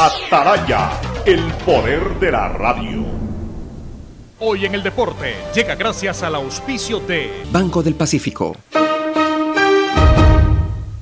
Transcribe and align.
Ataraya, 0.00 0.92
el 1.26 1.42
poder 1.66 2.20
de 2.20 2.30
la 2.30 2.50
radio. 2.50 3.04
Hoy 4.38 4.64
en 4.64 4.76
el 4.76 4.84
deporte 4.84 5.34
llega 5.52 5.74
gracias 5.74 6.22
al 6.22 6.36
auspicio 6.36 7.00
de 7.00 7.42
Banco 7.50 7.82
del 7.82 7.96
Pacífico. 7.96 8.56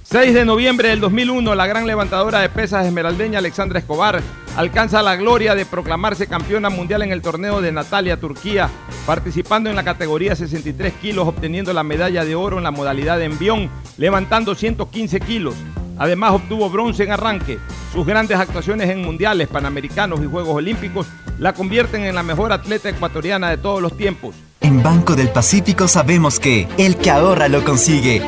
6 0.05 0.33
de 0.33 0.47
noviembre 0.47 0.89
del 0.89 1.01
2001, 1.01 1.55
la 1.55 1.67
gran 1.67 1.87
levantadora 1.87 2.41
de 2.41 2.49
pesas 2.49 2.87
esmeraldeña 2.87 3.41
Alexandra 3.41 3.81
Escobar 3.81 4.23
alcanza 4.57 5.03
la 5.03 5.17
gloria 5.17 5.55
de 5.55 5.67
proclamarse 5.67 6.27
campeona 6.27 6.71
mundial 6.71 7.03
en 7.03 7.13
el 7.13 7.21
torneo 7.21 7.61
de 7.61 7.73
Natalia, 7.73 8.19
Turquía, 8.19 8.71
participando 9.05 9.69
en 9.69 9.77
la 9.77 9.85
categoría 9.85 10.35
63 10.35 10.95
kilos, 10.95 11.29
obteniendo 11.29 11.75
la 11.75 11.83
medalla 11.83 12.25
de 12.25 12.35
oro 12.35 12.57
en 12.57 12.65
la 12.65 12.71
modalidad 12.71 13.19
de 13.19 13.27
envión, 13.27 13.69
levantando 13.99 14.55
115 14.55 15.21
kilos. 15.21 15.55
Además 15.99 16.33
obtuvo 16.33 16.69
bronce 16.71 17.05
en 17.05 17.13
arranque. 17.13 17.59
Sus 17.93 18.07
grandes 18.07 18.39
actuaciones 18.39 18.91
en 18.91 19.03
mundiales, 19.03 19.49
panamericanos 19.49 20.21
y 20.23 20.27
Juegos 20.27 20.55
Olímpicos 20.57 21.07
la 21.39 21.53
convierten 21.53 22.05
en 22.05 22.15
la 22.15 22.23
mejor 22.23 22.53
atleta 22.53 22.89
ecuatoriana 22.89 23.51
de 23.51 23.59
todos 23.59 23.81
los 23.81 23.97
tiempos. 23.97 24.35
En 24.61 24.83
Banco 24.83 25.15
del 25.15 25.29
Pacífico 25.31 25.89
sabemos 25.89 26.41
que 26.41 26.69
el 26.79 26.97
que 26.97 27.11
ahorra 27.11 27.49
lo 27.49 27.65
consigue. 27.65 28.23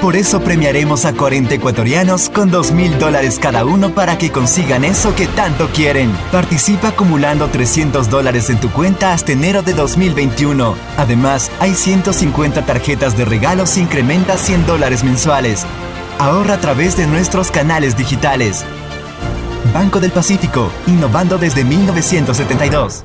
Por 0.00 0.16
eso 0.16 0.40
premiaremos 0.42 1.06
a 1.06 1.14
40 1.14 1.54
ecuatorianos 1.54 2.28
con 2.28 2.50
2 2.50 2.72
mil 2.72 2.98
dólares 2.98 3.38
cada 3.40 3.64
uno 3.64 3.94
para 3.94 4.18
que 4.18 4.30
consigan 4.30 4.84
eso 4.84 5.14
que 5.14 5.26
tanto 5.28 5.68
quieren. 5.68 6.10
Participa 6.30 6.88
acumulando 6.88 7.48
300 7.48 8.10
dólares 8.10 8.50
en 8.50 8.60
tu 8.60 8.70
cuenta 8.70 9.14
hasta 9.14 9.32
enero 9.32 9.62
de 9.62 9.72
2021. 9.72 10.74
Además, 10.98 11.50
hay 11.58 11.74
150 11.74 12.66
tarjetas 12.66 13.16
de 13.16 13.24
regalos 13.24 13.78
e 13.78 13.80
incrementa 13.80 14.36
100 14.36 14.66
dólares 14.66 15.04
mensuales. 15.04 15.64
Ahorra 16.18 16.54
a 16.54 16.60
través 16.60 16.96
de 16.96 17.06
nuestros 17.06 17.50
canales 17.50 17.96
digitales. 17.96 18.64
Banco 19.72 20.00
del 20.00 20.12
Pacífico, 20.12 20.70
innovando 20.86 21.38
desde 21.38 21.64
1972. 21.64 23.04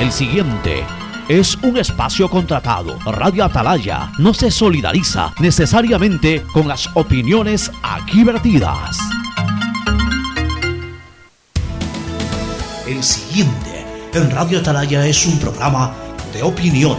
El 0.00 0.12
siguiente 0.12 0.84
es 1.28 1.56
un 1.62 1.76
espacio 1.76 2.28
contratado. 2.28 2.98
Radio 3.04 3.44
Atalaya 3.44 4.12
no 4.18 4.34
se 4.34 4.50
solidariza 4.50 5.32
necesariamente 5.38 6.42
con 6.52 6.68
las 6.68 6.88
opiniones 6.94 7.70
aquí 7.82 8.24
vertidas. 8.24 8.98
El 12.86 13.02
siguiente 13.02 13.86
en 14.12 14.30
Radio 14.30 14.58
Atalaya 14.58 15.06
es 15.06 15.24
un 15.26 15.38
programa 15.38 15.94
de 16.32 16.42
opinión, 16.42 16.98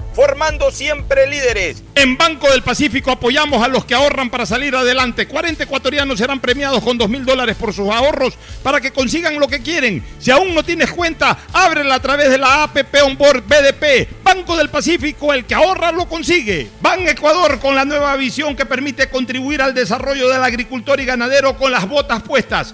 formando 0.13 0.71
siempre 0.71 1.27
líderes. 1.27 1.83
En 1.95 2.17
Banco 2.17 2.49
del 2.49 2.63
Pacífico 2.63 3.11
apoyamos 3.11 3.63
a 3.63 3.67
los 3.67 3.85
que 3.85 3.95
ahorran 3.95 4.29
para 4.29 4.45
salir 4.45 4.75
adelante. 4.75 5.27
40 5.27 5.63
ecuatorianos 5.63 6.19
serán 6.19 6.39
premiados 6.39 6.83
con 6.83 6.97
2 6.97 7.09
mil 7.09 7.25
dólares 7.25 7.55
por 7.55 7.73
sus 7.73 7.89
ahorros 7.89 8.37
para 8.63 8.81
que 8.81 8.91
consigan 8.91 9.39
lo 9.39 9.47
que 9.47 9.61
quieren. 9.61 10.03
Si 10.19 10.31
aún 10.31 10.53
no 10.53 10.63
tienes 10.63 10.91
cuenta, 10.91 11.37
ábrela 11.53 11.95
a 11.95 12.01
través 12.01 12.29
de 12.29 12.37
la 12.37 12.63
APP 12.63 12.95
Onboard 13.03 13.43
BDP. 13.47 14.23
Banco 14.23 14.55
del 14.57 14.69
Pacífico, 14.69 15.33
el 15.33 15.45
que 15.45 15.55
ahorra 15.55 15.91
lo 15.91 16.07
consigue. 16.07 16.69
Ban 16.81 17.07
Ecuador 17.07 17.59
con 17.59 17.75
la 17.75 17.85
nueva 17.85 18.15
visión 18.15 18.55
que 18.55 18.65
permite 18.65 19.09
contribuir 19.09 19.61
al 19.61 19.73
desarrollo 19.73 20.29
del 20.29 20.43
agricultor 20.43 20.99
y 20.99 21.05
ganadero 21.05 21.57
con 21.57 21.71
las 21.71 21.87
botas 21.87 22.23
puestas. 22.23 22.73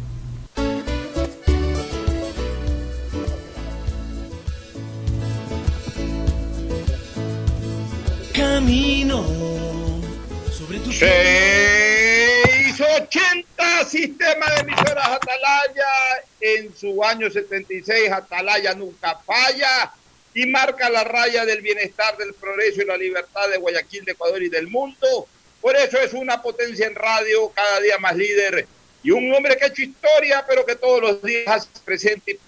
Sistema 13.85 14.49
de 14.51 14.61
emisoras 14.61 15.09
Atalaya. 15.09 15.87
En 16.39 16.75
su 16.75 17.03
año 17.03 17.29
76, 17.29 18.11
Atalaya 18.11 18.73
nunca 18.73 19.19
falla 19.25 19.93
y 20.33 20.45
marca 20.45 20.89
la 20.89 21.03
raya 21.03 21.45
del 21.45 21.61
bienestar, 21.61 22.17
del 22.17 22.33
progreso 22.33 22.81
y 22.81 22.85
la 22.85 22.97
libertad 22.97 23.49
de 23.49 23.57
Guayaquil, 23.57 24.05
de 24.05 24.13
Ecuador 24.13 24.41
y 24.41 24.49
del 24.49 24.67
mundo. 24.67 25.27
Por 25.59 25.75
eso 25.75 25.99
es 25.99 26.13
una 26.13 26.41
potencia 26.41 26.87
en 26.87 26.95
radio, 26.95 27.49
cada 27.49 27.79
día 27.81 27.97
más 27.99 28.15
líder 28.15 28.67
y 29.03 29.11
un 29.11 29.33
hombre 29.33 29.57
que 29.57 29.65
ha 29.65 29.67
hecho 29.67 29.83
historia, 29.83 30.45
pero 30.47 30.65
que 30.65 30.75
todos 30.75 31.01
los 31.01 31.21
días 31.21 31.47
hace 31.47 31.67
presente. 31.83 32.39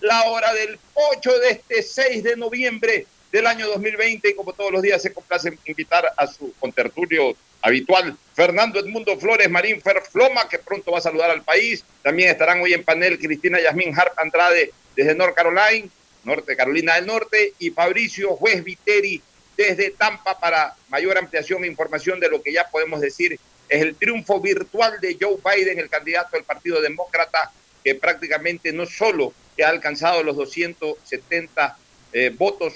La 0.00 0.24
hora 0.24 0.54
del 0.54 0.78
8 0.94 1.38
de 1.40 1.50
este 1.50 1.82
6 1.82 2.22
de 2.22 2.36
noviembre 2.36 3.06
del 3.32 3.46
año 3.46 3.66
2020 3.68 4.30
y 4.30 4.34
como 4.34 4.52
todos 4.52 4.72
los 4.72 4.82
días 4.82 5.02
se 5.02 5.12
complace 5.12 5.58
invitar 5.64 6.06
a 6.16 6.26
su 6.26 6.52
contertulio 6.58 7.36
habitual, 7.60 8.16
Fernando 8.34 8.78
Edmundo 8.78 9.18
Flores 9.18 9.50
Marín 9.50 9.80
Ferfloma, 9.80 10.48
que 10.48 10.58
pronto 10.58 10.92
va 10.92 10.98
a 10.98 11.02
saludar 11.02 11.30
al 11.30 11.42
país. 11.42 11.84
También 12.02 12.30
estarán 12.30 12.60
hoy 12.60 12.72
en 12.72 12.84
panel 12.84 13.18
Cristina 13.18 13.60
Yasmín 13.60 13.98
Hart 13.98 14.18
Andrade 14.18 14.72
desde 14.94 15.14
North 15.14 15.34
Carolina, 15.34 15.88
Norte 16.24 16.56
Carolina 16.56 16.94
del 16.94 17.06
Norte, 17.06 17.54
y 17.58 17.70
Fabricio 17.70 18.36
Juez 18.36 18.62
Viteri 18.62 19.20
desde 19.56 19.90
Tampa 19.90 20.38
para 20.38 20.76
mayor 20.88 21.18
ampliación 21.18 21.64
e 21.64 21.66
información 21.66 22.20
de 22.20 22.28
lo 22.28 22.42
que 22.42 22.52
ya 22.52 22.68
podemos 22.68 23.00
decir 23.00 23.38
es 23.68 23.82
el 23.82 23.96
triunfo 23.96 24.40
virtual 24.40 24.98
de 25.00 25.18
Joe 25.20 25.36
Biden, 25.44 25.78
el 25.78 25.90
candidato 25.90 26.30
del 26.36 26.44
Partido 26.44 26.80
Demócrata, 26.80 27.50
que 27.84 27.94
prácticamente 27.94 28.72
no 28.72 28.86
solo 28.86 29.34
ha 29.62 29.68
alcanzado 29.68 30.22
los 30.22 30.36
270 30.36 31.76
eh, 32.12 32.32
votos 32.36 32.74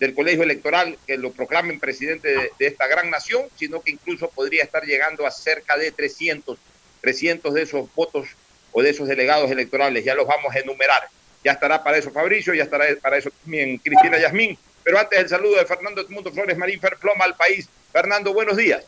del 0.00 0.14
colegio 0.14 0.42
electoral 0.42 0.98
que 1.06 1.18
lo 1.18 1.30
proclamen 1.30 1.78
presidente 1.78 2.28
de, 2.58 2.66
esta 2.66 2.88
gran 2.88 3.10
nación, 3.10 3.42
sino 3.56 3.82
que 3.82 3.92
incluso 3.92 4.30
podría 4.30 4.64
estar 4.64 4.82
llegando 4.82 5.26
a 5.26 5.30
cerca 5.30 5.76
de 5.76 5.92
300, 5.92 6.58
300 7.02 7.52
de 7.52 7.62
esos 7.62 7.94
votos 7.94 8.28
o 8.72 8.82
de 8.82 8.90
esos 8.90 9.06
delegados 9.06 9.50
electorales. 9.50 10.02
Ya 10.02 10.14
los 10.14 10.26
vamos 10.26 10.56
a 10.56 10.58
enumerar. 10.58 11.02
Ya 11.44 11.52
estará 11.52 11.84
para 11.84 11.98
eso 11.98 12.10
Fabricio, 12.10 12.54
ya 12.54 12.64
estará 12.64 12.86
para 13.00 13.18
eso 13.18 13.30
también 13.42 13.76
Cristina 13.76 14.18
Yasmín. 14.18 14.58
Pero 14.82 14.98
antes 14.98 15.18
el 15.18 15.28
saludo 15.28 15.56
de 15.56 15.66
Fernando 15.66 16.00
Edmundo 16.00 16.32
Flores 16.32 16.56
Marín 16.56 16.80
Ferploma 16.80 17.26
al 17.26 17.36
país. 17.36 17.68
Fernando, 17.92 18.32
buenos 18.32 18.56
días. 18.56 18.84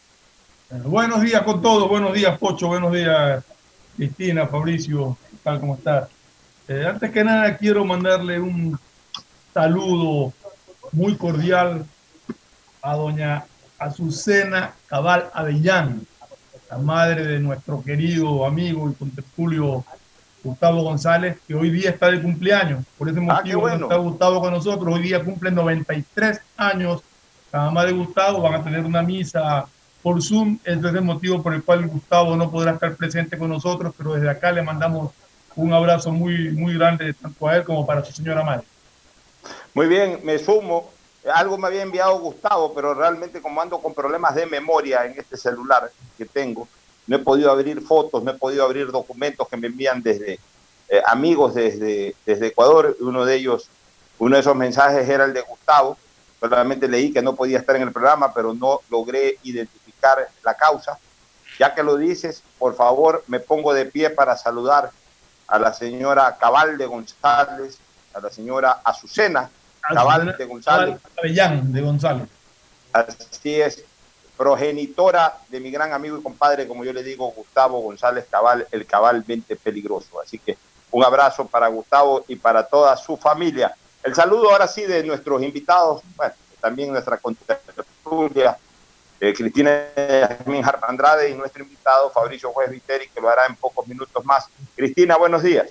Buenos 0.70 1.20
días 1.20 1.42
con 1.42 1.60
todos, 1.60 1.86
buenos 1.90 2.14
días 2.14 2.38
Pocho, 2.38 2.68
buenos 2.68 2.94
días 2.94 3.44
Cristina, 3.98 4.46
Fabricio, 4.46 5.18
tal? 5.44 5.60
¿Cómo 5.60 5.74
está? 5.74 6.08
Eh, 6.68 6.86
antes 6.88 7.10
que 7.10 7.22
nada, 7.22 7.54
quiero 7.58 7.84
mandarle 7.84 8.40
un 8.40 8.78
saludo 9.52 10.32
muy 10.92 11.16
cordial 11.16 11.84
a 12.82 12.94
doña 12.96 13.44
Azucena 13.78 14.72
Cabal 14.86 15.30
Avellán, 15.34 16.06
la 16.70 16.78
madre 16.78 17.26
de 17.26 17.38
nuestro 17.40 17.82
querido 17.82 18.46
amigo 18.46 18.90
y 18.90 18.94
contertulio 18.94 19.84
Gustavo 20.44 20.82
González, 20.82 21.38
que 21.46 21.54
hoy 21.54 21.70
día 21.70 21.90
está 21.90 22.10
de 22.10 22.20
cumpleaños. 22.20 22.84
Por 22.98 23.08
ese 23.08 23.18
Ah, 23.18 23.22
motivo 23.22 23.68
no 23.68 23.74
está 23.86 23.96
Gustavo 23.96 24.40
con 24.40 24.52
nosotros. 24.52 24.94
Hoy 24.94 25.02
día 25.02 25.22
cumple 25.24 25.50
93 25.50 26.40
años. 26.56 27.02
La 27.52 27.60
mamá 27.60 27.84
de 27.84 27.92
Gustavo 27.92 28.40
van 28.40 28.54
a 28.54 28.64
tener 28.64 28.84
una 28.84 29.02
misa 29.02 29.66
por 30.02 30.20
Zoom. 30.22 30.58
Ese 30.64 30.78
es 30.80 30.94
el 30.94 31.02
motivo 31.02 31.42
por 31.42 31.54
el 31.54 31.62
cual 31.62 31.86
Gustavo 31.86 32.34
no 32.36 32.50
podrá 32.50 32.72
estar 32.72 32.94
presente 32.96 33.38
con 33.38 33.50
nosotros, 33.50 33.94
pero 33.96 34.14
desde 34.14 34.30
acá 34.30 34.50
le 34.50 34.62
mandamos 34.62 35.12
un 35.54 35.72
abrazo 35.72 36.10
muy, 36.10 36.50
muy 36.52 36.74
grande 36.74 37.12
tanto 37.14 37.46
a 37.46 37.56
él 37.56 37.64
como 37.64 37.86
para 37.86 38.04
su 38.04 38.12
señora 38.12 38.42
madre. 38.42 38.64
Muy 39.74 39.86
bien, 39.86 40.20
me 40.22 40.38
sumo. 40.38 40.90
Algo 41.32 41.56
me 41.56 41.68
había 41.68 41.82
enviado 41.82 42.18
Gustavo, 42.18 42.74
pero 42.74 42.94
realmente 42.94 43.40
como 43.40 43.60
ando 43.60 43.78
con 43.78 43.94
problemas 43.94 44.34
de 44.34 44.46
memoria 44.46 45.04
en 45.06 45.18
este 45.18 45.36
celular 45.36 45.90
que 46.18 46.26
tengo, 46.26 46.66
no 47.06 47.16
he 47.16 47.20
podido 47.20 47.50
abrir 47.50 47.80
fotos, 47.80 48.22
no 48.22 48.32
he 48.32 48.34
podido 48.34 48.64
abrir 48.64 48.90
documentos 48.90 49.48
que 49.48 49.56
me 49.56 49.68
envían 49.68 50.02
desde 50.02 50.38
eh, 50.88 51.02
amigos 51.06 51.54
desde, 51.54 52.14
desde 52.26 52.48
Ecuador. 52.48 52.96
Uno 53.00 53.24
de 53.24 53.36
ellos, 53.36 53.68
uno 54.18 54.36
de 54.36 54.40
esos 54.40 54.54
mensajes 54.54 55.08
era 55.08 55.24
el 55.24 55.32
de 55.32 55.40
Gustavo. 55.40 55.96
Solamente 56.38 56.88
leí 56.88 57.12
que 57.12 57.22
no 57.22 57.34
podía 57.34 57.58
estar 57.58 57.76
en 57.76 57.82
el 57.82 57.92
programa, 57.92 58.34
pero 58.34 58.52
no 58.52 58.80
logré 58.90 59.38
identificar 59.42 60.28
la 60.44 60.54
causa. 60.54 60.98
Ya 61.58 61.74
que 61.74 61.82
lo 61.82 61.96
dices, 61.96 62.42
por 62.58 62.74
favor, 62.74 63.24
me 63.26 63.40
pongo 63.40 63.72
de 63.72 63.86
pie 63.86 64.10
para 64.10 64.36
saludar 64.36 64.90
a 65.46 65.58
la 65.58 65.72
señora 65.72 66.36
Cabal 66.38 66.76
de 66.76 66.86
González, 66.86 67.78
a 68.14 68.20
la 68.20 68.30
señora 68.30 68.80
Azucena 68.84 69.50
Cabal 69.80 70.36
de 70.36 70.44
González. 70.44 71.00
De 71.72 71.80
González. 71.80 72.28
Así 72.92 73.60
es, 73.60 73.84
progenitora 74.36 75.38
de 75.48 75.60
mi 75.60 75.70
gran 75.70 75.92
amigo 75.92 76.18
y 76.18 76.22
compadre, 76.22 76.68
como 76.68 76.84
yo 76.84 76.92
le 76.92 77.02
digo, 77.02 77.30
Gustavo 77.30 77.80
González 77.80 78.26
Cabal, 78.30 78.66
el 78.70 78.86
cabal 78.86 79.22
20 79.26 79.56
peligroso. 79.56 80.20
Así 80.20 80.38
que 80.38 80.56
un 80.90 81.04
abrazo 81.04 81.46
para 81.46 81.68
Gustavo 81.68 82.24
y 82.28 82.36
para 82.36 82.66
toda 82.66 82.96
su 82.96 83.16
familia. 83.16 83.74
El 84.02 84.14
saludo 84.14 84.50
ahora 84.50 84.66
sí 84.66 84.82
de 84.82 85.02
nuestros 85.04 85.42
invitados, 85.42 86.02
bueno, 86.16 86.34
también 86.60 86.92
nuestra 86.92 87.18
contertulia, 87.18 88.58
eh, 89.20 89.32
Cristina 89.32 89.86
Harp 90.64 90.84
Andrade 90.84 91.30
y 91.30 91.34
nuestro 91.34 91.62
invitado 91.62 92.10
Fabricio 92.10 92.50
Juez 92.50 92.70
Viteri, 92.70 93.08
que 93.08 93.20
lo 93.20 93.28
hará 93.28 93.46
en 93.46 93.54
pocos 93.54 93.86
minutos 93.86 94.24
más. 94.24 94.48
Cristina, 94.74 95.16
buenos 95.16 95.42
días. 95.42 95.68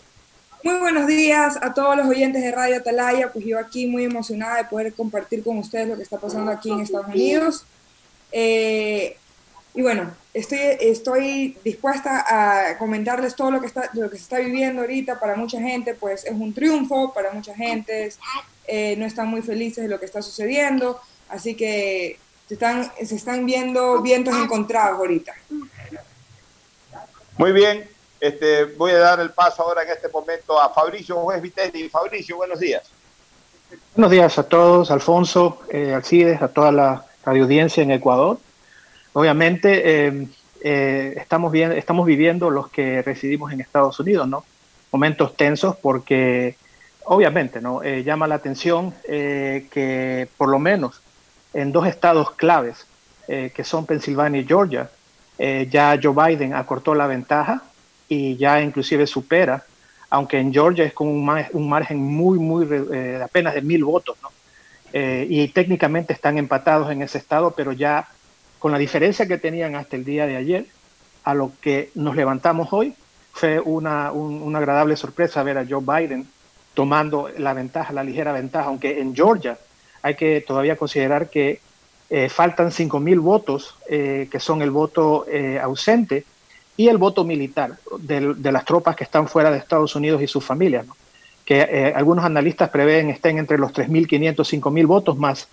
Muy 0.63 0.77
buenos 0.77 1.07
días 1.07 1.57
a 1.59 1.73
todos 1.73 1.97
los 1.97 2.05
oyentes 2.07 2.43
de 2.43 2.51
Radio 2.51 2.77
Atalaya, 2.77 3.33
pues 3.33 3.45
yo 3.45 3.57
aquí 3.57 3.87
muy 3.87 4.03
emocionada 4.03 4.57
de 4.57 4.65
poder 4.65 4.93
compartir 4.93 5.43
con 5.43 5.57
ustedes 5.57 5.87
lo 5.87 5.97
que 5.97 6.03
está 6.03 6.19
pasando 6.19 6.51
aquí 6.51 6.69
en 6.69 6.81
Estados 6.81 7.07
Unidos. 7.07 7.65
Eh, 8.31 9.17
y 9.73 9.81
bueno, 9.81 10.11
estoy, 10.35 10.59
estoy 10.79 11.57
dispuesta 11.63 12.25
a 12.27 12.77
comentarles 12.77 13.35
todo 13.35 13.49
lo 13.49 13.59
que, 13.59 13.65
está, 13.65 13.89
lo 13.93 14.09
que 14.11 14.17
se 14.17 14.23
está 14.23 14.37
viviendo 14.37 14.81
ahorita. 14.81 15.19
Para 15.19 15.35
mucha 15.35 15.59
gente, 15.59 15.95
pues 15.95 16.25
es 16.25 16.31
un 16.31 16.53
triunfo, 16.53 17.11
para 17.11 17.31
mucha 17.31 17.55
gente 17.55 18.13
eh, 18.67 18.95
no 18.97 19.05
están 19.05 19.29
muy 19.29 19.41
felices 19.41 19.83
de 19.83 19.89
lo 19.89 19.99
que 19.99 20.05
está 20.05 20.21
sucediendo, 20.21 21.01
así 21.29 21.55
que 21.55 22.19
se 22.47 22.53
están, 22.53 22.91
se 23.03 23.15
están 23.15 23.47
viendo 23.47 24.01
vientos 24.03 24.35
encontrados 24.35 24.99
ahorita. 24.99 25.33
Muy 27.37 27.51
bien, 27.51 27.89
este, 28.21 28.65
voy 28.65 28.91
a 28.91 29.00
dar 29.00 29.19
el 29.19 29.31
paso 29.31 29.63
ahora 29.63 29.81
en 29.81 29.89
este 29.89 30.07
momento 30.07 30.62
a 30.62 30.69
Fabricio 30.69 31.15
Juez 31.18 31.41
Viteri. 31.41 31.89
Fabricio, 31.89 32.38
buenos 32.38 32.59
días. 32.59 32.83
Buenos 33.95 34.12
días 34.12 34.38
a 34.38 34.44
todos, 34.44 34.91
Alfonso, 34.91 35.62
eh, 35.69 35.94
Alcides, 35.94 36.39
a 36.41 36.47
toda 36.47 36.71
la 36.71 37.03
radioaudiencia 37.25 37.81
en 37.81 37.89
Ecuador. 37.89 38.38
Obviamente 39.13 40.07
eh, 40.07 40.27
eh, 40.62 41.15
estamos, 41.18 41.51
viviendo 42.06 42.51
los 42.51 42.69
que 42.69 43.01
residimos 43.01 43.51
en 43.51 43.62
Estados 43.62 44.00
Unidos, 44.00 44.27
¿no? 44.27 44.45
Momentos 44.91 45.35
tensos 45.35 45.75
porque 45.77 46.56
obviamente 47.06 47.59
no 47.59 47.81
Eh, 47.81 48.03
llama 48.03 48.27
la 48.27 48.35
atención 48.35 48.94
eh, 49.06 49.65
que 49.71 50.27
por 50.38 50.50
lo 50.50 50.59
menos 50.59 51.01
en 51.53 51.71
dos 51.71 51.88
estados 51.88 52.31
claves, 52.31 52.85
que 53.27 53.63
son 53.63 53.85
Pensilvania 53.85 54.41
y 54.41 54.45
Georgia, 54.45 54.89
ya 55.38 55.97
Joe 56.01 56.13
Biden 56.13 56.53
acortó 56.53 56.94
la 56.95 57.07
ventaja 57.07 57.63
y 58.13 58.35
ya 58.35 58.61
inclusive 58.61 59.07
supera, 59.07 59.63
aunque 60.09 60.37
en 60.37 60.51
Georgia 60.51 60.83
es 60.83 60.91
con 60.93 61.07
un, 61.07 61.23
mar- 61.23 61.49
un 61.53 61.69
margen 61.69 61.97
muy, 61.97 62.37
muy, 62.39 62.67
eh, 62.91 63.21
apenas 63.23 63.53
de 63.53 63.61
mil 63.61 63.85
votos, 63.85 64.17
¿no? 64.21 64.29
Eh, 64.91 65.25
y 65.29 65.47
técnicamente 65.47 66.11
están 66.11 66.37
empatados 66.37 66.91
en 66.91 67.01
ese 67.01 67.17
estado, 67.17 67.51
pero 67.55 67.71
ya 67.71 68.09
con 68.59 68.73
la 68.73 68.77
diferencia 68.77 69.25
que 69.27 69.37
tenían 69.37 69.75
hasta 69.75 69.95
el 69.95 70.03
día 70.03 70.27
de 70.27 70.35
ayer, 70.35 70.65
a 71.23 71.33
lo 71.33 71.53
que 71.61 71.89
nos 71.95 72.17
levantamos 72.17 72.73
hoy, 72.73 72.93
fue 73.31 73.61
una, 73.61 74.11
un- 74.11 74.41
una 74.41 74.57
agradable 74.59 74.97
sorpresa 74.97 75.41
ver 75.43 75.57
a 75.57 75.65
Joe 75.65 75.81
Biden 75.81 76.27
tomando 76.73 77.29
la 77.37 77.53
ventaja, 77.53 77.93
la 77.93 78.03
ligera 78.03 78.33
ventaja, 78.33 78.67
aunque 78.67 78.99
en 78.99 79.15
Georgia 79.15 79.57
hay 80.01 80.15
que 80.15 80.41
todavía 80.45 80.75
considerar 80.75 81.29
que 81.29 81.61
eh, 82.09 82.27
faltan 82.27 82.73
5 82.73 82.99
mil 82.99 83.21
votos, 83.21 83.75
eh, 83.87 84.27
que 84.29 84.39
son 84.41 84.61
el 84.61 84.71
voto 84.71 85.25
eh, 85.29 85.57
ausente 85.63 86.25
y 86.77 86.88
el 86.88 86.97
voto 86.97 87.23
militar 87.23 87.77
del- 88.00 88.41
de, 88.41 88.51
las 88.51 88.65
tropas 88.65 88.95
que 88.95 89.03
están 89.03 89.27
fuera 89.27 89.51
de 89.51 89.57
Estados 89.57 89.95
Unidos 89.95 90.21
y 90.21 90.27
sus 90.27 90.44
familias, 90.44 90.85
que 91.45 91.62
eh, 91.62 91.94
algunos 91.95 92.23
analistas 92.25 92.69
prevén 92.69 93.09
estén 93.09 93.38
entre 93.38 93.57
los 93.57 93.73
3.500, 93.73 94.35
5.000 94.35 94.85
votos 94.88 95.18
más 95.18 95.47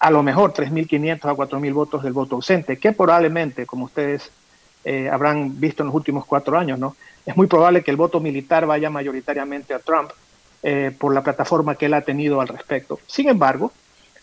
a 0.00 0.10
lo 0.10 0.22
mejor 0.22 0.52
3.500 0.52 1.24
a 1.24 1.34
4.000 1.34 1.72
votos 1.72 2.02
del 2.04 2.12
voto 2.12 2.36
ausente, 2.36 2.78
que 2.78 2.92
probablemente, 2.92 3.66
como 3.66 3.86
ustedes 3.86 4.30
eh, 4.84 5.08
habrán 5.10 5.58
visto 5.58 5.82
en 5.82 5.88
los 5.88 5.94
últimos 5.96 6.24
cuatro 6.24 6.56
años, 6.56 6.78
¿no? 6.78 6.94
es 7.26 7.36
muy 7.36 7.46
probable 7.48 7.82
que 7.82 7.90
el 7.90 7.96
voto 7.96 8.20
militar 8.20 8.64
vaya 8.64 8.90
mayoritariamente 8.90 9.74
a 9.74 9.80
Trump 9.80 10.10
eh, 10.62 10.92
por 10.96 11.12
la 11.12 11.22
plataforma 11.22 11.74
que 11.74 11.86
él 11.86 11.94
ha 11.94 12.00
tenido 12.02 12.40
al 12.40 12.48
respecto. 12.48 13.00
Sin 13.06 13.28
embargo, 13.28 13.72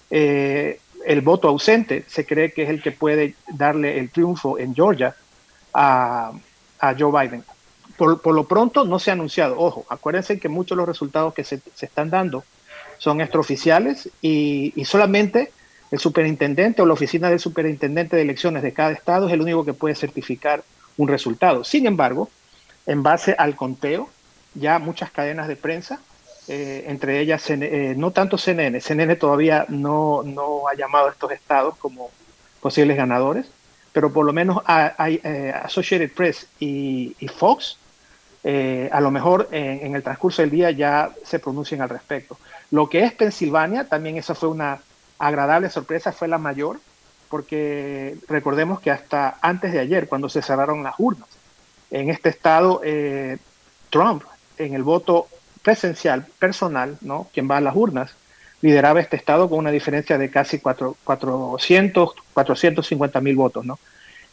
eh, 0.09 0.79
el 1.05 1.21
voto 1.21 1.49
ausente 1.49 2.03
se 2.07 2.25
cree 2.25 2.51
que 2.51 2.63
es 2.63 2.69
el 2.69 2.81
que 2.81 2.91
puede 2.91 3.35
darle 3.49 3.99
el 3.99 4.09
triunfo 4.09 4.57
en 4.57 4.73
Georgia 4.73 5.13
a, 5.75 6.31
Joe 6.97 7.11
Biden. 7.11 7.43
Por, 7.97 8.21
por, 8.21 8.35
lo 8.35 8.43
pronto 8.45 8.85
no 8.85 8.99
se 8.99 9.09
ha 9.09 9.13
anunciado. 9.13 9.57
Ojo, 9.59 9.85
acuérdense 9.89 10.39
que 10.39 10.49
muchos 10.49 10.75
de 10.75 10.81
los 10.81 10.87
resultados 10.87 11.33
que 11.33 11.43
se, 11.43 11.59
se 11.73 11.85
están 11.85 12.09
dando 12.09 12.43
son 12.97 13.21
extraoficiales 13.21 14.09
y, 14.21 14.73
y, 14.75 14.85
solamente 14.85 15.51
el 15.91 15.99
superintendente 15.99 16.81
o 16.81 16.85
la 16.85 16.93
oficina 16.93 17.29
del 17.29 17.39
superintendente 17.39 18.15
de 18.15 18.21
elecciones 18.21 18.63
de 18.63 18.73
cada 18.73 18.91
estado 18.91 19.27
es 19.27 19.33
el 19.33 19.41
único 19.41 19.65
que 19.65 19.73
puede 19.73 19.95
certificar 19.95 20.63
un 20.97 21.07
resultado. 21.07 21.63
Sin 21.63 21.85
embargo, 21.87 22.29
en 22.85 23.03
base 23.03 23.35
al 23.37 23.55
conteo, 23.55 24.09
ya 24.53 24.79
muchas 24.79 25.11
cadenas 25.11 25.47
de 25.47 25.55
prensa, 25.55 25.99
eh, 26.47 26.85
entre 26.87 27.19
ellas 27.19 27.49
eh, 27.49 27.95
no 27.97 28.11
tanto 28.11 28.37
CNN, 28.37 28.79
CNN 28.79 29.15
todavía 29.15 29.65
no, 29.69 30.21
no, 30.23 30.67
ha 30.67 30.75
llamado 30.75 31.07
a 31.07 31.11
estos 31.11 31.31
estados 31.31 31.75
como 31.77 32.11
posibles 32.61 32.97
ganadores, 32.97 33.47
pero 33.95 34.11
por 34.11 34.25
lo 34.25 34.33
menos 34.33 34.61
hay 34.65 35.21
eh, 35.23 35.53
Associated 35.63 36.11
Press 36.11 36.47
y, 36.59 37.15
Fox, 37.33 37.77
eh, 38.43 38.89
a 38.91 38.99
lo 38.99 39.09
mejor 39.09 39.47
en, 39.53 39.95
el 39.95 40.03
transcurso 40.03 40.41
del 40.41 40.51
día 40.51 40.69
ya 40.71 41.11
se 41.23 41.39
pronuncian 41.39 41.81
al 41.81 41.87
respecto. 41.87 42.37
Lo 42.71 42.89
que 42.89 43.05
es 43.05 43.13
Pensilvania, 43.13 43.87
también 43.87 44.17
esa 44.17 44.35
fue 44.35 44.49
una 44.49 44.81
agradable 45.17 45.69
sorpresa, 45.69 46.11
fue 46.11 46.27
la 46.27 46.37
mayor, 46.37 46.81
porque 47.29 48.17
recordemos 48.27 48.81
que 48.81 48.91
hasta 48.91 49.37
antes 49.41 49.71
de 49.71 49.79
ayer, 49.79 50.09
cuando 50.09 50.27
se 50.27 50.41
cerraron 50.41 50.83
las 50.83 50.95
urnas, 50.97 51.29
en 51.89 52.09
este 52.09 52.27
estado, 52.27 52.81
eh, 52.83 53.37
Trump, 53.91 54.23
en 54.57 54.73
el 54.73 54.83
voto 54.83 55.29
presencial, 55.63 56.25
personal, 56.37 56.97
¿no? 56.99 57.29
quien 57.33 57.49
va 57.49 57.57
a 57.57 57.61
las 57.61 57.77
urnas, 57.77 58.13
lideraba 58.65 58.99
este 58.99 59.15
estado 59.15 59.47
con 59.47 59.59
una 59.59 59.69
diferencia 59.69 60.17
de 60.17 60.31
casi 60.31 60.57
4, 60.57 60.97
400, 61.03 62.15
450 62.33 63.21
mil 63.21 63.35
votos. 63.35 63.63
¿no? 63.63 63.77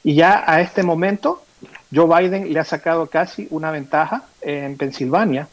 Y 0.03 0.15
ya 0.15 0.43
a 0.47 0.63
este 0.63 0.83
momento, 0.83 1.45
Joe 1.95 2.07
Biden 2.07 2.51
le 2.51 2.59
ha 2.59 2.65
sacado 2.65 3.09
casi 3.09 3.47
una 3.51 3.71
ventaja 3.71 4.25
en 4.41 4.79
Pensilvania 4.79 5.49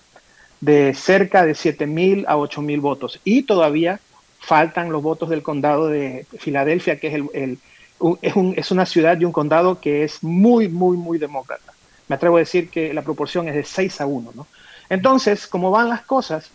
de 0.62 0.94
cerca 0.94 1.46
de 1.46 1.56
7 1.56 1.88
mil 1.88 2.26
a 2.30 2.38
8 2.38 2.62
mil 2.62 2.80
votos. 2.80 3.20
Y 3.26 3.44
todavía 3.44 4.00
faltan 4.40 4.94
los 4.94 5.04
votos 5.04 5.28
del 5.28 5.44
condado 5.44 5.88
de 5.88 6.26
Filadelfia, 6.38 7.02
que 7.02 7.08
es, 7.08 7.14
el, 7.16 7.26
el 7.34 7.60
un, 8.00 8.18
es, 8.22 8.36
un, 8.38 8.54
es, 8.56 8.72
una 8.72 8.86
ciudad 8.86 9.20
y 9.20 9.26
un 9.26 9.34
condado 9.34 9.82
que 9.82 10.06
es 10.06 10.24
muy, 10.24 10.70
muy, 10.70 10.96
muy 10.96 11.18
demócrata. 11.18 11.74
Me 12.08 12.16
atrevo 12.16 12.38
a 12.38 12.40
decir 12.40 12.70
que 12.70 12.94
la 12.94 13.02
proporción 13.02 13.50
es 13.50 13.56
de 13.56 13.66
6 13.66 14.00
a 14.00 14.06
1. 14.06 14.32
¿no? 14.36 14.48
Entonces, 14.90 15.48
como 15.48 15.70
van 15.70 15.90
las 15.90 16.04
cosas, 16.04 16.50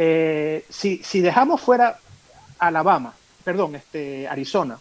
eh, 0.00 0.64
si, 0.68 1.20
dejamos 1.20 1.60
fuera 1.60 1.98
Alabama, 2.60 3.14
perdón, 3.42 3.74
este, 3.74 4.28
Arizona, 4.28 4.78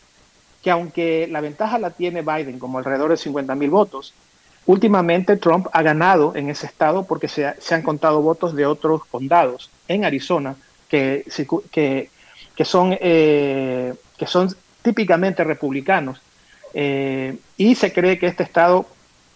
que 0.61 0.69
aunque 0.69 1.27
la 1.31 1.41
ventaja 1.41 1.79
la 1.79 1.89
tiene 1.89 2.21
Biden 2.21 2.59
como 2.59 2.77
alrededor 2.77 3.09
de 3.09 3.17
50 3.17 3.55
mil 3.55 3.71
votos, 3.71 4.13
últimamente 4.67 5.35
Trump 5.37 5.69
ha 5.73 5.81
ganado 5.81 6.35
en 6.35 6.51
ese 6.51 6.67
estado 6.67 7.07
porque 7.07 7.27
se, 7.27 7.47
han 7.47 7.81
contado 7.81 8.21
votos 8.21 8.55
de 8.55 8.67
otros 8.67 9.05
condados 9.05 9.71
en 9.87 10.05
Arizona 10.05 10.55
que 10.87 11.25
son, 12.63 12.95
eh, 12.99 13.95
que 14.17 14.27
son 14.27 14.55
típicamente 14.83 15.43
republicanos. 15.43 16.21
Eh, 16.75 17.37
y 17.57 17.73
se 17.73 17.91
cree 17.91 18.19
que 18.19 18.27
este 18.27 18.43
estado 18.43 18.85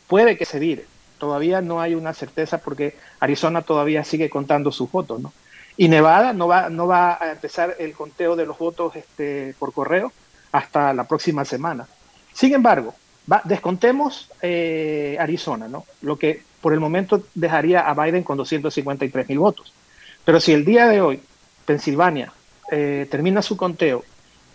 puede 0.06 0.38
que 0.38 0.46
se 0.46 0.60
vire. 0.60 0.86
Todavía 1.18 1.60
no 1.62 1.82
hay 1.82 1.96
una 1.96 2.14
certeza 2.14 2.60
porque 2.60 2.96
Arizona 3.20 3.64
todavía 3.64 4.04
sigue 4.04 4.30
contando 4.30 4.72
sus 4.72 4.92
votos, 4.92 5.20
¿no? 5.20 5.34
Y 5.82 5.90
Nevada 5.90 6.32
no 6.32 6.48
va, 6.48 6.70
no 6.70 6.86
va 6.86 7.18
a 7.20 7.32
empezar 7.32 7.76
el 7.80 7.94
conteo 7.94 8.36
de 8.36 8.46
los 8.46 8.60
votos 8.60 8.96
este, 8.96 9.56
por 9.58 9.74
correo 9.74 10.14
hasta 10.52 10.94
la 10.94 11.06
próxima 11.08 11.44
semana. 11.44 11.88
Sin 12.34 12.54
embargo, 12.54 12.94
descontemos 13.46 14.30
eh, 14.44 15.18
Arizona, 15.20 15.68
¿no? 15.68 15.86
Lo 16.04 16.20
que 16.20 16.44
por 16.62 16.74
el 16.74 16.80
momento 16.80 17.24
dejaría 17.34 17.80
a 17.80 17.96
Biden 17.96 18.22
con 18.22 18.38
253 18.38 19.28
mil 19.28 19.40
votos. 19.40 19.74
Pero 20.24 20.40
si 20.40 20.54
el 20.54 20.66
día 20.66 20.86
de 20.86 21.02
hoy 21.02 21.20
Pensilvania 21.66 22.32
eh, 22.72 23.08
termina 23.10 23.42
su 23.42 23.58
conteo 23.58 24.04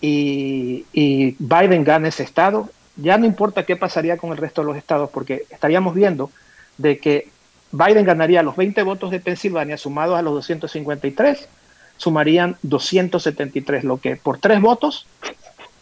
y, 0.00 0.86
y, 0.92 1.34
Biden 1.40 1.82
gana 1.82 2.06
ese 2.06 2.22
estado, 2.22 2.70
ya 2.94 3.18
no 3.18 3.26
importa 3.26 3.66
qué 3.66 3.74
pasaría 3.74 4.16
con 4.16 4.30
el 4.30 4.36
resto 4.36 4.60
de 4.60 4.68
los 4.68 4.76
estados, 4.76 5.10
porque 5.10 5.42
estaríamos 5.50 5.92
viendo 5.92 6.30
de 6.78 6.98
que 6.98 7.30
Biden 7.72 8.04
ganaría 8.04 8.42
los 8.42 8.56
20 8.56 8.82
votos 8.82 9.10
de 9.10 9.20
Pensilvania 9.20 9.76
sumados 9.76 10.18
a 10.18 10.22
los 10.22 10.34
253, 10.34 11.48
sumarían 11.96 12.56
273, 12.62 13.84
lo 13.84 14.00
que 14.00 14.16
por 14.16 14.38
tres 14.38 14.60
votos 14.60 15.06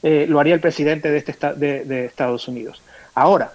eh, 0.03 0.27
lo 0.29 0.41
haría 0.41 0.55
el 0.55 0.61
presidente 0.61 1.11
de, 1.11 1.19
este 1.19 1.35
de, 1.57 1.85
de, 1.85 2.07
Estados 2.07 2.49
Unidos. 2.49 2.83
Ahora, 3.15 3.53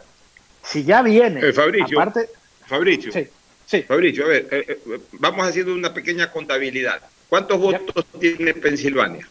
si 0.63 0.83
ya 0.83 1.01
viene... 1.01 1.41
Eh, 1.41 1.53
Fabricio, 1.53 2.00
aparte, 2.00 2.29
Fabricio, 2.65 3.12
sí, 3.12 3.27
sí. 3.65 3.81
Fabricio, 3.83 4.25
a 4.25 4.29
ver, 4.29 4.48
eh, 4.51 4.79
vamos 5.13 5.48
haciendo 5.48 5.74
una 5.74 5.93
pequeña 5.93 6.31
contabilidad. 6.31 7.01
¿Cuántos 7.29 7.59
votos 7.59 8.05
ya. 8.13 8.19
tiene 8.19 8.53
Pensilvania? 8.53 9.27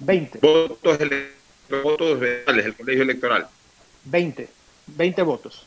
20. 0.00 0.38
Votos, 0.40 0.98
votos 1.82 2.22
el 2.46 2.74
colegio 2.74 3.02
electoral. 3.02 3.48
20. 4.04 4.48
20 4.86 5.22
votos. 5.22 5.66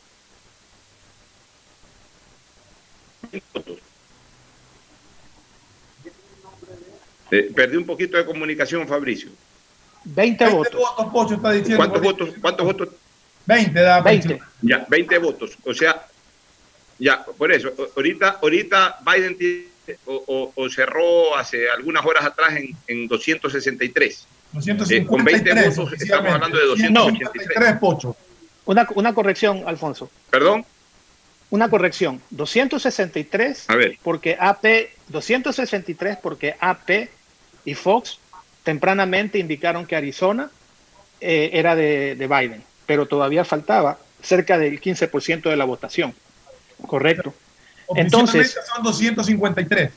Eh, 7.30 7.52
perdí 7.54 7.76
un 7.76 7.86
poquito 7.86 8.16
de 8.16 8.24
comunicación, 8.24 8.88
Fabricio. 8.88 9.30
20, 10.04 10.44
20 10.44 10.56
votos. 10.56 10.80
votos 10.80 11.12
Pocho, 11.12 11.34
está 11.34 11.52
diciendo, 11.52 11.76
¿Cuántos 11.76 12.02
votos? 12.02 12.30
¿Cuántos 12.40 12.66
votos? 12.66 12.88
20, 13.46 13.80
da 13.80 14.00
20. 14.00 14.40
Ya, 14.62 14.86
20 14.88 15.18
votos. 15.18 15.56
O 15.64 15.74
sea, 15.74 16.06
ya, 16.98 17.24
por 17.24 17.52
eso, 17.52 17.72
ahorita, 17.96 18.38
ahorita 18.42 18.98
Biden 19.06 19.36
tiene, 19.36 19.66
o, 20.06 20.22
o, 20.26 20.52
o, 20.54 20.68
cerró 20.68 21.36
hace 21.36 21.68
algunas 21.70 22.04
horas 22.04 22.24
atrás 22.24 22.56
en, 22.56 22.76
en 22.86 23.08
263. 23.08 24.26
253, 24.52 25.02
eh, 25.02 25.06
con 25.06 25.24
20 25.24 25.68
votos 25.68 25.92
estamos 25.92 26.32
hablando 26.32 26.58
de 26.58 26.66
283. 26.66 27.72
No, 27.72 27.80
Pocho. 27.80 28.16
Una, 28.66 28.86
una 28.94 29.14
corrección, 29.14 29.64
Alfonso. 29.66 30.10
¿Perdón? 30.30 30.64
Una 31.50 31.68
corrección. 31.68 32.20
263 32.30 33.68
A 33.68 33.76
ver. 33.76 33.98
porque 34.02 34.36
AP, 34.38 34.90
263 35.08 36.18
porque 36.22 36.56
AP 36.60 37.08
y 37.64 37.74
Fox 37.74 38.18
tempranamente 38.62 39.38
indicaron 39.38 39.86
que 39.86 39.96
Arizona 39.96 40.50
eh, 41.20 41.50
era 41.52 41.74
de, 41.74 42.14
de, 42.14 42.26
Biden, 42.26 42.62
pero 42.86 43.06
todavía 43.06 43.44
faltaba 43.44 43.98
cerca 44.22 44.58
del 44.58 44.80
15% 44.80 45.50
de 45.50 45.56
la 45.56 45.64
votación. 45.64 46.14
Correcto. 46.86 47.34
Entonces, 47.94 48.56
son 48.72 48.84
253. 48.84 49.90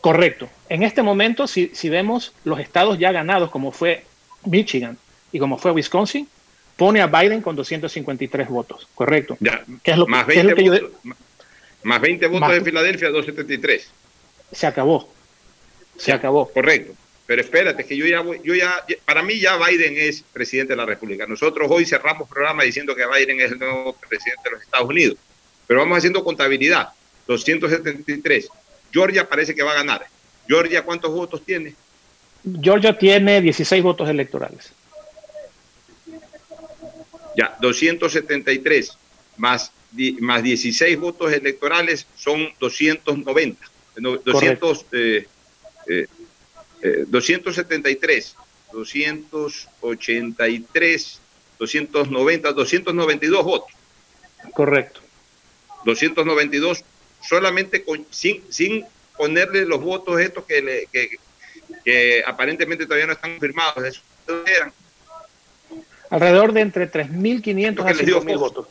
Correcto. 0.00 0.48
En 0.68 0.82
este 0.82 1.02
momento, 1.02 1.46
si, 1.46 1.70
si 1.74 1.88
vemos 1.88 2.32
los 2.44 2.60
estados 2.60 2.98
ya 2.98 3.12
ganados, 3.12 3.50
como 3.50 3.72
fue 3.72 4.04
Michigan 4.44 4.98
y 5.32 5.38
como 5.38 5.58
fue 5.58 5.72
Wisconsin, 5.72 6.28
pone 6.80 7.02
a 7.02 7.08
Biden 7.08 7.42
con 7.42 7.54
253 7.56 8.48
votos. 8.48 8.88
Correcto. 8.94 9.36
Ya. 9.38 9.62
¿Qué 9.82 9.90
es 9.90 9.98
lo, 9.98 10.06
más, 10.06 10.26
20 10.26 10.40
es 10.40 10.46
lo 10.46 10.56
que 10.56 10.70
votos, 10.70 10.92
yo, 11.04 11.14
más 11.82 12.00
20 12.00 12.26
votos 12.26 12.40
más, 12.40 12.52
de 12.52 12.60
Filadelfia, 12.62 13.10
273. 13.10 13.90
Se 14.50 14.66
acabó. 14.66 15.12
Se 15.98 16.10
acabó. 16.10 16.50
Correcto. 16.50 16.94
Pero 17.26 17.42
espérate, 17.42 17.84
que 17.84 17.94
yo 17.94 18.06
ya 18.06 18.22
voy, 18.22 18.40
yo 18.42 18.54
ya, 18.54 18.82
para 19.04 19.22
mí 19.22 19.38
ya 19.38 19.58
Biden 19.58 19.92
es 19.98 20.24
presidente 20.32 20.72
de 20.72 20.78
la 20.78 20.86
República. 20.86 21.26
Nosotros 21.26 21.70
hoy 21.70 21.84
cerramos 21.84 22.26
programa 22.30 22.62
diciendo 22.62 22.96
que 22.96 23.04
Biden 23.06 23.42
es 23.42 23.52
el 23.52 23.58
nuevo 23.58 23.94
presidente 24.08 24.44
de 24.44 24.50
los 24.52 24.62
Estados 24.62 24.88
Unidos. 24.88 25.18
Pero 25.66 25.80
vamos 25.80 25.98
haciendo 25.98 26.24
contabilidad. 26.24 26.88
273. 27.26 28.48
Georgia 28.90 29.28
parece 29.28 29.54
que 29.54 29.62
va 29.62 29.72
a 29.72 29.74
ganar. 29.74 30.06
Georgia, 30.48 30.82
¿cuántos 30.82 31.12
votos 31.12 31.44
tiene? 31.44 31.74
Georgia 32.62 32.96
tiene 32.96 33.42
16 33.42 33.82
votos 33.82 34.08
electorales. 34.08 34.72
Ya, 37.36 37.56
273 37.60 38.96
más, 39.36 39.72
más 40.20 40.42
16 40.42 40.98
votos 40.98 41.32
electorales 41.32 42.06
son 42.16 42.48
290. 42.58 43.64
No, 43.96 44.16
200, 44.16 44.86
eh, 44.92 45.26
eh, 45.86 46.06
eh, 46.82 47.04
273, 47.06 48.36
283, 48.72 51.20
290, 51.58 52.52
292 52.52 53.44
votos. 53.44 53.72
Correcto. 54.54 55.00
292 55.84 56.82
solamente 57.22 57.84
con, 57.84 58.06
sin, 58.10 58.42
sin 58.50 58.84
ponerle 59.16 59.64
los 59.66 59.80
votos 59.80 60.20
estos 60.20 60.44
que, 60.44 60.62
le, 60.62 60.86
que, 60.86 61.16
que 61.84 62.24
aparentemente 62.26 62.84
todavía 62.84 63.06
no 63.06 63.12
están 63.12 63.32
confirmados. 63.32 63.84
Eso 63.84 64.02
eran. 64.46 64.72
Alrededor 66.10 66.52
de 66.52 66.60
entre 66.60 66.90
3.500 66.90 67.80
a 67.80 67.94
5.000 67.94 68.38
votos. 68.38 68.66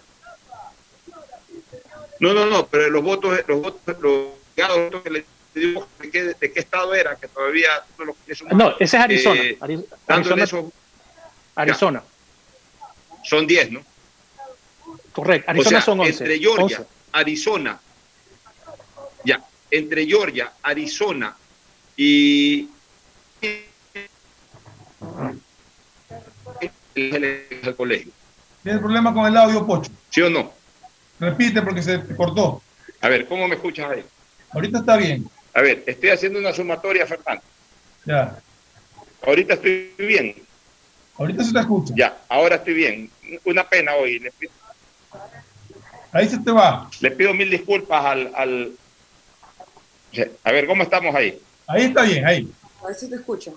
No, 2.20 2.34
no, 2.34 2.46
no, 2.46 2.68
pero 2.68 2.90
los 2.90 3.02
votos, 3.02 3.40
los 3.48 3.62
votos, 3.62 3.98
los 4.02 4.28
votos 4.56 5.02
que 5.04 5.10
le 5.10 5.26
digo 5.56 5.88
de 6.00 6.12
qué, 6.12 6.24
de 6.34 6.52
qué 6.52 6.60
estado 6.60 6.94
era, 6.94 7.16
que 7.16 7.30
todavía 7.30 7.70
no 7.98 8.06
lo 8.06 8.16
sumar, 8.36 8.54
No, 8.54 8.72
ese 8.78 8.98
es 8.98 9.04
Arizona. 9.04 9.42
Eh, 9.42 9.58
Arizona, 10.08 10.44
eso, 10.44 10.72
Arizona. 11.56 12.04
Ya, 12.04 13.30
son 13.30 13.48
10, 13.48 13.72
¿no? 13.72 13.82
Correcto, 15.14 15.50
Arizona 15.50 15.78
o 15.78 15.82
sea, 15.82 15.82
son 15.82 16.00
11. 16.02 16.12
Entre 16.12 16.40
Georgia, 16.40 16.78
11. 16.80 16.86
Arizona, 17.14 17.80
ya, 19.24 19.44
entre 19.72 20.06
Georgia, 20.06 20.54
Arizona 20.62 21.36
y 21.96 22.70
el 26.96 27.76
colegio. 27.76 28.12
¿Tiene 28.64 28.80
problema 28.80 29.14
con 29.14 29.26
el 29.26 29.38
audio, 29.38 29.66
Pocho? 29.66 29.92
¿Sí 30.10 30.22
o 30.22 30.30
no? 30.30 30.52
Repite 31.20 31.62
porque 31.62 31.82
se 31.82 32.00
cortó. 32.16 32.62
A 33.02 33.10
ver, 33.10 33.28
¿cómo 33.28 33.48
me 33.48 33.56
escuchas 33.56 33.92
ahí? 33.92 34.04
Ahorita 34.52 34.80
está 34.80 34.98
bien. 34.98 35.30
A 35.54 35.62
ver, 35.62 35.84
estoy 35.86 36.10
haciendo 36.10 36.40
una 36.40 36.54
sumatoria, 36.54 37.06
Fernando. 37.06 37.44
Ya. 38.06 38.40
Ahorita 39.26 39.54
estoy 39.56 39.94
bien. 39.98 40.36
Ahorita 41.18 41.44
se 41.44 41.54
te 41.54 41.60
escucha. 41.60 41.94
Ya, 41.96 42.18
ahora 42.30 42.56
estoy 42.56 42.74
bien. 42.74 43.10
Una 43.46 43.68
pena 43.68 43.96
hoy. 43.96 44.20
Le 44.20 44.32
pido, 44.32 44.52
ahí 46.12 46.28
se 46.28 46.38
te 46.40 46.52
va. 46.52 46.90
Le 47.02 47.12
pido 47.12 47.34
mil 47.34 47.50
disculpas 47.50 48.06
al, 48.06 48.32
al... 48.36 48.72
A 50.44 50.52
ver, 50.52 50.66
¿cómo 50.66 50.84
estamos 50.84 51.14
ahí? 51.14 51.40
Ahí 51.68 51.84
está 51.84 52.04
bien, 52.04 52.26
ahí. 52.26 52.52
Ahí 52.88 52.96
se 52.98 53.08
te 53.08 53.16
escucha. 53.16 53.52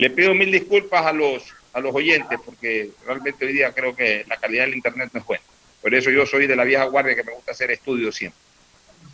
Le 0.00 0.08
pido 0.08 0.34
mil 0.34 0.50
disculpas 0.50 1.04
a 1.04 1.12
los, 1.12 1.42
a 1.74 1.80
los 1.80 1.94
oyentes 1.94 2.38
porque 2.42 2.88
realmente 3.04 3.44
hoy 3.44 3.52
día 3.52 3.70
creo 3.72 3.94
que 3.94 4.24
la 4.26 4.38
calidad 4.38 4.64
del 4.64 4.74
internet 4.74 5.10
no 5.12 5.20
es 5.20 5.26
buena. 5.26 5.44
Por 5.82 5.94
eso 5.94 6.08
yo 6.08 6.24
soy 6.24 6.46
de 6.46 6.56
la 6.56 6.64
vieja 6.64 6.84
guardia 6.84 7.14
que 7.14 7.22
me 7.22 7.34
gusta 7.34 7.52
hacer 7.52 7.70
estudios 7.70 8.16
siempre. 8.16 8.40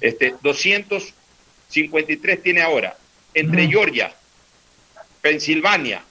Este, 0.00 0.36
253 0.40 2.40
tiene 2.40 2.62
ahora. 2.62 2.96
Entre. 3.34 3.66
Georgia, 3.66 4.14
Pensilvania 5.20 6.04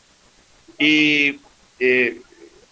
y 0.78 1.40
eh, 1.80 2.20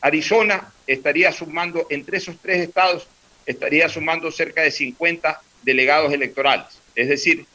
Arizona 0.01 0.73
estaría 0.85 1.31
sumando, 1.31 1.87
entre 1.89 2.17
esos 2.17 2.35
tres 2.41 2.67
estados, 2.67 3.07
estaría 3.45 3.87
sumando 3.87 4.29
cerca 4.29 4.61
de 4.61 4.71
50 4.71 5.41
delegados 5.61 6.11
electorales. 6.11 6.67
Es 6.95 7.07
decir, 7.07 7.45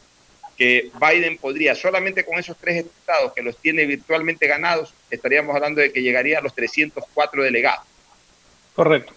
que 0.58 0.90
Biden 1.00 1.38
podría, 1.38 1.74
solamente 1.76 2.24
con 2.24 2.36
esos 2.38 2.56
tres 2.60 2.84
estados 2.84 3.32
que 3.32 3.42
los 3.42 3.56
tiene 3.58 3.86
virtualmente 3.86 4.46
ganados, 4.48 4.92
estaríamos 5.08 5.54
hablando 5.54 5.80
de 5.80 5.92
que 5.92 6.02
llegaría 6.02 6.38
a 6.38 6.42
los 6.42 6.52
304 6.54 7.44
delegados. 7.44 7.86
Correcto. 8.74 9.12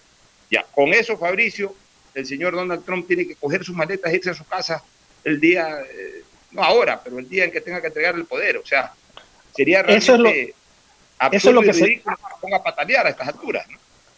Ya, 0.51 0.63
con 0.75 0.93
eso, 0.93 1.17
Fabricio, 1.17 1.73
el 2.13 2.25
señor 2.25 2.53
Donald 2.53 2.85
Trump 2.85 3.07
tiene 3.07 3.25
que 3.27 3.35
coger 3.35 3.63
sus 3.63 3.75
maletas, 3.75 4.13
irse 4.13 4.29
a 4.29 4.33
su 4.35 4.45
casa 4.45 4.83
el 5.23 5.39
día, 5.39 5.79
eh, 5.81 6.23
no 6.51 6.63
ahora, 6.63 7.01
pero 7.03 7.17
el 7.19 7.27
día 7.29 7.45
en 7.45 7.51
que 7.51 7.61
tenga 7.61 7.81
que 7.81 7.87
entregar 7.87 8.15
el 8.15 8.25
poder. 8.25 8.57
O 8.57 8.65
sea, 8.65 8.93
sería 9.55 9.81
realmente 9.81 10.03
Eso 10.03 10.13
es 10.15 10.19
lo- 10.19 10.29
eso 11.31 11.49
es 11.49 11.55
lo 11.55 11.61
se- 11.61 11.67
que 11.67 11.73
se 11.73 12.01
ponga 12.41 12.57
a 12.57 12.63
patalear 12.63 13.07
a 13.07 13.09
estas 13.09 13.29
alturas. 13.29 13.67
¿no? 13.69 13.77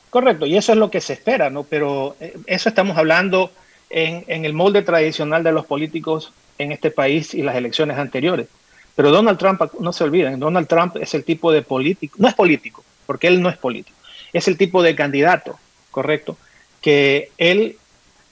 Correcto, 0.10 0.46
y 0.46 0.58
eso 0.58 0.72
es 0.74 0.78
lo 0.78 0.90
que 0.92 1.02
se 1.02 1.14
espera, 1.14 1.50
¿no? 1.50 1.64
Pero 1.64 2.16
eh, 2.20 2.36
eso 2.48 2.68
estamos 2.70 2.98
hablando 2.98 3.52
en, 3.90 4.24
en 4.28 4.46
el 4.46 4.54
molde 4.54 4.82
tradicional 4.82 5.44
de 5.44 5.52
los 5.52 5.66
políticos 5.66 6.34
en 6.58 6.72
este 6.72 6.92
país 6.92 7.34
y 7.34 7.42
las 7.42 7.56
elecciones 7.56 7.98
anteriores. 7.98 8.48
Pero 8.96 9.12
Donald 9.12 9.40
Trump, 9.40 9.62
no 9.80 9.92
se 9.92 10.04
olviden, 10.04 10.40
Donald 10.40 10.68
Trump 10.68 10.98
es 10.98 11.14
el 11.14 11.24
tipo 11.24 11.52
de 11.52 11.62
político, 11.62 12.16
no 12.20 12.28
es 12.28 12.36
político, 12.36 12.84
porque 13.06 13.28
él 13.28 13.42
no 13.42 13.50
es 13.50 13.58
político, 13.58 13.98
es 14.32 14.48
el 14.48 14.58
tipo 14.58 14.84
de 14.84 14.96
candidato, 14.96 15.58
correcto, 15.90 16.38
que 16.82 17.32
él, 17.38 17.78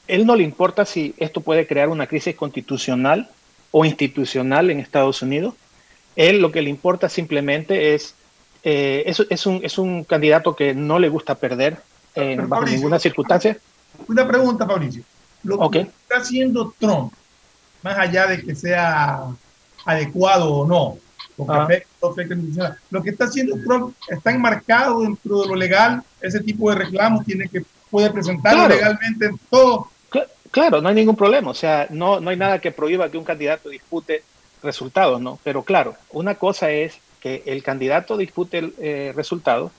él 0.08 0.26
no 0.26 0.36
le 0.36 0.44
importa 0.44 0.86
si 0.86 1.16
esto 1.18 1.42
puede 1.42 1.66
crear 1.66 1.90
una 1.90 2.06
crisis 2.06 2.36
constitucional 2.36 3.30
o 3.72 3.86
institucional 3.86 4.70
en 4.70 4.80
Estados 4.80 5.22
Unidos. 5.22 5.56
Él 6.16 6.42
lo 6.42 6.52
que 6.52 6.62
le 6.62 6.70
importa 6.70 7.10
simplemente 7.10 7.96
es, 7.96 8.14
eh, 8.64 9.04
es, 9.08 9.26
es, 9.30 9.46
un, 9.46 9.62
es 9.64 9.78
un 9.78 10.04
candidato 10.04 10.56
que 10.56 10.76
no 10.76 11.00
le 11.00 11.10
gusta 11.10 11.36
perder 11.36 11.78
eh, 12.14 12.36
bajo 12.36 12.48
Mauricio, 12.50 12.78
ninguna 12.78 13.00
circunstancia. 13.00 13.58
Una 14.08 14.28
pregunta, 14.28 14.68
Fabricio. 14.68 15.04
Lo 15.44 15.70
que 15.72 15.80
está 15.80 16.18
haciendo 16.18 16.74
Trump, 16.78 17.14
más 17.84 17.98
allá 17.98 18.28
de 18.28 18.42
que 18.44 18.56
sea 18.56 19.26
adecuado 19.86 20.54
o 20.54 20.68
no, 20.68 20.98
Ah. 21.48 21.68
lo 22.92 23.02
que 23.02 23.10
está 23.10 23.26
haciendo 23.26 23.56
Trump 23.64 23.96
está 24.10 24.32
enmarcado 24.32 25.02
dentro 25.02 25.42
de 25.42 25.48
lo 25.48 25.56
legal, 25.56 26.04
ese 26.20 26.40
tipo 26.42 26.70
de 26.70 26.76
reclamos 26.76 27.26
tiene 27.26 27.48
que 27.48 27.64
puede 27.90 28.10
presentarlo 28.12 28.60
Claro. 28.66 28.76
legalmente 28.76 29.26
en 29.26 29.40
todo. 29.50 29.88
Cl- 30.12 30.28
Claro, 30.52 30.82
no 30.82 30.90
hay 30.90 30.96
ningún 30.96 31.16
problema. 31.16 31.50
O 31.50 31.54
sea, 31.56 31.88
no, 31.90 32.20
no 32.20 32.30
hay 32.30 32.38
nada 32.38 32.60
que 32.60 32.72
prohíba 32.72 33.10
que 33.10 33.18
un 33.18 33.24
candidato 33.24 33.70
dispute 33.70 34.24
resultados, 34.62 35.20
¿no? 35.20 35.40
Pero 35.44 35.64
claro, 35.64 35.96
una 36.12 36.36
cosa 36.36 36.70
es 36.70 37.00
que 37.20 37.42
el 37.48 37.64
candidato 37.64 38.18
dispute 38.18 38.72
eh, 38.80 39.12
resultados 39.16 39.72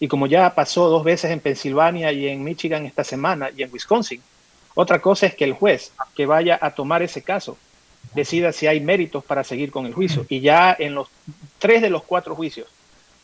y 0.00 0.08
como 0.08 0.26
ya 0.26 0.52
pasó 0.54 0.88
dos 0.88 1.04
veces 1.04 1.30
en 1.30 1.40
Pensilvania 1.40 2.10
y 2.12 2.26
en 2.26 2.42
Michigan 2.42 2.86
esta 2.86 3.04
semana 3.04 3.50
y 3.56 3.62
en 3.62 3.70
Wisconsin, 3.72 4.20
otra 4.74 5.00
cosa 5.00 5.26
es 5.26 5.34
que 5.34 5.44
el 5.44 5.52
juez 5.52 5.92
que 6.16 6.26
vaya 6.26 6.58
a 6.60 6.72
tomar 6.74 7.02
ese 7.02 7.22
caso 7.22 7.56
decida 8.14 8.52
si 8.52 8.66
hay 8.66 8.80
méritos 8.80 9.24
para 9.24 9.42
seguir 9.44 9.70
con 9.70 9.86
el 9.86 9.94
juicio. 9.94 10.26
Y 10.28 10.40
ya 10.40 10.74
en 10.78 10.94
los 10.94 11.08
tres 11.58 11.82
de 11.82 11.90
los 11.90 12.02
cuatro 12.02 12.34
juicios 12.34 12.66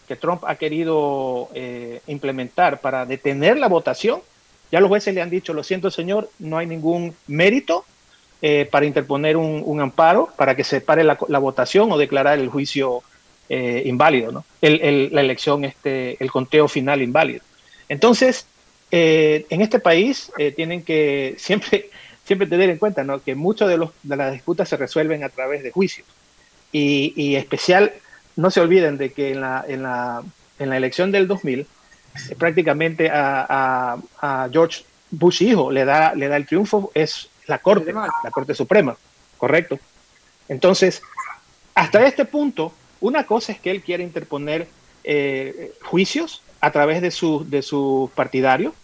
que 0.09 0.17
Trump 0.17 0.43
ha 0.47 0.57
querido 0.57 1.49
eh, 1.55 2.01
implementar 2.09 2.81
para 2.81 3.07
detener 3.07 3.59
la 3.59 3.69
votación, 3.69 4.21
ya 4.73 4.81
los 4.81 4.89
jueces 4.89 5.15
le 5.15 5.23
han 5.23 5.31
dicho, 5.31 5.53
lo 5.53 5.63
siento 5.63 5.91
señor, 5.91 6.31
no 6.41 6.59
hay 6.59 6.67
ningún 6.67 7.15
mérito 7.29 7.85
eh, 8.43 8.67
para 8.71 8.87
interponer 8.87 9.37
un, 9.37 9.63
un 9.65 9.81
amparo 9.81 10.31
para 10.37 10.57
que 10.57 10.65
se 10.65 10.81
pare 10.81 11.05
la, 11.05 11.17
la 11.29 11.39
votación 11.39 11.93
o 11.93 11.99
declarar 11.99 12.39
el 12.39 12.49
juicio 12.49 13.03
eh, 13.49 13.83
inválido, 13.87 14.33
¿no? 14.33 14.45
El- 14.61 14.81
el- 14.81 15.09
la 15.13 15.21
elección, 15.21 15.65
este, 15.65 16.17
el 16.23 16.31
conteo 16.31 16.67
final 16.69 17.03
inválido. 17.03 17.43
Entonces, 17.89 18.47
eh, 18.91 19.47
en 19.51 19.61
este 19.61 19.79
país 19.79 20.33
eh, 20.39 20.53
tienen 20.53 20.83
que 20.83 21.35
siempre, 21.39 21.91
siempre 22.25 22.47
tener 22.47 22.71
en 22.71 22.79
cuenta 22.79 23.05
¿no? 23.05 23.23
que 23.23 23.35
muchas 23.35 23.69
de, 23.69 23.77
los- 23.79 23.91
de 24.03 24.17
las 24.17 24.33
disputas 24.33 24.69
se 24.69 24.77
resuelven 24.77 25.25
a 25.25 25.29
través 25.29 25.63
de 25.63 25.71
juicios. 25.71 26.07
Y, 26.73 27.13
y 27.17 27.37
especial, 27.37 27.93
no 28.37 28.51
se 28.51 28.61
olviden 28.61 28.97
de 28.97 29.13
que 29.13 29.33
en 29.33 29.41
la, 29.41 29.65
en 29.67 29.83
la, 29.83 30.23
en 30.59 30.71
la 30.71 30.77
elección 30.77 31.11
del 31.13 31.27
2000, 31.27 31.61
eh, 31.61 31.67
prácticamente 32.39 33.11
a, 33.11 33.47
a- 33.49 33.99
a 34.45 34.49
George 34.53 34.85
Bush 35.11 35.43
hijo 35.43 35.73
le 35.73 35.85
da, 35.85 36.15
le 36.15 36.29
da 36.29 36.37
el 36.37 36.47
triunfo, 36.47 36.93
es 36.95 37.29
la 37.47 37.59
Corte, 37.59 37.93
la 37.93 38.31
Corte 38.31 38.55
Suprema, 38.55 38.97
correcto. 39.37 39.79
Entonces, 40.49 41.03
hasta 41.75 42.05
este 42.07 42.25
punto, 42.25 42.73
una 43.01 43.25
cosa 43.25 43.51
es 43.53 43.61
que 43.61 43.71
él 43.73 43.83
quiere 43.83 44.05
interponer 44.05 44.69
eh, 45.03 45.73
juicios 45.83 46.43
a 46.61 46.71
través 46.71 47.03
de, 47.03 47.11
su, 47.11 47.45
de 47.49 47.63
sus 47.63 48.11
partidarios 48.11 48.75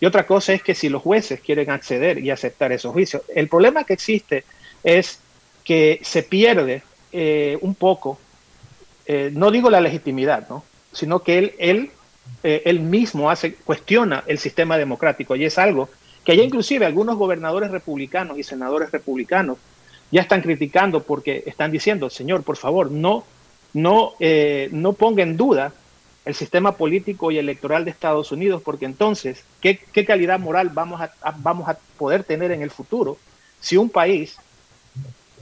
y 0.00 0.06
otra 0.06 0.26
cosa 0.26 0.52
es 0.52 0.62
que 0.62 0.74
si 0.74 0.88
los 0.88 1.02
jueces 1.02 1.40
quieren 1.40 1.70
acceder 1.70 2.18
y 2.18 2.30
aceptar 2.30 2.72
esos 2.72 2.92
juicios. 2.92 3.22
El 3.34 3.48
problema 3.48 3.84
que 3.84 3.94
existe 3.94 4.44
es 4.82 5.18
que 5.64 6.00
se 6.02 6.22
pierde 6.22 6.82
eh, 7.12 7.58
un 7.62 7.74
poco, 7.74 8.18
eh, 9.06 9.30
no 9.32 9.50
digo 9.50 9.70
la 9.70 9.80
legitimidad, 9.80 10.48
¿no? 10.48 10.64
sino 10.92 11.20
que 11.20 11.38
él, 11.38 11.54
él, 11.58 11.90
eh, 12.42 12.62
él 12.66 12.80
mismo 12.80 13.30
hace, 13.30 13.54
cuestiona 13.54 14.24
el 14.26 14.38
sistema 14.38 14.76
democrático 14.76 15.36
y 15.36 15.44
es 15.44 15.58
algo 15.58 15.88
que 16.24 16.36
ya 16.36 16.42
inclusive 16.42 16.86
algunos 16.86 17.16
gobernadores 17.16 17.70
republicanos 17.70 18.38
y 18.38 18.42
senadores 18.42 18.90
republicanos 18.90 19.58
ya 20.10 20.22
están 20.22 20.42
criticando 20.42 21.02
porque 21.02 21.44
están 21.46 21.70
diciendo, 21.70 22.08
señor, 22.10 22.42
por 22.42 22.56
favor, 22.56 22.90
no, 22.90 23.24
no, 23.72 24.12
eh, 24.20 24.68
no 24.72 24.92
ponga 24.92 25.22
en 25.22 25.36
duda 25.36 25.72
el 26.24 26.34
sistema 26.34 26.76
político 26.76 27.30
y 27.30 27.38
electoral 27.38 27.84
de 27.84 27.90
Estados 27.90 28.32
Unidos, 28.32 28.62
porque 28.64 28.86
entonces, 28.86 29.44
¿qué, 29.60 29.78
qué 29.92 30.04
calidad 30.04 30.38
moral 30.38 30.70
vamos 30.70 31.00
a, 31.00 31.12
vamos 31.38 31.68
a 31.68 31.78
poder 31.98 32.24
tener 32.24 32.50
en 32.50 32.62
el 32.62 32.70
futuro 32.70 33.18
si 33.60 33.76
un 33.76 33.90
país 33.90 34.36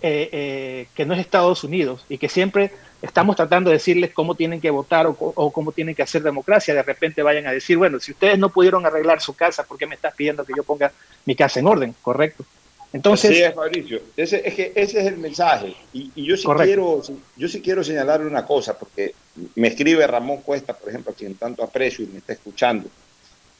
eh, 0.00 0.28
eh, 0.32 0.88
que 0.94 1.06
no 1.06 1.14
es 1.14 1.20
Estados 1.20 1.62
Unidos 1.62 2.04
y 2.08 2.18
que 2.18 2.28
siempre 2.28 2.72
estamos 3.00 3.36
tratando 3.36 3.70
de 3.70 3.76
decirles 3.76 4.12
cómo 4.12 4.34
tienen 4.34 4.60
que 4.60 4.70
votar 4.70 5.06
o, 5.06 5.16
o 5.18 5.52
cómo 5.52 5.70
tienen 5.70 5.94
que 5.94 6.02
hacer 6.02 6.22
democracia, 6.22 6.74
de 6.74 6.82
repente 6.82 7.22
vayan 7.22 7.46
a 7.46 7.52
decir, 7.52 7.76
bueno, 7.76 8.00
si 8.00 8.12
ustedes 8.12 8.38
no 8.38 8.48
pudieron 8.48 8.84
arreglar 8.84 9.20
su 9.20 9.34
casa, 9.34 9.64
¿por 9.64 9.78
qué 9.78 9.86
me 9.86 9.94
estás 9.94 10.14
pidiendo 10.14 10.44
que 10.44 10.54
yo 10.56 10.64
ponga 10.64 10.92
mi 11.24 11.36
casa 11.36 11.60
en 11.60 11.66
orden? 11.66 11.94
Correcto. 12.02 12.44
Entonces, 12.92 13.30
Así 13.30 13.42
es, 13.42 13.54
Fabricio. 13.54 14.02
Ese, 14.16 14.42
es 14.46 14.54
que 14.54 14.72
ese 14.74 15.00
es 15.00 15.06
el 15.06 15.16
mensaje. 15.16 15.74
Y, 15.92 16.10
y 16.14 16.24
yo, 16.26 16.36
sí 16.36 16.44
Correcto. 16.44 16.66
quiero, 16.66 17.02
yo 17.36 17.48
sí 17.48 17.62
quiero 17.62 17.82
señalar 17.82 18.20
una 18.20 18.44
cosa, 18.44 18.78
porque 18.78 19.14
me 19.54 19.68
escribe 19.68 20.06
Ramón 20.06 20.42
Cuesta, 20.42 20.74
por 20.74 20.90
ejemplo, 20.90 21.12
a 21.12 21.16
quien 21.16 21.34
tanto 21.36 21.62
aprecio 21.62 22.04
y 22.04 22.08
me 22.08 22.18
está 22.18 22.34
escuchando, 22.34 22.88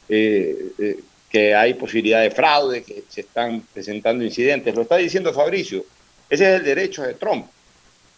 eh, 0.08 0.72
eh, 0.78 1.00
que 1.30 1.54
hay 1.54 1.72
posibilidad 1.74 2.20
de 2.20 2.30
fraude, 2.30 2.82
que 2.82 3.04
se 3.08 3.22
están 3.22 3.62
presentando 3.72 4.22
incidentes. 4.22 4.74
Lo 4.74 4.82
está 4.82 4.96
diciendo 4.96 5.32
Fabricio. 5.32 5.82
Ese 6.28 6.44
es 6.44 6.60
el 6.60 6.64
derecho 6.64 7.02
de 7.02 7.14
Trump. 7.14 7.46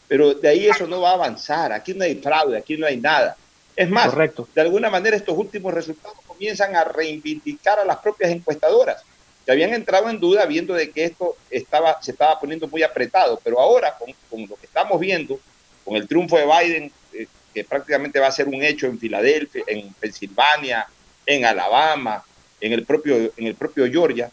Pero 0.08 0.34
de 0.34 0.48
ahí 0.48 0.66
eso 0.66 0.86
no 0.86 1.00
va 1.00 1.10
a 1.10 1.14
avanzar. 1.14 1.72
Aquí 1.72 1.94
no 1.94 2.04
hay 2.04 2.16
fraude, 2.16 2.58
aquí 2.58 2.76
no 2.76 2.86
hay 2.86 2.96
nada. 2.96 3.36
Es 3.76 3.88
más, 3.88 4.10
Correcto. 4.10 4.48
de 4.52 4.60
alguna 4.60 4.90
manera 4.90 5.16
estos 5.16 5.36
últimos 5.38 5.72
resultados 5.72 6.18
comienzan 6.26 6.74
a 6.74 6.84
reivindicar 6.84 7.78
a 7.78 7.84
las 7.84 7.98
propias 7.98 8.30
encuestadoras 8.30 9.04
que 9.44 9.52
habían 9.52 9.74
entrado 9.74 10.08
en 10.08 10.20
duda 10.20 10.46
viendo 10.46 10.74
de 10.74 10.90
que 10.90 11.04
esto 11.04 11.36
estaba, 11.50 12.00
se 12.02 12.12
estaba 12.12 12.38
poniendo 12.40 12.66
muy 12.68 12.82
apretado, 12.82 13.40
pero 13.42 13.60
ahora 13.60 13.96
con, 13.98 14.46
lo 14.48 14.56
que 14.56 14.66
estamos 14.66 14.98
viendo, 14.98 15.38
con 15.84 15.96
el 15.96 16.08
triunfo 16.08 16.38
de 16.38 16.46
Biden, 16.46 16.92
eh, 17.12 17.26
que 17.52 17.64
prácticamente 17.64 18.18
va 18.20 18.28
a 18.28 18.32
ser 18.32 18.48
un 18.48 18.62
hecho 18.62 18.86
en 18.86 18.98
Filadelfia, 18.98 19.64
en 19.66 19.92
Pensilvania, 19.94 20.86
en 21.26 21.44
Alabama, 21.44 22.24
en 22.60 22.72
el 22.72 22.84
propio, 22.84 23.16
en 23.36 23.46
el 23.46 23.54
propio 23.54 23.90
Georgia, 23.90 24.30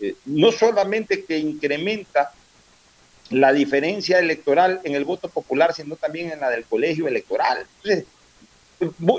eh, 0.00 0.14
no 0.26 0.52
solamente 0.52 1.24
que 1.24 1.38
incrementa 1.38 2.32
la 3.30 3.52
diferencia 3.52 4.18
electoral 4.18 4.80
en 4.84 4.94
el 4.94 5.04
voto 5.04 5.28
popular, 5.28 5.72
sino 5.72 5.96
también 5.96 6.32
en 6.32 6.40
la 6.40 6.50
del 6.50 6.64
colegio 6.64 7.06
electoral. 7.06 7.66
Entonces, 7.76 8.06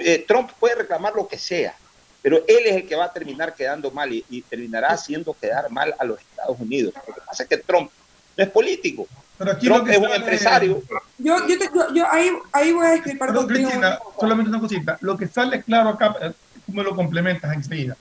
eh, 0.03 0.25
Trump 0.27 0.51
puede 0.59 0.75
reclamar 0.75 1.13
lo 1.15 1.27
que 1.27 1.37
sea, 1.37 1.75
pero 2.21 2.37
él 2.47 2.65
es 2.65 2.75
el 2.75 2.87
que 2.87 2.95
va 2.95 3.05
a 3.05 3.13
terminar 3.13 3.53
quedando 3.53 3.91
mal 3.91 4.11
y, 4.13 4.23
y 4.29 4.41
terminará 4.41 4.89
haciendo 4.89 5.33
quedar 5.33 5.69
mal 5.71 5.93
a 5.97 6.03
los 6.05 6.19
Estados 6.19 6.59
Unidos. 6.59 6.93
Lo 7.07 7.13
que 7.13 7.21
pasa 7.21 7.43
es 7.43 7.49
que 7.49 7.57
Trump 7.57 7.89
no 8.37 8.43
es 8.43 8.49
político. 8.49 9.07
Pero 9.37 9.51
aquí 9.53 9.65
Trump 9.65 9.79
lo 9.79 9.85
que 9.85 9.91
es 9.93 9.97
un 9.97 10.11
empresario. 10.13 10.83
Yo, 11.17 11.47
yo, 11.47 11.57
te- 11.57 11.69
yo, 11.73 11.93
yo 11.95 12.05
ahí, 12.11 12.29
ahí 12.51 12.71
voy 12.71 12.85
a 12.85 12.91
discrepar 12.91 13.29
Perdón, 13.29 13.45
contigo. 13.45 13.69
Cristina, 13.69 13.99
solamente 14.19 14.49
una 14.49 14.59
cosita. 14.59 14.97
Lo 15.01 15.17
que 15.17 15.27
sale 15.27 15.63
claro 15.63 15.89
acá, 15.89 16.15
eh, 16.21 16.31
tú 16.65 16.71
me 16.73 16.83
lo 16.83 16.95
complementas 16.95 17.53
enseguida, 17.55 17.97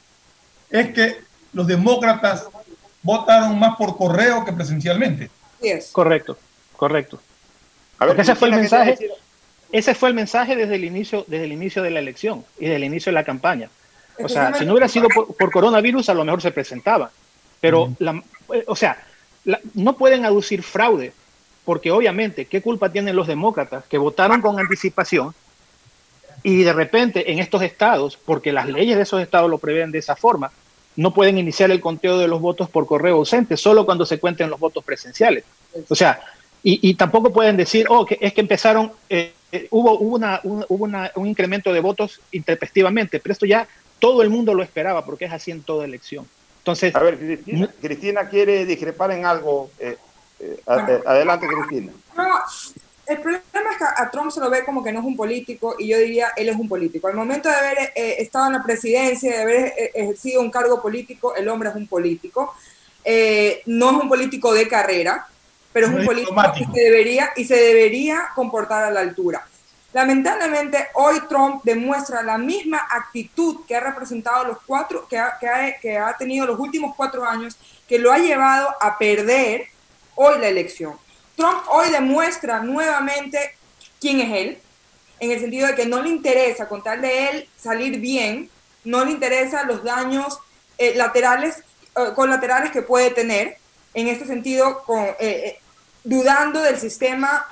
es 0.68 0.92
que 0.92 1.16
los 1.52 1.66
demócratas 1.66 2.46
votaron 3.02 3.58
más 3.58 3.76
por 3.76 3.96
correo 3.96 4.44
que 4.44 4.52
presencialmente. 4.52 5.30
Correcto, 5.92 6.38
correcto. 6.76 7.20
A 7.98 8.04
ver, 8.06 8.16
Porque 8.16 8.22
ese 8.22 8.34
fue 8.34 8.48
el 8.48 8.54
Cristina, 8.54 8.84
¿qué 8.84 8.92
te 8.96 9.00
mensaje, 9.02 9.20
ese 9.72 9.94
fue 9.94 10.08
el 10.10 10.14
mensaje 10.14 10.56
desde 10.56 10.74
el 10.74 10.84
inicio, 10.84 11.24
desde 11.26 11.44
el 11.44 11.52
inicio 11.52 11.82
de 11.82 11.90
la 11.90 12.00
elección 12.00 12.44
y 12.58 12.64
desde 12.64 12.76
el 12.76 12.84
inicio 12.84 13.10
de 13.10 13.14
la 13.14 13.24
campaña. 13.24 13.70
O 14.24 14.28
sea, 14.28 14.54
si 14.54 14.64
no 14.66 14.72
hubiera 14.72 14.88
sido 14.88 15.08
por, 15.08 15.34
por 15.36 15.50
coronavirus, 15.50 16.08
a 16.08 16.14
lo 16.14 16.24
mejor 16.24 16.42
se 16.42 16.50
presentaba. 16.50 17.10
Pero, 17.60 17.92
la- 17.98 18.22
eh, 18.54 18.64
o 18.66 18.76
sea, 18.76 19.02
la- 19.44 19.60
no 19.74 19.96
pueden 19.96 20.24
aducir 20.24 20.62
fraude, 20.62 21.12
porque 21.64 21.90
obviamente, 21.90 22.46
¿qué 22.46 22.62
culpa 22.62 22.90
tienen 22.90 23.14
los 23.16 23.26
demócratas 23.26 23.84
que 23.86 23.98
votaron 23.98 24.40
con 24.40 24.58
anticipación 24.58 25.34
y 26.42 26.62
de 26.62 26.72
repente 26.72 27.30
en 27.32 27.38
estos 27.38 27.62
estados, 27.62 28.16
porque 28.16 28.52
las 28.52 28.66
leyes 28.66 28.96
de 28.96 29.02
esos 29.02 29.20
estados 29.20 29.50
lo 29.50 29.58
prevén 29.58 29.90
de 29.92 29.98
esa 29.98 30.16
forma, 30.16 30.50
no 30.96 31.12
pueden 31.12 31.38
iniciar 31.38 31.70
el 31.70 31.80
conteo 31.80 32.18
de 32.18 32.28
los 32.28 32.40
votos 32.40 32.68
por 32.70 32.86
correo 32.86 33.16
ausente, 33.16 33.56
solo 33.56 33.84
cuando 33.84 34.06
se 34.06 34.18
cuenten 34.18 34.48
los 34.50 34.58
votos 34.58 34.82
presenciales. 34.84 35.44
O 35.88 35.94
sea, 35.94 36.20
y, 36.62 36.88
y 36.90 36.94
tampoco 36.94 37.30
pueden 37.32 37.56
decir, 37.56 37.86
oh, 37.88 38.04
que 38.06 38.18
es 38.20 38.32
que 38.32 38.40
empezaron, 38.40 38.92
eh, 39.08 39.32
eh, 39.52 39.66
hubo, 39.70 39.98
hubo, 39.98 40.16
una, 40.16 40.40
un, 40.44 40.64
hubo 40.68 40.84
una- 40.84 41.10
un 41.14 41.26
incremento 41.26 41.72
de 41.72 41.80
votos 41.80 42.20
intempestivamente, 42.32 43.20
pero 43.20 43.32
esto 43.34 43.46
ya 43.46 43.66
todo 44.00 44.22
el 44.22 44.30
mundo 44.30 44.54
lo 44.54 44.62
esperaba, 44.62 45.04
porque 45.04 45.26
es 45.26 45.32
así 45.32 45.50
en 45.50 45.62
toda 45.62 45.84
elección. 45.84 46.26
Entonces, 46.58 46.94
A 46.94 47.00
ver, 47.00 47.18
Cristina, 47.18 47.70
Cristina 47.80 48.28
quiere 48.28 48.66
discrepar 48.66 49.12
en 49.12 49.24
algo. 49.24 49.70
eh, 49.78 49.96
eh, 50.40 50.56
eh, 50.66 51.02
adelante, 51.06 51.46
Cristina. 51.46 51.92
No, 52.16 52.24
el 53.06 53.18
problema 53.18 53.70
es 53.72 53.78
que 53.78 53.84
a 53.96 54.10
Trump 54.10 54.30
se 54.30 54.40
lo 54.40 54.48
ve 54.50 54.64
como 54.64 54.82
que 54.82 54.92
no 54.92 55.00
es 55.00 55.04
un 55.04 55.16
político 55.16 55.74
y 55.78 55.88
yo 55.88 55.98
diría, 55.98 56.28
él 56.36 56.48
es 56.48 56.56
un 56.56 56.68
político. 56.68 57.08
Al 57.08 57.14
momento 57.14 57.48
de 57.48 57.54
haber 57.54 57.78
eh, 57.94 58.16
estado 58.18 58.46
en 58.46 58.52
la 58.54 58.62
presidencia, 58.62 59.30
de 59.32 59.42
haber 59.42 59.74
ejercido 59.94 60.40
un 60.40 60.50
cargo 60.50 60.80
político, 60.80 61.34
el 61.34 61.48
hombre 61.48 61.70
es 61.70 61.74
un 61.74 61.86
político. 61.86 62.54
Eh, 63.04 63.62
no 63.66 63.90
es 63.90 64.02
un 64.02 64.08
político 64.08 64.52
de 64.52 64.68
carrera, 64.68 65.26
pero 65.72 65.86
es 65.86 65.92
un 65.92 66.04
político 66.04 66.40
que 66.56 66.64
se 66.64 66.80
debería 66.80 67.30
y 67.36 67.44
se 67.44 67.56
debería 67.56 68.28
comportar 68.34 68.84
a 68.84 68.90
la 68.90 69.00
altura. 69.00 69.46
Lamentablemente, 69.92 70.88
hoy 70.94 71.20
Trump 71.28 71.62
demuestra 71.64 72.22
la 72.22 72.38
misma 72.38 72.86
actitud 72.90 73.66
que 73.66 73.74
ha 73.74 73.80
representado 73.80 74.44
los 74.44 74.58
cuatro, 74.64 75.08
que 75.08 75.18
ha, 75.18 75.36
que 75.38 75.48
ha, 75.48 75.80
que 75.80 75.98
ha 75.98 76.16
tenido 76.16 76.46
los 76.46 76.60
últimos 76.60 76.94
cuatro 76.94 77.24
años, 77.24 77.56
que 77.88 77.98
lo 77.98 78.12
ha 78.12 78.18
llevado 78.18 78.68
a 78.80 78.98
perder 78.98 79.66
hoy 80.14 80.38
la 80.38 80.46
elección. 80.46 80.94
Trump 81.36 81.62
hoy 81.68 81.90
demuestra 81.90 82.60
nuevamente 82.60 83.56
quién 84.00 84.20
es 84.20 84.32
él, 84.32 84.58
en 85.18 85.32
el 85.32 85.40
sentido 85.40 85.66
de 85.66 85.74
que 85.74 85.86
no 85.86 86.00
le 86.00 86.08
interesa, 86.08 86.68
con 86.68 86.82
tal 86.82 87.00
de 87.00 87.28
él 87.28 87.48
salir 87.56 87.98
bien, 87.98 88.48
no 88.84 89.04
le 89.04 89.10
interesa 89.10 89.64
los 89.64 89.82
daños 89.82 90.38
eh, 90.78 90.94
laterales, 90.94 91.64
eh, 91.96 92.12
colaterales 92.14 92.70
que 92.70 92.82
puede 92.82 93.10
tener, 93.10 93.58
en 93.92 94.06
este 94.06 94.24
sentido, 94.24 94.84
con, 94.84 95.04
eh, 95.18 95.58
dudando 96.04 96.60
del 96.62 96.78
sistema 96.78 97.44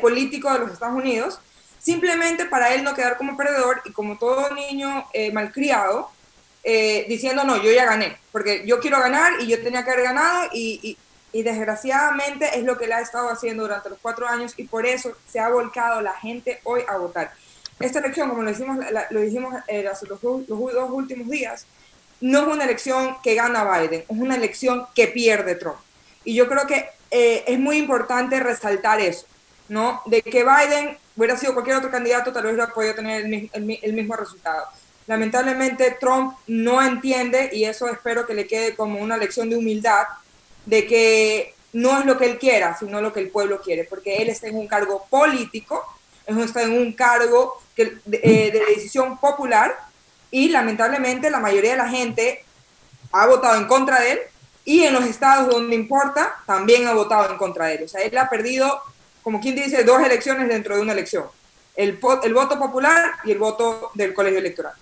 político 0.00 0.52
de 0.52 0.58
los 0.58 0.72
Estados 0.72 0.96
Unidos, 0.96 1.38
simplemente 1.78 2.46
para 2.46 2.74
él 2.74 2.82
no 2.82 2.94
quedar 2.94 3.16
como 3.16 3.36
perdedor 3.36 3.80
y 3.84 3.92
como 3.92 4.18
todo 4.18 4.52
niño 4.54 5.06
malcriado, 5.32 6.10
diciendo, 6.64 7.44
no, 7.44 7.62
yo 7.62 7.70
ya 7.70 7.84
gané, 7.84 8.18
porque 8.32 8.64
yo 8.66 8.80
quiero 8.80 8.98
ganar 8.98 9.34
y 9.40 9.46
yo 9.46 9.62
tenía 9.62 9.84
que 9.84 9.90
haber 9.92 10.04
ganado 10.04 10.48
y, 10.52 10.98
desgraciadamente 11.32 12.58
es 12.58 12.64
lo 12.64 12.76
que 12.76 12.88
le 12.88 12.94
ha 12.94 13.00
estado 13.00 13.28
haciendo 13.28 13.62
durante 13.62 13.88
los 13.90 13.98
cuatro 14.00 14.26
años 14.26 14.54
y 14.56 14.64
por 14.64 14.84
eso 14.86 15.12
se 15.30 15.38
ha 15.38 15.48
volcado 15.48 16.00
la 16.00 16.14
gente 16.14 16.60
hoy 16.64 16.82
a 16.88 16.96
votar. 16.96 17.32
Esta 17.80 18.00
elección, 18.00 18.28
como 18.28 18.42
lo 18.42 18.50
dijimos, 18.50 18.78
lo 19.10 19.20
dijimos 19.20 19.54
eh, 19.68 19.84
los, 19.84 20.20
dos 20.20 20.90
últimos 20.90 21.28
días, 21.28 21.64
no 22.20 22.40
es 22.40 22.46
una 22.48 22.64
elección 22.64 23.16
que 23.22 23.36
gana 23.36 23.64
Biden, 23.64 24.04
es 24.08 24.18
una 24.18 24.34
elección 24.34 24.86
que 24.94 25.06
pierde 25.06 25.54
Trump. 25.54 25.78
Y 26.24 26.34
yo 26.34 26.48
creo 26.48 26.66
que 26.66 26.88
eh, 27.10 27.44
es 27.46 27.58
muy 27.58 27.76
importante 27.76 28.40
resaltar 28.40 29.00
eso, 29.00 29.26
¿no? 29.68 30.02
De 30.06 30.22
que 30.22 30.44
Biden 30.44 30.96
hubiera 31.16 31.36
sido 31.36 31.54
cualquier 31.54 31.76
otro 31.76 31.90
candidato, 31.90 32.32
tal 32.32 32.44
vez 32.44 32.52
hubiera 32.52 32.72
podido 32.72 32.94
tener 32.94 33.26
el, 33.26 33.50
el, 33.52 33.78
el 33.82 33.92
mismo 33.92 34.16
resultado. 34.16 34.66
Lamentablemente 35.06 35.96
Trump 35.98 36.36
no 36.46 36.82
entiende 36.82 37.50
y 37.52 37.64
eso 37.64 37.88
espero 37.88 38.26
que 38.26 38.34
le 38.34 38.46
quede 38.46 38.76
como 38.76 39.00
una 39.00 39.16
lección 39.16 39.48
de 39.48 39.56
humildad 39.56 40.06
de 40.66 40.86
que 40.86 41.54
no 41.72 41.98
es 41.98 42.06
lo 42.06 42.18
que 42.18 42.26
él 42.26 42.38
quiera, 42.38 42.76
sino 42.78 43.00
lo 43.00 43.12
que 43.12 43.20
el 43.20 43.30
pueblo 43.30 43.60
quiere, 43.60 43.84
porque 43.84 44.16
él 44.16 44.28
está 44.28 44.48
en 44.48 44.56
un 44.56 44.66
cargo 44.66 45.06
político, 45.08 45.84
está 46.26 46.62
en 46.62 46.72
un 46.72 46.92
cargo 46.92 47.60
eh, 47.76 48.00
de, 48.04 48.62
decisión 48.68 49.18
popular 49.18 49.74
y 50.30 50.48
lamentablemente 50.48 51.30
la 51.30 51.40
mayoría 51.40 51.72
de 51.72 51.76
la 51.78 51.88
gente 51.88 52.44
ha 53.12 53.26
votado 53.26 53.56
en 53.56 53.66
contra 53.66 54.00
de 54.00 54.12
él 54.12 54.18
y 54.64 54.84
en 54.84 54.92
los 54.92 55.04
estados 55.04 55.48
donde 55.48 55.74
importa 55.74 56.36
también 56.46 56.86
ha 56.86 56.92
votado 56.92 57.30
en 57.30 57.38
contra 57.38 57.66
de 57.66 57.76
él. 57.76 57.84
O 57.84 57.88
sea, 57.88 58.02
él 58.02 58.16
ha 58.18 58.28
perdido, 58.28 58.82
como 59.22 59.40
quien 59.40 59.54
dice, 59.54 59.84
dos 59.84 60.00
elecciones 60.02 60.48
dentro 60.48 60.76
de 60.76 60.82
una 60.82 60.92
elección. 60.92 61.24
El, 61.76 61.98
el 62.22 62.34
voto 62.34 62.58
popular 62.58 63.12
y 63.24 63.32
el 63.32 63.38
voto 63.38 63.90
del 63.94 64.14
colegio 64.14 64.38
electoral. 64.38 64.72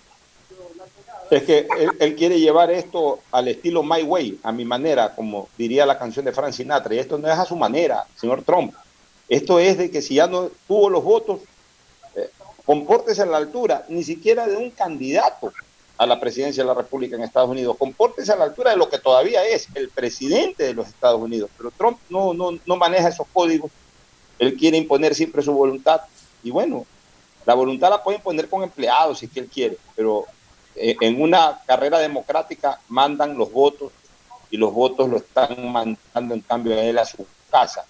Es 1.29 1.43
que 1.43 1.67
él, 1.99 2.15
quiere 2.15 2.39
llevar 2.39 2.71
esto 2.71 3.19
al 3.31 3.49
estilo 3.49 3.83
My 3.83 4.01
Way, 4.01 4.39
a 4.43 4.51
mi 4.51 4.63
manera, 4.63 5.13
como 5.13 5.49
diría 5.57 5.85
la 5.85 5.99
canción 5.99 6.23
de 6.23 6.31
Frank 6.31 6.53
Sinatra. 6.53 6.95
Esto 6.95 7.17
no 7.17 7.27
es 7.27 7.37
a 7.37 7.45
su 7.45 7.55
manera, 7.55 8.05
señor 8.15 8.43
Trump. 8.43 8.73
Esto 9.27 9.59
es 9.59 9.77
de 9.77 9.91
que 9.91 10.01
si 10.01 10.15
ya 10.15 10.27
no 10.27 10.49
tuvo 10.67 10.89
los 10.89 11.03
votos, 11.03 11.41
eh, 12.15 12.29
compórtese 12.65 13.23
a 13.23 13.25
la 13.25 13.37
altura, 13.37 13.85
ni 13.89 14.03
siquiera 14.03 14.47
de 14.47 14.55
un 14.55 14.71
candidato 14.71 15.51
a 15.97 16.05
la 16.05 16.19
presidencia 16.19 16.63
de 16.63 16.67
la 16.67 16.75
República 16.75 17.15
en 17.15 17.23
Estados 17.23 17.49
Unidos. 17.49 17.75
Compórtese 17.77 18.31
a 18.31 18.37
la 18.37 18.45
altura 18.45 18.71
de 18.71 18.77
lo 18.77 18.89
que 18.89 18.99
todavía 18.99 19.45
es 19.45 19.67
el 19.75 19.89
presidente 19.89 20.63
de 20.63 20.73
los 20.73 20.87
Estados 20.87 21.19
Unidos. 21.19 21.49
Pero 21.57 21.71
Trump 21.71 21.97
no, 22.09 22.33
no, 22.33 22.57
no 22.65 22.75
maneja 22.77 23.09
esos 23.09 23.27
códigos. 23.33 23.71
Él 24.39 24.55
quiere 24.55 24.77
imponer 24.77 25.15
siempre 25.15 25.41
su 25.41 25.51
voluntad. 25.51 26.01
Y 26.43 26.51
bueno, 26.51 26.85
la 27.45 27.53
voluntad 27.53 27.89
la 27.89 28.03
puede 28.03 28.17
imponer 28.17 28.49
con 28.49 28.63
empleados 28.63 29.19
si 29.19 29.27
que 29.27 29.39
él 29.39 29.47
quiere, 29.47 29.77
pero 29.95 30.25
eh, 30.75 30.95
en 31.01 31.21
una 31.21 31.59
carrera 31.65 31.97
democrática 31.97 32.79
mandan 32.89 33.37
los 33.37 33.51
votos 33.51 33.91
y 34.51 34.57
los 34.57 34.73
votos 34.73 35.09
lo 35.09 35.17
están 35.17 35.71
mandando 35.71 36.35
en 36.35 36.41
cambio 36.41 36.73
a 36.75 36.83
él 36.83 36.97
a 36.97 37.05
su 37.05 37.25
casa. 37.49 37.85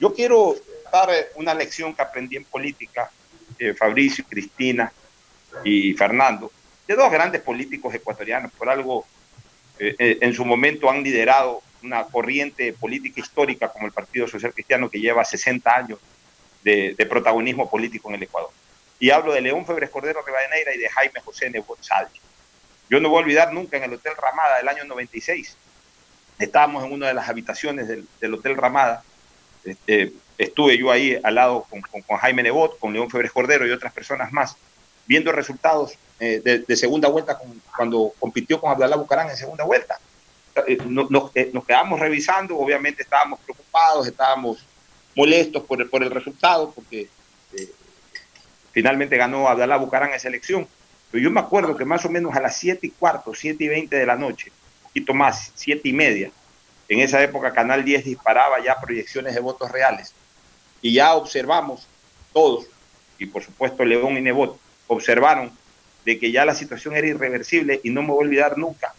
Yo 0.00 0.12
quiero 0.12 0.56
dar 0.92 1.10
eh, 1.10 1.28
una 1.36 1.54
lección 1.54 1.94
que 1.94 2.02
aprendí 2.02 2.36
en 2.36 2.44
política, 2.44 3.10
eh, 3.58 3.72
Fabricio, 3.72 4.24
Cristina 4.28 4.92
y 5.64 5.94
Fernando, 5.94 6.50
de 6.86 6.96
dos 6.96 7.10
grandes 7.10 7.40
políticos 7.40 7.94
ecuatorianos, 7.94 8.52
por 8.52 8.68
algo 8.68 9.06
en 9.80 10.34
su 10.34 10.44
momento 10.44 10.90
han 10.90 11.04
liderado 11.04 11.62
una 11.82 12.04
corriente 12.04 12.72
política 12.72 13.20
histórica 13.20 13.68
como 13.68 13.86
el 13.86 13.92
Partido 13.92 14.26
Social 14.26 14.52
Cristiano 14.52 14.90
que 14.90 15.00
lleva 15.00 15.24
60 15.24 15.74
años 15.74 15.98
de, 16.62 16.94
de 16.96 17.06
protagonismo 17.06 17.70
político 17.70 18.08
en 18.08 18.16
el 18.16 18.22
Ecuador. 18.24 18.50
Y 19.00 19.10
hablo 19.10 19.32
de 19.32 19.40
León 19.40 19.64
Febres 19.64 19.90
Cordero 19.90 20.22
Rivadeneira 20.22 20.74
y 20.74 20.78
de 20.78 20.88
Jaime 20.88 21.20
José 21.24 21.50
Nebot 21.50 21.78
Yo 22.90 23.00
no 23.00 23.08
voy 23.08 23.18
a 23.18 23.22
olvidar 23.22 23.52
nunca 23.52 23.76
en 23.76 23.84
el 23.84 23.94
Hotel 23.94 24.14
Ramada 24.20 24.58
del 24.58 24.68
año 24.68 24.84
96. 24.84 25.56
Estábamos 26.38 26.84
en 26.84 26.92
una 26.92 27.08
de 27.08 27.14
las 27.14 27.28
habitaciones 27.28 27.88
del, 27.88 28.34
Hotel 28.34 28.56
Ramada. 28.56 29.04
Este, 29.64 30.12
estuve 30.36 30.78
yo 30.78 30.90
ahí 30.90 31.18
al 31.22 31.34
lado 31.34 31.66
con, 31.68 31.82
Jaime 32.18 32.42
Nebot, 32.42 32.78
con 32.78 32.92
León 32.92 33.10
Febres 33.10 33.32
Cordero 33.32 33.66
y 33.66 33.70
otras 33.70 33.92
personas 33.92 34.32
más, 34.32 34.56
viendo 35.06 35.30
resultados 35.30 35.94
eh, 36.18 36.64
de, 36.66 36.76
segunda 36.76 37.08
vuelta 37.08 37.38
cuando 37.76 38.12
compitió 38.18 38.60
con 38.60 38.72
Abdalá 38.72 38.96
Bucarán 38.96 39.30
en 39.30 39.36
segunda 39.36 39.64
vuelta. 39.64 40.00
Eh, 40.66 40.78
eh, 40.80 41.50
nos, 41.52 41.64
quedamos 41.66 42.00
revisando, 42.00 42.58
obviamente 42.58 43.02
estábamos 43.02 43.40
preocupados, 43.40 44.06
estábamos 44.06 44.64
molestos 45.14 45.62
por 45.64 45.80
el, 45.80 45.88
por 45.88 46.02
el 46.02 46.10
resultado, 46.10 46.72
porque 46.72 47.08
Finalmente 48.78 49.16
ganó 49.16 49.48
Abdalá 49.48 49.76
Bucarán 49.76 50.12
esa 50.12 50.28
elección. 50.28 50.68
Pero 51.10 51.24
yo 51.24 51.30
me 51.32 51.40
acuerdo 51.40 51.76
que 51.76 51.84
más 51.84 52.04
o 52.04 52.10
menos 52.10 52.36
a 52.36 52.40
las 52.40 52.56
7 52.58 52.86
y 52.86 52.90
cuarto, 52.90 53.34
7 53.34 53.64
y 53.64 53.66
20 53.66 53.96
de 53.96 54.06
la 54.06 54.14
noche, 54.14 54.52
un 54.52 54.88
poquito 54.88 55.14
más, 55.14 55.50
7 55.56 55.88
y 55.88 55.92
media, 55.92 56.30
en 56.88 57.00
esa 57.00 57.20
época 57.20 57.52
Canal 57.52 57.84
10 57.84 58.04
disparaba 58.04 58.62
ya 58.62 58.80
proyecciones 58.80 59.34
de 59.34 59.40
votos 59.40 59.72
reales. 59.72 60.14
Y 60.80 60.92
ya 60.92 61.14
observamos 61.14 61.88
todos, 62.32 62.66
y 63.18 63.26
por 63.26 63.42
supuesto 63.42 63.84
León 63.84 64.16
y 64.16 64.20
Nebot, 64.20 64.56
observaron 64.86 65.50
de 66.04 66.18
que 66.18 66.30
ya 66.30 66.44
la 66.44 66.54
situación 66.54 66.94
era 66.94 67.08
irreversible 67.08 67.80
y 67.82 67.90
no 67.90 68.02
me 68.02 68.10
voy 68.10 68.24
a 68.24 68.28
olvidar 68.28 68.58
nunca 68.58 68.94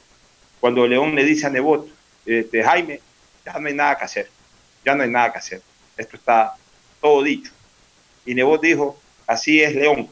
cuando 0.60 0.88
León 0.88 1.15
le 1.15 1.24
dice 1.24 1.48
a 1.48 1.50
Nebot, 1.50 1.88
este, 2.26 2.63
Jaime, 2.63 3.02
ya 3.45 3.60
no 3.60 3.67
hay 3.67 3.74
nada 3.74 3.98
que 3.98 4.06
hacer, 4.06 4.30
ya 4.86 4.95
no 4.95 5.04
hay 5.04 5.10
nada 5.10 5.32
que 5.32 5.39
hacer, 5.39 5.62
esto 5.98 6.17
está 6.17 6.56
todo 7.02 7.24
dicho. 7.24 7.52
Y 8.26 8.36
Nebot 8.36 8.62
dijo, 8.62 9.00
Así 9.30 9.62
es 9.62 9.76
León. 9.76 10.10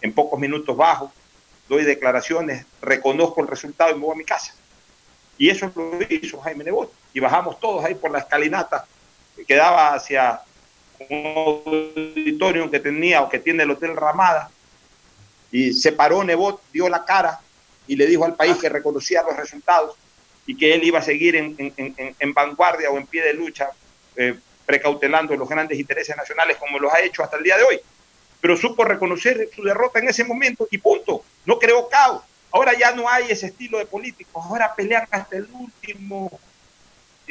En 0.00 0.14
pocos 0.14 0.40
minutos 0.40 0.74
bajo, 0.74 1.12
doy 1.68 1.84
declaraciones, 1.84 2.64
reconozco 2.80 3.42
el 3.42 3.48
resultado 3.48 3.90
y 3.90 3.94
me 3.96 4.00
voy 4.00 4.14
a 4.14 4.16
mi 4.16 4.24
casa. 4.24 4.54
Y 5.36 5.50
eso 5.50 5.70
lo 5.76 5.98
hizo 6.08 6.40
Jaime 6.40 6.64
Nebot. 6.64 6.90
Y 7.12 7.20
bajamos 7.20 7.60
todos 7.60 7.84
ahí 7.84 7.94
por 7.94 8.10
la 8.10 8.20
escalinata 8.20 8.86
que 9.46 9.56
daba 9.56 9.92
hacia 9.92 10.40
un 11.10 11.26
auditorio 11.36 12.70
que 12.70 12.80
tenía 12.80 13.20
o 13.20 13.28
que 13.28 13.38
tiene 13.38 13.64
el 13.64 13.72
Hotel 13.72 13.94
Ramada. 13.94 14.50
Y 15.52 15.74
se 15.74 15.92
paró 15.92 16.24
Nebot, 16.24 16.62
dio 16.72 16.88
la 16.88 17.04
cara 17.04 17.40
y 17.90 17.96
le 17.96 18.06
dijo 18.06 18.24
al 18.24 18.36
país 18.36 18.56
que 18.56 18.68
reconocía 18.68 19.22
los 19.22 19.36
resultados 19.36 19.96
y 20.46 20.56
que 20.56 20.74
él 20.74 20.84
iba 20.84 21.00
a 21.00 21.02
seguir 21.02 21.36
en, 21.36 22.34
vanguardia 22.34 22.90
o 22.90 22.96
en 22.96 23.06
pie 23.06 23.22
de 23.22 23.34
lucha, 23.34 23.70
eh, 24.16 24.34
precautelando 24.64 25.34
los 25.36 25.48
grandes 25.48 25.78
intereses 25.78 26.16
nacionales 26.16 26.56
como 26.56 26.78
los 26.78 26.92
ha 26.92 27.00
hecho 27.00 27.22
hasta 27.22 27.36
el 27.36 27.42
día 27.42 27.56
de 27.56 27.64
hoy 27.64 27.80
pero 28.40 28.56
supo 28.56 28.84
reconocer 28.84 29.48
su 29.54 29.62
derrota 29.62 29.98
en 29.98 30.08
ese 30.08 30.24
momento 30.24 30.66
y 30.70 30.78
punto. 30.78 31.22
No 31.44 31.58
creó 31.58 31.88
caos. 31.88 32.22
Ahora 32.52 32.76
ya 32.76 32.92
no 32.92 33.08
hay 33.08 33.30
ese 33.30 33.46
estilo 33.46 33.78
de 33.78 33.86
políticos, 33.86 34.44
ahora 34.44 34.74
pelean 34.74 35.06
hasta 35.10 35.36
el 35.36 35.48
último. 35.52 36.40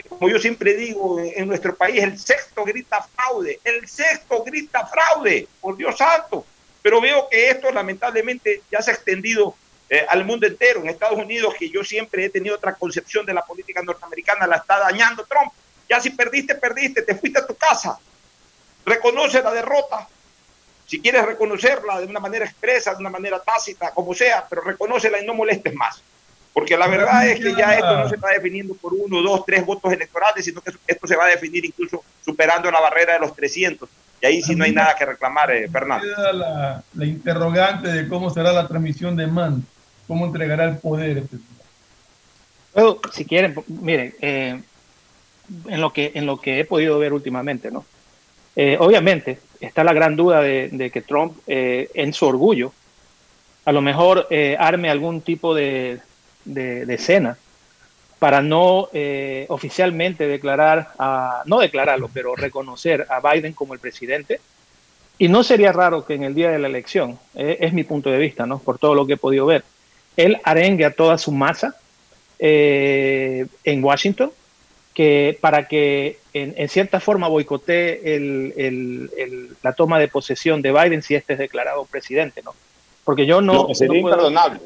Como 0.07 0.29
yo 0.29 0.39
siempre 0.39 0.75
digo, 0.75 1.19
en 1.19 1.45
nuestro 1.45 1.75
país 1.75 2.01
el 2.01 2.17
sexto 2.17 2.63
grita 2.63 3.01
fraude, 3.01 3.59
el 3.65 3.85
sexto 3.89 4.43
grita 4.43 4.85
fraude, 4.85 5.47
por 5.59 5.75
Dios 5.75 5.97
santo. 5.97 6.45
Pero 6.81 7.01
veo 7.01 7.27
que 7.29 7.49
esto 7.49 7.69
lamentablemente 7.71 8.61
ya 8.71 8.81
se 8.81 8.91
ha 8.91 8.93
extendido 8.93 9.55
eh, 9.89 10.05
al 10.07 10.25
mundo 10.25 10.45
entero. 10.45 10.81
En 10.81 10.89
Estados 10.89 11.17
Unidos, 11.17 11.55
que 11.57 11.69
yo 11.69 11.83
siempre 11.83 12.25
he 12.25 12.29
tenido 12.29 12.55
otra 12.55 12.75
concepción 12.75 13.25
de 13.25 13.33
la 13.33 13.45
política 13.45 13.81
norteamericana, 13.81 14.47
la 14.47 14.57
está 14.57 14.79
dañando 14.79 15.25
Trump. 15.25 15.51
Ya 15.89 15.99
si 15.99 16.11
perdiste, 16.11 16.55
perdiste, 16.55 17.01
te 17.01 17.15
fuiste 17.15 17.39
a 17.39 17.47
tu 17.47 17.55
casa. 17.55 17.97
Reconoce 18.85 19.41
la 19.41 19.51
derrota, 19.51 20.07
si 20.89 20.99
quieres 20.99 21.23
reconocerla 21.23 21.99
de 21.99 22.07
una 22.07 22.19
manera 22.19 22.45
expresa, 22.45 22.95
de 22.95 22.97
una 23.01 23.11
manera 23.11 23.39
tácita, 23.39 23.91
como 23.91 24.15
sea, 24.15 24.45
pero 24.49 24.63
reconócela 24.63 25.21
y 25.21 25.25
no 25.25 25.35
molestes 25.35 25.75
más. 25.75 26.01
Porque 26.51 26.75
la 26.75 26.87
verdad 26.87 27.27
es 27.27 27.39
que 27.39 27.53
ya 27.53 27.75
esto 27.75 27.95
no 27.95 28.09
se 28.09 28.15
está 28.15 28.29
definiendo 28.29 28.73
por 28.73 28.93
uno, 28.95 29.21
dos, 29.21 29.45
tres 29.45 29.63
votos 29.63 29.93
electorales, 29.93 30.43
sino 30.43 30.61
que 30.61 30.71
esto 30.87 31.07
se 31.07 31.15
va 31.15 31.25
a 31.25 31.29
definir 31.29 31.63
incluso 31.63 32.03
superando 32.25 32.71
la 32.71 32.81
barrera 32.81 33.13
de 33.13 33.19
los 33.19 33.35
300. 33.35 33.87
Y 34.21 34.25
ahí 34.25 34.41
sí 34.41 34.55
no 34.55 34.63
hay 34.63 34.71
nada 34.71 34.95
que 34.95 35.05
reclamar, 35.05 35.51
eh, 35.51 35.69
Fernando. 35.69 36.03
Queda 36.03 36.33
la, 36.33 36.83
la 36.95 37.05
interrogante 37.05 37.87
de 37.89 38.07
cómo 38.07 38.31
será 38.31 38.51
la 38.51 38.67
transmisión 38.67 39.15
de 39.15 39.27
man, 39.27 39.63
cómo 40.09 40.25
entregará 40.25 40.65
el 40.65 40.77
poder. 40.77 41.19
este 41.19 41.37
si 43.13 43.25
quieren, 43.25 43.55
miren, 43.67 44.13
eh, 44.19 44.59
en, 45.67 45.81
lo 45.81 45.93
que, 45.93 46.11
en 46.15 46.25
lo 46.25 46.41
que 46.41 46.59
he 46.59 46.65
podido 46.65 46.99
ver 46.99 47.13
últimamente, 47.13 47.71
¿no? 47.71 47.85
Eh, 48.55 48.75
obviamente 48.79 49.39
está 49.61 49.83
la 49.83 49.93
gran 49.93 50.15
duda 50.15 50.41
de, 50.41 50.89
que 50.91 51.01
Trump, 51.01 51.37
eh, 51.47 51.89
en 51.93 52.11
su 52.11 52.25
orgullo, 52.25 52.73
a 53.65 53.71
lo 53.71 53.81
mejor 53.81 54.27
eh, 54.31 54.57
arme 54.59 54.89
algún 54.89 55.21
tipo 55.21 55.53
de, 55.53 55.99
de, 56.43 56.93
escena 56.93 57.37
para 58.17 58.41
no 58.41 58.89
oficialmente 59.47 60.27
declarar, 60.27 60.89
a, 60.97 61.43
no 61.45 61.59
declararlo, 61.59 62.09
pero 62.13 62.35
reconocer 62.35 63.05
a 63.09 63.21
Biden 63.21 63.53
como 63.53 63.73
el 63.73 63.79
presidente. 63.79 64.41
Y 65.17 65.29
no 65.29 65.43
sería 65.43 65.71
raro 65.71 66.05
que 66.05 66.15
en 66.15 66.23
el 66.23 66.33
día 66.33 66.49
de 66.49 66.59
la 66.59 66.67
elección, 66.67 67.17
es 67.35 67.71
mi 67.71 67.83
punto 67.83 68.09
de 68.09 68.17
vista, 68.17 68.45
¿no? 68.45 68.59
por 68.59 68.77
todo 68.77 68.95
lo 68.95 69.05
que 69.05 69.13
he 69.13 69.17
podido 69.17 69.45
ver, 69.45 69.63
él 70.23 70.37
arengue 70.43 70.85
a 70.85 70.91
toda 70.91 71.17
su 71.17 71.31
masa 71.31 71.75
eh, 72.39 73.45
en 73.63 73.83
Washington 73.83 74.31
que 74.93 75.37
para 75.39 75.67
que 75.67 76.17
en, 76.33 76.53
en 76.57 76.67
cierta 76.69 76.99
forma 76.99 77.27
boicotee 77.27 78.01
el, 78.15 78.53
el, 78.57 79.09
el, 79.17 79.49
la 79.63 79.73
toma 79.73 79.97
de 79.99 80.07
posesión 80.09 80.61
de 80.61 80.71
Biden 80.73 81.01
si 81.01 81.15
este 81.15 81.33
es 81.33 81.39
declarado 81.39 81.85
presidente, 81.85 82.41
¿no? 82.43 82.53
Porque 83.05 83.25
yo 83.25 83.39
no... 83.41 83.53
Lo 83.53 83.67
que 83.67 83.75
sería 83.75 84.01
no 84.01 84.01
puedo- 84.01 84.15
imperdonable. 84.15 84.59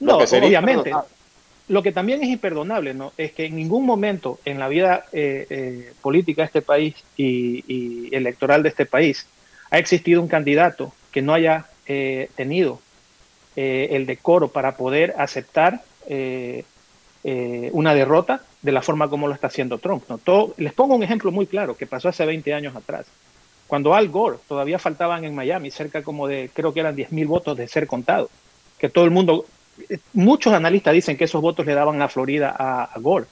Lo 0.00 0.12
no, 0.12 0.18
que 0.18 0.26
sería 0.26 0.48
obviamente. 0.48 0.90
imperdonable. 0.90 1.14
Lo 1.68 1.82
que 1.82 1.92
también 1.92 2.22
es 2.22 2.28
imperdonable, 2.28 2.94
¿no? 2.94 3.12
Es 3.16 3.32
que 3.32 3.46
en 3.46 3.56
ningún 3.56 3.86
momento 3.86 4.38
en 4.44 4.58
la 4.58 4.68
vida 4.68 5.04
eh, 5.12 5.46
eh, 5.50 5.92
política 6.02 6.42
de 6.42 6.46
este 6.46 6.62
país 6.62 6.94
y, 7.16 7.64
y 7.66 8.14
electoral 8.14 8.62
de 8.62 8.68
este 8.68 8.86
país 8.86 9.26
ha 9.70 9.78
existido 9.78 10.20
un 10.22 10.28
candidato 10.28 10.92
que 11.12 11.22
no 11.22 11.34
haya 11.34 11.66
eh, 11.86 12.30
tenido 12.36 12.80
eh, 13.56 13.88
el 13.92 14.06
decoro 14.06 14.48
para 14.48 14.76
poder 14.76 15.14
aceptar 15.18 15.82
eh, 16.08 16.64
eh, 17.24 17.70
una 17.72 17.94
derrota 17.94 18.42
de 18.62 18.72
la 18.72 18.82
forma 18.82 19.08
como 19.08 19.26
lo 19.26 19.34
está 19.34 19.48
haciendo 19.48 19.78
Trump. 19.78 20.04
¿no? 20.08 20.18
Todo- 20.18 20.54
les 20.58 20.72
pongo 20.72 20.94
un 20.94 21.02
ejemplo 21.02 21.32
muy 21.32 21.46
claro 21.46 21.76
que 21.76 21.86
pasó 21.86 22.08
hace 22.08 22.24
20 22.24 22.52
años 22.54 22.76
atrás. 22.76 23.06
Cuando 23.66 23.94
Al 23.94 24.08
Gore 24.08 24.38
todavía 24.46 24.78
faltaban 24.78 25.24
en 25.24 25.34
Miami 25.34 25.70
cerca 25.70 26.02
como 26.02 26.28
de, 26.28 26.50
creo 26.54 26.72
que 26.72 26.80
eran 26.80 26.94
10 26.94 27.10
mil 27.12 27.26
votos 27.26 27.56
de 27.56 27.66
ser 27.66 27.86
contados, 27.88 28.30
que 28.78 28.88
todo 28.88 29.04
el 29.04 29.10
mundo, 29.10 29.44
muchos 30.12 30.52
analistas 30.52 30.94
dicen 30.94 31.16
que 31.16 31.24
esos 31.24 31.42
votos 31.42 31.66
le 31.66 31.74
daban 31.74 32.00
a 32.00 32.08
Florida 32.08 32.54
a, 32.56 32.84
a 32.84 32.98
Gore. 33.00 33.26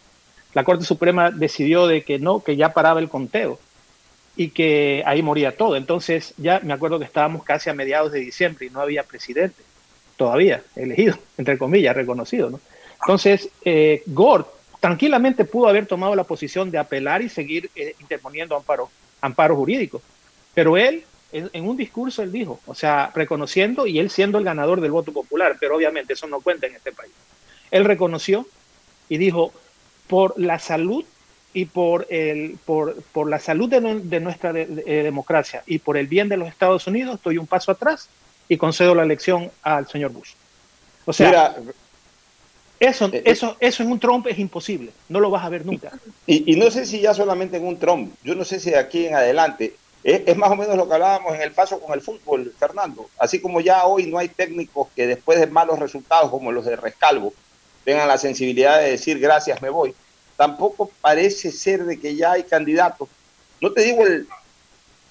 La 0.54 0.64
Corte 0.64 0.84
Suprema 0.84 1.30
decidió 1.30 1.87
de 1.87 2.02
que 2.02 2.18
no, 2.18 2.40
que 2.42 2.56
ya 2.56 2.72
paraba 2.72 2.98
el 3.00 3.08
conteo 3.08 3.58
y 4.37 4.48
que 4.48 5.02
ahí 5.06 5.22
moría 5.22 5.56
todo. 5.56 5.76
Entonces 5.76 6.34
ya 6.37 6.58
me 6.64 6.72
acuerdo 6.72 6.98
que 6.98 7.04
estábamos 7.04 7.44
casi 7.44 7.70
a 7.70 7.74
mediados 7.74 8.10
de 8.10 8.20
diciembre 8.20 8.66
y 8.66 8.70
no 8.70 8.80
había 8.80 9.02
presidente 9.04 9.62
todavía 10.16 10.62
elegido, 10.77 11.18
entre 11.38 11.59
comillas, 11.59 11.94
reconocido. 11.94 12.50
¿no? 12.50 12.61
Entonces, 13.00 13.48
eh, 13.64 14.03
Gore 14.07 14.44
tranquilamente 14.81 15.44
pudo 15.44 15.68
haber 15.68 15.87
tomado 15.87 16.14
la 16.14 16.24
posición 16.24 16.70
de 16.70 16.79
apelar 16.79 17.22
y 17.22 17.29
seguir 17.29 17.70
eh, 17.74 17.94
interponiendo 18.00 18.57
amparo, 18.57 18.90
amparo 19.20 19.57
jurídico. 19.57 20.03
Pero 20.53 20.77
él, 20.77 21.05
en, 21.33 21.66
un 21.66 21.77
discurso, 21.77 22.22
él 22.22 22.31
dijo, 22.31 22.61
o 22.66 22.74
sea, 22.74 23.11
reconociendo 23.14 23.87
y 23.87 23.98
él 23.98 24.11
siendo 24.11 24.38
el 24.38 24.44
ganador 24.44 24.81
del 24.81 24.92
voto 24.92 25.12
popular, 25.12 25.57
pero 25.59 25.77
obviamente 25.77 26.12
eso 26.12 26.27
no 26.27 26.40
cuenta 26.40 26.66
en 26.66 26.77
este 26.77 26.92
país. 26.92 27.12
Él 27.70 27.85
reconoció 27.85 28.46
y 29.09 29.18
dijo, 29.18 29.53
por 30.07 30.38
la 30.38 30.59
salud 30.59 31.05
y 31.53 31.64
por, 31.66 32.07
el, 32.11 32.59
por, 32.64 33.03
por 33.12 33.29
la 33.29 33.38
salud 33.38 33.68
de, 33.68 33.81
de 33.81 34.20
nuestra 34.20 34.50
eh, 34.50 34.66
democracia 35.03 35.62
y 35.66 35.79
por 35.79 35.96
el 35.96 36.07
bien 36.07 36.29
de 36.29 36.37
los 36.37 36.48
Estados 36.48 36.87
Unidos, 36.87 37.16
estoy 37.16 37.38
un 37.38 37.46
paso 37.46 37.72
atrás 37.72 38.09
y 38.48 38.57
concedo 38.57 38.94
la 38.94 39.02
elección 39.02 39.50
al 39.62 39.88
señor 39.88 40.12
Bush. 40.12 40.33
O 41.07 41.12
sea, 41.12 41.28
Mira, 41.28 41.57
eso, 42.80 43.07
eh, 43.12 43.22
eso, 43.24 43.57
eso 43.61 43.83
en 43.83 43.92
un 43.92 44.00
Trump 44.00 44.26
es 44.26 44.38
imposible, 44.38 44.92
no 45.09 45.20
lo 45.20 45.30
vas 45.30 45.44
a 45.44 45.48
ver 45.48 45.64
nunca. 45.64 45.92
Y, 46.26 46.52
y 46.52 46.57
no 46.57 46.70
sé 46.70 46.87
si 46.87 47.00
ya 47.00 47.14
solamente 47.14 47.57
en 47.57 47.66
un 47.66 47.78
Trump, 47.78 48.14
yo 48.22 48.35
no 48.35 48.44
sé 48.44 48.61
si 48.61 48.70
de 48.70 48.78
aquí 48.78 49.07
en 49.07 49.14
adelante, 49.14 49.76
es, 50.02 50.22
es 50.26 50.37
más 50.37 50.50
o 50.50 50.57
menos 50.57 50.76
lo 50.76 50.87
que 50.87 50.94
hablábamos 50.94 51.35
en 51.35 51.40
el 51.40 51.52
paso 51.52 51.80
con 51.80 51.94
el 51.94 52.02
fútbol, 52.02 52.52
Fernando. 52.59 53.09
Así 53.18 53.40
como 53.40 53.61
ya 53.61 53.85
hoy 53.85 54.07
no 54.07 54.18
hay 54.18 54.28
técnicos 54.28 54.88
que 54.94 55.07
después 55.07 55.40
de 55.40 55.46
malos 55.46 55.78
resultados 55.78 56.30
como 56.30 56.52
los 56.52 56.66
de 56.66 56.76
Rescalvo 56.76 57.33
tengan 57.85 58.09
la 58.09 58.18
sensibilidad 58.18 58.80
de 58.80 58.90
decir 58.90 59.18
gracias, 59.18 59.62
me 59.62 59.70
voy, 59.70 59.94
tampoco 60.37 60.90
parece 61.00 61.52
ser 61.52 61.85
de 61.85 62.00
que 62.00 62.16
ya 62.16 62.33
hay 62.33 62.42
candidatos, 62.42 63.09
no 63.61 63.72
te 63.72 63.83
digo 63.83 64.07
el 64.07 64.26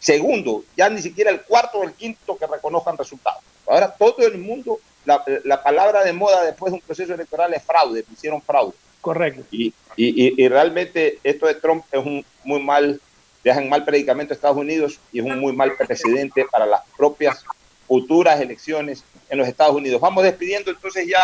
segundo, 0.04 0.63
ya 0.76 0.89
ni 0.89 1.02
siquiera 1.02 1.32
el 1.32 1.42
cuarto 1.42 1.80
o 1.80 1.84
el 1.84 1.94
quinto 1.94 2.38
que 2.38 2.46
reconozcan 2.48 2.98
resultados. 2.98 3.42
Ahora 3.66 3.92
todo 3.98 4.26
el 4.28 4.38
mundo, 4.38 4.80
la, 5.06 5.24
la 5.46 5.63
palabra 5.63 6.04
de 6.04 6.13
moda 6.13 6.44
después 6.44 6.72
de 6.72 6.76
un 6.76 6.82
proceso 6.82 7.13
electoral 7.13 7.54
es 7.54 7.63
fraude, 7.63 8.04
hicieron 8.12 8.42
fraude. 8.42 8.74
Correcto. 9.02 9.44
Y, 9.52 9.74
y, 9.96 10.28
y- 10.28 10.34
y 10.44 10.48
realmente 10.48 11.20
esto 11.24 11.46
de 11.48 11.56
Trump 11.56 11.84
es 11.92 12.00
un 12.06 12.26
muy 12.44 12.62
mal, 12.62 13.00
deja 13.44 13.62
en 13.62 13.70
mal 13.70 13.84
predicamento 13.86 14.34
a 14.34 14.36
Estados 14.36 14.58
Unidos 14.58 15.00
y 15.12 15.20
es 15.20 15.26
un 15.26 15.39
muy 15.39 15.54
mal 15.54 15.76
precedente 15.76 16.46
para 16.52 16.66
las 16.66 16.82
propias 16.98 17.44
futuras 17.88 18.39
elecciones 18.39 19.04
en 19.30 19.38
los 19.38 19.48
Estados 19.48 19.76
Unidos. 19.76 20.00
Vamos 20.02 20.24
despidiendo 20.24 20.72
entonces 20.72 21.08
ya 21.08 21.22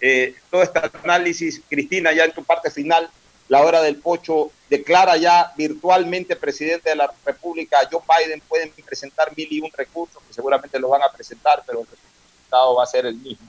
eh, 0.00 0.34
todo 0.50 0.62
este 0.62 0.80
análisis. 1.02 1.60
Cristina, 1.68 2.12
ya 2.12 2.24
en 2.24 2.32
tu 2.32 2.44
parte 2.44 2.70
final, 2.70 3.10
la 3.48 3.62
hora 3.62 3.82
del 3.82 3.96
pocho 3.96 4.50
declara 4.68 5.16
ya 5.16 5.52
virtualmente 5.56 6.36
presidente 6.36 6.90
de 6.90 6.96
la 6.96 7.12
República 7.24 7.78
Joe 7.90 8.02
Biden. 8.02 8.42
Pueden 8.48 8.72
presentar 8.84 9.34
mil 9.36 9.48
y 9.50 9.60
un 9.60 9.70
recursos 9.72 10.22
que 10.26 10.32
seguramente 10.32 10.78
los 10.78 10.90
van 10.90 11.02
a 11.02 11.12
presentar, 11.12 11.62
pero 11.66 11.80
el 11.80 11.86
resultado 11.86 12.74
va 12.74 12.84
a 12.84 12.86
ser 12.86 13.06
el 13.06 13.16
mismo 13.16 13.48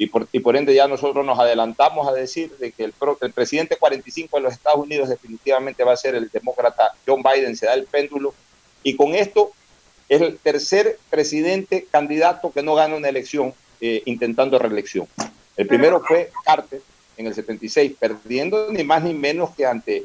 y 0.00 0.40
por, 0.40 0.56
ende 0.56 0.74
ya 0.74 0.88
nosotros 0.88 1.26
nos 1.26 1.38
adelantamos 1.38 2.08
a 2.08 2.12
decir 2.12 2.56
de 2.56 2.72
que 2.72 2.84
el, 2.84 2.94
el 3.20 3.32
presidente 3.32 3.76
45 3.76 4.34
de 4.38 4.42
los 4.42 4.54
Estados 4.54 4.80
Unidos 4.80 5.10
definitivamente 5.10 5.84
va 5.84 5.92
a 5.92 5.96
ser 5.96 6.14
el 6.14 6.30
demócrata 6.30 6.94
John 7.06 7.22
Biden, 7.22 7.54
se 7.54 7.66
da 7.66 7.74
el 7.74 7.84
péndulo, 7.84 8.32
y 8.82 8.96
con 8.96 9.14
esto 9.14 9.52
es 10.08 10.22
el 10.22 10.38
tercer 10.38 10.98
presidente 11.10 11.86
candidato 11.90 12.50
que 12.50 12.62
no 12.62 12.74
gana 12.74 12.96
una 12.96 13.10
elección 13.10 13.52
eh, 13.82 14.02
intentando 14.06 14.58
reelección. 14.58 15.06
El 15.54 15.66
primero 15.66 16.00
fue 16.00 16.30
Carter 16.46 16.80
en 17.20 17.26
el 17.26 17.34
76, 17.34 17.92
perdiendo 18.00 18.68
ni 18.72 18.82
más 18.82 19.02
ni 19.02 19.12
menos 19.14 19.50
que 19.50 19.66
ante 19.66 20.04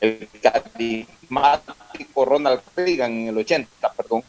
el 0.00 0.28
carismático 0.42 2.24
Ronald 2.24 2.60
Reagan 2.76 3.12
en 3.12 3.28
el 3.28 3.38
80, 3.38 3.92
perdón. 3.96 4.22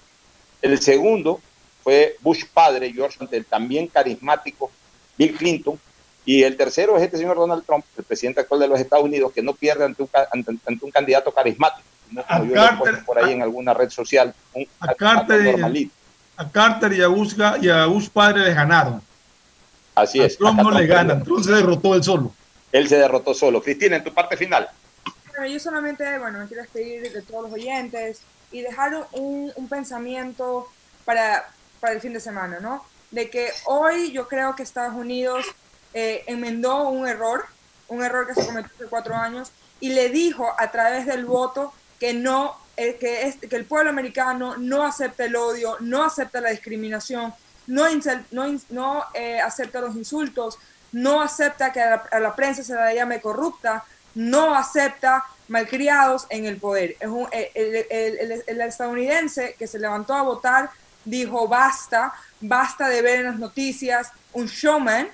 El 0.62 0.80
segundo 0.82 1.42
fue 1.84 2.16
Bush 2.22 2.44
padre, 2.54 2.92
George, 2.94 3.18
ante 3.20 3.38
el 3.38 3.46
también 3.46 3.88
carismático 3.88 4.72
Bill 5.18 5.36
Clinton. 5.36 5.80
Y 6.28 6.42
el 6.44 6.58
tercero 6.58 6.98
es 6.98 7.04
este 7.04 7.18
señor 7.18 7.36
Donald 7.36 7.64
Trump, 7.66 7.86
el 7.98 8.04
presidente 8.04 8.42
actual 8.42 8.62
de 8.62 8.68
los 8.68 8.80
Estados 8.80 9.06
Unidos, 9.06 9.32
que 9.32 9.44
no 9.44 9.54
pierde 9.54 9.86
ante 9.86 10.02
un, 10.02 10.10
ante, 10.32 10.52
ante 10.66 10.86
un 10.86 10.92
candidato 10.92 11.32
carismático. 11.32 11.88
No 12.10 12.24
como 12.26 12.46
yo 12.46 12.54
Carter- 12.56 13.06
por 13.06 13.20
ahí 13.20 13.34
en 13.34 13.42
alguna 13.44 13.74
red 13.74 13.90
social. 13.90 14.34
Un, 14.54 14.66
A 14.80 14.94
Carter, 14.96 15.44
normalito. 15.44 15.92
a 16.38 16.50
Carter 16.50 16.94
y 16.94 17.02
a 17.02 17.08
Bush, 17.08 17.36
y 17.62 17.70
a 17.70 17.86
Bush 17.86 18.10
padre 18.10 18.42
le 18.46 18.54
ganaron. 18.54 19.02
Así 19.96 20.22
A 20.22 20.26
es. 20.26 20.38
Trump 20.38 20.62
no 20.62 20.72
le 20.72 20.86
ganan. 20.86 21.24
Trump 21.24 21.44
se 21.44 21.52
derrotó 21.52 21.96
él 21.96 22.04
solo. 22.04 22.34
Él 22.72 22.88
se 22.88 22.98
derrotó 22.98 23.34
solo. 23.34 23.62
Cristina, 23.64 23.96
en 23.96 24.04
tu 24.04 24.14
parte 24.14 24.38
final. 24.38 24.70
Bueno, 25.30 25.48
yo 25.48 25.60
solamente, 25.60 26.18
bueno, 26.20 26.40
me 26.40 26.48
quiero 26.48 26.64
despedir 26.64 27.12
de 27.12 27.22
todos 27.22 27.44
los 27.44 27.54
oyentes 27.54 28.22
y 28.52 28.62
dejar 28.62 29.08
un, 29.14 29.52
un 29.56 29.70
pensamiento 29.70 30.68
para, 31.04 31.50
para 31.80 31.94
el 31.94 32.02
fin 32.02 32.14
de 32.14 32.20
semana, 32.20 32.60
¿no? 32.60 32.86
De 33.12 33.30
que 33.30 33.50
hoy 33.66 34.12
yo 34.12 34.28
creo 34.28 34.56
que 34.56 34.64
Estados 34.64 34.96
Unidos 34.96 35.46
eh, 35.94 36.24
enmendó 36.28 36.90
un 36.90 37.08
error, 37.08 37.46
un 37.88 38.04
error 38.04 38.28
que 38.28 38.34
se 38.34 38.46
cometió 38.46 38.72
hace 38.76 38.86
cuatro 38.86 39.16
años, 39.16 39.52
y 39.80 39.90
le 39.90 40.10
dijo 40.10 40.48
a 40.58 40.72
través 40.72 41.06
del 41.06 41.26
voto 41.26 41.74
que 42.00 42.14
no, 42.14 42.56
eh, 42.76 42.98
que, 43.00 43.24
es, 43.24 43.38
que 43.38 43.56
el 43.56 43.66
pueblo 43.66 43.90
americano 43.90 44.58
no 44.58 44.84
acepta 44.84 45.26
el 45.26 45.36
odio, 45.36 45.78
no 45.80 46.04
acepta 46.04 46.42
la 46.42 46.50
discriminación, 46.50 47.34
no, 47.68 49.04
eh, 49.14 49.40
acepta 49.40 49.82
los 49.82 49.96
insultos, 49.96 50.58
no 50.92 51.22
acepta 51.22 51.72
que 51.74 51.82
a 51.82 52.20
la, 52.20 52.36
prensa 52.36 52.64
se 52.64 52.74
la 52.74 52.94
llame 52.94 53.20
corrupta, 53.22 53.84
no 54.14 54.56
acepta 54.56 55.26
malcriados 55.48 56.26
en 56.30 56.46
el 56.46 56.58
poder. 56.58 56.96
Es 57.00 57.08
un- 57.08 57.28
eh, 57.32 57.52
el, 58.48 58.62
estadounidense 58.62 59.56
que 59.60 59.68
se 59.68 59.80
levantó 59.80 60.14
a 60.14 60.22
votar 60.22 60.70
dijo 61.04 61.48
basta, 61.48 62.14
basta 62.42 62.88
de 62.90 63.02
ver 63.02 63.20
en 63.20 63.26
las 63.26 63.40
noticias 63.40 64.12
un 64.34 64.48
showman, 64.48 65.08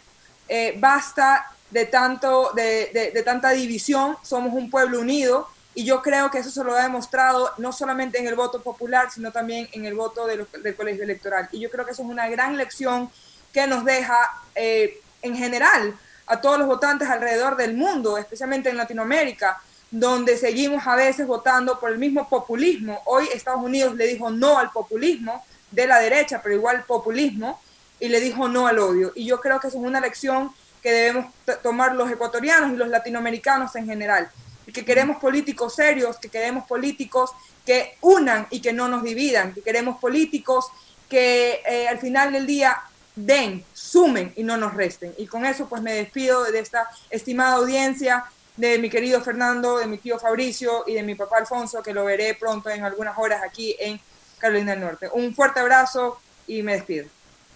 eh, 0.47 0.75
basta 0.77 1.45
de, 1.69 1.85
tanto, 1.85 2.51
de- 2.53 3.11
de 3.13 3.23
tanta 3.23 3.49
división, 3.49 4.17
somos 4.21 4.53
un 4.53 4.69
pueblo 4.69 4.99
unido 4.99 5.49
y 5.73 5.85
yo 5.85 6.01
creo 6.01 6.29
que 6.29 6.39
eso 6.39 6.49
se 6.49 6.63
lo 6.63 6.75
ha 6.75 6.83
demostrado 6.83 7.51
no 7.57 7.71
solamente 7.71 8.19
en 8.19 8.27
el 8.27 8.35
voto 8.35 8.61
popular, 8.61 9.09
sino 9.11 9.31
también 9.31 9.69
en 9.71 9.85
el 9.85 9.93
voto 9.93 10.27
de 10.27 10.37
los- 10.37 10.51
del 10.51 10.75
colegio 10.75 11.03
electoral. 11.03 11.47
Y 11.51 11.59
yo 11.59 11.69
creo 11.69 11.85
que 11.85 11.91
eso 11.91 12.03
es 12.03 12.09
una 12.09 12.27
gran 12.29 12.57
lección 12.57 13.09
que 13.53 13.67
nos 13.67 13.85
deja 13.85 14.17
eh, 14.55 14.99
en 15.21 15.35
general 15.35 15.95
a 16.27 16.41
todos 16.41 16.57
los 16.57 16.67
votantes 16.67 17.09
alrededor 17.09 17.55
del 17.55 17.73
mundo, 17.73 18.17
especialmente 18.17 18.69
en 18.69 18.77
Latinoamérica, 18.77 19.61
donde 19.89 20.37
seguimos 20.37 20.85
a 20.87 20.95
veces 20.95 21.27
votando 21.27 21.79
por 21.79 21.91
el 21.91 21.97
mismo 21.97 22.27
populismo. 22.27 23.01
Hoy 23.05 23.27
Estados 23.33 23.61
Unidos 23.61 23.95
le 23.95 24.07
dijo 24.07 24.29
no 24.29 24.57
al 24.57 24.71
populismo 24.71 25.43
de 25.69 25.87
la 25.87 25.99
derecha, 25.99 26.41
pero 26.41 26.55
igual 26.55 26.83
populismo, 26.83 27.61
y 27.99 28.07
le 28.07 28.19
dijo 28.19 28.47
no 28.47 28.67
al 28.67 28.79
odio. 28.79 29.11
Y 29.15 29.25
yo 29.25 29.39
creo 29.39 29.59
que 29.59 29.67
eso 29.67 29.77
es 29.77 29.83
una 29.83 29.99
lección 29.99 30.53
que 30.81 30.91
debemos 30.91 31.33
tomar 31.61 31.93
los 31.93 32.09
ecuatorianos 32.09 32.71
y 32.71 32.75
los 32.75 32.87
latinoamericanos 32.87 33.75
en 33.75 33.85
general. 33.85 34.29
Y 34.71 34.73
que 34.73 34.85
queremos 34.85 35.17
políticos 35.17 35.75
serios, 35.75 36.15
que 36.15 36.29
queremos 36.29 36.65
políticos 36.65 37.31
que 37.65 37.97
unan 37.99 38.47
y 38.49 38.61
que 38.61 38.71
no 38.71 38.87
nos 38.87 39.03
dividan, 39.03 39.53
que 39.53 39.59
queremos 39.59 39.99
políticos 39.99 40.67
que 41.09 41.61
eh, 41.67 41.89
al 41.89 41.99
final 41.99 42.31
del 42.31 42.47
día 42.47 42.77
den, 43.13 43.65
sumen 43.73 44.31
y 44.37 44.45
no 44.45 44.55
nos 44.55 44.73
resten. 44.73 45.13
Y 45.17 45.27
con 45.27 45.45
eso 45.45 45.67
pues 45.67 45.81
me 45.81 45.91
despido 45.91 46.45
de 46.45 46.57
esta 46.57 46.89
estimada 47.09 47.55
audiencia, 47.55 48.23
de 48.55 48.79
mi 48.79 48.89
querido 48.89 49.19
Fernando, 49.19 49.77
de 49.77 49.87
mi 49.87 49.97
tío 49.97 50.17
Fabricio 50.17 50.85
y 50.87 50.93
de 50.93 51.03
mi 51.03 51.15
papá 51.15 51.39
Alfonso, 51.39 51.83
que 51.83 51.93
lo 51.93 52.05
veré 52.05 52.33
pronto 52.35 52.69
en 52.69 52.85
algunas 52.85 53.17
horas 53.17 53.41
aquí 53.43 53.75
en 53.77 53.99
Carolina 54.37 54.71
del 54.71 54.79
Norte. 54.79 55.09
Un 55.11 55.35
fuerte 55.35 55.59
abrazo 55.59 56.21
y 56.47 56.63
me 56.63 56.75
despido. 56.75 57.07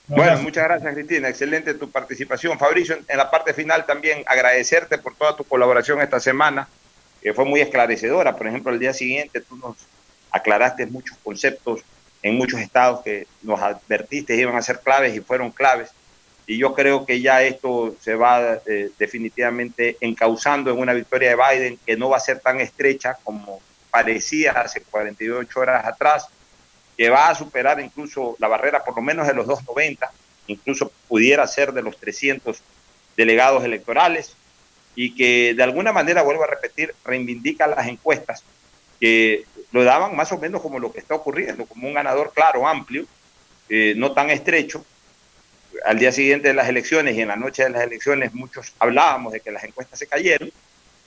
Bueno, 0.08 0.41
muchas 0.41 0.65
gracias 0.65 0.93
Cristina, 0.93 1.30
excelente 1.30 1.75
tu 1.75 1.89
participación. 1.89 2.60
Fabricio, 2.60 2.97
en 3.08 3.17
la 3.17 3.32
parte 3.32 3.54
final 3.54 3.86
también 3.86 4.25
agradecerte 4.28 4.97
por 4.97 5.15
toda 5.15 5.38
tu 5.38 5.45
colaboración 5.45 6.01
esta 6.01 6.19
semana, 6.19 6.67
que 7.26 7.34
fue 7.34 7.44
muy 7.44 7.60
esclarecedora. 7.60 8.36
Por 8.36 8.46
ejemplo, 8.46 8.72
el 8.72 8.78
día 8.78 8.94
siguiente 8.94 9.42
tú 9.42 9.58
nos 9.58 9.78
aclaraste 10.30 10.86
muchos 10.86 11.18
conceptos 11.24 11.82
en 12.22 12.38
muchos 12.38 12.60
estados 12.60 13.02
que 13.02 13.26
nos 13.42 13.60
advertiste 13.60 14.36
iban 14.36 14.56
a 14.56 14.62
ser 14.62 14.80
claves 14.80 15.16
y 15.16 15.22
fueron 15.22 15.50
claves. 15.50 15.90
Y 16.46 16.60
yo 16.60 16.76
creo 16.76 17.04
que 17.04 17.22
ya 17.22 17.42
esto 17.42 17.96
se 18.00 18.14
va 18.14 18.60
eh, 18.68 18.92
definitivamente 19.00 19.98
encauzando 20.02 20.70
en 20.70 20.78
una 20.78 20.94
victoria 20.94 21.30
de 21.30 21.36
Biden 21.36 21.80
que 21.84 21.98
no 21.98 22.10
va 22.10 22.18
a 22.18 22.20
ser 22.20 22.42
tan 22.42 22.60
estrecha 22.62 23.18
como 23.24 23.60
parecía 23.90 24.52
hace 24.52 24.82
48 24.82 25.60
horas 25.60 25.84
atrás, 25.84 26.28
que 26.96 27.10
va 27.10 27.30
a 27.30 27.34
superar 27.34 27.80
incluso 27.80 28.36
la 28.38 28.48
barrera 28.48 28.84
por 28.84 28.96
lo 28.96 29.02
menos 29.02 29.26
de 29.26 29.34
los 29.34 29.48
290, 29.48 30.12
incluso 30.46 30.92
pudiera 31.08 31.48
ser 31.48 31.74
de 31.74 31.82
los 31.82 31.98
300 31.98 32.62
delegados 33.18 33.64
electorales 33.64 34.36
y 34.95 35.13
que 35.13 35.53
de 35.53 35.63
alguna 35.63 35.91
manera, 35.91 36.21
vuelvo 36.21 36.43
a 36.43 36.47
repetir, 36.47 36.95
reivindica 37.03 37.67
las 37.67 37.88
encuestas 37.88 38.43
que 38.99 39.45
lo 39.71 39.84
daban 39.84 40.15
más 40.15 40.31
o 40.31 40.38
menos 40.38 40.62
como 40.62 40.79
lo 40.79 40.91
que 40.91 40.99
está 40.99 41.15
ocurriendo, 41.15 41.65
como 41.65 41.88
un 41.88 41.93
ganador 41.93 42.31
claro, 42.34 42.67
amplio, 42.67 43.05
eh, 43.69 43.93
no 43.97 44.13
tan 44.13 44.29
estrecho. 44.29 44.86
Al 45.86 45.99
día 45.99 46.13
siguiente 46.13 46.47
de 46.47 46.53
las 46.53 46.69
elecciones 46.69 47.15
y 47.15 47.21
en 47.21 47.27
la 47.27 47.36
noche 47.36 47.63
de 47.63 47.69
las 47.71 47.84
elecciones 47.84 48.34
muchos 48.34 48.73
hablábamos 48.79 49.34
de 49.34 49.41
que 49.41 49.51
las 49.51 49.65
encuestas 49.65 49.99
se 49.99 50.08
cayeron, 50.08 50.51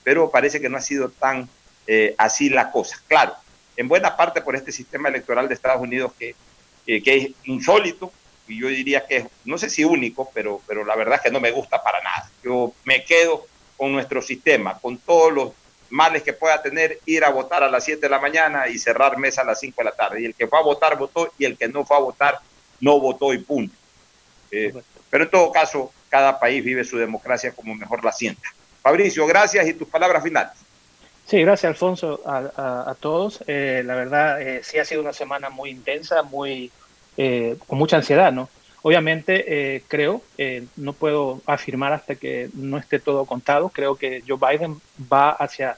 pero 0.03 0.29
parece 0.29 0.61
que 0.61 0.69
no 0.69 0.77
ha 0.77 0.81
sido 0.81 1.09
tan 1.09 1.49
eh, 1.87 2.13
así 2.17 2.49
la 2.49 2.71
cosa. 2.71 3.01
Claro, 3.07 3.33
en 3.75 3.87
buena 3.87 4.15
parte 4.15 4.41
por 4.41 4.55
este 4.55 4.71
sistema 4.71 5.09
electoral 5.09 5.47
de 5.47 5.55
Estados 5.55 5.81
Unidos 5.81 6.11
que, 6.19 6.35
que 6.85 7.17
es 7.17 7.29
insólito, 7.45 8.11
y 8.47 8.59
yo 8.59 8.67
diría 8.67 9.05
que 9.05 9.17
es, 9.17 9.25
no 9.45 9.57
sé 9.57 9.69
si 9.69 9.83
único, 9.83 10.29
pero, 10.33 10.61
pero 10.67 10.83
la 10.83 10.95
verdad 10.95 11.15
es 11.15 11.21
que 11.21 11.31
no 11.31 11.39
me 11.39 11.51
gusta 11.51 11.81
para 11.81 12.01
nada. 12.01 12.29
Yo 12.43 12.73
me 12.83 13.03
quedo 13.03 13.47
con 13.79 13.93
nuestro 13.93 14.21
sistema, 14.21 14.77
con 14.77 14.97
todos 14.97 15.31
los 15.31 15.51
males 15.89 16.21
que 16.21 16.33
pueda 16.33 16.61
tener 16.61 16.99
ir 17.05 17.23
a 17.23 17.29
votar 17.29 17.63
a 17.63 17.69
las 17.69 17.85
7 17.85 18.01
de 18.01 18.09
la 18.09 18.19
mañana 18.19 18.67
y 18.67 18.77
cerrar 18.77 19.17
mesa 19.17 19.41
a 19.41 19.45
las 19.45 19.59
5 19.61 19.75
de 19.77 19.85
la 19.85 19.91
tarde. 19.91 20.21
Y 20.21 20.25
el 20.25 20.35
que 20.35 20.47
fue 20.47 20.59
a 20.59 20.63
votar 20.63 20.97
votó 20.97 21.31
y 21.37 21.45
el 21.45 21.57
que 21.57 21.69
no 21.69 21.85
fue 21.85 21.95
a 21.95 22.01
votar 22.01 22.39
no 22.81 22.99
votó 22.99 23.33
y 23.33 23.39
punto. 23.39 23.73
Eh, 24.51 24.73
pero 25.09 25.23
en 25.23 25.29
todo 25.31 25.51
caso, 25.51 25.93
cada 26.09 26.37
país 26.39 26.63
vive 26.63 26.83
su 26.83 26.97
democracia 26.97 27.53
como 27.53 27.73
mejor 27.73 28.03
la 28.03 28.11
sienta. 28.11 28.49
Fabricio, 28.81 29.25
gracias 29.25 29.65
y 29.67 29.73
tus 29.73 29.87
palabras 29.87 30.21
finales. 30.23 30.53
Sí, 31.25 31.41
gracias 31.41 31.69
Alfonso 31.69 32.21
a, 32.25 32.95
todos. 32.99 33.43
Eh, 33.47 33.81
la 33.85 33.95
verdad, 33.95 34.41
eh, 34.41 34.61
sí 34.61 34.77
ha 34.77 34.83
sido 34.83 35.01
una 35.01 35.13
semana 35.13 35.49
muy 35.49 35.69
intensa, 35.69 36.21
muy 36.21 36.69
con 37.67 37.77
mucha 37.77 37.97
ansiedad, 37.97 38.31
¿no? 38.31 38.49
Obviamente, 38.81 39.83
creo, 39.87 40.21
no 40.77 40.93
puedo 40.93 41.41
afirmar 41.45 41.91
hasta 41.93 42.15
que 42.15 42.49
no 42.53 42.77
esté 42.77 42.99
todo 42.99 43.25
contado, 43.25 43.69
creo 43.69 43.95
que 43.95 44.23
Joe 44.25 44.37
Biden 44.39 44.77
va 45.11 45.31
hacia, 45.31 45.75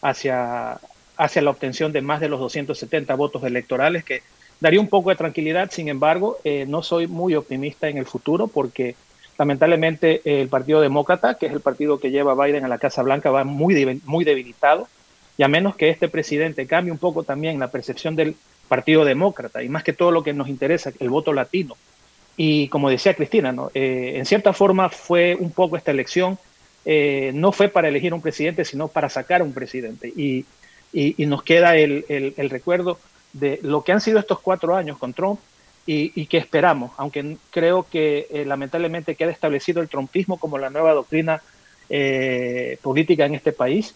hacia, 0.00 0.80
hacia 1.16 1.42
la 1.42 1.50
obtención 1.50 1.92
de 1.92 2.00
más 2.00 2.20
de 2.20 2.28
los 2.28 2.40
270 2.40 3.14
votos 3.14 3.44
electorales, 3.44 4.04
que 4.04 4.22
daría 4.60 4.80
un 4.80 4.88
poco 4.88 5.10
de 5.10 5.16
tranquilidad. 5.16 5.70
Sin 5.70 5.88
embargo, 5.88 6.38
no 6.66 6.82
soy 6.82 7.06
muy 7.06 7.36
optimista 7.36 7.88
en 7.88 7.98
el 7.98 8.06
futuro 8.06 8.48
porque 8.48 8.96
lamentablemente 9.38 10.20
el 10.24 10.48
Partido 10.48 10.80
Demócrata, 10.80 11.34
que 11.34 11.46
es 11.46 11.52
el 11.52 11.60
partido 11.60 12.00
que 12.00 12.10
lleva 12.10 12.32
a 12.32 12.44
Biden 12.44 12.64
a 12.64 12.68
la 12.68 12.78
Casa 12.78 13.02
Blanca, 13.02 13.30
va 13.30 13.44
muy, 13.44 14.00
muy 14.04 14.24
debilitado. 14.24 14.88
Y 15.38 15.44
a 15.44 15.48
menos 15.48 15.76
que 15.76 15.88
este 15.90 16.08
presidente 16.08 16.66
cambie 16.66 16.92
un 16.92 16.98
poco 16.98 17.22
también 17.22 17.58
la 17.58 17.70
percepción 17.70 18.14
del 18.14 18.36
Partido 18.68 19.04
Demócrata 19.04 19.62
y 19.62 19.68
más 19.68 19.82
que 19.82 19.92
todo 19.92 20.10
lo 20.10 20.22
que 20.22 20.32
nos 20.32 20.48
interesa, 20.48 20.92
el 20.98 21.08
voto 21.08 21.32
latino, 21.32 21.76
y 22.44 22.66
como 22.66 22.90
decía 22.90 23.14
Cristina, 23.14 23.52
¿no? 23.52 23.70
Eh, 23.72 24.14
en 24.16 24.26
cierta 24.26 24.52
forma 24.52 24.88
fue 24.88 25.36
un 25.38 25.52
poco 25.52 25.76
esta 25.76 25.92
elección, 25.92 26.40
eh, 26.84 27.30
no 27.34 27.52
fue 27.52 27.68
para 27.68 27.86
elegir 27.86 28.12
un 28.12 28.20
presidente, 28.20 28.64
sino 28.64 28.88
para 28.88 29.08
sacar 29.08 29.44
un 29.44 29.52
presidente. 29.52 30.08
Y, 30.08 30.44
nos 31.18 31.44
queda 31.44 31.76
el, 31.76 32.04
el, 32.08 32.50
recuerdo 32.50 32.98
de 33.32 33.60
lo 33.62 33.84
que 33.84 33.92
han 33.92 34.00
sido 34.00 34.18
estos 34.18 34.40
cuatro 34.40 34.74
años 34.74 34.98
con 34.98 35.14
Trump 35.14 35.38
y, 35.86 36.10
y 36.20 36.26
que 36.26 36.36
esperamos, 36.36 36.90
aunque 36.96 37.36
creo 37.50 37.86
que 37.88 38.26
eh, 38.28 38.44
lamentablemente 38.44 39.14
queda 39.14 39.30
establecido 39.30 39.80
el 39.80 39.88
trumpismo 39.88 40.36
como 40.36 40.58
la 40.58 40.68
nueva 40.68 40.94
doctrina 40.94 41.40
política 42.82 43.24
en 43.24 43.36
este 43.36 43.52
país. 43.52 43.94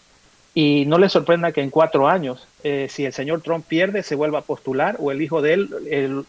Y 0.53 0.85
no 0.85 0.97
le 0.99 1.09
sorprenda 1.09 1.51
que 1.51 1.61
en 1.61 1.69
cuatro 1.69 2.07
años, 2.07 2.47
si 2.63 3.03
el 3.05 3.11
señor 3.11 3.41
Trump 3.41 3.65
pierde, 3.67 4.03
se 4.03 4.15
vuelva 4.15 4.39
a 4.39 4.43
postular 4.43 4.95
o 4.99 5.11
el 5.11 5.21
hijo 5.21 5.41
de 5.41 5.53
él, 5.53 5.69
el, 5.89 6.25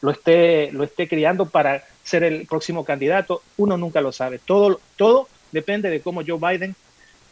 lo 0.00 0.10
esté, 0.10 0.70
lo 0.72 0.84
esté 0.84 1.08
criando 1.08 1.46
para 1.46 1.84
ser 2.02 2.22
el 2.22 2.46
próximo 2.46 2.84
candidato, 2.84 3.42
uno 3.56 3.76
nunca 3.76 4.00
lo 4.00 4.12
sabe. 4.12 4.38
Todo, 4.38 4.80
todo 4.96 5.28
depende 5.52 5.90
de 5.90 6.00
cómo 6.00 6.22
Joe 6.26 6.38
Biden 6.38 6.74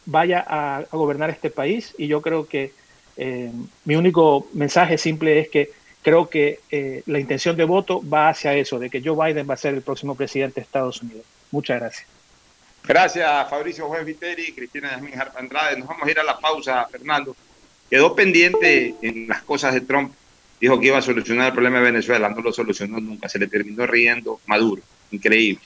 vaya 0.05 0.45
a, 0.47 0.83
gobernar 0.91 1.29
este 1.29 1.49
país 1.49 1.93
y 1.97 2.07
yo 2.07 2.21
creo 2.21 2.47
que 2.47 2.73
eh, 3.17 3.51
mi 3.85 3.95
único 3.95 4.47
mensaje 4.53 4.97
simple 4.97 5.39
es 5.39 5.49
que 5.49 5.71
creo 6.01 6.29
que 6.29 6.59
eh, 6.69 7.01
la 7.07 7.19
intención 7.19 7.55
de 7.55 7.63
voto 7.63 8.01
va 8.07 8.29
hacia 8.29 8.53
eso, 8.53 8.77
de 8.77 8.89
que 8.89 9.01
Joe 9.01 9.15
Biden 9.15 9.49
va 9.49 9.55
a 9.55 9.57
ser 9.57 9.73
el 9.73 9.81
próximo 9.81 10.15
presidente 10.15 10.55
de 10.55 10.65
Estados 10.65 11.01
Unidos. 11.01 11.25
Muchas 11.51 11.79
gracias. 11.79 12.07
Gracias, 12.83 13.49
Fabricio 13.49 13.87
Juan 13.87 14.05
Viteri, 14.05 14.53
Cristina 14.53 14.91
Yasmin 14.91 15.13
Andrade. 15.35 15.77
Nos 15.79 15.87
vamos 15.87 16.07
a 16.07 16.11
ir 16.11 16.19
a 16.19 16.23
la 16.23 16.37
pausa, 16.37 16.87
Fernando. 16.91 17.35
Quedó 17.89 18.13
pendiente 18.13 18.93
en 19.01 19.27
las 19.27 19.41
cosas 19.41 19.73
de 19.73 19.81
Trump 19.81 20.13
dijo 20.59 20.79
que 20.79 20.87
iba 20.87 20.97
a 20.97 21.01
solucionar 21.01 21.47
el 21.47 21.53
problema 21.53 21.77
de 21.79 21.85
Venezuela, 21.85 22.29
no 22.29 22.41
lo 22.41 22.51
solucionó 22.51 22.99
nunca, 22.99 23.29
se 23.29 23.39
le 23.39 23.47
terminó 23.47 23.85
riendo 23.85 24.39
Maduro, 24.45 24.81
increíble. 25.11 25.61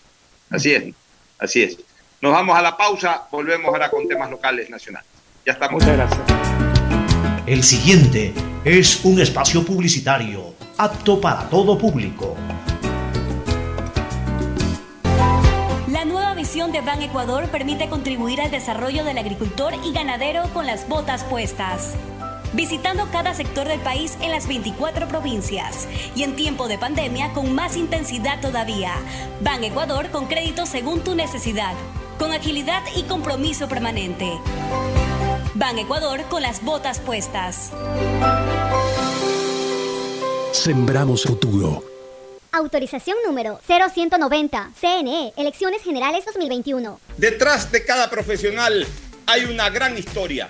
Así 0.50 0.74
es, 0.74 0.94
así 1.38 1.64
es. 1.64 1.78
Nos 2.22 2.34
vamos 2.34 2.58
a 2.58 2.62
la 2.62 2.76
pausa, 2.76 3.28
volvemos 3.32 3.68
ahora 3.68 3.90
con 3.90 4.08
temas 4.08 4.30
locales 4.30 4.70
nacionales. 4.70 5.08
Ya 5.46 5.54
estamos. 5.54 5.82
Muchas 5.82 5.96
gracias. 5.96 6.22
El 7.46 7.64
siguiente 7.64 8.34
es 8.64 9.04
un 9.06 9.22
espacio 9.22 9.66
publicitario 9.66 10.54
apto 10.78 11.20
para 11.20 11.50
todo 11.50 11.78
público. 11.78 12.36
La 15.88 16.06
nueva 16.06 16.34
visión 16.36 16.72
de 16.72 16.82
Ban 16.82 17.02
Ecuador 17.02 17.50
permite 17.50 17.90
contribuir 17.90 18.42
al 18.42 18.52
desarrollo 18.52 19.04
del 19.04 19.18
agricultor 19.18 19.74
y 19.84 19.94
ganadero 19.94 20.44
con 20.54 20.68
las 20.68 20.88
botas 20.88 21.24
puestas 21.24 21.96
visitando 22.54 23.08
cada 23.12 23.34
sector 23.34 23.68
del 23.68 23.80
país 23.80 24.18
en 24.22 24.32
las 24.32 24.48
24 24.48 25.08
provincias 25.08 25.88
y 26.16 26.24
en 26.24 26.36
tiempo 26.36 26.68
de 26.68 26.78
pandemia 26.78 27.34
con 27.34 27.54
más 27.54 27.76
intensidad 27.76 28.42
todavía. 28.42 28.94
Ban 29.42 29.64
Ecuador 29.64 30.10
con 30.10 30.28
crédito 30.28 30.66
según 30.66 31.04
tu 31.04 31.16
necesidad, 31.16 31.74
con 32.18 32.32
agilidad 32.32 32.84
y 32.96 33.04
compromiso 33.04 33.68
permanente. 33.68 34.32
Ban 35.56 35.78
Ecuador 35.78 36.24
con 36.30 36.42
las 36.42 36.64
botas 36.64 37.00
puestas. 37.00 37.72
Sembramos 40.52 41.24
futuro. 41.24 41.84
Autorización 42.52 43.18
número 43.26 43.60
0190. 43.68 44.72
CNE, 44.80 45.34
Elecciones 45.38 45.84
Generales 45.84 46.26
2021. 46.26 47.00
Detrás 47.18 47.72
de 47.72 47.86
cada 47.86 48.10
profesional 48.10 48.88
hay 49.28 49.46
una 49.46 49.70
gran 49.70 49.98
historia 49.98 50.50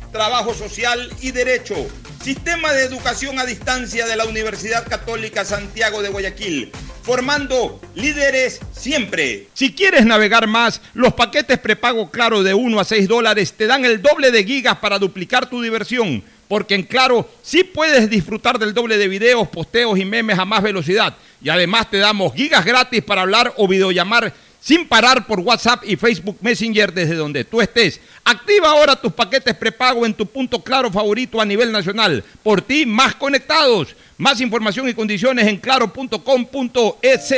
trabajo 0.11 0.53
social 0.53 1.11
y 1.21 1.31
derecho. 1.31 1.75
Sistema 2.23 2.71
de 2.73 2.83
educación 2.83 3.39
a 3.39 3.45
distancia 3.45 4.05
de 4.05 4.15
la 4.15 4.25
Universidad 4.25 4.87
Católica 4.87 5.45
Santiago 5.45 6.01
de 6.01 6.09
Guayaquil 6.09 6.71
formando 7.01 7.81
líderes 7.95 8.59
siempre. 8.71 9.47
Si 9.53 9.73
quieres 9.73 10.05
navegar 10.05 10.47
más, 10.47 10.81
los 10.93 11.13
paquetes 11.13 11.59
prepago 11.59 12.11
Claro 12.11 12.43
de 12.43 12.53
1 12.53 12.79
a 12.79 12.83
6 12.83 13.07
dólares 13.07 13.53
te 13.53 13.67
dan 13.67 13.85
el 13.85 14.01
doble 14.01 14.31
de 14.31 14.43
gigas 14.43 14.77
para 14.77 14.99
duplicar 14.99 15.49
tu 15.49 15.61
diversión. 15.61 16.23
Porque 16.47 16.75
en 16.75 16.83
Claro 16.83 17.29
sí 17.41 17.63
puedes 17.63 18.09
disfrutar 18.09 18.59
del 18.59 18.73
doble 18.73 18.97
de 18.97 19.07
videos, 19.07 19.47
posteos 19.47 19.97
y 19.97 20.05
memes 20.05 20.37
a 20.37 20.45
más 20.45 20.61
velocidad. 20.61 21.15
Y 21.41 21.49
además 21.49 21.89
te 21.89 21.97
damos 21.97 22.33
gigas 22.33 22.65
gratis 22.65 23.01
para 23.03 23.21
hablar 23.21 23.53
o 23.57 23.67
videollamar 23.67 24.33
sin 24.61 24.87
parar 24.87 25.25
por 25.25 25.39
WhatsApp 25.39 25.83
y 25.85 25.97
Facebook 25.97 26.37
Messenger 26.39 26.93
desde 26.93 27.15
donde 27.15 27.43
tú 27.43 27.59
estés. 27.59 27.99
Activa 28.23 28.69
ahora 28.69 28.95
tus 28.95 29.11
paquetes 29.11 29.55
prepago 29.55 30.05
en 30.05 30.13
tu 30.13 30.25
punto 30.27 30.63
claro 30.63 30.89
favorito 30.91 31.41
a 31.41 31.45
nivel 31.45 31.71
nacional. 31.71 32.23
Por 32.43 32.61
ti, 32.61 32.85
más 32.85 33.15
conectados. 33.15 33.95
Más 34.17 34.39
información 34.39 34.87
y 34.87 34.93
condiciones 34.93 35.47
en 35.47 35.57
claro.com.es. 35.57 37.33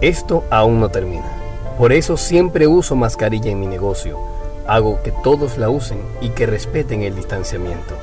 Esto 0.00 0.44
aún 0.50 0.80
no 0.80 0.88
termina. 0.88 1.30
Por 1.76 1.92
eso 1.92 2.16
siempre 2.16 2.68
uso 2.68 2.94
mascarilla 2.94 3.50
en 3.50 3.58
mi 3.58 3.66
negocio. 3.66 4.18
Hago 4.68 5.02
que 5.02 5.12
todos 5.24 5.58
la 5.58 5.68
usen 5.68 5.98
y 6.20 6.28
que 6.30 6.46
respeten 6.46 7.02
el 7.02 7.16
distanciamiento. 7.16 7.98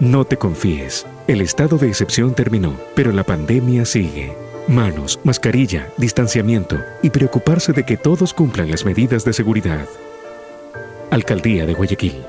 No 0.00 0.24
te 0.24 0.38
confíes. 0.38 1.06
El 1.28 1.42
estado 1.42 1.76
de 1.76 1.88
excepción 1.88 2.34
terminó, 2.34 2.74
pero 2.94 3.12
la 3.12 3.24
pandemia 3.24 3.84
sigue. 3.84 4.34
Manos, 4.68 5.18
mascarilla, 5.24 5.88
distanciamiento 5.96 6.78
y 7.02 7.10
preocuparse 7.10 7.72
de 7.72 7.84
que 7.84 7.96
todos 7.96 8.32
cumplan 8.32 8.70
las 8.70 8.84
medidas 8.84 9.24
de 9.24 9.32
seguridad. 9.32 9.86
Alcaldía 11.10 11.66
de 11.66 11.74
Guayaquil. 11.74 12.24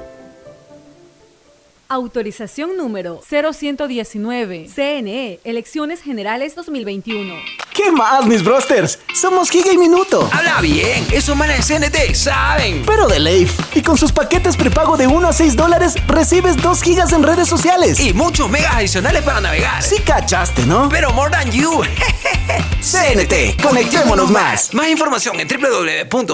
Autorización 1.94 2.76
número 2.76 3.22
0119. 3.22 4.68
CNE, 4.68 5.40
Elecciones 5.44 6.02
Generales 6.02 6.56
2021. 6.56 7.36
¿Qué 7.72 7.92
más, 7.92 8.26
mis 8.26 8.44
brosters? 8.44 8.98
Somos 9.14 9.52
Giga 9.52 9.72
y 9.72 9.78
Minuto. 9.78 10.28
Habla 10.34 10.60
bien, 10.62 11.06
esos 11.12 11.38
manes 11.38 11.68
de 11.68 11.80
CNT 11.80 12.16
saben. 12.16 12.82
Pero 12.84 13.08
de 13.08 13.20
Leif. 13.20 13.60
Y 13.76 13.84
con 13.84 13.96
sus 13.96 14.12
paquetes 14.12 14.58
prepago 14.58 14.98
de 14.98 15.06
1 15.06 15.28
a 15.28 15.34
6 15.34 15.56
dólares, 15.56 15.94
recibes 16.08 16.58
2 16.58 16.82
gigas 16.82 17.14
en 17.14 17.22
redes 17.22 17.48
sociales. 17.48 18.00
Y 18.00 18.12
muchos 18.12 18.50
megas 18.50 18.74
adicionales 18.74 19.22
para 19.22 19.40
navegar. 19.40 19.84
Sí 19.84 20.00
cachaste, 20.00 20.66
¿no? 20.66 20.90
Pero 20.90 21.14
more 21.14 21.30
than 21.30 21.52
you. 21.52 21.84
CNT, 22.82 23.62
conectémonos 23.62 24.32
más. 24.32 24.74
Más 24.74 24.90
información 24.90 25.40
en 25.40 25.48
www.cnt.com.es. 25.48 26.34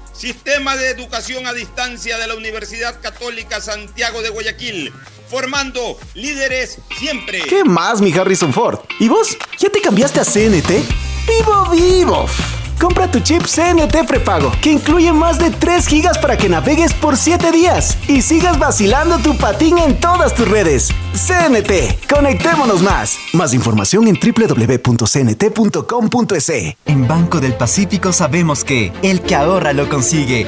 Sistema 0.13 0.75
de 0.75 0.89
Educación 0.89 1.47
a 1.47 1.53
Distancia 1.53 2.17
de 2.17 2.27
la 2.27 2.35
Universidad 2.35 2.99
Católica 3.01 3.61
Santiago 3.61 4.21
de 4.21 4.29
Guayaquil, 4.29 4.93
formando 5.29 5.97
líderes 6.13 6.77
siempre. 6.97 7.41
¿Qué 7.41 7.63
más, 7.63 8.01
mi 8.01 8.11
Harrison 8.13 8.53
Ford? 8.53 8.79
¿Y 8.99 9.07
vos? 9.07 9.37
¿Ya 9.57 9.69
te 9.69 9.81
cambiaste 9.81 10.19
a 10.19 10.25
CNT? 10.25 10.69
¡Vivo, 11.27 11.69
vivo! 11.71 12.25
Compra 12.81 13.09
tu 13.11 13.19
chip 13.19 13.43
CNT 13.43 14.07
prepago, 14.07 14.51
que 14.59 14.71
incluye 14.71 15.13
más 15.13 15.37
de 15.37 15.51
3 15.51 15.85
gigas 15.85 16.17
para 16.17 16.35
que 16.35 16.49
navegues 16.49 16.95
por 16.95 17.15
7 17.15 17.51
días 17.51 17.95
y 18.07 18.23
sigas 18.23 18.57
vacilando 18.57 19.19
tu 19.19 19.37
patín 19.37 19.77
en 19.77 19.99
todas 19.99 20.33
tus 20.33 20.49
redes. 20.49 20.89
CNT, 21.13 22.09
conectémonos 22.11 22.81
más. 22.81 23.19
Más 23.33 23.53
información 23.53 24.07
en 24.07 24.17
www.cnt.com.es. 24.19 25.11
En 26.85 27.07
Banco 27.07 27.39
del 27.39 27.53
Pacífico 27.53 28.11
sabemos 28.11 28.63
que 28.63 28.91
el 29.03 29.21
que 29.21 29.35
ahorra 29.35 29.73
lo 29.73 29.87
consigue. 29.87 30.47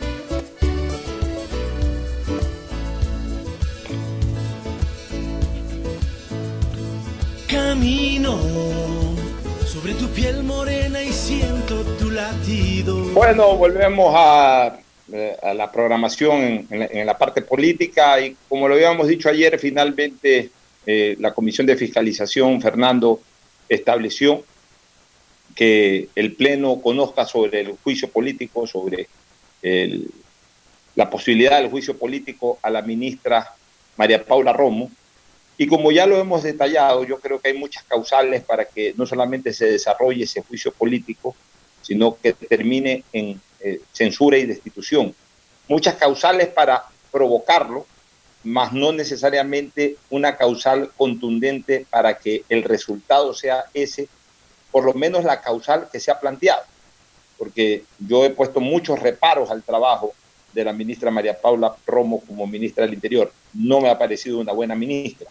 Sobre 9.65 9.93
tu 9.93 10.07
piel 10.09 10.43
morena 10.43 11.01
y 11.01 11.11
siento 11.11 11.83
tu 11.99 12.11
latido. 12.11 12.97
Bueno, 13.13 13.55
volvemos 13.55 14.13
a, 14.15 14.79
eh, 15.11 15.37
la 15.55 15.71
programación 15.71 16.67
en, 16.69 17.05
la, 17.05 17.17
parte 17.17 17.41
política 17.41 18.19
y 18.19 18.35
como 18.47 18.67
lo 18.67 18.75
habíamos 18.75 19.07
dicho 19.07 19.29
ayer, 19.29 19.57
finalmente 19.59 20.49
eh, 20.85 21.15
la 21.19 21.33
Comisión 21.33 21.67
de 21.67 21.75
Fiscalización, 21.75 22.61
Fernando, 22.61 23.21
estableció 23.67 24.43
que 25.55 26.09
el 26.15 26.33
Pleno 26.35 26.81
conozca 26.81 27.25
sobre 27.25 27.61
el 27.61 27.75
juicio 27.83 28.09
político, 28.09 28.65
sobre 28.67 29.07
la 30.95 31.09
posibilidad 31.09 31.59
del 31.59 31.69
juicio 31.69 31.97
político 31.97 32.59
a 32.61 32.69
la 32.69 32.81
ministra 32.81 33.53
María 33.97 34.23
Paula 34.23 34.53
Romo. 34.53 34.89
Y 35.57 35.67
como 35.67 35.91
ya 35.91 36.05
lo 36.05 36.17
hemos 36.17 36.43
detallado, 36.43 37.03
yo 37.03 37.19
creo 37.19 37.39
que 37.39 37.49
hay 37.49 37.57
muchas 37.57 37.83
causales 37.83 38.43
para 38.43 38.65
que 38.65 38.93
no 38.97 39.05
solamente 39.05 39.53
se 39.53 39.65
desarrolle 39.65 40.23
ese 40.23 40.41
juicio 40.41 40.71
político, 40.71 41.35
sino 41.81 42.17
que 42.17 42.33
termine 42.33 43.03
en 43.13 43.39
eh, 43.59 43.81
censura 43.91 44.37
y 44.37 44.45
destitución. 44.45 45.13
Muchas 45.67 45.95
causales 45.95 46.47
para 46.47 46.85
provocarlo, 47.11 47.85
más 48.43 48.73
no 48.73 48.91
necesariamente 48.91 49.97
una 50.09 50.35
causal 50.35 50.91
contundente 50.97 51.85
para 51.89 52.17
que 52.17 52.43
el 52.49 52.63
resultado 52.63 53.33
sea 53.33 53.65
ese, 53.73 54.07
por 54.71 54.85
lo 54.85 54.93
menos 54.93 55.23
la 55.23 55.41
causal 55.41 55.89
que 55.91 55.99
se 55.99 56.09
ha 56.09 56.19
planteado. 56.19 56.63
Porque 57.37 57.83
yo 57.99 58.25
he 58.25 58.31
puesto 58.31 58.59
muchos 58.59 58.99
reparos 58.99 59.51
al 59.51 59.63
trabajo 59.63 60.13
de 60.53 60.63
la 60.63 60.73
ministra 60.73 61.11
María 61.11 61.39
Paula 61.39 61.75
Romo 61.85 62.21
como 62.21 62.47
ministra 62.47 62.85
del 62.85 62.95
Interior. 62.95 63.31
No 63.53 63.79
me 63.79 63.89
ha 63.89 63.97
parecido 63.97 64.39
una 64.39 64.53
buena 64.53 64.75
ministra, 64.75 65.29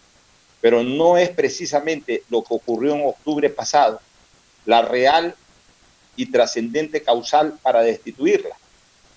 pero 0.61 0.83
no 0.83 1.17
es 1.17 1.29
precisamente 1.29 2.23
lo 2.29 2.43
que 2.43 2.53
ocurrió 2.53 2.93
en 2.95 3.03
octubre 3.05 3.49
pasado 3.49 3.99
la 4.65 4.81
real 4.83 5.33
y 6.15 6.27
trascendente 6.27 7.01
causal 7.01 7.57
para 7.63 7.81
destituirla. 7.81 8.55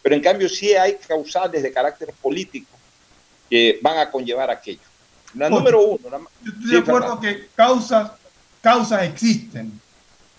Pero 0.02 0.14
en 0.14 0.22
cambio 0.22 0.48
sí 0.48 0.72
hay 0.72 0.96
causales 1.06 1.62
de 1.62 1.72
carácter 1.72 2.12
político 2.22 2.68
que 3.50 3.78
van 3.82 3.98
a 3.98 4.10
conllevar 4.10 4.50
aquello. 4.50 4.80
La 5.34 5.50
número 5.50 5.80
uno. 5.82 6.08
la- 6.10 6.18
Yo 6.18 6.50
estoy 6.50 6.62
Sí, 6.64 6.70
de 6.70 6.78
acuerdo 6.78 7.20
Fernando. 7.20 7.20
que 7.20 7.48
causas, 7.54 8.12
causas 8.62 9.02
existen 9.02 9.78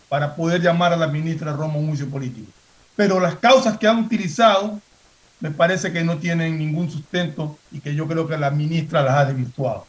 para 0.09 0.35
poder 0.35 0.61
llamar 0.61 0.93
a 0.93 0.97
la 0.97 1.07
ministra 1.07 1.51
Romo 1.53 1.77
a 1.77 1.81
un 1.81 1.87
juicio 1.89 2.09
político. 2.09 2.47
Pero 2.95 3.19
las 3.19 3.35
causas 3.35 3.77
que 3.77 3.87
han 3.87 3.99
utilizado 4.05 4.79
me 5.41 5.51
parece 5.51 5.91
que 5.91 6.03
no 6.03 6.17
tienen 6.17 6.57
ningún 6.57 6.89
sustento 6.89 7.59
y 7.71 7.79
que 7.81 7.93
yo 7.93 8.07
creo 8.07 8.27
que 8.27 8.37
la 8.37 8.49
ministra 8.51 9.03
las 9.03 9.15
ha 9.17 9.25
desvirtuado. 9.25 9.85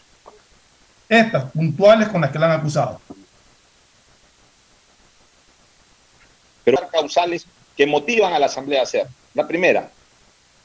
Estas 1.08 1.50
puntuales 1.52 2.08
con 2.08 2.20
las 2.20 2.30
que 2.30 2.38
la 2.38 2.46
han 2.46 2.60
acusado. 2.60 3.00
pero 6.66 6.88
causales 6.88 7.46
que 7.76 7.86
motivan 7.86 8.32
a 8.32 8.40
la 8.40 8.46
Asamblea 8.46 8.80
a 8.80 8.82
hacer. 8.82 9.06
La 9.34 9.46
primera, 9.46 9.88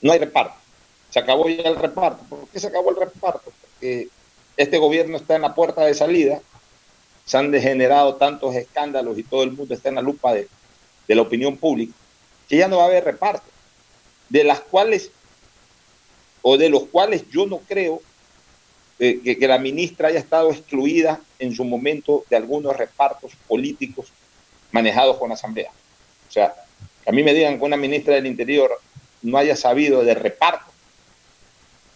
no 0.02 0.12
hay 0.12 0.18
reparto. 0.18 0.56
Se 1.12 1.20
acabó 1.20 1.48
ya 1.48 1.70
el 1.70 1.76
reparto. 1.76 2.24
¿Por 2.28 2.48
qué 2.48 2.60
se 2.60 2.68
acabó 2.68 2.90
el 2.90 2.96
reparto? 2.96 3.54
Porque 3.62 4.08
este 4.58 4.80
gobierno 4.80 5.18
está 5.18 5.36
en 5.36 5.44
la 5.44 5.54
puerta 5.54 5.86
de 5.86 5.94
salida, 5.94 6.42
se 7.24 7.38
han 7.38 7.52
degenerado 7.52 8.16
tantos 8.16 8.56
escándalos 8.56 9.16
y 9.20 9.24
todo 9.24 9.44
el 9.44 9.52
mundo 9.52 9.76
está 9.76 9.90
en 9.90 9.96
la 9.96 10.02
lupa 10.02 10.34
de, 10.34 10.48
de 11.08 11.16
la 11.16 11.22
opinión 11.22 11.56
pública, 11.56 11.94
que 12.50 12.58
ya 12.58 12.68
no 12.68 12.78
va 12.78 12.86
a 12.86 12.88
haber 12.88 13.04
reparto, 13.04 13.46
de 14.30 14.44
las 14.44 14.60
cuales, 14.60 15.12
o 16.42 16.58
de 16.58 16.70
los 16.70 16.86
cuales 16.86 17.30
yo 17.30 17.46
no 17.46 17.60
creo 17.60 18.02
eh, 19.04 19.20
que, 19.36 19.48
la 19.48 19.58
ministra 19.58 20.10
haya 20.10 20.20
estado 20.20 20.52
excluida 20.52 21.20
en 21.40 21.56
su 21.56 21.64
momento 21.64 22.24
de 22.30 22.36
algunos 22.36 22.78
repartos 22.78 23.32
políticos 23.48 24.14
manejados 24.72 25.18
con 25.18 25.30
la 25.30 25.34
Asamblea. 25.34 25.72
O 26.30 26.32
sea, 26.32 26.54
que 27.04 27.10
a 27.10 27.12
mí 27.12 27.24
me 27.24 27.34
digan 27.34 27.58
que 27.58 27.66
una 27.66 27.78
ministra 27.78 28.14
del 28.14 28.28
Interior 28.28 28.80
no 29.24 29.40
haya 29.40 29.56
sabido 29.56 30.04
de 30.04 30.14
reparto, 30.14 30.66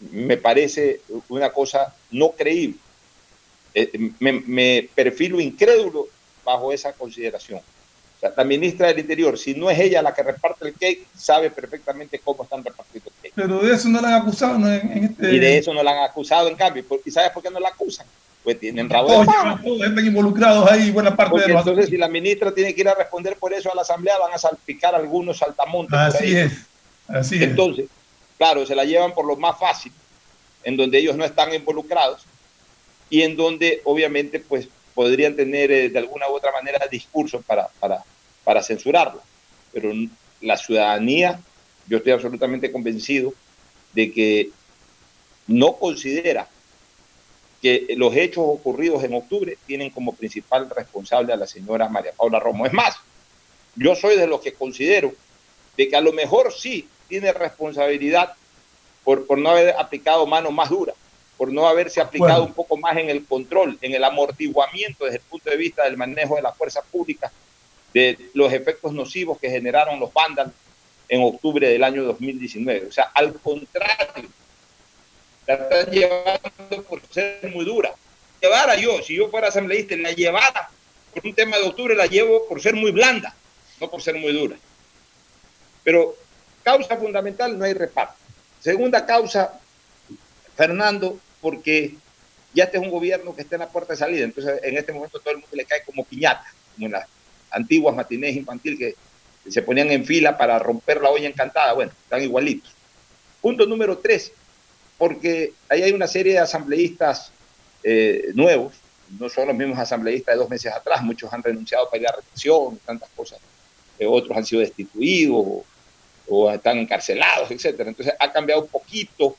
me 0.09 0.37
parece 0.37 1.01
una 1.29 1.51
cosa 1.51 1.95
no 2.09 2.31
creíble. 2.31 2.79
Eh, 3.75 4.11
me 4.19 4.89
perfilo 4.95 5.39
incrédulo 5.39 6.07
bajo 6.43 6.73
esa 6.73 6.93
consideración. 6.93 7.61
La 8.35 8.43
ministra 8.43 8.87
del 8.87 8.99
Interior, 8.99 9.37
si 9.37 9.53
no 9.53 9.69
es 9.69 9.79
ella 9.79 10.01
la 10.01 10.13
que 10.13 10.23
reparte 10.23 10.67
el 10.67 10.73
cake, 10.73 11.07
sabe 11.15 11.49
perfectamente 11.49 12.19
cómo 12.23 12.43
están 12.43 12.63
repartiendo 12.63 13.09
el 13.09 13.21
cake. 13.21 13.33
Pero 13.35 13.59
de 13.59 13.73
eso 13.73 13.89
no 13.89 14.01
la 14.01 14.09
han 14.09 14.21
acusado 14.21 14.57
¿no? 14.57 14.71
en, 14.71 15.03
este... 15.03 15.33
Y 15.33 15.39
de 15.39 15.57
eso 15.57 15.73
no 15.73 15.83
la 15.83 15.91
han 15.91 16.09
acusado, 16.09 16.47
en 16.47 16.55
cambio. 16.55 16.83
¿Y 17.05 17.11
sabes 17.11 17.31
por 17.31 17.43
qué 17.43 17.49
no 17.49 17.59
la 17.59 17.69
acusan? 17.69 18.05
Pues 18.43 18.59
tienen 18.59 18.89
rabo 18.89 19.09
de 19.09 19.87
están 19.87 20.05
involucrados 20.05 20.71
ahí, 20.71 20.91
buena 20.91 21.15
parte 21.15 21.31
Porque 21.31 21.47
de 21.47 21.53
los... 21.53 21.61
entonces 21.61 21.89
si 21.89 21.97
la 21.97 22.07
ministra 22.07 22.53
tiene 22.53 22.75
que 22.75 22.81
ir 22.81 22.87
a 22.87 22.93
responder 22.93 23.37
por 23.37 23.51
eso 23.53 23.71
a 23.71 23.75
la 23.75 23.81
asamblea, 23.81 24.19
van 24.19 24.33
a 24.33 24.37
salpicar 24.37 24.93
algunos 24.93 25.39
saltamontes. 25.39 25.97
Así 25.97 26.35
es, 26.35 26.53
así 27.07 27.37
es. 27.37 27.41
Entonces, 27.41 27.87
claro, 28.37 28.63
se 28.65 28.75
la 28.75 28.85
llevan 28.85 29.15
por 29.15 29.25
lo 29.25 29.35
más 29.35 29.57
fácil, 29.57 29.91
en 30.63 30.77
donde 30.77 30.99
ellos 30.99 31.15
no 31.15 31.25
están 31.25 31.55
involucrados 31.55 32.23
y 33.09 33.23
en 33.23 33.35
donde 33.35 33.81
obviamente 33.83 34.39
pues 34.39 34.67
podrían 34.93 35.35
tener 35.35 35.71
eh, 35.71 35.89
de 35.89 35.99
alguna 35.99 36.27
u 36.29 36.33
otra 36.33 36.51
manera 36.51 36.87
discursos 36.89 37.43
para, 37.45 37.67
para, 37.79 38.03
para 38.45 38.63
censurarlo. 38.63 39.21
Pero 39.73 39.91
la 40.39 40.55
ciudadanía, 40.55 41.41
yo 41.87 41.97
estoy 41.97 42.13
absolutamente 42.13 42.71
convencido 42.71 43.33
de 43.93 44.13
que 44.13 44.49
no 45.47 45.73
considera 45.73 46.47
que 47.61 47.87
los 47.97 48.15
hechos 48.15 48.45
ocurridos 48.47 49.03
en 49.03 49.15
octubre 49.15 49.57
tienen 49.65 49.89
como 49.89 50.13
principal 50.13 50.69
responsable 50.69 51.33
a 51.33 51.35
la 51.35 51.47
señora 51.47 51.89
María 51.89 52.13
Paula 52.13 52.39
Romo. 52.39 52.65
Es 52.65 52.73
más, 52.73 52.95
yo 53.75 53.95
soy 53.95 54.15
de 54.15 54.27
los 54.27 54.39
que 54.41 54.53
considero 54.53 55.13
de 55.75 55.89
que 55.89 55.95
a 55.95 56.01
lo 56.01 56.13
mejor 56.13 56.53
sí 56.53 56.87
tiene 57.09 57.33
responsabilidad 57.33 58.33
por, 59.03 59.25
por 59.25 59.37
no 59.37 59.49
haber 59.49 59.75
aplicado 59.77 60.25
mano 60.25 60.51
más 60.51 60.69
dura, 60.69 60.93
por 61.37 61.51
no 61.51 61.67
haberse 61.67 62.01
aplicado 62.01 62.41
Bueno. 62.41 62.47
un 62.47 62.53
poco 62.53 62.77
más 62.77 62.97
en 62.97 63.09
el 63.09 63.25
control, 63.25 63.77
en 63.81 63.93
el 63.93 64.03
amortiguamiento 64.03 65.05
desde 65.05 65.17
el 65.17 65.23
punto 65.23 65.49
de 65.49 65.57
vista 65.57 65.83
del 65.83 65.97
manejo 65.97 66.35
de 66.35 66.41
la 66.41 66.53
fuerza 66.53 66.81
pública, 66.81 67.31
de 67.95 68.19
los 68.33 68.51
efectos 68.51 68.91
nocivos 68.91 69.39
que 69.39 69.49
generaron 69.49 70.01
los 70.01 70.11
vándalos 70.11 70.51
en 71.07 71.23
octubre 71.23 71.69
del 71.69 71.81
año 71.81 72.03
2019. 72.03 72.87
O 72.87 72.91
sea, 72.91 73.05
al 73.13 73.33
contrario, 73.35 74.29
la 75.47 75.53
están 75.53 75.93
llevando 75.93 76.83
por 76.89 77.01
ser 77.09 77.49
muy 77.53 77.63
dura. 77.63 77.93
Llevara 78.41 78.75
yo, 78.75 79.01
si 79.01 79.15
yo 79.15 79.29
fuera 79.29 79.47
asambleísta, 79.47 79.95
la 79.95 80.11
llevara 80.11 80.69
por 81.13 81.25
un 81.25 81.33
tema 81.33 81.55
de 81.57 81.63
octubre, 81.63 81.95
la 81.95 82.05
llevo 82.05 82.45
por 82.49 82.61
ser 82.61 82.75
muy 82.75 82.91
blanda, 82.91 83.33
no 83.79 83.89
por 83.89 84.01
ser 84.01 84.15
muy 84.15 84.33
dura. 84.33 84.57
Pero 85.85 86.17
causa 86.63 86.97
fundamental, 86.97 87.57
no 87.57 87.63
hay 87.63 87.73
reparto. 87.73 88.15
Segunda 88.59 89.05
causa, 89.05 89.57
Fernando, 90.57 91.17
porque 91.39 91.95
ya 92.53 92.65
este 92.65 92.75
es 92.75 92.83
un 92.83 92.91
gobierno 92.91 93.33
que 93.33 93.43
está 93.43 93.55
en 93.55 93.61
la 93.61 93.69
puerta 93.69 93.93
de 93.93 93.99
salida, 93.99 94.25
entonces 94.25 94.59
en 94.63 94.75
este 94.75 94.91
momento 94.91 95.19
todo 95.19 95.31
el 95.31 95.39
mundo 95.39 95.55
le 95.55 95.63
cae 95.63 95.83
como 95.85 96.03
piñata, 96.03 96.45
como 96.73 96.87
en 96.87 96.91
las 96.91 97.07
antiguas 97.55 97.95
matinés 97.95 98.35
infantil 98.35 98.77
que 98.77 98.95
se 99.49 99.61
ponían 99.61 99.91
en 99.91 100.05
fila 100.05 100.37
para 100.37 100.59
romper 100.59 101.01
la 101.01 101.09
olla 101.09 101.27
encantada. 101.27 101.73
Bueno, 101.73 101.91
están 102.03 102.21
igualitos. 102.21 102.71
Punto 103.41 103.65
número 103.65 103.97
tres, 103.97 104.31
porque 104.97 105.53
ahí 105.69 105.81
hay 105.83 105.91
una 105.91 106.07
serie 106.07 106.33
de 106.33 106.39
asambleístas 106.39 107.31
eh, 107.83 108.31
nuevos, 108.33 108.73
no 109.19 109.29
son 109.29 109.47
los 109.47 109.55
mismos 109.55 109.77
asambleístas 109.77 110.33
de 110.33 110.39
dos 110.39 110.49
meses 110.49 110.73
atrás, 110.73 111.03
muchos 111.03 111.31
han 111.31 111.43
renunciado 111.43 111.87
para 111.89 112.01
ir 112.01 112.07
a 112.09 112.15
retención, 112.15 112.79
tantas 112.85 113.09
cosas, 113.15 113.39
Eh, 113.99 114.05
otros 114.07 114.35
han 114.35 114.45
sido 114.45 114.61
destituidos 114.61 115.63
o, 116.27 116.51
están 116.51 116.79
encarcelados, 116.79 117.49
etcétera. 117.51 117.89
Entonces 117.89 118.13
ha 118.19 118.31
cambiado 118.31 118.63
un 118.63 118.67
poquito 118.67 119.37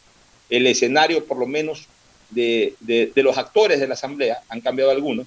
el 0.48 0.66
escenario, 0.66 1.24
por 1.26 1.36
lo 1.38 1.46
menos, 1.46 1.86
de, 2.30 2.74
de- 2.80 3.12
de 3.14 3.22
los 3.22 3.36
actores 3.36 3.80
de 3.80 3.86
la 3.88 3.94
asamblea, 3.94 4.40
han 4.48 4.60
cambiado 4.60 4.90
algunos. 4.92 5.26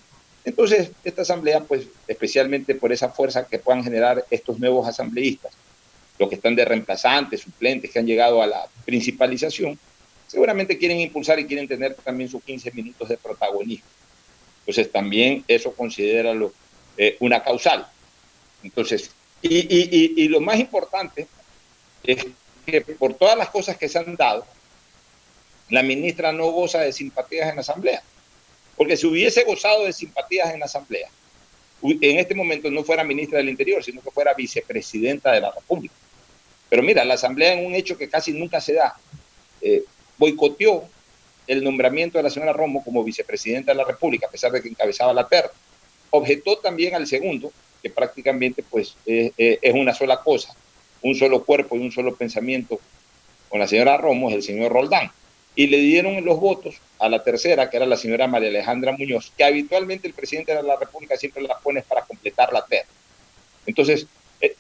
Entonces, 0.50 0.90
esta 1.04 1.22
asamblea, 1.22 1.60
pues, 1.64 1.84
especialmente 2.08 2.74
por 2.74 2.92
esa 2.92 3.10
fuerza 3.10 3.46
que 3.46 3.60
puedan 3.60 3.84
generar 3.84 4.26
estos 4.32 4.58
nuevos 4.58 4.88
asambleístas, 4.88 5.52
los 6.18 6.28
que 6.28 6.36
están 6.36 6.56
de 6.56 6.66
reemplazantes, 6.66 7.42
suplentes, 7.42 7.92
que 7.92 8.00
han 8.00 8.08
llegado 8.08 8.42
a 8.42 8.48
la 8.48 8.68
principalización, 8.84 9.78
seguramente 10.28 10.80
quieren 10.80 11.00
impulsar 11.00 11.40
y 11.40 11.46
quieren 11.46 11.68
tener 11.68 11.94
también 11.94 12.32
sus 12.32 12.44
15 12.44 12.72
minutos 12.72 13.08
de 13.10 13.18
protagonismo. 13.18 13.86
Entonces, 14.62 14.92
también 14.92 15.44
eso 15.48 15.72
considéralo 15.74 16.52
eh, 16.98 17.16
una 17.20 17.44
causal. 17.44 17.86
Entonces, 18.64 19.12
y- 19.44 20.24
y 20.24 20.28
lo 20.30 20.42
más 20.42 20.60
importante 20.60 21.28
es 22.04 22.26
que 22.66 22.82
por 22.82 23.14
todas 23.14 23.38
las 23.38 23.50
cosas 23.50 23.78
que 23.78 23.88
se 23.88 24.00
han 24.00 24.16
dado, 24.16 24.46
la 25.70 25.84
ministra 25.84 26.32
no 26.32 26.48
goza 26.52 26.80
de 26.82 26.92
simpatías 26.92 27.50
en 27.50 27.56
la 27.56 27.62
Asamblea. 27.62 28.02
Porque 28.80 28.96
si 28.96 29.06
hubiese 29.06 29.44
gozado 29.44 29.84
de 29.84 29.92
simpatías 29.92 30.54
en 30.54 30.62
la 30.62 30.66
Asamblea, 30.68 31.10
en 31.84 32.18
este 32.18 32.34
momento 32.34 32.72
no 32.72 32.86
fuera 32.86 33.04
ministra 33.04 33.40
del 33.40 33.50
Interior, 33.50 33.84
sino 33.84 34.00
que 34.00 34.10
fuera 34.10 34.34
vicepresidenta 34.34 35.34
de 35.34 35.42
la 35.42 35.52
República. 35.52 35.94
Pero 36.70 36.82
mira, 36.82 37.04
la 37.04 37.16
Asamblea 37.16 37.56
en 37.56 37.66
un 37.66 37.76
hecho 37.76 37.98
que 37.98 38.08
casi 38.08 38.32
nunca 38.32 38.62
se 38.62 38.76
da, 38.76 38.96
eh, 39.62 39.84
boicoteó 40.18 40.86
el 41.46 41.62
nombramiento 41.62 42.20
de 42.20 42.24
la 42.24 42.30
señora 42.30 42.54
Romo 42.54 42.82
como 42.82 43.04
vicepresidenta 43.04 43.74
de 43.74 43.80
la 43.80 43.84
República, 43.84 44.28
a 44.28 44.32
pesar 44.32 44.54
de 44.54 44.62
que 44.62 44.70
encabezaba 44.70 45.12
la 45.12 45.28
terna. 45.28 45.52
Objetó 46.12 46.60
también 46.60 46.96
al 46.96 47.06
segundo, 47.06 47.52
que 47.84 47.90
prácticamente 47.90 48.64
pues 48.64 48.96
eh, 49.06 49.34
eh, 49.38 49.60
es 49.62 49.74
una 49.74 49.94
sola 49.94 50.22
cosa, 50.22 50.56
un 51.02 51.16
solo 51.16 51.44
cuerpo 51.44 51.76
y 51.76 51.80
un 51.80 51.92
solo 51.92 52.16
pensamiento 52.16 52.80
con 53.50 53.60
la 53.60 53.68
señora 53.68 53.98
Romo, 53.98 54.30
es 54.30 54.36
el 54.38 54.44
señor 54.44 54.72
Roldán. 54.72 55.12
Y 55.60 55.68
le 55.68 55.80
dieron 55.80 56.24
los 56.24 56.40
votos 56.40 56.76
a 57.00 57.10
la 57.10 57.22
tercera, 57.22 57.70
que 57.70 57.76
era 57.76 57.86
la 57.86 57.98
señora 57.98 58.28
María 58.28 58.48
Alejandra 58.48 58.94
Muñoz, 58.94 59.34
que 59.36 59.44
habitualmente 59.44 60.08
el 60.08 60.14
presidente 60.14 60.56
de 60.56 60.64
la 60.64 60.78
República 60.78 61.18
siempre 61.18 61.44
la 61.44 61.60
pone 61.60 61.82
para 61.82 62.04
completar 62.04 62.54
la 62.54 62.64
terna. 62.66 62.90
Entonces, 63.66 64.08
eh, 64.40 64.56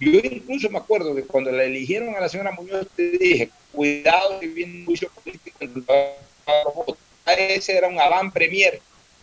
yo 0.00 0.18
incluso 0.18 0.68
me 0.68 0.78
acuerdo 0.78 1.14
que 1.14 1.22
cuando 1.22 1.52
la 1.52 1.62
eligieron 1.62 2.16
a 2.16 2.20
la 2.20 2.28
señora 2.28 2.50
Muñoz, 2.50 2.88
te 2.96 3.10
dije, 3.10 3.50
cuidado 3.70 4.40
que 4.40 4.48
viene 4.48 4.84
juicio 4.84 5.08
político, 5.10 5.58
a 5.60 6.64
los 6.64 6.74
votos. 6.74 6.98
Ese 7.24 7.76
era 7.76 7.86
un 7.86 8.00
avant 8.00 8.32
premier 8.32 8.80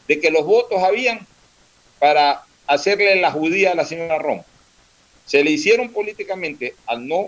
de 0.07 0.21
que 0.21 0.31
los 0.31 0.45
votos 0.45 0.81
habían 0.81 1.27
para 1.99 2.45
hacerle 2.65 3.19
la 3.19 3.33
judía 3.33 3.73
a 3.73 3.75
la 3.75 3.83
señora 3.83 4.19
Rom. 4.19 4.41
Se 5.25 5.43
le 5.43 5.51
hicieron 5.51 5.89
políticamente 5.89 6.75
al 6.85 7.05
no 7.05 7.27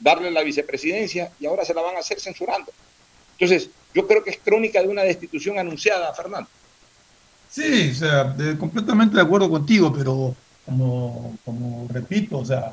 darle 0.00 0.32
la 0.32 0.42
vicepresidencia 0.42 1.30
y 1.38 1.46
ahora 1.46 1.64
se 1.64 1.72
la 1.72 1.82
van 1.82 1.94
a 1.94 2.00
hacer 2.00 2.18
censurando. 2.18 2.72
Entonces, 3.42 3.70
yo 3.92 4.06
creo 4.06 4.22
que 4.22 4.30
es 4.30 4.38
crónica 4.38 4.80
de 4.80 4.86
una 4.86 5.02
destitución 5.02 5.58
anunciada, 5.58 6.14
Fernando. 6.14 6.48
Sí, 7.50 7.90
o 7.90 7.94
sea, 7.94 8.24
de- 8.24 8.56
completamente 8.56 9.16
de 9.16 9.22
acuerdo 9.22 9.50
contigo, 9.50 9.92
pero 9.92 10.36
como, 10.64 11.36
como 11.44 11.88
repito, 11.90 12.38
o 12.38 12.44
sea, 12.44 12.72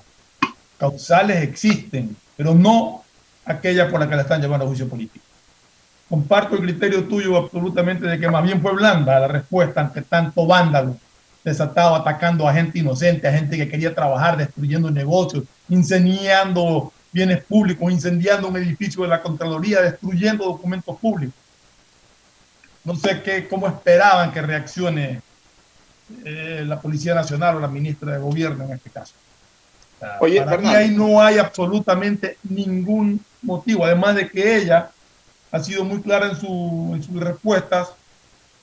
causales 0.78 1.42
existen, 1.42 2.16
pero 2.38 2.54
no 2.54 3.04
aquella 3.46 3.90
por 3.90 4.00
la 4.00 4.08
que 4.08 4.16
la 4.16 4.22
están 4.22 4.42
llevando 4.42 4.66
a 4.66 4.68
juicio 4.68 4.88
político. 4.88 5.26
Comparto 6.08 6.56
el 6.56 6.62
criterio 6.62 7.04
tuyo 7.06 7.36
absolutamente 7.36 8.06
de 8.06 8.20
que 8.20 8.30
más 8.30 8.44
bien 8.44 8.62
fue 8.62 8.74
blanda 8.74 9.20
la 9.20 9.28
respuesta 9.28 9.82
ante 9.82 10.04
tanto 10.04 10.46
vándalo 10.46 10.98
desatado 11.44 11.96
atacando 11.96 12.48
a 12.48 12.54
gente 12.54 12.78
inocente, 12.78 13.28
a 13.28 13.32
gente 13.32 13.58
que 13.58 13.68
quería 13.68 13.96
trabajar, 13.96 14.38
destruyendo 14.38 14.92
negocios, 14.92 15.46
incendiando 15.68 16.94
bienes 17.12 17.44
públicos, 17.44 17.92
incendiando 17.92 18.48
un 18.48 18.58
edificio 18.58 19.04
de 19.04 19.10
la 19.10 19.22
Contraloría, 19.22 19.82
destruyendo 19.82 20.46
documentos 20.46 20.98
públicos. 20.98 21.36
No 22.84 22.96
sé 22.96 23.22
qué, 23.22 23.48
cómo 23.48 23.68
esperaban 23.68 24.32
que 24.32 24.42
reaccione 24.42 25.22
eh, 26.24 26.64
la 26.66 26.80
Policía 26.80 27.14
Nacional 27.14 27.58
o 27.58 27.60
la 27.60 27.68
ministra 27.68 28.14
de 28.14 28.20
Gobierno 28.20 28.64
en 28.66 28.72
este 28.72 28.90
caso. 28.90 29.14
O 29.96 30.00
sea, 30.00 30.18
Oye, 30.22 30.42
para 30.42 30.58
mí 30.58 30.70
ahí 30.70 30.90
no 30.90 31.22
hay 31.22 31.38
absolutamente 31.38 32.38
ningún 32.44 33.24
motivo, 33.42 33.86
además 33.86 34.16
de 34.16 34.30
que 34.30 34.58
ella 34.58 34.92
ha 35.52 35.60
sido 35.60 35.84
muy 35.84 36.02
clara 36.02 36.30
en, 36.30 36.36
su, 36.36 36.92
en 36.94 37.04
sus 37.04 37.20
respuestas 37.20 37.90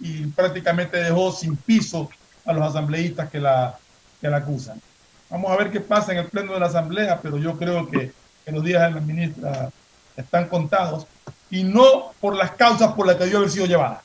y 0.00 0.26
prácticamente 0.26 0.98
dejó 0.98 1.32
sin 1.32 1.56
piso 1.56 2.10
a 2.44 2.52
los 2.52 2.62
asambleístas 2.62 3.28
que 3.30 3.40
la, 3.40 3.76
que 4.20 4.28
la 4.28 4.38
acusan. 4.38 4.80
Vamos 5.28 5.50
a 5.50 5.56
ver 5.56 5.70
qué 5.70 5.80
pasa 5.80 6.12
en 6.12 6.18
el 6.18 6.26
pleno 6.26 6.52
de 6.54 6.60
la 6.60 6.66
asamblea, 6.66 7.20
pero 7.20 7.36
yo 7.38 7.58
creo 7.58 7.88
que, 7.90 8.12
que 8.46 8.52
los 8.52 8.62
días 8.62 8.80
de 8.82 9.00
la 9.00 9.00
ministra 9.04 9.70
están 10.16 10.48
contados 10.48 11.04
y 11.50 11.64
no 11.64 12.12
por 12.20 12.36
las 12.36 12.52
causas 12.52 12.92
por 12.92 13.04
las 13.04 13.16
que 13.16 13.24
debió 13.24 13.38
haber 13.38 13.50
sido 13.50 13.66
llevada. 13.66 14.02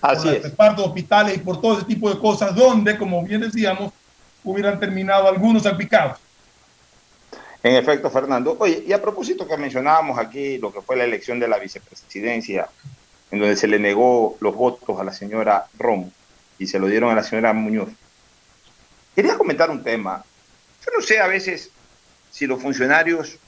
Así 0.00 0.22
por 0.22 0.36
es. 0.36 0.36
el 0.36 0.50
reparto 0.50 0.82
de 0.82 0.88
hospitales 0.88 1.36
y 1.36 1.40
por 1.40 1.60
todo 1.60 1.78
ese 1.78 1.86
tipo 1.86 2.08
de 2.08 2.16
cosas, 2.20 2.54
donde, 2.54 2.96
como 2.96 3.24
bien 3.24 3.40
decíamos, 3.40 3.92
hubieran 4.44 4.78
terminado 4.78 5.26
algunos 5.26 5.64
salpicados. 5.64 6.18
En 7.60 7.74
efecto, 7.74 8.08
Fernando. 8.08 8.56
Oye, 8.60 8.84
y 8.86 8.92
a 8.92 9.02
propósito 9.02 9.48
que 9.48 9.56
mencionábamos 9.56 10.16
aquí 10.16 10.58
lo 10.58 10.72
que 10.72 10.80
fue 10.80 10.94
la 10.94 11.02
elección 11.02 11.40
de 11.40 11.48
la 11.48 11.58
vicepresidencia, 11.58 12.68
en 13.32 13.40
donde 13.40 13.56
se 13.56 13.66
le 13.66 13.80
negó 13.80 14.36
los 14.38 14.54
votos 14.54 15.00
a 15.00 15.02
la 15.02 15.12
señora 15.12 15.66
Romo 15.76 16.12
y 16.56 16.68
se 16.68 16.78
lo 16.78 16.86
dieron 16.86 17.10
a 17.10 17.16
la 17.16 17.24
señora 17.24 17.52
Muñoz. 17.52 17.88
Quería 19.16 19.36
comentar 19.36 19.70
un 19.70 19.82
tema. 19.82 20.24
Yo 20.86 20.92
no 20.96 21.02
sé 21.04 21.18
a 21.18 21.26
veces 21.26 21.70
si 22.30 22.46
los 22.46 22.62
funcionarios, 22.62 23.38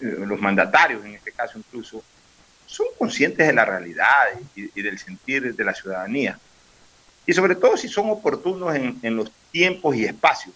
los 0.00 0.40
mandatarios 0.40 1.04
en 1.04 1.14
este 1.14 1.32
caso 1.32 1.58
incluso, 1.58 2.02
son 2.66 2.86
conscientes 2.98 3.46
de 3.46 3.52
la 3.52 3.64
realidad 3.64 4.26
y, 4.54 4.70
y 4.78 4.82
del 4.82 4.98
sentir 4.98 5.54
de 5.54 5.64
la 5.64 5.74
ciudadanía. 5.74 6.38
Y 7.26 7.32
sobre 7.32 7.54
todo 7.54 7.76
si 7.76 7.88
son 7.88 8.10
oportunos 8.10 8.74
en, 8.74 8.98
en 9.02 9.16
los 9.16 9.30
tiempos 9.50 9.96
y 9.96 10.04
espacios 10.04 10.54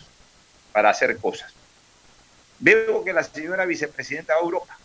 para 0.72 0.90
hacer 0.90 1.16
cosas. 1.18 1.52
Veo 2.58 3.04
que 3.04 3.12
la 3.12 3.22
señora 3.22 3.66
vicepresidenta 3.66 4.34
va 4.34 4.40
a 4.40 4.44
Europa. 4.44 4.78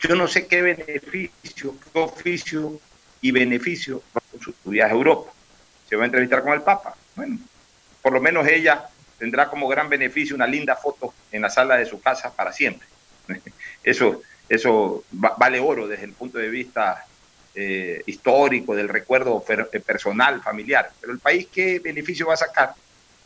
Yo 0.00 0.14
no 0.14 0.26
sé 0.26 0.46
qué 0.46 0.62
beneficio, 0.62 1.76
qué 1.92 1.98
oficio 1.98 2.80
y 3.20 3.30
beneficio 3.30 4.02
con 4.12 4.40
su 4.40 4.54
viaje 4.64 4.92
a 4.92 4.96
Europa. 4.96 5.30
Se 5.88 5.96
va 5.96 6.04
a 6.04 6.06
entrevistar 6.06 6.42
con 6.42 6.54
el 6.54 6.62
Papa. 6.62 6.96
Bueno, 7.14 7.38
por 8.00 8.12
lo 8.12 8.20
menos 8.20 8.46
ella 8.48 8.88
tendrá 9.20 9.48
como 9.48 9.68
gran 9.68 9.88
beneficio 9.88 10.34
una 10.34 10.46
linda 10.48 10.74
foto 10.74 11.14
en 11.30 11.42
la 11.42 11.50
sala 11.50 11.76
de 11.76 11.86
su 11.86 12.00
casa 12.00 12.34
para 12.34 12.52
siempre. 12.52 12.88
Eso, 13.84 14.20
eso 14.48 15.04
va- 15.14 15.36
vale 15.38 15.60
oro 15.60 15.86
desde 15.86 16.04
el 16.06 16.12
punto 16.12 16.38
de 16.38 16.48
vista 16.48 17.06
eh, 17.54 18.02
histórico, 18.06 18.74
del 18.74 18.88
recuerdo 18.88 19.44
eh, 19.48 19.80
personal, 19.80 20.42
familiar. 20.42 20.90
Pero 21.00 21.12
el 21.12 21.18
país, 21.20 21.46
¿qué 21.52 21.78
beneficio 21.78 22.26
va 22.26 22.34
a 22.34 22.38
sacar 22.38 22.74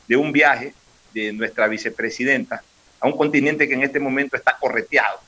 de 0.06 0.16
un 0.16 0.30
viaje 0.32 0.74
de 1.14 1.32
nuestra 1.32 1.66
vicepresidenta 1.68 2.62
a 3.00 3.06
un 3.06 3.16
continente 3.16 3.66
que 3.66 3.74
en 3.74 3.82
este 3.84 3.98
momento 4.00 4.36
está 4.36 4.56
correteado? 4.60 5.18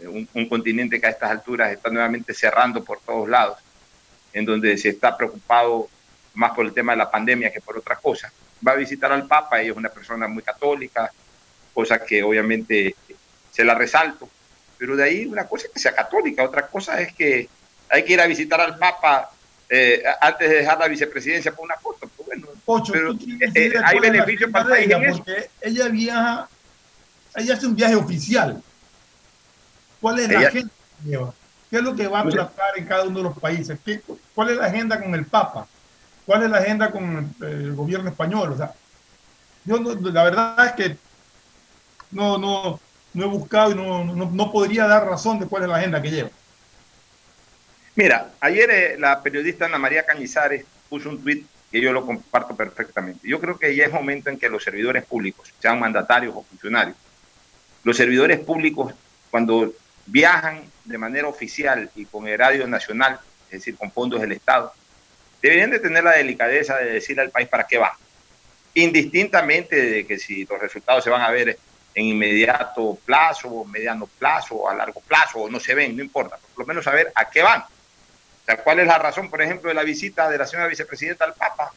Eh, 0.00 0.06
Un, 0.06 0.28
un 0.34 0.48
continente 0.48 1.00
que 1.00 1.06
a 1.06 1.10
estas 1.10 1.30
alturas 1.30 1.72
está 1.72 1.90
nuevamente 1.90 2.32
cerrando 2.34 2.82
por 2.84 3.00
todos 3.00 3.28
lados, 3.28 3.58
en 4.32 4.44
donde 4.44 4.76
se 4.78 4.88
está 4.90 5.16
preocupado 5.16 5.88
más 6.34 6.52
por 6.52 6.64
el 6.66 6.72
tema 6.72 6.92
de 6.92 6.98
la 6.98 7.10
pandemia 7.10 7.52
que 7.52 7.60
por 7.60 7.76
otra 7.78 7.96
cosa. 7.96 8.32
Va 8.66 8.72
a 8.72 8.76
visitar 8.76 9.12
al 9.12 9.26
Papa, 9.26 9.60
ella 9.60 9.70
es 9.72 9.76
una 9.76 9.88
persona 9.90 10.26
muy 10.28 10.42
católica, 10.42 11.10
cosa 11.72 11.98
que 12.04 12.22
obviamente 12.22 12.94
se 13.50 13.64
la 13.64 13.74
resalto, 13.74 14.28
pero 14.78 14.96
de 14.96 15.04
ahí 15.04 15.26
una 15.26 15.46
cosa 15.46 15.66
es 15.66 15.72
que 15.72 15.78
sea 15.80 15.94
católica, 15.94 16.42
otra 16.44 16.66
cosa 16.66 17.00
es 17.00 17.12
que 17.14 17.48
hay 17.88 18.04
que 18.04 18.12
ir 18.14 18.20
a 18.20 18.26
visitar 18.26 18.60
al 18.60 18.78
Papa 18.78 19.30
eh, 19.68 20.02
antes 20.20 20.48
de 20.48 20.56
dejar 20.56 20.78
la 20.78 20.88
vicepresidencia 20.88 21.52
por 21.52 21.64
una 21.64 21.76
foto. 21.76 22.08
Pues 22.16 22.26
bueno, 22.26 22.46
pero, 22.92 23.12
¿tú 23.12 23.18
tienes 23.18 23.54
eh, 23.56 23.66
idea 23.66 23.82
hay 23.84 23.92
cuál 23.96 24.04
es 24.04 24.12
la 24.18 24.24
beneficio 24.24 24.46
agenda 24.46 24.62
para 24.62 24.78
el 24.78 24.84
en 24.84 24.90
ella? 25.02 25.08
eso. 25.08 25.16
Porque 25.18 25.50
ella 25.60 25.88
viaja, 25.88 26.48
ella 27.36 27.54
hace 27.54 27.66
un 27.66 27.76
viaje 27.76 27.94
oficial. 27.96 28.62
¿Cuál 30.00 30.18
es 30.20 30.28
la 30.28 30.40
agenda 30.48 30.70
que 31.02 31.08
lleva? 31.08 31.34
¿Qué 31.70 31.76
es 31.76 31.82
lo 31.82 31.96
que 31.96 32.06
va 32.06 32.20
a 32.20 32.24
tratar 32.28 32.78
en 32.78 32.86
cada 32.86 33.04
uno 33.04 33.18
de 33.18 33.24
los 33.24 33.38
países? 33.38 33.78
¿Qué- 33.84 34.00
¿Cuál 34.34 34.50
es 34.50 34.56
la 34.58 34.66
agenda 34.66 35.00
con 35.00 35.14
el 35.14 35.24
Papa? 35.26 35.66
¿Cuál 36.26 36.44
es 36.44 36.50
la 36.50 36.58
agenda 36.58 36.90
con 36.90 37.34
el, 37.40 37.46
el 37.46 37.74
gobierno 37.74 38.08
español? 38.08 38.52
O 38.52 38.56
sea, 38.56 38.72
yo 39.64 39.78
no- 39.78 39.94
la 40.10 40.24
verdad 40.24 40.66
es 40.66 40.72
que 40.72 40.96
no, 42.10 42.38
no, 42.38 42.80
no 43.12 43.24
he 43.24 43.28
buscado 43.28 43.72
y 43.72 43.74
no, 43.74 44.04
no, 44.04 44.30
no 44.30 44.52
podría 44.52 44.86
dar 44.86 45.06
razón 45.06 45.38
de 45.38 45.46
cuál 45.46 45.64
es 45.64 45.68
la 45.68 45.76
agenda 45.76 46.00
que 46.02 46.10
lleva. 46.10 46.30
Mira, 47.96 48.30
ayer 48.40 48.70
eh, 48.70 48.96
la 48.98 49.22
periodista 49.22 49.66
Ana 49.66 49.78
María 49.78 50.04
Cañizares 50.04 50.64
puso 50.88 51.08
un 51.10 51.22
tuit 51.22 51.46
que 51.70 51.80
yo 51.80 51.92
lo 51.92 52.04
comparto 52.06 52.54
perfectamente. 52.56 53.26
Yo 53.28 53.40
creo 53.40 53.58
que 53.58 53.74
ya 53.74 53.84
es 53.84 53.92
momento 53.92 54.30
en 54.30 54.38
que 54.38 54.48
los 54.48 54.62
servidores 54.64 55.04
públicos, 55.04 55.52
sean 55.60 55.78
mandatarios 55.78 56.34
o 56.36 56.42
funcionarios, 56.42 56.96
los 57.82 57.96
servidores 57.96 58.40
públicos, 58.40 58.94
cuando 59.30 59.72
viajan 60.06 60.62
de 60.84 60.98
manera 60.98 61.28
oficial 61.28 61.90
y 61.96 62.04
con 62.06 62.26
erario 62.28 62.66
nacional, 62.66 63.18
es 63.46 63.60
decir, 63.60 63.76
con 63.76 63.90
fondos 63.90 64.20
del 64.20 64.32
Estado, 64.32 64.72
deberían 65.44 65.70
de 65.70 65.78
tener 65.78 66.02
la 66.02 66.12
delicadeza 66.12 66.78
de 66.78 66.92
decirle 66.92 67.20
al 67.20 67.30
país 67.30 67.48
para 67.48 67.66
qué 67.66 67.76
van, 67.76 67.92
indistintamente 68.72 69.76
de 69.76 70.06
que 70.06 70.18
si 70.18 70.46
los 70.46 70.58
resultados 70.58 71.04
se 71.04 71.10
van 71.10 71.20
a 71.20 71.30
ver 71.30 71.58
en 71.94 72.04
inmediato 72.06 72.98
plazo, 73.04 73.62
mediano 73.66 74.06
plazo, 74.06 74.66
a 74.70 74.74
largo 74.74 75.02
plazo, 75.02 75.40
o 75.40 75.50
no 75.50 75.60
se 75.60 75.74
ven, 75.74 75.94
no 75.94 76.02
importa, 76.02 76.38
por 76.38 76.64
lo 76.64 76.66
menos 76.66 76.82
saber 76.82 77.12
a 77.14 77.28
qué 77.28 77.42
van. 77.42 77.60
O 77.60 78.44
sea, 78.46 78.56
¿cuál 78.56 78.80
es 78.80 78.86
la 78.86 78.96
razón, 78.96 79.28
por 79.28 79.42
ejemplo, 79.42 79.68
de 79.68 79.74
la 79.74 79.82
visita 79.82 80.30
de 80.30 80.38
la 80.38 80.46
señora 80.46 80.66
vicepresidenta 80.66 81.26
al 81.26 81.34
Papa? 81.34 81.74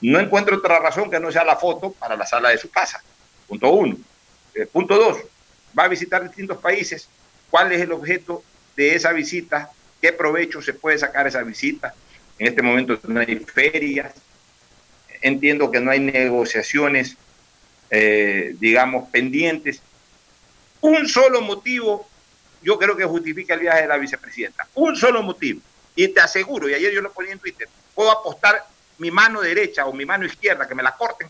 No 0.00 0.18
encuentro 0.18 0.56
otra 0.56 0.80
razón 0.80 1.08
que 1.08 1.20
no 1.20 1.30
sea 1.30 1.44
la 1.44 1.54
foto 1.54 1.92
para 1.92 2.16
la 2.16 2.26
sala 2.26 2.48
de 2.48 2.58
su 2.58 2.68
casa. 2.68 3.00
Punto 3.46 3.70
uno. 3.70 3.96
Eh, 4.56 4.66
punto 4.66 4.96
dos, 4.96 5.18
va 5.78 5.84
a 5.84 5.88
visitar 5.88 6.24
distintos 6.24 6.58
países. 6.58 7.08
¿Cuál 7.48 7.70
es 7.70 7.80
el 7.80 7.92
objeto 7.92 8.42
de 8.74 8.96
esa 8.96 9.12
visita? 9.12 9.70
¿Qué 10.00 10.12
provecho 10.12 10.60
se 10.60 10.74
puede 10.74 10.98
sacar 10.98 11.22
de 11.22 11.28
esa 11.28 11.44
visita? 11.44 11.94
En 12.38 12.48
este 12.48 12.62
momento 12.62 12.98
no 13.08 13.20
hay 13.20 13.36
ferias. 13.36 14.14
Entiendo 15.22 15.70
que 15.70 15.80
no 15.80 15.90
hay 15.90 16.00
negociaciones, 16.00 17.16
eh, 17.90 18.54
digamos, 18.58 19.08
pendientes. 19.10 19.80
Un 20.80 21.08
solo 21.08 21.40
motivo 21.40 22.08
yo 22.66 22.78
creo 22.78 22.96
que 22.96 23.04
justifica 23.04 23.54
el 23.54 23.60
viaje 23.60 23.82
de 23.82 23.88
la 23.88 23.96
vicepresidenta. 23.96 24.66
Un 24.74 24.96
solo 24.96 25.22
motivo. 25.22 25.60
Y 25.94 26.08
te 26.08 26.20
aseguro, 26.20 26.68
y 26.68 26.74
ayer 26.74 26.92
yo 26.92 27.00
lo 27.00 27.12
ponía 27.12 27.32
en 27.32 27.38
Twitter, 27.38 27.68
puedo 27.94 28.10
apostar 28.10 28.66
mi 28.98 29.10
mano 29.10 29.40
derecha 29.40 29.86
o 29.86 29.92
mi 29.92 30.04
mano 30.04 30.26
izquierda, 30.26 30.66
que 30.66 30.74
me 30.74 30.82
la 30.82 30.96
corten, 30.96 31.28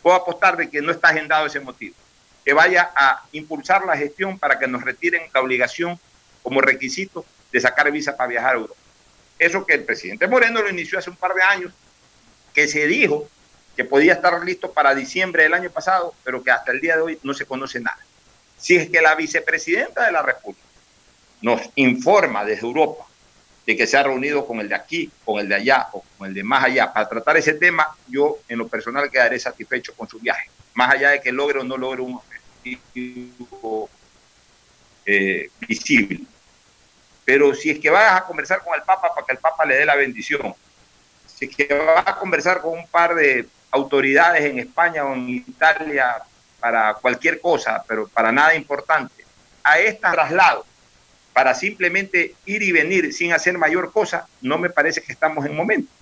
puedo 0.00 0.16
apostar 0.16 0.56
de 0.56 0.70
que 0.70 0.80
no 0.80 0.92
está 0.92 1.08
agendado 1.08 1.46
ese 1.46 1.58
motivo. 1.58 1.96
Que 2.44 2.52
vaya 2.52 2.90
a 2.94 3.24
impulsar 3.32 3.84
la 3.84 3.96
gestión 3.96 4.38
para 4.38 4.60
que 4.60 4.68
nos 4.68 4.82
retiren 4.82 5.28
la 5.34 5.40
obligación 5.40 5.98
como 6.42 6.60
requisito 6.60 7.24
de 7.50 7.60
sacar 7.60 7.90
visa 7.90 8.16
para 8.16 8.28
viajar 8.28 8.54
a 8.54 8.58
Europa. 8.58 8.80
Eso 9.40 9.64
que 9.64 9.72
el 9.72 9.84
presidente 9.84 10.28
Moreno 10.28 10.60
lo 10.60 10.68
inició 10.68 10.98
hace 10.98 11.08
un 11.08 11.16
par 11.16 11.32
de 11.32 11.42
años, 11.42 11.72
que 12.52 12.68
se 12.68 12.86
dijo 12.86 13.26
que 13.74 13.86
podía 13.86 14.12
estar 14.12 14.38
listo 14.44 14.70
para 14.70 14.94
diciembre 14.94 15.44
del 15.44 15.54
año 15.54 15.70
pasado, 15.70 16.14
pero 16.22 16.42
que 16.42 16.50
hasta 16.50 16.72
el 16.72 16.80
día 16.82 16.96
de 16.96 17.02
hoy 17.02 17.18
no 17.22 17.32
se 17.32 17.46
conoce 17.46 17.80
nada. 17.80 17.98
Si 18.58 18.76
es 18.76 18.90
que 18.90 19.00
la 19.00 19.14
vicepresidenta 19.14 20.04
de 20.04 20.12
la 20.12 20.20
República 20.20 20.66
nos 21.40 21.62
informa 21.76 22.44
desde 22.44 22.66
Europa 22.66 23.06
de 23.66 23.76
que 23.78 23.86
se 23.86 23.96
ha 23.96 24.02
reunido 24.02 24.46
con 24.46 24.60
el 24.60 24.68
de 24.68 24.74
aquí, 24.74 25.10
con 25.24 25.40
el 25.40 25.48
de 25.48 25.54
allá 25.54 25.88
o 25.92 26.04
con 26.18 26.28
el 26.28 26.34
de 26.34 26.44
más 26.44 26.64
allá 26.64 26.92
para 26.92 27.08
tratar 27.08 27.38
ese 27.38 27.54
tema, 27.54 27.96
yo 28.08 28.40
en 28.46 28.58
lo 28.58 28.68
personal 28.68 29.10
quedaré 29.10 29.38
satisfecho 29.38 29.94
con 29.94 30.06
su 30.06 30.18
viaje, 30.18 30.50
más 30.74 30.92
allá 30.92 31.10
de 31.12 31.22
que 31.22 31.32
logre 31.32 31.60
o 31.60 31.64
no 31.64 31.78
logre 31.78 32.02
un 32.02 32.20
objetivo 32.62 33.88
eh, 35.06 35.48
visible. 35.66 36.26
Pero 37.30 37.54
si 37.54 37.70
es 37.70 37.78
que 37.78 37.90
vas 37.90 38.20
a 38.20 38.24
conversar 38.24 38.60
con 38.60 38.74
el 38.74 38.82
Papa 38.82 39.14
para 39.14 39.24
que 39.24 39.32
el 39.34 39.38
Papa 39.38 39.64
le 39.64 39.76
dé 39.76 39.86
la 39.86 39.94
bendición, 39.94 40.52
si 41.28 41.44
es 41.44 41.54
que 41.54 41.72
vas 41.72 42.04
a 42.04 42.16
conversar 42.16 42.60
con 42.60 42.76
un 42.76 42.88
par 42.88 43.14
de 43.14 43.46
autoridades 43.70 44.42
en 44.42 44.58
España 44.58 45.04
o 45.04 45.14
en 45.14 45.28
Italia 45.28 46.16
para 46.58 46.94
cualquier 46.94 47.40
cosa, 47.40 47.84
pero 47.86 48.08
para 48.08 48.32
nada 48.32 48.52
importante, 48.56 49.24
a 49.62 49.78
este 49.78 50.10
traslado 50.10 50.66
para 51.32 51.54
simplemente 51.54 52.34
ir 52.46 52.64
y 52.64 52.72
venir 52.72 53.12
sin 53.12 53.32
hacer 53.32 53.56
mayor 53.56 53.92
cosa, 53.92 54.26
no 54.40 54.58
me 54.58 54.68
parece 54.68 55.00
que 55.00 55.12
estamos 55.12 55.46
en 55.46 55.54
momento. 55.54 55.92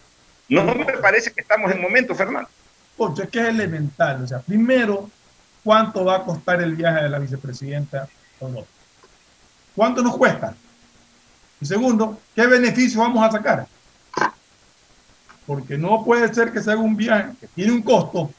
No, 0.48 0.64
me 0.64 0.86
parece 0.96 1.30
que 1.30 1.42
estamos 1.42 1.70
en 1.70 1.82
momento, 1.82 2.14
Fernando. 2.14 2.48
Porque 2.96 3.24
es 3.24 3.28
que 3.28 3.40
es 3.40 3.48
elemental. 3.48 4.24
O 4.24 4.26
sea, 4.26 4.38
primero, 4.38 5.10
¿cuánto 5.62 6.06
va 6.06 6.16
a 6.16 6.24
costar 6.24 6.62
el 6.62 6.74
viaje 6.74 7.02
de 7.02 7.10
la 7.10 7.18
vicepresidenta 7.18 8.08
¿Cuánto 9.76 10.00
nos 10.00 10.16
cuesta? 10.16 10.54
Y 11.60 11.66
segundo, 11.66 12.18
¿qué 12.34 12.46
beneficio 12.46 13.00
vamos 13.00 13.24
a 13.24 13.32
sacar? 13.32 13.66
Porque 15.46 15.78
no 15.78 16.04
puede 16.04 16.32
ser 16.32 16.52
que 16.52 16.60
se 16.60 16.70
haga 16.70 16.80
un 16.80 16.96
viaje 16.96 17.30
que 17.40 17.46
tiene 17.48 17.72
un 17.72 17.82
costo 17.82 18.30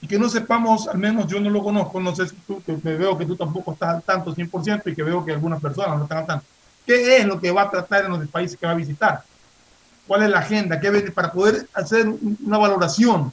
y 0.00 0.06
que 0.06 0.18
no 0.18 0.28
sepamos, 0.28 0.88
al 0.88 0.98
menos 0.98 1.26
yo 1.26 1.38
no 1.40 1.50
lo 1.50 1.62
conozco, 1.62 2.00
no 2.00 2.14
sé 2.14 2.28
si 2.28 2.36
tú, 2.46 2.62
que 2.64 2.72
veo 2.72 3.18
que 3.18 3.26
tú 3.26 3.36
tampoco 3.36 3.72
estás 3.72 3.96
al 3.96 4.02
tanto 4.02 4.34
100% 4.34 4.82
y 4.86 4.94
que 4.94 5.02
veo 5.02 5.24
que 5.24 5.32
algunas 5.32 5.60
personas 5.60 5.96
no 5.98 6.04
están 6.04 6.18
al 6.18 6.26
tanto. 6.26 6.46
¿Qué 6.86 7.18
es 7.18 7.26
lo 7.26 7.38
que 7.38 7.50
va 7.50 7.62
a 7.62 7.70
tratar 7.70 8.06
en 8.06 8.12
los 8.12 8.28
países 8.28 8.56
que 8.56 8.66
va 8.66 8.72
a 8.72 8.76
visitar? 8.76 9.22
¿Cuál 10.06 10.22
es 10.22 10.30
la 10.30 10.38
agenda? 10.38 10.80
¿Qué, 10.80 10.90
para 11.14 11.30
poder 11.30 11.68
hacer 11.74 12.08
una 12.44 12.58
valoración 12.58 13.32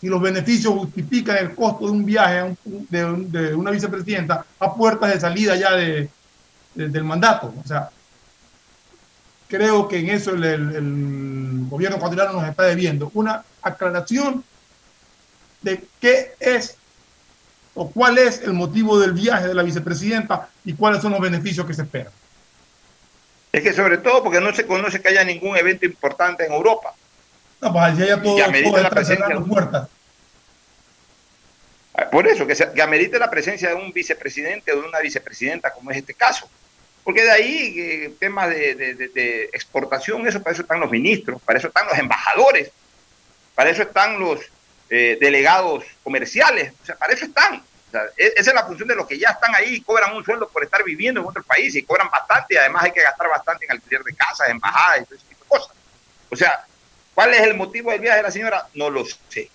si 0.00 0.08
los 0.08 0.20
beneficios 0.20 0.74
justifican 0.74 1.38
el 1.38 1.54
costo 1.54 1.86
de 1.86 1.92
un 1.92 2.04
viaje 2.04 2.56
de, 2.64 3.54
una 3.54 3.70
vicepresidenta 3.70 4.44
a 4.58 4.74
puertas 4.74 5.14
de 5.14 5.20
salida 5.20 5.56
ya 5.56 5.72
de, 5.72 6.10
del 6.74 7.04
mandato. 7.04 7.52
O 7.62 7.66
sea, 7.66 7.90
creo 9.48 9.88
que 9.88 9.98
en 9.98 10.10
eso 10.10 10.32
el, 10.32 10.44
el 10.44 11.66
gobierno 11.68 11.96
ecuatoriano 11.96 12.32
nos 12.32 12.48
está 12.48 12.64
debiendo 12.64 13.10
una 13.14 13.44
aclaración 13.62 14.44
de 15.60 15.84
qué 16.00 16.34
es 16.40 16.76
o 17.74 17.90
cuál 17.90 18.18
es 18.18 18.42
el 18.42 18.52
motivo 18.52 18.98
del 18.98 19.12
viaje 19.12 19.48
de 19.48 19.54
la 19.54 19.62
vicepresidenta 19.62 20.48
y 20.64 20.74
cuáles 20.74 21.00
son 21.00 21.12
los 21.12 21.20
beneficios 21.20 21.66
que 21.66 21.74
se 21.74 21.82
esperan. 21.82 22.12
Es 23.52 23.62
que 23.62 23.72
sobre 23.72 23.98
todo 23.98 24.22
porque 24.22 24.40
no 24.40 24.54
se 24.54 24.66
conoce 24.66 25.00
que 25.00 25.08
haya 25.08 25.24
ningún 25.24 25.56
evento 25.56 25.86
importante 25.86 26.44
en 26.44 26.52
Europa. 26.52 26.94
No, 27.60 27.72
pues 27.72 27.84
allá 27.84 28.06
ya 28.06 28.22
todo, 28.22 28.36
que 28.36 28.42
amerite 28.42 28.82
la 28.82 28.90
presencia 28.90 29.28
de 29.28 29.40
puertas. 29.40 29.88
Ah, 31.94 32.08
por 32.10 32.26
eso, 32.26 32.46
que, 32.46 32.54
se, 32.54 32.72
que 32.72 32.82
amerite 32.82 33.18
la 33.18 33.30
presencia 33.30 33.68
de 33.68 33.74
un 33.74 33.92
vicepresidente 33.92 34.72
o 34.72 34.80
de 34.80 34.88
una 34.88 35.00
vicepresidenta, 35.00 35.72
como 35.72 35.90
es 35.90 35.98
este 35.98 36.14
caso. 36.14 36.48
Porque 37.04 37.22
de 37.22 37.30
ahí, 37.30 37.74
eh, 37.78 38.14
temas 38.18 38.48
de, 38.50 39.50
exportación, 39.52 40.26
eso 40.26 40.42
para 40.42 40.52
eso 40.52 40.62
están 40.62 40.80
los 40.80 40.90
ministros, 40.90 41.40
para 41.42 41.58
eso 41.58 41.68
están 41.68 41.86
los 41.86 41.98
embajadores, 41.98 42.70
para 43.54 43.70
eso 43.70 43.82
están 43.82 44.20
los 44.20 44.40
eh, 44.88 45.18
delegados 45.20 45.84
comerciales, 46.04 46.72
o 46.82 46.86
sea, 46.86 46.96
para 46.96 47.12
eso 47.12 47.24
están. 47.24 47.56
O 47.56 47.90
sea, 47.90 48.02
e, 48.16 48.34
esa 48.36 48.50
es 48.50 48.54
la 48.54 48.66
función 48.66 48.88
de 48.88 48.94
los 48.94 49.06
que 49.06 49.18
ya 49.18 49.30
están 49.30 49.54
ahí 49.54 49.74
y 49.74 49.80
cobran 49.80 50.14
un 50.14 50.24
sueldo 50.24 50.48
por 50.48 50.62
estar 50.62 50.84
viviendo 50.84 51.20
en 51.20 51.26
otro 51.26 51.42
país 51.42 51.74
y 51.74 51.82
cobran 51.82 52.08
bastante, 52.08 52.54
y 52.54 52.56
además 52.56 52.84
hay 52.84 52.92
que 52.92 53.02
gastar 53.02 53.28
bastante 53.28 53.64
en 53.64 53.72
alquiler 53.72 54.02
de 54.02 54.14
casas, 54.14 54.48
embajadas 54.48 55.00
y 55.00 55.04
todo 55.04 55.14
ese 55.16 55.26
tipo 55.26 55.44
de 55.44 55.48
cosas. 55.48 55.76
O 56.30 56.36
sea, 56.36 56.64
¿cuál 57.14 57.34
es 57.34 57.40
el 57.40 57.54
motivo 57.54 57.90
del 57.90 58.00
viaje 58.00 58.18
de 58.18 58.22
la 58.22 58.30
señora? 58.30 58.68
No 58.74 58.90
lo 58.90 59.04
sé. 59.28 59.50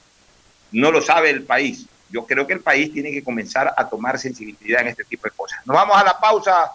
No 0.71 0.91
lo 0.91 1.01
sabe 1.01 1.29
el 1.29 1.43
país. 1.43 1.85
Yo 2.09 2.25
creo 2.25 2.45
que 2.45 2.53
el 2.53 2.61
país 2.61 2.93
tiene 2.93 3.11
que 3.11 3.23
comenzar 3.23 3.73
a 3.75 3.89
tomar 3.89 4.19
sensibilidad 4.19 4.81
en 4.81 4.89
este 4.89 5.03
tipo 5.03 5.23
de 5.23 5.31
cosas. 5.31 5.65
Nos 5.65 5.75
vamos 5.75 5.97
a 5.97 6.03
la 6.03 6.19
pausa, 6.19 6.71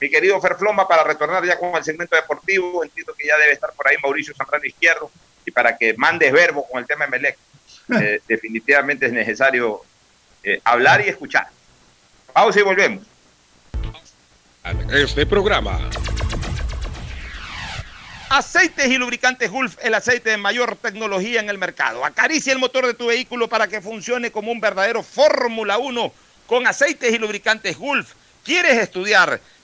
mi 0.00 0.08
querido 0.08 0.40
Ferfloma, 0.40 0.88
para 0.88 1.04
retornar 1.04 1.44
ya 1.44 1.58
con 1.58 1.76
el 1.76 1.84
segmento 1.84 2.16
deportivo. 2.16 2.82
Entiendo 2.82 3.14
que 3.14 3.26
ya 3.26 3.36
debe 3.36 3.52
estar 3.52 3.72
por 3.74 3.86
ahí 3.86 3.96
Mauricio 4.02 4.34
Zambrano 4.34 4.64
Izquierdo 4.64 5.10
y 5.44 5.50
para 5.50 5.76
que 5.76 5.94
mandes 5.94 6.32
verbo 6.32 6.66
con 6.66 6.80
el 6.80 6.86
tema 6.86 7.04
de 7.04 7.10
Melec. 7.10 7.38
Eh, 8.00 8.20
definitivamente 8.28 9.06
es 9.06 9.12
necesario 9.12 9.82
eh, 10.42 10.60
hablar 10.64 11.04
y 11.04 11.08
escuchar. 11.08 11.48
Pausa 12.32 12.60
y 12.60 12.62
volvemos. 12.62 13.04
Este 14.92 15.26
programa. 15.26 15.90
Aceites 18.30 18.86
y 18.86 18.96
lubricantes 18.96 19.50
Gulf, 19.50 19.76
el 19.82 19.92
aceite 19.92 20.30
de 20.30 20.36
mayor 20.36 20.76
tecnología 20.76 21.40
en 21.40 21.50
el 21.50 21.58
mercado. 21.58 22.04
Acaricia 22.04 22.52
el 22.52 22.60
motor 22.60 22.86
de 22.86 22.94
tu 22.94 23.06
vehículo 23.06 23.48
para 23.48 23.66
que 23.66 23.80
funcione 23.80 24.30
como 24.30 24.52
un 24.52 24.60
verdadero 24.60 25.02
Fórmula 25.02 25.78
1 25.78 26.12
con 26.46 26.66
aceites 26.66 27.12
y 27.12 27.18
lubricantes 27.18 27.76
Gulf. 27.76 28.12
¿Quieres 28.44 28.78
estudiar, 28.78 29.40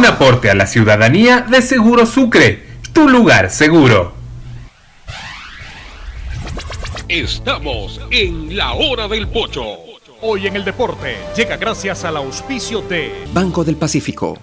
Un 0.00 0.06
aporte 0.06 0.48
a 0.48 0.54
la 0.54 0.66
ciudadanía 0.66 1.42
de 1.42 1.60
Seguro 1.60 2.06
Sucre, 2.06 2.64
tu 2.94 3.06
lugar 3.06 3.50
seguro. 3.50 4.14
Estamos 7.06 8.00
en 8.10 8.56
la 8.56 8.72
hora 8.72 9.08
del 9.08 9.28
pocho. 9.28 9.62
Hoy 10.22 10.46
en 10.46 10.56
el 10.56 10.64
deporte 10.64 11.18
llega 11.36 11.58
gracias 11.58 12.06
al 12.06 12.16
auspicio 12.16 12.80
de 12.80 13.12
Banco 13.34 13.62
del 13.62 13.76
Pacífico. 13.76 14.38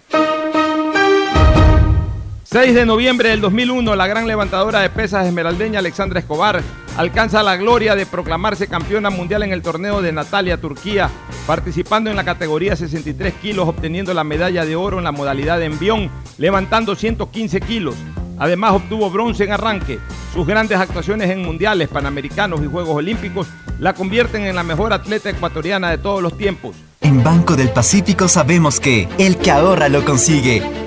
6 2.49 2.75
de 2.75 2.85
noviembre 2.85 3.27
del 3.27 3.41
2001, 3.41 3.93
la 3.97 4.07
gran 4.07 4.25
levantadora 4.25 4.79
de 4.79 4.89
pesas 4.89 5.27
esmeraldeña 5.27 5.79
Alexandra 5.79 6.21
Escobar 6.21 6.61
alcanza 6.95 7.43
la 7.43 7.57
gloria 7.57 7.93
de 7.93 8.05
proclamarse 8.05 8.69
campeona 8.69 9.09
mundial 9.09 9.43
en 9.43 9.51
el 9.51 9.61
torneo 9.61 10.01
de 10.01 10.13
Natalia, 10.13 10.55
Turquía, 10.55 11.09
participando 11.45 12.09
en 12.09 12.15
la 12.15 12.23
categoría 12.23 12.77
63 12.77 13.33
kilos, 13.33 13.67
obteniendo 13.67 14.13
la 14.13 14.23
medalla 14.23 14.63
de 14.63 14.77
oro 14.77 14.97
en 14.97 15.03
la 15.03 15.11
modalidad 15.11 15.59
de 15.59 15.65
envión, 15.65 16.09
levantando 16.37 16.95
115 16.95 17.59
kilos. 17.59 17.95
Además 18.39 18.71
obtuvo 18.71 19.09
bronce 19.09 19.43
en 19.43 19.51
arranque. 19.51 19.99
Sus 20.33 20.47
grandes 20.47 20.77
actuaciones 20.77 21.29
en 21.29 21.43
mundiales, 21.43 21.89
panamericanos 21.89 22.61
y 22.63 22.67
Juegos 22.67 22.95
Olímpicos 22.95 23.47
la 23.77 23.91
convierten 23.91 24.45
en 24.45 24.55
la 24.55 24.63
mejor 24.63 24.93
atleta 24.93 25.29
ecuatoriana 25.29 25.89
de 25.89 25.97
todos 25.97 26.23
los 26.23 26.37
tiempos. 26.37 26.77
En 27.01 27.21
Banco 27.25 27.57
del 27.57 27.71
Pacífico 27.71 28.29
sabemos 28.29 28.79
que 28.79 29.09
el 29.17 29.35
que 29.35 29.51
ahorra 29.51 29.89
lo 29.89 30.05
consigue. 30.05 30.86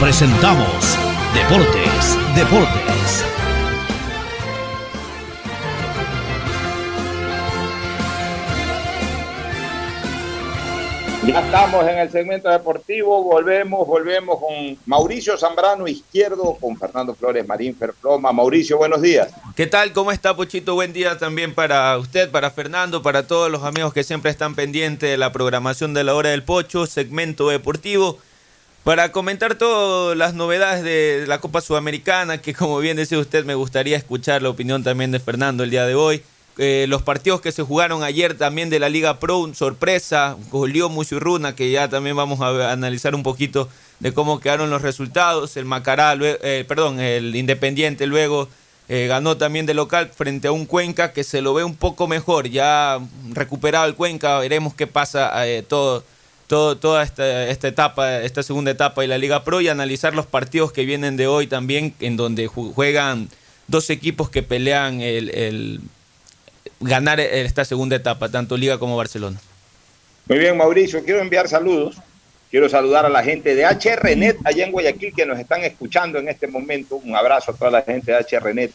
presentamos 0.00 0.98
Deportes, 1.34 2.16
Deportes. 2.34 3.24
Ya 11.26 11.40
estamos 11.40 11.86
en 11.86 11.98
el 11.98 12.10
segmento 12.10 12.48
deportivo, 12.48 13.22
volvemos, 13.22 13.86
volvemos 13.86 14.40
con 14.40 14.78
Mauricio 14.86 15.36
Zambrano 15.36 15.86
Izquierdo, 15.86 16.56
con 16.58 16.78
Fernando 16.78 17.14
Flores 17.14 17.46
Marín 17.46 17.76
Ferploma. 17.76 18.32
Mauricio, 18.32 18.78
buenos 18.78 19.02
días. 19.02 19.28
¿Qué 19.54 19.66
tal? 19.66 19.92
¿Cómo 19.92 20.12
está, 20.12 20.34
Pochito? 20.34 20.74
Buen 20.74 20.94
día 20.94 21.18
también 21.18 21.54
para 21.54 21.96
usted, 21.98 22.30
para 22.30 22.50
Fernando, 22.50 23.02
para 23.02 23.26
todos 23.26 23.50
los 23.50 23.64
amigos 23.64 23.92
que 23.92 24.02
siempre 24.02 24.30
están 24.30 24.54
pendientes 24.54 25.10
de 25.10 25.18
la 25.18 25.30
programación 25.30 25.92
de 25.92 26.04
la 26.04 26.14
hora 26.14 26.30
del 26.30 26.42
Pocho, 26.42 26.86
segmento 26.86 27.50
deportivo. 27.50 28.18
Para 28.84 29.12
comentar 29.12 29.56
todas 29.56 30.16
las 30.16 30.32
novedades 30.32 30.82
de 30.82 31.26
la 31.26 31.38
Copa 31.38 31.60
Sudamericana, 31.60 32.38
que 32.38 32.54
como 32.54 32.78
bien 32.78 32.96
decía 32.96 33.18
usted, 33.18 33.44
me 33.44 33.54
gustaría 33.54 33.96
escuchar 33.98 34.40
la 34.40 34.48
opinión 34.48 34.82
también 34.82 35.10
de 35.10 35.20
Fernando 35.20 35.64
el 35.64 35.70
día 35.70 35.84
de 35.84 35.94
hoy. 35.94 36.22
Eh, 36.56 36.86
los 36.88 37.02
partidos 37.02 37.42
que 37.42 37.52
se 37.52 37.62
jugaron 37.62 38.02
ayer 38.02 38.38
también 38.38 38.70
de 38.70 38.78
la 38.80 38.88
Liga 38.88 39.18
Pro, 39.18 39.50
sorpresa, 39.54 40.34
goleó 40.50 40.88
Musurruna, 40.88 41.54
que 41.54 41.70
ya 41.70 41.88
también 41.88 42.16
vamos 42.16 42.40
a 42.40 42.72
analizar 42.72 43.14
un 43.14 43.22
poquito 43.22 43.68
de 43.98 44.14
cómo 44.14 44.40
quedaron 44.40 44.70
los 44.70 44.80
resultados. 44.80 45.58
El 45.58 45.66
Macará, 45.66 46.16
eh, 46.18 46.64
perdón, 46.66 47.00
el 47.00 47.36
Independiente 47.36 48.06
luego 48.06 48.48
eh, 48.88 49.06
ganó 49.08 49.36
también 49.36 49.66
de 49.66 49.74
local 49.74 50.10
frente 50.14 50.48
a 50.48 50.52
un 50.52 50.64
Cuenca 50.64 51.12
que 51.12 51.22
se 51.22 51.42
lo 51.42 51.52
ve 51.52 51.64
un 51.64 51.76
poco 51.76 52.08
mejor, 52.08 52.48
ya 52.48 52.98
recuperado 53.30 53.84
el 53.84 53.94
Cuenca, 53.94 54.38
veremos 54.38 54.72
qué 54.74 54.86
pasa 54.86 55.34
todo, 55.68 56.02
todo, 56.50 56.76
toda 56.76 57.04
esta, 57.04 57.46
esta 57.46 57.68
etapa, 57.68 58.22
esta 58.22 58.42
segunda 58.42 58.72
etapa 58.72 59.02
de 59.02 59.06
la 59.06 59.18
Liga 59.18 59.44
Pro 59.44 59.60
y 59.60 59.68
analizar 59.68 60.16
los 60.16 60.26
partidos 60.26 60.72
que 60.72 60.84
vienen 60.84 61.16
de 61.16 61.28
hoy 61.28 61.46
también, 61.46 61.94
en 62.00 62.16
donde 62.16 62.48
juegan 62.48 63.28
dos 63.68 63.88
equipos 63.88 64.30
que 64.30 64.42
pelean 64.42 65.00
el, 65.00 65.80
ganar 66.80 67.20
esta 67.20 67.64
segunda 67.64 67.94
etapa, 67.94 68.30
tanto 68.30 68.56
Liga 68.56 68.78
como 68.78 68.96
Barcelona. 68.96 69.40
Muy 70.26 70.40
bien, 70.40 70.56
Mauricio, 70.56 71.04
quiero 71.04 71.20
enviar 71.20 71.46
saludos. 71.46 71.98
Quiero 72.50 72.68
saludar 72.68 73.06
a 73.06 73.10
la 73.10 73.22
gente 73.22 73.54
de 73.54 73.64
HRNet 73.64 74.38
allá 74.42 74.66
en 74.66 74.72
Guayaquil 74.72 75.14
que 75.14 75.24
nos 75.24 75.38
están 75.38 75.62
escuchando 75.62 76.18
en 76.18 76.28
este 76.28 76.48
momento. 76.48 76.96
Un 76.96 77.14
abrazo 77.14 77.52
a 77.52 77.54
toda 77.54 77.70
la 77.70 77.82
gente 77.82 78.10
de 78.10 78.26
HRNet, 78.28 78.72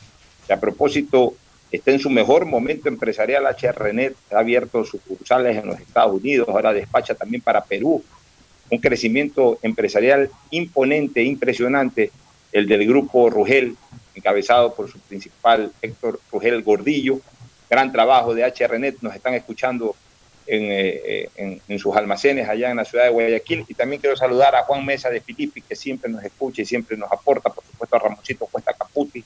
que 0.47 0.53
a 0.53 0.59
propósito 0.61 1.35
está 1.75 1.91
en 1.91 1.99
su 1.99 2.09
mejor 2.09 2.45
momento 2.45 2.89
empresarial. 2.89 3.45
HRNet 3.45 4.15
ha 4.31 4.39
abierto 4.39 4.83
sucursales 4.83 5.57
en 5.57 5.67
los 5.67 5.79
Estados 5.79 6.19
Unidos, 6.21 6.47
ahora 6.49 6.73
despacha 6.73 7.15
también 7.15 7.41
para 7.41 7.63
Perú. 7.63 8.03
Un 8.69 8.79
crecimiento 8.79 9.59
empresarial 9.61 10.29
imponente, 10.49 11.23
impresionante, 11.23 12.11
el 12.51 12.67
del 12.67 12.87
grupo 12.87 13.29
Rugel, 13.29 13.75
encabezado 14.15 14.73
por 14.73 14.89
su 14.89 14.99
principal 14.99 15.71
Héctor 15.81 16.19
Rugel 16.31 16.63
Gordillo, 16.63 17.19
gran 17.69 17.91
trabajo 17.91 18.33
de 18.33 18.43
HRNet, 18.43 19.01
nos 19.01 19.13
están 19.13 19.33
escuchando 19.33 19.95
en, 20.47 21.29
en, 21.35 21.61
en, 21.67 21.79
sus 21.79 21.95
almacenes 21.95 22.47
allá 22.47 22.69
en 22.69 22.77
la 22.77 22.85
ciudad 22.85 23.05
de 23.05 23.09
Guayaquil. 23.09 23.65
Y 23.67 23.73
también 23.73 23.99
quiero 23.99 24.15
saludar 24.15 24.55
a 24.55 24.63
Juan 24.63 24.85
Mesa 24.85 25.09
de 25.09 25.21
Filipi, 25.21 25.61
que 25.61 25.75
siempre 25.75 26.09
nos 26.09 26.23
escucha 26.23 26.61
y 26.61 26.65
siempre 26.65 26.95
nos 26.95 27.11
aporta, 27.11 27.49
por 27.49 27.63
supuesto 27.65 27.95
a 27.95 27.99
Ramoncito 27.99 28.45
Cuesta 28.45 28.73
Caputi, 28.73 29.23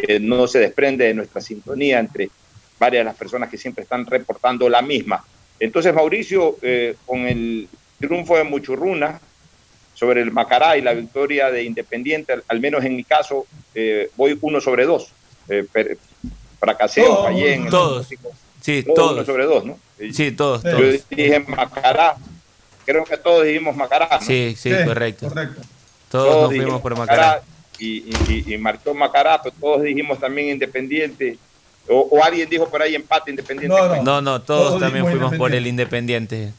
que 0.00 0.20
no 0.20 0.46
se 0.46 0.58
desprende 0.58 1.06
de 1.06 1.14
nuestra 1.14 1.40
sintonía 1.40 1.98
entre 1.98 2.30
varias 2.78 3.00
de 3.00 3.04
las 3.04 3.16
personas 3.16 3.50
que 3.50 3.58
siempre 3.58 3.84
están 3.84 4.06
reportando 4.06 4.68
la 4.68 4.82
misma. 4.82 5.22
Entonces, 5.58 5.94
Mauricio, 5.94 6.56
eh, 6.62 6.96
con 7.04 7.26
el 7.26 7.68
triunfo 7.98 8.36
de 8.36 8.44
Muchurruna 8.44 9.20
sobre 9.94 10.22
el 10.22 10.32
Macará 10.32 10.78
y 10.78 10.80
la 10.80 10.94
victoria 10.94 11.50
de 11.50 11.62
Independiente, 11.62 12.34
al, 12.48 12.60
menos 12.60 12.82
en 12.84 12.96
mi 12.96 13.04
caso, 13.04 13.46
eh, 13.74 14.10
voy 14.16 14.38
uno 14.40 14.60
sobre 14.60 14.86
dos. 14.86 15.12
Eh, 15.48 15.66
fracasé 16.58 17.02
o 17.02 17.24
fallé 17.24 17.54
en 17.54 17.68
todos. 17.68 18.10
El, 18.10 18.18
sí, 18.62 18.82
todos. 18.82 18.94
todos. 18.94 19.12
Uno 19.12 19.24
sobre 19.24 19.44
dos, 19.44 19.64
¿no? 19.64 19.78
Sí, 20.12 20.32
todos. 20.32 20.62
Yo 20.62 20.70
todos. 20.70 21.08
dije 21.10 21.40
Macará. 21.40 22.16
Creo 22.86 23.04
que 23.04 23.18
todos 23.18 23.44
dijimos 23.44 23.76
Macará. 23.76 24.08
¿no? 24.10 24.26
Sí, 24.26 24.54
sí, 24.56 24.72
correcto. 24.84 25.28
Correcto. 25.28 25.60
Todos, 26.10 26.26
Todos 26.26 26.42
nos 26.42 26.50
dijimos 26.50 26.80
fuimos 26.80 26.82
por 26.82 26.96
Macará. 26.96 27.42
Y, 27.80 28.10
y, 28.28 28.54
y 28.54 28.58
marcó 28.58 28.94
Macará, 28.94 29.40
pero 29.42 29.54
todos 29.60 29.82
dijimos 29.82 30.18
también 30.20 30.48
Independiente. 30.50 31.38
O, 31.88 32.00
o 32.10 32.22
alguien 32.22 32.48
dijo 32.48 32.68
por 32.68 32.82
ahí 32.82 32.94
empate 32.94 33.30
Independiente. 33.30 33.76
No, 34.02 34.20
no, 34.20 34.42
todos, 34.42 34.68
Todos 34.68 34.80
también 34.80 35.06
fuimos 35.06 35.34
por 35.36 35.54
el 35.54 35.66
Independiente. 35.66 36.52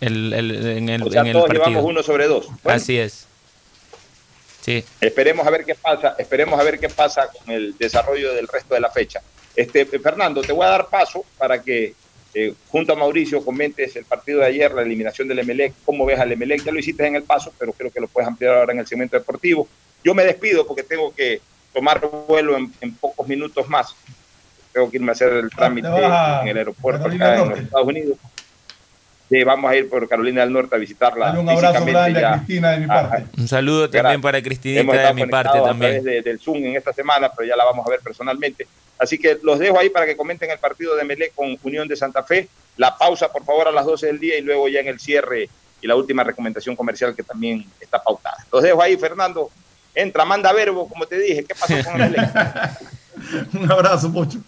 El, 0.00 0.32
el- 0.32 0.66
en 0.66 0.88
el, 0.90 1.02
O 1.02 1.10
sea, 1.10 1.20
en 1.22 1.26
el 1.28 1.32
todos 1.32 1.46
partido. 1.46 1.66
llevamos 1.68 1.90
uno 1.90 2.02
sobre 2.02 2.26
dos. 2.26 2.46
Bueno. 2.62 2.76
Así 2.76 2.98
es. 2.98 3.26
Sí. 4.60 4.84
Esperemos 5.00 5.46
a 5.46 5.50
ver 5.50 5.64
qué 5.64 5.74
pasa, 5.74 6.14
esperemos 6.18 6.60
a 6.60 6.62
ver 6.62 6.78
qué 6.78 6.88
pasa 6.88 7.28
con 7.28 7.54
el 7.54 7.76
desarrollo 7.78 8.34
del 8.34 8.46
resto 8.48 8.74
de 8.74 8.80
la 8.80 8.90
fecha. 8.90 9.20
Este, 9.56 9.86
Fernando, 9.86 10.42
te 10.42 10.52
voy 10.52 10.66
a 10.66 10.70
dar 10.70 10.88
paso 10.88 11.24
para 11.38 11.62
que 11.62 11.94
eh, 12.34 12.54
junto 12.68 12.92
a 12.92 12.96
Mauricio 12.96 13.44
comentes 13.44 13.96
el 13.96 14.04
partido 14.04 14.40
de 14.40 14.46
ayer, 14.46 14.72
la 14.72 14.82
eliminación 14.82 15.28
del 15.28 15.38
Emelec, 15.38 15.72
cómo 15.84 16.04
ves 16.04 16.20
al 16.20 16.32
Emelec, 16.32 16.62
ya 16.62 16.72
lo 16.72 16.78
hiciste 16.78 17.06
en 17.06 17.16
el 17.16 17.22
paso, 17.22 17.52
pero 17.58 17.72
creo 17.72 17.90
que 17.90 18.00
lo 18.00 18.08
puedes 18.08 18.28
ampliar 18.28 18.56
ahora 18.56 18.72
en 18.72 18.80
el 18.80 18.86
segmento 18.86 19.16
deportivo. 19.16 19.66
Yo 20.04 20.14
me 20.14 20.24
despido 20.24 20.66
porque 20.66 20.82
tengo 20.82 21.14
que 21.14 21.40
tomar 21.72 22.00
vuelo 22.26 22.56
en, 22.56 22.72
en 22.80 22.94
pocos 22.94 23.26
minutos 23.26 23.68
más. 23.68 23.94
Tengo 24.72 24.90
que 24.90 24.98
irme 24.98 25.10
a 25.10 25.12
hacer 25.12 25.32
el 25.32 25.50
trámite 25.50 25.88
vas 25.88 26.02
a 26.02 26.42
en 26.42 26.48
el 26.48 26.58
aeropuerto 26.58 27.08
acá 27.08 27.42
en 27.42 27.48
los. 27.48 27.58
Estados 27.58 27.88
Unidos. 27.88 28.18
Sí, 29.30 29.44
vamos 29.44 29.70
a 29.70 29.76
ir 29.76 29.88
por 29.90 30.08
Carolina 30.08 30.40
del 30.40 30.52
Norte 30.52 30.74
a 30.74 30.78
visitarla 30.78 31.26
Dale 31.26 31.40
un 31.40 31.48
abrazo 31.50 31.84
grande 31.84 32.20
ya. 32.20 32.32
a 32.32 32.36
Cristina 32.36 32.70
de 32.70 32.78
mi 32.78 32.86
parte. 32.86 33.24
Un 33.36 33.46
saludo 33.48 33.90
también 33.90 34.20
para 34.22 34.40
Cristinita 34.42 34.80
de 35.08 35.12
mi 35.14 35.26
parte 35.26 35.50
conectados 35.50 35.60
a 35.66 35.70
también. 35.70 36.02
través 36.02 36.04
de- 36.04 36.22
del 36.30 36.40
Zoom 36.40 36.56
en 36.64 36.76
esta 36.76 36.92
semana, 36.94 37.30
pero 37.36 37.46
ya 37.48 37.54
la 37.56 37.64
vamos 37.64 37.86
a 37.86 37.90
ver 37.90 38.00
personalmente. 38.00 38.66
Así 38.98 39.18
que 39.18 39.38
los 39.42 39.58
dejo 39.58 39.78
ahí 39.78 39.90
para 39.90 40.06
que 40.06 40.16
comenten 40.16 40.50
el 40.50 40.58
partido 40.58 40.96
de 40.96 41.04
Melé 41.04 41.30
con 41.34 41.56
Unión 41.62 41.86
de 41.86 41.94
Santa 41.96 42.22
Fe. 42.22 42.48
La 42.78 42.96
pausa, 42.96 43.30
por 43.30 43.44
favor, 43.44 43.68
a 43.68 43.70
las 43.70 43.84
12 43.84 44.06
del 44.06 44.18
día 44.18 44.38
y 44.38 44.40
luego 44.42 44.66
ya 44.68 44.80
en 44.80 44.88
el 44.88 44.98
cierre 44.98 45.48
y 45.80 45.86
la 45.86 45.94
última 45.94 46.24
recomendación 46.24 46.74
comercial 46.74 47.14
que 47.14 47.22
también 47.22 47.64
está 47.80 48.02
pautada. 48.02 48.38
Los 48.50 48.62
dejo 48.62 48.82
ahí, 48.82 48.96
Fernando. 48.96 49.50
Entra, 49.94 50.24
manda 50.24 50.52
verbo, 50.52 50.88
como 50.88 51.06
te 51.06 51.18
dije. 51.18 51.44
¿Qué 51.44 51.54
pasó 51.54 51.74
con 51.84 52.00
el 52.00 52.10
Melé? 52.10 52.28
Un 53.60 53.70
abrazo, 53.70 54.12
Pocho. 54.12 54.38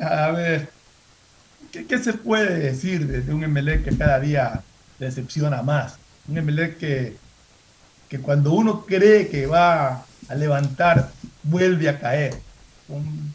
A 0.00 0.30
ver, 0.32 0.68
¿qué, 1.72 1.86
qué 1.86 1.98
se 1.98 2.12
puede 2.12 2.58
decir 2.58 3.06
de, 3.06 3.22
de 3.22 3.34
un 3.34 3.42
Emelec 3.44 3.84
que 3.84 3.96
cada 3.96 4.20
día 4.20 4.62
decepciona 4.98 5.62
más? 5.62 5.96
Un 6.28 6.38
Emelec 6.38 6.78
que, 6.78 7.16
que 8.08 8.20
cuando 8.20 8.52
uno 8.52 8.84
cree 8.86 9.28
que 9.28 9.46
va 9.46 10.04
a 10.28 10.34
levantar, 10.36 11.10
vuelve 11.42 11.88
a 11.88 11.98
caer. 11.98 12.34
Con, 12.86 13.34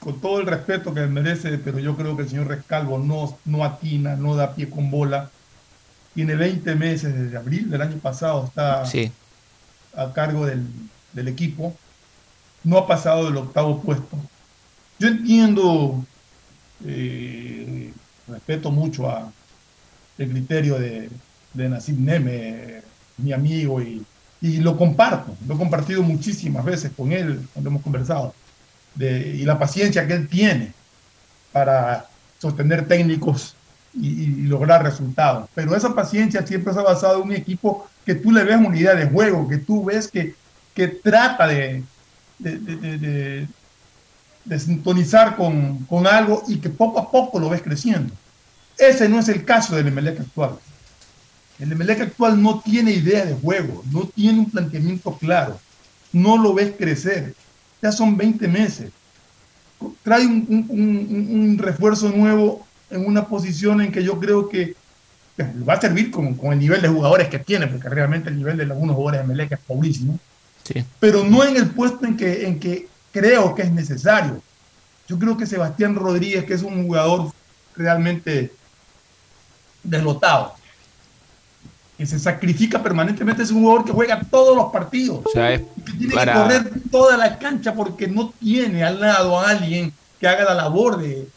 con 0.00 0.20
todo 0.20 0.40
el 0.40 0.46
respeto 0.46 0.92
que 0.92 1.06
merece, 1.06 1.56
pero 1.58 1.78
yo 1.78 1.96
creo 1.96 2.14
que 2.16 2.22
el 2.24 2.28
señor 2.28 2.48
Rescalvo 2.48 2.98
no, 2.98 3.38
no 3.46 3.64
atina, 3.64 4.16
no 4.16 4.36
da 4.36 4.54
pie 4.54 4.68
con 4.68 4.90
bola. 4.90 5.30
Tiene 6.14 6.36
20 6.36 6.74
meses 6.76 7.14
desde 7.14 7.36
abril 7.36 7.70
del 7.70 7.80
año 7.82 7.96
pasado, 7.98 8.44
está 8.46 8.84
Sí. 8.86 9.10
a 9.96 10.12
cargo 10.12 10.46
del, 10.46 10.62
del 11.12 11.28
equipo. 11.28 11.74
No 12.62 12.78
ha 12.78 12.86
pasado 12.86 13.24
del 13.26 13.36
octavo 13.36 13.80
puesto. 13.80 14.16
Yo 14.98 15.08
entiendo, 15.08 16.04
eh, 16.84 17.92
respeto 18.28 18.70
mucho 18.70 19.08
a 19.08 19.30
el 20.18 20.30
criterio 20.30 20.78
de, 20.78 21.10
de 21.52 21.68
Nassim 21.68 22.04
Neme, 22.04 22.82
mi 23.18 23.32
amigo 23.32 23.80
y, 23.82 24.04
y 24.40 24.58
lo 24.58 24.76
comparto, 24.76 25.36
lo 25.46 25.54
he 25.54 25.58
compartido 25.58 26.02
muchísimas 26.02 26.64
veces 26.64 26.92
con 26.96 27.12
él 27.12 27.40
cuando 27.52 27.70
hemos 27.70 27.82
conversado, 27.82 28.34
de, 28.94 29.28
y 29.36 29.44
la 29.44 29.58
paciencia 29.58 30.06
que 30.06 30.14
él 30.14 30.28
tiene 30.28 30.72
para 31.52 32.06
sostener 32.40 32.86
técnicos 32.86 33.54
y, 33.94 34.08
y 34.24 34.26
lograr 34.42 34.82
resultados. 34.82 35.48
Pero 35.54 35.74
esa 35.74 35.94
paciencia 35.94 36.46
siempre 36.46 36.72
se 36.72 36.80
ha 36.80 36.82
basado 36.82 37.22
en 37.22 37.28
un 37.28 37.32
equipo 37.34 37.86
que 38.04 38.14
tú 38.14 38.32
le 38.32 38.44
ves 38.44 38.56
una 38.56 38.76
idea 38.76 38.94
de 38.94 39.06
juego, 39.06 39.48
que 39.48 39.58
tú 39.58 39.84
ves 39.84 40.08
que, 40.08 40.34
que 40.74 40.88
trata 40.88 41.46
de, 41.46 41.82
de, 42.38 42.58
de- 42.58 43.48
de- 44.44 44.58
sintonizar 44.58 45.36
con, 45.36 45.78
con 45.86 46.06
algo 46.06 46.42
y 46.48 46.56
que 46.58 46.68
poco 46.70 46.98
a 47.00 47.10
poco 47.10 47.38
lo 47.38 47.48
ves 47.50 47.62
creciendo. 47.62 48.12
Ese 48.78 49.08
no 49.08 49.18
es 49.20 49.28
el 49.28 49.44
caso 49.44 49.76
del 49.76 49.86
Emelec 49.88 50.20
actual. 50.20 50.56
El 51.58 51.70
Emelec 51.72 52.00
actual 52.00 52.42
no 52.42 52.60
tiene 52.60 52.92
idea 52.92 53.24
de 53.24 53.34
juego, 53.34 53.82
no 53.92 54.02
tiene 54.14 54.40
un 54.40 54.50
planteamiento 54.50 55.16
claro, 55.16 55.58
no 56.12 56.36
lo 56.36 56.52
ves 56.54 56.72
crecer. 56.76 57.34
Ya 57.80 57.92
son 57.92 58.16
20 58.16 58.48
meses. 58.48 58.90
Trae 60.02 60.26
un, 60.26 60.46
un- 60.48 60.66
un- 60.70 61.40
un 61.40 61.58
refuerzo 61.58 62.08
nuevo 62.10 62.66
en 62.90 63.06
una 63.06 63.26
posición 63.28 63.80
en 63.80 63.92
que 63.92 64.02
yo 64.02 64.18
creo 64.18 64.48
que 64.48 64.74
que 65.36 65.42
va 65.68 65.74
a 65.74 65.80
servir 65.80 66.12
con, 66.12 66.34
con 66.34 66.52
el 66.52 66.60
nivel 66.60 66.80
de 66.80 66.86
jugadores 66.86 67.26
que 67.28 67.40
tiene, 67.40 67.66
porque 67.66 67.88
realmente 67.88 68.30
el 68.30 68.36
nivel 68.36 68.56
de 68.56 68.62
algunos 68.62 68.94
jugadores 68.94 69.26
de 69.26 69.32
Emelec 69.32 69.50
es 69.52 69.58
pobrísimo 69.66 70.16
Sí. 70.62 70.84
pero 71.00 71.24
no 71.24 71.42
en 71.44 71.56
el 71.56 71.70
puesto 71.70 72.06
en 72.06 72.16
que, 72.16 72.46
en 72.46 72.60
que 72.60 72.86
creo 73.14 73.54
que 73.54 73.62
es 73.62 73.72
necesario. 73.72 74.42
Yo 75.08 75.18
creo 75.18 75.36
que 75.36 75.46
Sebastián 75.46 75.94
Rodríguez, 75.94 76.44
que 76.44 76.54
es 76.54 76.62
un 76.62 76.84
jugador 76.86 77.30
realmente 77.76 78.52
deslotado, 79.82 80.54
que 81.96 82.06
se 82.06 82.18
sacrifica 82.18 82.82
permanentemente, 82.82 83.42
es 83.44 83.50
un 83.52 83.62
jugador 83.62 83.84
que 83.84 83.92
juega 83.92 84.20
todos 84.28 84.56
los 84.56 84.72
partidos, 84.72 85.24
O 85.26 85.30
sea, 85.30 85.52
es 85.52 85.62
que 85.86 85.92
tiene 85.92 86.14
para- 86.14 86.32
que 86.32 86.38
correr 86.40 86.72
toda 86.90 87.16
la 87.16 87.38
cancha 87.38 87.72
porque 87.72 88.08
no 88.08 88.32
tiene 88.40 88.82
al 88.82 89.00
lado 89.00 89.38
a 89.38 89.50
alguien 89.50 89.92
que 90.18 90.26
haga 90.26 90.44
la 90.44 90.54
labor 90.54 90.98
de, 91.00 91.28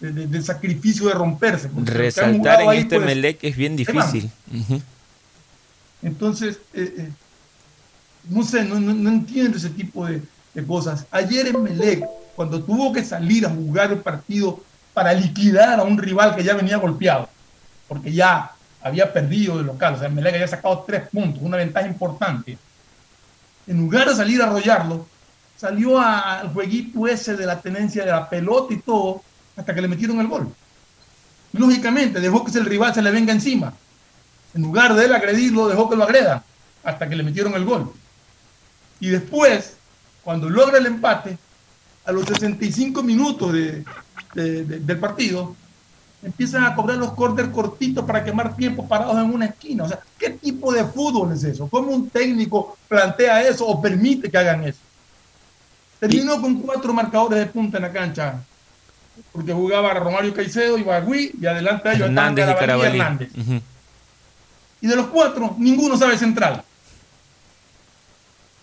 de- 0.00 0.42
sacrificio 0.42 1.06
de 1.08 1.14
romperse. 1.14 1.70
resaltar 1.84 2.60
en 2.60 2.68
ahí, 2.68 2.78
este 2.80 2.96
pues, 2.96 3.06
Melec 3.06 3.38
es 3.44 3.56
bien 3.56 3.76
difícil. 3.76 4.30
Entonces, 6.02 6.58
eh, 6.74 6.94
eh, 6.98 7.10
no 8.28 8.42
sé, 8.42 8.64
no, 8.64 8.80
no- 8.80 8.92
no 8.94 9.08
entiendo 9.08 9.56
ese 9.56 9.70
tipo 9.70 10.04
de, 10.06 10.20
de 10.54 10.66
cosas. 10.66 11.06
Ayer 11.10 11.48
en 11.48 11.62
Melec, 11.62 12.04
cuando 12.36 12.62
tuvo 12.62 12.92
que 12.92 13.04
salir 13.04 13.46
a 13.46 13.50
jugar 13.50 13.92
el 13.92 13.98
partido 13.98 14.60
para 14.92 15.12
liquidar 15.12 15.80
a 15.80 15.84
un 15.84 15.98
rival 15.98 16.34
que 16.36 16.44
ya 16.44 16.54
venía 16.54 16.76
golpeado, 16.76 17.28
porque 17.88 18.12
ya 18.12 18.52
había 18.82 19.12
perdido 19.12 19.58
de 19.58 19.64
local, 19.64 19.94
o 19.94 19.98
sea, 19.98 20.08
Melec 20.08 20.34
había 20.34 20.48
sacado 20.48 20.84
tres 20.86 21.08
puntos, 21.08 21.42
una 21.42 21.56
ventaja 21.56 21.86
importante. 21.86 22.58
En 23.66 23.78
lugar 23.78 24.08
de 24.08 24.16
salir 24.16 24.42
a 24.42 24.46
arrollarlo, 24.46 25.06
salió 25.56 26.00
al 26.00 26.52
jueguito 26.52 27.06
ese 27.06 27.36
de 27.36 27.46
la 27.46 27.60
tenencia 27.60 28.04
de 28.04 28.10
la 28.10 28.28
pelota 28.28 28.74
y 28.74 28.78
todo, 28.78 29.22
hasta 29.56 29.74
que 29.74 29.80
le 29.80 29.88
metieron 29.88 30.18
el 30.20 30.26
gol. 30.26 30.52
Lógicamente, 31.52 32.20
dejó 32.20 32.44
que 32.44 32.58
el 32.58 32.66
rival 32.66 32.94
se 32.94 33.02
le 33.02 33.10
venga 33.10 33.32
encima. 33.32 33.72
En 34.54 34.62
lugar 34.62 34.94
de 34.94 35.04
él 35.04 35.14
agredirlo, 35.14 35.68
dejó 35.68 35.88
que 35.88 35.96
lo 35.96 36.04
agreda 36.04 36.42
hasta 36.82 37.08
que 37.08 37.16
le 37.16 37.22
metieron 37.22 37.54
el 37.54 37.64
gol. 37.64 37.92
Y 39.00 39.08
después, 39.08 39.76
cuando 40.24 40.48
logra 40.48 40.78
el 40.78 40.86
empate, 40.86 41.36
a 42.04 42.12
los 42.12 42.24
65 42.26 43.02
minutos 43.02 43.52
de- 43.52 43.84
de- 44.34 44.64
de- 44.64 44.78
del 44.80 44.98
partido, 44.98 45.54
empiezan 46.22 46.64
a 46.64 46.74
cobrar 46.74 46.96
los 46.98 47.12
cortes 47.12 47.48
cortitos 47.48 48.04
para 48.04 48.22
quemar 48.24 48.56
tiempo 48.56 48.86
parados 48.86 49.16
en 49.16 49.32
una 49.32 49.46
esquina. 49.46 49.84
O 49.84 49.88
sea, 49.88 50.00
¿qué 50.18 50.30
tipo 50.30 50.72
de 50.72 50.84
fútbol 50.84 51.32
es 51.32 51.42
eso? 51.44 51.68
¿Cómo 51.68 51.90
un 51.92 52.08
técnico 52.10 52.76
plantea 52.88 53.42
eso 53.42 53.66
o 53.66 53.80
permite 53.80 54.30
que 54.30 54.38
hagan 54.38 54.64
eso? 54.64 54.78
Terminó 56.00 56.40
con 56.40 56.60
cuatro 56.60 56.92
marcadores 56.92 57.38
de 57.38 57.46
punta 57.46 57.78
en 57.78 57.82
la 57.84 57.92
cancha, 57.92 58.42
porque 59.32 59.52
jugaba 59.52 59.94
Romario 59.94 60.34
Caicedo 60.34 60.76
y 60.78 60.82
Bagui, 60.82 61.32
y 61.40 61.46
adelante 61.46 61.88
de 61.88 61.94
ellos 61.96 62.08
Hernández 62.08 62.44
y. 62.48 63.00
Hernández. 63.00 63.30
Y 64.80 64.86
de 64.88 64.96
los 64.96 65.06
cuatro, 65.08 65.54
ninguno 65.58 65.96
sabe 65.96 66.18
central. 66.18 66.64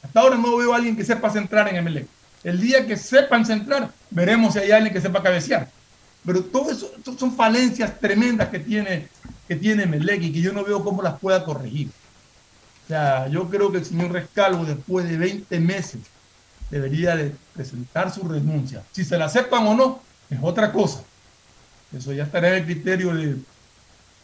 Hasta 0.10 0.22
ahora 0.22 0.38
no 0.38 0.58
veo 0.58 0.74
a 0.74 0.78
alguien 0.78 0.96
que 0.98 1.06
sepa 1.06 1.30
centrar 1.30 1.68
en 1.70 1.76
MLE. 1.78 2.08
El 2.42 2.60
día 2.60 2.88
que 2.88 2.98
sepan 2.98 3.46
centrar, 3.46 3.94
veremos 4.10 4.54
si 4.54 4.60
hay 4.60 4.72
alguien 4.72 4.92
que 4.92 5.02
sepa 5.02 5.22
cabecear. 5.22 5.72
Pero 6.26 6.44
todo 6.46 6.72
eso, 6.72 6.92
son 7.18 7.36
falencias 7.36 8.00
tremendas 8.00 8.50
que 8.50 8.60
tiene, 8.60 9.08
que 9.48 9.56
tiene 9.56 9.86
Melec 9.86 10.24
y 10.24 10.34
que 10.34 10.42
yo 10.42 10.52
no 10.52 10.64
veo 10.66 10.84
cómo 10.84 11.04
las 11.04 11.20
pueda 11.20 11.44
corregir. 11.46 11.94
O 12.86 12.88
sea, 12.88 13.28
yo 13.28 13.48
creo 13.50 13.72
que 13.72 13.78
el 13.80 13.86
señor 13.86 14.12
Rescalvo, 14.12 14.66
después 14.66 15.08
de 15.08 15.18
20 15.18 15.60
meses, 15.60 16.12
debería 16.72 17.16
de 17.16 17.40
presentar 17.54 18.12
su 18.12 18.28
renuncia. 18.28 18.88
Si 18.92 19.06
se 19.06 19.18
la 19.18 19.26
aceptan 19.26 19.68
o 19.68 19.76
no, 19.76 20.08
es 20.30 20.40
otra 20.42 20.72
cosa. 20.72 21.08
Eso 21.92 22.14
ya 22.14 22.24
estará 22.24 22.50
en 22.50 22.56
el 22.56 22.66
criterio 22.66 23.14
de- 23.16 23.46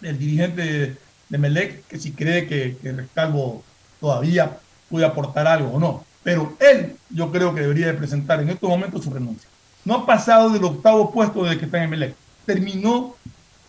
del 0.01 0.17
dirigente 0.19 0.61
de, 0.63 0.97
de 1.29 1.37
Melec, 1.37 1.87
que 1.87 1.99
si 1.99 2.15
cree 2.15 2.47
que, 2.47 2.77
que 2.81 2.91
Rescalvo 2.93 3.63
todavía 3.99 4.64
puede 4.89 5.05
aportar 5.05 5.47
algo 5.47 5.71
o 5.73 5.79
no. 5.79 6.05
Pero 6.23 6.55
él, 6.59 6.95
yo 7.09 7.31
creo 7.31 7.53
que 7.53 7.61
debería 7.61 7.87
de 7.87 7.93
presentar 7.93 8.41
en 8.41 8.49
estos 8.49 8.69
momentos 8.69 9.03
su 9.03 9.11
renuncia. 9.11 9.47
No 9.83 9.95
ha 9.95 10.05
pasado 10.05 10.49
del 10.49 10.63
octavo 10.63 11.11
puesto 11.11 11.43
desde 11.43 11.59
que 11.59 11.65
está 11.65 11.83
en 11.83 11.89
Melec. 11.91 12.15
Terminó 12.45 13.15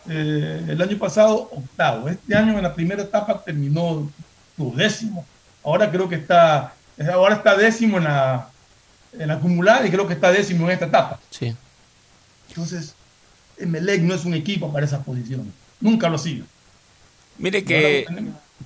eh, 0.09 0.64
el 0.69 0.81
año 0.81 0.97
pasado 0.99 1.51
octavo. 1.53 2.09
Este 2.09 2.35
año 2.35 2.57
en 2.57 2.62
la 2.62 2.75
primera 2.75 3.03
etapa 3.03 3.43
terminó 3.45 4.11
duodécimo. 4.57 5.27
Ahora 5.62 5.91
creo 5.91 6.09
que 6.09 6.14
está, 6.14 6.73
ahora 7.12 7.35
está 7.35 7.57
décimo 7.57 7.99
en 7.99 8.05
la, 8.05 8.49
en 9.12 9.29
la 9.29 9.35
acumulada 9.35 9.87
y 9.87 9.91
creo 9.91 10.07
que 10.07 10.14
está 10.14 10.31
décimo 10.31 10.64
en 10.67 10.73
esta 10.73 10.87
etapa. 10.87 11.21
Sí. 11.31 11.55
Entonces, 12.49 12.95
Emelec 13.59 14.01
no 14.03 14.14
es 14.14 14.25
un 14.25 14.35
equipo 14.35 14.73
para 14.73 14.87
esas 14.87 15.05
posiciones. 15.05 15.49
Nunca 15.81 16.09
lo 16.09 16.17
ha 16.17 16.19
sido. 16.19 16.47
Mire 17.39 17.64
que. 17.64 18.07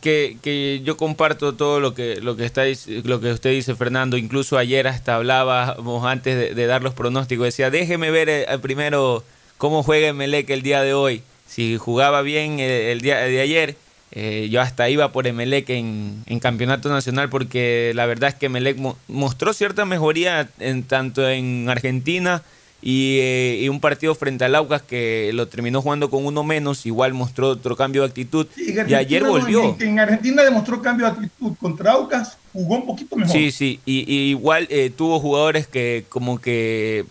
Que, 0.01 0.38
que 0.43 0.80
yo 0.84 0.97
comparto 0.97 1.55
todo 1.55 1.80
lo 1.80 1.95
que 1.95 2.20
lo 2.20 2.36
que 2.36 2.45
está 2.45 2.62
lo 2.86 3.20
que 3.20 3.32
usted 3.32 3.51
dice 3.51 3.74
Fernando. 3.74 4.16
Incluso 4.16 4.57
ayer 4.59 4.86
hasta 4.86 5.16
hablábamos 5.16 6.05
antes 6.07 6.55
de, 6.55 6.66
dar 6.66 6.82
los 6.82 6.95
pronósticos. 6.95 7.47
Decía 7.47 7.70
déjeme 7.70 8.11
ver 8.11 8.28
eh, 8.28 8.47
primero 8.62 9.24
cómo 9.59 9.82
juega 9.82 10.09
Emelec 10.09 10.49
el 10.51 10.62
día 10.62 10.82
de 10.82 10.95
hoy. 10.95 11.22
Si 11.47 11.76
jugaba 11.76 12.22
bien 12.22 12.61
eh, 12.61 12.93
el 12.93 13.01
día 13.01 13.18
de 13.18 13.41
ayer 13.41 13.76
eh, 14.12 14.49
yo 14.51 14.61
hasta 14.61 14.88
iba 14.88 15.12
por 15.12 15.26
Emelec 15.26 15.70
en, 15.70 16.22
en 16.26 16.41
campeonato 16.41 16.88
nacional 16.88 17.28
porque 17.28 17.93
la 17.95 18.07
verdad 18.07 18.30
es 18.30 18.34
que 18.34 18.47
Emelec 18.47 18.76
mo- 18.76 18.99
mostró 19.07 19.53
cierta 19.53 19.84
mejoría 19.84 20.49
en 20.59 20.82
tanto 20.82 21.28
en 21.28 21.68
Argentina 21.68 22.43
y, 22.82 23.18
eh, 23.20 23.60
y 23.62 23.68
un 23.68 23.78
partido 23.80 24.14
frente 24.14 24.44
al 24.44 24.54
Aucas 24.54 24.80
que 24.82 25.30
lo 25.34 25.48
terminó 25.48 25.82
jugando 25.82 26.08
con 26.08 26.24
uno 26.24 26.42
menos, 26.44 26.86
igual 26.86 27.12
mostró 27.14 27.48
otro 27.50 27.76
cambio 27.76 28.02
de 28.02 28.08
actitud. 28.08 28.46
Sí, 28.54 28.74
y 28.88 28.94
ayer 28.94 29.22
volvió. 29.24 29.76
En, 29.78 29.88
en 29.88 29.98
Argentina 30.00 30.42
demostró 30.42 30.80
cambio 30.80 31.06
de 31.06 31.12
actitud. 31.12 31.52
Contra 31.60 31.92
Aucas 31.92 32.38
jugó 32.52 32.76
un 32.76 32.86
poquito 32.86 33.16
mejor. 33.16 33.32
Sí, 33.32 33.50
sí, 33.50 33.80
y, 33.84 34.10
y 34.12 34.30
igual 34.30 34.66
eh, 34.70 34.90
tuvo 34.96 35.20
jugadores 35.20 35.66
que 35.66 36.04
como 36.08 36.40
que, 36.40 37.04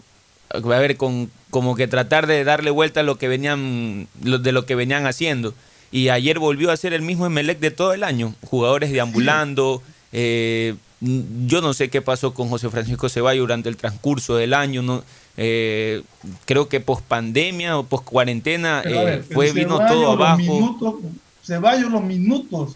a 0.49 0.59
ver, 0.59 0.97
con, 0.97 1.30
como 1.51 1.76
que 1.76 1.88
tratar 1.88 2.26
de 2.28 2.43
darle 2.43 2.72
vuelta 2.72 3.01
a 3.01 3.03
lo 3.03 3.17
que 3.17 3.28
venían, 3.28 4.07
lo- 4.24 4.39
de 4.39 4.51
lo 4.51 4.65
que 4.65 4.76
venían 4.76 5.05
haciendo. 5.05 5.53
Y 5.91 6.09
ayer 6.09 6.38
volvió 6.39 6.72
a 6.72 6.78
ser 6.78 6.93
el 6.93 7.01
mismo 7.01 7.26
Emelec 7.26 7.59
de 7.59 7.72
todo 7.72 7.93
el 7.93 8.03
año, 8.03 8.34
jugadores 8.41 8.91
deambulando. 8.91 9.82
eh, 10.11 10.76
yo 11.01 11.61
no 11.61 11.74
sé 11.74 11.89
qué 11.89 12.01
pasó 12.01 12.34
con 12.34 12.49
José 12.49 12.70
Francisco 12.70 13.07
Ceballos 13.07 13.43
durante 13.43 13.70
el 13.70 13.78
transcurso 13.78 14.36
del 14.36 14.53
año, 14.53 14.82
no, 14.82 15.01
eh, 15.38 16.02
creo 16.46 16.68
que 16.68 16.80
post 16.80 17.04
pandemia 17.06 17.78
o 17.78 17.84
post 17.86 18.04
cuarentena 18.06 18.82
pero 18.84 19.24
fue 19.32 19.52
vino 19.52 19.78
todo 19.88 20.12
abajo. 20.12 20.38
minutos- 20.38 20.96
Ceballos, 21.44 21.92
los 21.92 22.04
minutos 22.04 22.76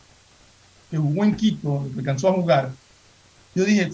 que 0.90 0.98
jugó 0.98 1.24
en 1.26 1.36
Quito, 1.36 1.86
que 1.94 2.00
alcanzó 2.00 2.30
a 2.30 2.34
jugar, 2.34 2.72
yo 3.56 3.66
dije, 3.66 3.90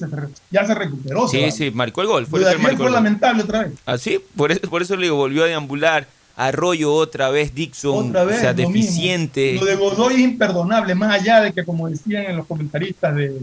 ya 0.51 0.66
se 0.66 0.74
recuperó. 0.74 1.28
Sí, 1.28 1.38
Ceballos. 1.38 1.55
sí, 1.55 1.72
marcó 1.72 2.01
el 2.01 2.07
gol. 2.07 2.28
Fue 2.28 2.39
el 2.39 2.60
marcó 2.60 2.78
fue 2.78 2.88
el 2.88 2.93
lamentable 2.93 3.43
otra 3.43 3.64
vez. 3.64 3.74
Así, 3.86 4.20
por 4.38 4.51
eso, 4.51 4.62
por 4.70 4.82
eso 4.82 4.95
le 4.95 5.03
digo, 5.03 5.16
volvió 5.18 5.43
a 5.43 5.47
deambular. 5.47 6.07
Arroyo 6.38 6.93
otra 6.93 7.30
vez, 7.30 7.53
Dixon, 7.53 8.10
Otra 8.12 8.24
vez, 8.24 8.38
o 8.38 8.39
sea, 8.39 8.51
lo 8.53 8.57
mismo. 8.70 8.74
deficiente. 8.76 9.55
Lo 9.55 9.66
de 9.66 9.76
Godoy 9.76 10.14
es 10.14 10.20
imperdonable, 10.22 10.95
más 10.95 11.20
allá 11.20 11.41
de 11.41 11.51
que, 11.51 11.66
como 11.66 11.89
decían 11.89 12.24
en 12.28 12.38
los 12.38 12.45
comentaristas 12.45 13.14
de, 13.14 13.41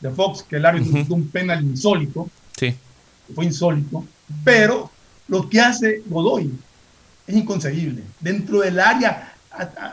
de 0.00 0.10
Fox, 0.10 0.42
que 0.42 0.56
el 0.56 0.66
árbitro 0.66 0.98
hizo 0.98 1.14
un 1.14 1.28
penal 1.28 1.62
insólito, 1.62 2.28
Sí. 2.58 2.74
fue 3.32 3.44
insólito, 3.44 4.04
pero 4.44 4.90
lo 5.28 5.48
que 5.48 5.60
hace 5.60 6.02
Godoy 6.06 6.52
es 7.26 7.36
inconcebible. 7.36 8.02
Dentro 8.20 8.60
del 8.60 8.80
área, 8.80 9.34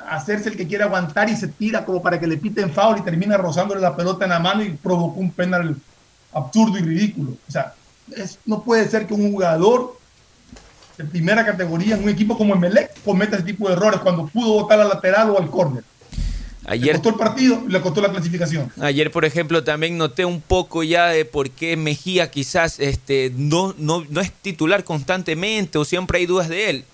hacerse 0.09 0.49
el 0.49 0.57
que 0.57 0.67
quiere 0.67 0.83
aguantar 0.83 1.29
y 1.29 1.35
se 1.35 1.47
tira 1.47 1.85
como 1.85 2.01
para 2.01 2.19
que 2.19 2.27
le 2.27 2.37
piten 2.37 2.71
foul 2.71 2.99
y 2.99 3.01
termina 3.01 3.37
rozándole 3.37 3.81
la 3.81 3.95
pelota 3.95 4.25
en 4.25 4.31
la 4.31 4.39
mano 4.39 4.63
y 4.63 4.71
provocó 4.71 5.19
un 5.19 5.31
penal 5.31 5.75
absurdo 6.33 6.77
y 6.77 6.81
ridículo. 6.81 7.31
O 7.47 7.51
sea, 7.51 7.73
no 8.45 8.63
puede 8.63 8.87
ser 8.87 9.05
que 9.05 9.13
un 9.13 9.31
jugador 9.31 9.97
de 10.97 11.05
primera 11.05 11.45
categoría 11.45 11.95
en 11.95 12.03
un 12.03 12.09
equipo 12.09 12.37
como 12.37 12.55
Emelec 12.55 13.01
cometa 13.03 13.37
ese 13.37 13.45
tipo 13.45 13.67
de 13.67 13.75
errores 13.75 14.01
cuando 14.01 14.27
pudo 14.27 14.53
botar 14.53 14.79
al 14.79 14.89
lateral 14.89 15.29
o 15.29 15.39
al 15.39 15.49
córner. 15.49 15.83
Ayer, 16.65 16.87
le 16.87 16.93
costó 16.93 17.09
el 17.09 17.15
partido 17.15 17.63
y 17.67 17.71
le 17.71 17.81
costó 17.81 18.01
la 18.01 18.11
clasificación. 18.11 18.71
Ayer, 18.79 19.11
por 19.11 19.25
ejemplo, 19.25 19.63
también 19.63 19.97
noté 19.97 20.25
un 20.25 20.41
poco 20.41 20.83
ya 20.83 21.07
de 21.07 21.25
por 21.25 21.49
qué 21.49 21.77
Mejía 21.77 22.29
quizás 22.29 22.79
este, 22.79 23.31
no, 23.35 23.73
no, 23.77 24.05
no 24.09 24.21
es 24.21 24.31
titular 24.31 24.83
constantemente 24.83 25.77
o 25.77 25.85
siempre 25.85 26.19
hay 26.19 26.25
dudas 26.25 26.49
de 26.49 26.69
él. 26.69 26.85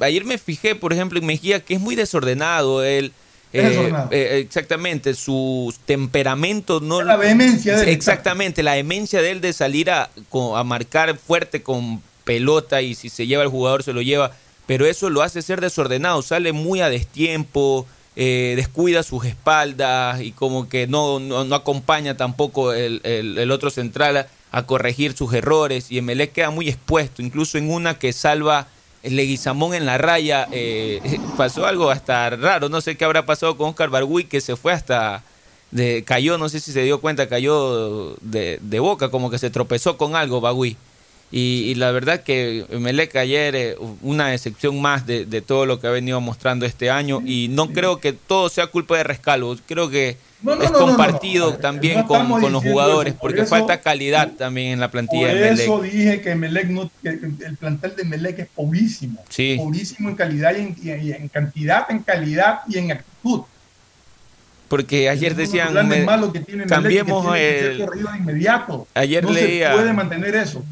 Ayer 0.00 0.24
me 0.24 0.38
fijé, 0.38 0.74
por 0.74 0.92
ejemplo, 0.92 1.18
en 1.18 1.26
Mejía 1.26 1.60
que 1.60 1.74
es 1.74 1.80
muy 1.80 1.94
desordenado 1.96 2.82
él. 2.82 3.12
Eh, 3.52 3.92
eh, 4.12 4.42
exactamente, 4.44 5.12
su 5.14 5.74
temperamento 5.84 6.78
no... 6.80 7.02
La 7.02 7.16
vehemencia 7.16 7.76
de 7.76 7.82
él. 7.82 7.88
Exactamente, 7.88 8.62
la 8.62 8.74
demencia 8.74 9.20
de 9.22 9.32
él 9.32 9.40
de 9.40 9.52
salir 9.52 9.90
a, 9.90 10.08
a 10.54 10.64
marcar 10.64 11.16
fuerte 11.18 11.62
con 11.62 12.00
pelota 12.24 12.80
y 12.80 12.94
si 12.94 13.08
se 13.08 13.26
lleva 13.26 13.42
el 13.42 13.48
jugador 13.48 13.82
se 13.82 13.92
lo 13.92 14.02
lleva, 14.02 14.30
pero 14.66 14.86
eso 14.86 15.10
lo 15.10 15.22
hace 15.22 15.42
ser 15.42 15.60
desordenado, 15.60 16.22
sale 16.22 16.52
muy 16.52 16.80
a 16.80 16.88
destiempo, 16.88 17.88
eh, 18.16 18.54
descuida 18.56 19.02
sus 19.02 19.24
espaldas 19.24 20.20
y 20.20 20.32
como 20.32 20.68
que 20.68 20.86
no, 20.86 21.20
no, 21.20 21.54
acompaña 21.54 22.16
tampoco 22.16 22.72
el, 22.72 23.00
el- 23.04 23.50
otro 23.50 23.70
central 23.70 24.26
a, 24.52 24.62
corregir 24.66 25.16
sus 25.16 25.32
errores 25.32 25.90
y 25.90 25.98
Emelec 25.98 26.32
queda 26.32 26.50
muy 26.50 26.68
expuesto, 26.68 27.22
incluso 27.22 27.56
en 27.56 27.70
una 27.70 27.98
que 27.98 28.12
salva 28.12 28.66
Leguizamón 29.02 29.74
en 29.74 29.86
la 29.86 29.96
raya, 29.96 30.48
eh, 30.52 31.00
pasó 31.36 31.66
algo 31.66 31.90
hasta 31.90 32.30
raro, 32.30 32.68
no 32.68 32.80
sé 32.80 32.96
qué 32.96 33.04
habrá 33.04 33.24
pasado 33.26 33.56
con 33.56 33.70
Oscar 33.70 33.90
Bargüi 33.90 34.24
que 34.24 34.40
se 34.40 34.56
fue 34.56 34.72
hasta 34.72 35.22
de, 35.70 36.02
cayó, 36.04 36.36
no 36.36 36.48
sé 36.48 36.60
si 36.60 36.72
se 36.72 36.82
dio 36.82 37.00
cuenta, 37.00 37.28
cayó 37.28 38.16
de, 38.20 38.58
de 38.60 38.80
boca, 38.80 39.10
como 39.10 39.30
que 39.30 39.38
se 39.38 39.50
tropezó 39.50 39.96
con 39.96 40.16
algo 40.16 40.40
Bagui. 40.40 40.76
Y, 41.32 41.62
y 41.68 41.74
la 41.76 41.92
verdad 41.92 42.24
que 42.24 42.66
Melec 42.70 43.14
ayer, 43.14 43.54
eh, 43.54 43.76
una 44.02 44.34
excepción 44.34 44.80
más 44.82 45.06
de, 45.06 45.26
de 45.26 45.40
todo 45.40 45.64
lo 45.64 45.80
que 45.80 45.86
ha 45.86 45.90
venido 45.90 46.20
mostrando 46.20 46.66
este 46.66 46.90
año. 46.90 47.22
Y 47.24 47.46
no 47.48 47.70
creo 47.72 48.00
que 48.00 48.12
todo 48.12 48.48
sea 48.48 48.66
culpa 48.66 48.96
de 48.96 49.04
Rescalvo. 49.04 49.56
Creo 49.66 49.88
que 49.88 50.16
No, 50.42 50.56
no, 50.56 50.62
es 50.64 50.72
no, 50.72 50.78
compartido 50.78 51.52
no. 51.52 51.56
también 51.58 52.02
con, 52.02 52.28
con 52.28 52.50
los 52.50 52.64
jugadores, 52.64 53.12
eso. 53.12 53.20
Por 53.20 53.30
porque 53.30 53.42
eso- 53.42 53.50
falta 53.50 53.80
calidad 53.80 54.32
también 54.32 54.72
en 54.72 54.80
la 54.80 54.88
Por 54.88 54.92
plantilla 54.92 55.28
de 55.28 55.34
Melec. 55.34 55.60
eso 55.60 55.80
dije 55.80 56.20
que, 56.20 56.34
Melec 56.34 56.66
no, 56.68 56.90
que 57.00 57.10
el 57.10 57.56
plantel 57.60 57.94
de 57.94 58.04
Melec 58.04 58.38
es 58.40 58.48
pobrísimo. 58.48 59.22
Sí. 59.28 59.54
Pobrísimo 59.56 60.08
en 60.08 60.16
calidad 60.16 60.52
y 60.56 60.60
en, 60.62 60.76
y- 61.06 61.12
en 61.12 61.28
cantidad, 61.28 61.88
en 61.90 62.00
calidad 62.00 62.62
y 62.68 62.78
en 62.78 62.90
actitud. 62.90 63.42
Porque 64.66 65.08
ayer 65.08 65.34
decían, 65.34 65.74
me- 65.88 66.04
que 66.32 66.40
tiene 66.40 66.64
Melec, 66.64 66.68
cambiemos 66.68 67.24
que 67.24 67.38
tiene 67.38 67.44
que 67.44 67.60
ser 67.60 67.70
el- 67.72 67.78
de 67.78 68.18
inmediato. 68.18 68.86
Ayer 68.94 69.22
no 69.24 69.30
leía- 69.30 69.70
se 69.70 69.76
puede 69.76 69.92
mantener 69.92 70.34
eso. 70.34 70.64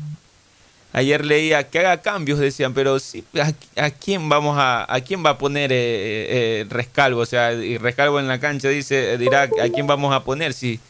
Ayer 0.99 1.24
leía 1.24 1.62
que 1.68 1.78
haga 1.78 2.03
cambios, 2.03 2.40
decían, 2.40 2.74
pero 2.74 2.99
sí, 2.99 3.24
¿a, 3.40 3.84
a 3.84 3.90
quién 3.90 4.28
vamos 4.28 4.57
a, 4.59 4.92
a 4.92 5.01
quién 5.01 5.24
va 5.24 5.30
a 5.30 5.38
poner 5.38 5.70
eh, 5.70 5.76
eh, 5.78 6.66
Rescalvo? 6.68 7.20
O 7.20 7.26
sea, 7.26 7.53
y 7.53 7.78
Rescalvo 7.78 8.18
en 8.18 8.26
la 8.26 8.40
cancha 8.40 8.68
dice, 8.68 9.16
dirá 9.16 9.42
a 9.42 9.68
quién 9.72 9.86
vamos 9.86 10.12
a 10.12 10.24
poner 10.24 10.53
si 10.53 10.80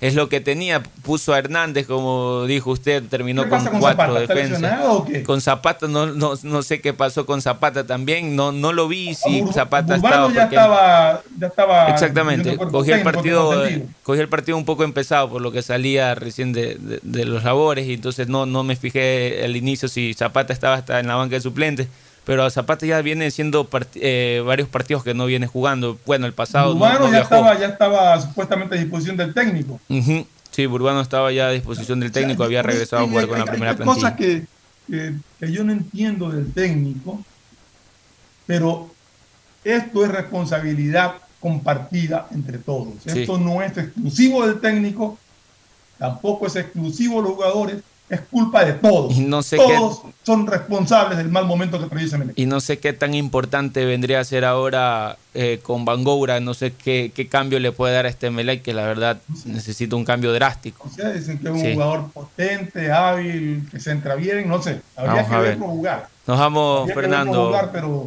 es 0.00 0.14
lo 0.14 0.28
que 0.28 0.40
tenía, 0.40 0.80
puso 1.02 1.32
a 1.34 1.38
Hernández, 1.40 1.86
como 1.88 2.44
dijo 2.44 2.70
usted, 2.70 3.02
terminó 3.08 3.42
¿Qué 3.42 3.48
con 3.50 3.58
pasa 3.58 3.70
con 3.72 3.80
cuatro 3.80 4.14
defensas. 4.14 4.60
lesionado 4.60 4.92
o 4.98 5.04
qué? 5.04 5.24
Con 5.24 5.40
Zapata 5.40 5.88
no, 5.88 6.06
no, 6.06 6.34
no 6.42 6.62
sé 6.62 6.80
qué 6.80 6.92
pasó 6.94 7.26
con 7.26 7.42
Zapata 7.42 7.84
también, 7.84 8.36
no, 8.36 8.52
no 8.52 8.72
lo 8.72 8.86
vi 8.86 9.14
si 9.14 9.40
Bur- 9.42 9.52
Zapata 9.52 9.96
estaba. 9.96 10.32
ya 10.32 10.44
estaba, 10.44 11.22
ya 11.38 11.46
estaba 11.48 11.88
Exactamente, 11.88 12.56
cogí 12.56 12.92
el 12.92 13.02
partido, 13.02 13.64
cogí 14.04 14.20
el 14.20 14.28
partido 14.28 14.56
un 14.56 14.64
poco 14.64 14.84
empezado 14.84 15.28
por 15.30 15.42
lo 15.42 15.50
que 15.50 15.62
salía 15.62 16.14
recién 16.14 16.52
de, 16.52 16.76
de- 16.76 17.00
de 17.02 17.24
los 17.24 17.42
labores 17.42 17.86
y 17.88 17.94
entonces 17.94 18.28
no, 18.28 18.46
no 18.46 18.62
me 18.62 18.76
fijé 18.76 19.42
al 19.44 19.56
inicio 19.56 19.88
si 19.88 20.14
Zapata 20.14 20.52
estaba 20.52 20.76
hasta 20.76 21.00
en 21.00 21.08
la 21.08 21.16
banca 21.16 21.34
de 21.34 21.40
suplentes, 21.40 21.88
pero 22.28 22.50
Zapata 22.50 22.84
ya 22.84 23.00
viene 23.00 23.30
siendo 23.30 23.70
part- 23.70 23.88
eh, 23.94 24.42
varios 24.44 24.68
partidos 24.68 25.02
que 25.02 25.14
no 25.14 25.24
viene 25.24 25.46
jugando. 25.46 25.98
Bueno, 26.04 26.26
el 26.26 26.34
pasado 26.34 26.74
no, 26.74 26.76
Urbano 26.76 27.06
no 27.06 27.12
ya, 27.12 27.20
estaba, 27.22 27.58
ya 27.58 27.68
estaba 27.68 28.20
supuestamente 28.20 28.74
a 28.76 28.78
disposición 28.78 29.16
del 29.16 29.32
técnico. 29.32 29.80
Sí, 30.50 30.66
Burbano 30.66 31.00
estaba 31.00 31.32
ya 31.32 31.48
a 31.48 31.50
disposición 31.52 32.00
del 32.00 32.12
técnico, 32.12 32.44
había 32.44 32.60
regresado 32.62 33.00
a 33.00 33.04
hay- 33.06 33.08
jugar 33.08 33.24
hay- 33.24 33.28
con 33.30 33.38
la 33.38 33.44
hay 33.44 33.50
primera 33.50 33.76
cosas 33.78 34.12
plantilla. 34.12 34.16
que, 34.16 34.46
que, 34.92 35.14
que 35.40 35.52
yo 35.52 35.64
no 35.64 35.72
entiendo 35.72 36.28
del 36.30 36.52
técnico, 36.52 37.24
pero 38.46 38.90
esto 39.64 40.04
es 40.04 40.10
responsabilidad 40.12 41.14
compartida 41.40 42.26
entre 42.32 42.58
todos. 42.58 42.92
Sí. 43.06 43.20
Esto 43.20 43.38
no 43.38 43.62
es 43.62 43.74
exclusivo 43.78 44.46
del 44.46 44.60
técnico, 44.60 45.16
tampoco 45.98 46.46
es 46.46 46.56
exclusivo 46.56 47.22
de 47.22 47.28
los 47.28 47.36
jugadores, 47.36 47.76
es 48.10 48.20
culpa 48.22 48.64
de 48.64 48.72
todos. 48.74 49.14
Y 49.16 49.20
no 49.20 49.42
sé 49.42 49.56
todos 49.56 50.02
son 50.24 50.46
responsables 50.46 51.16
del 51.18 51.28
mal 51.28 51.46
momento 51.46 51.78
que 51.78 51.84
atraviesa 51.86 52.18
Melec. 52.18 52.38
Y 52.38 52.46
no 52.46 52.60
sé 52.60 52.78
qué 52.78 52.92
tan 52.92 53.14
importante 53.14 53.84
vendría 53.84 54.20
a 54.20 54.24
ser 54.24 54.44
ahora 54.44 55.16
eh, 55.34 55.60
con 55.62 55.84
Bangoura, 55.84 56.40
no 56.40 56.54
sé 56.54 56.72
qué, 56.72 57.12
qué 57.14 57.28
cambio 57.28 57.58
le 57.60 57.72
puede 57.72 57.94
dar 57.94 58.06
a 58.06 58.08
este 58.08 58.30
Melec, 58.30 58.62
que 58.62 58.72
la 58.74 58.84
verdad 58.86 59.18
necesita 59.44 59.96
un 59.96 60.04
cambio 60.04 60.32
drástico. 60.32 60.86
O 60.86 60.94
sea, 60.94 61.10
dicen 61.10 61.38
que 61.38 61.48
es 61.48 61.54
un 61.54 61.60
Sí. 61.60 61.72
jugador 61.74 62.10
potente, 62.12 62.90
hábil, 62.92 63.66
que 63.70 63.80
se 63.80 63.90
entra 63.90 64.14
bien, 64.16 64.48
no 64.48 64.60
sé. 64.62 64.80
Habría 64.96 65.22
Vamos 65.22 65.30
que 65.30 65.36
verlo 65.38 65.66
jugar. 65.66 66.08
Nos 66.26 66.38
vamos, 66.38 66.80
Habría 66.82 66.94
Fernando. 66.94 67.46
jugar, 67.46 67.70
pero, 67.72 68.06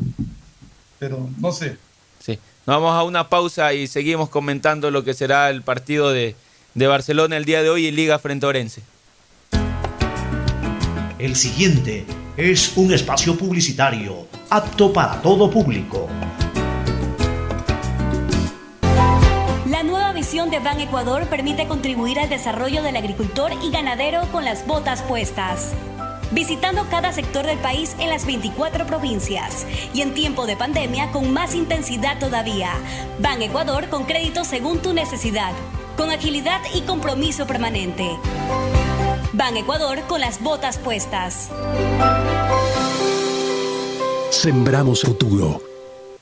pero 1.00 1.28
no 1.40 1.52
sé. 1.52 1.78
Sí. 2.20 2.40
Nos 2.68 2.76
vamos 2.82 2.94
a 2.96 3.04
una 3.04 3.28
pausa 3.30 3.74
y 3.74 3.88
seguimos 3.88 4.30
comentando 4.30 4.92
lo 4.92 5.04
que 5.04 5.14
será 5.16 5.50
el 5.50 5.64
partido 5.64 6.12
de, 6.12 6.36
de 6.76 6.88
Barcelona 6.88 7.38
el 7.38 7.46
día 7.46 7.64
de 7.64 7.70
hoy 7.72 7.88
en 7.88 7.96
Liga 7.96 8.20
frente 8.20 8.46
a 8.46 8.50
Orense. 8.50 8.82
El 11.22 11.36
siguiente 11.36 12.04
es 12.36 12.76
un 12.76 12.92
espacio 12.92 13.38
publicitario 13.38 14.26
apto 14.50 14.92
para 14.92 15.22
todo 15.22 15.52
público. 15.52 16.10
La 19.68 19.84
nueva 19.84 20.14
visión 20.14 20.50
de 20.50 20.58
Ban 20.58 20.80
Ecuador 20.80 21.28
permite 21.28 21.68
contribuir 21.68 22.18
al 22.18 22.28
desarrollo 22.28 22.82
del 22.82 22.96
agricultor 22.96 23.52
y 23.62 23.70
ganadero 23.70 24.22
con 24.32 24.46
las 24.46 24.66
botas 24.66 25.04
puestas. 25.04 25.74
Visitando 26.32 26.88
cada 26.90 27.14
sector 27.14 27.46
del 27.46 27.60
país 27.60 27.96
en 28.00 28.10
las 28.10 28.26
24 28.26 28.88
provincias 28.88 29.68
y 29.94 30.02
en 30.02 30.16
tiempo 30.16 30.48
de 30.48 30.58
pandemia 30.58 31.12
con 31.12 31.32
más 31.32 31.54
intensidad 31.54 32.18
todavía. 32.18 32.72
Ban 33.20 33.44
Ecuador 33.44 33.90
con 33.90 34.06
crédito 34.06 34.44
según 34.44 34.82
tu 34.82 34.92
necesidad, 34.92 35.54
con 35.98 36.10
agilidad 36.10 36.62
y 36.74 36.82
compromiso 36.82 37.46
permanente. 37.46 38.10
Ban 39.34 39.56
Ecuador 39.56 40.02
con 40.08 40.20
las 40.20 40.42
botas 40.42 40.78
puestas. 40.78 41.50
Sembramos 44.30 45.02
futuro. 45.04 45.62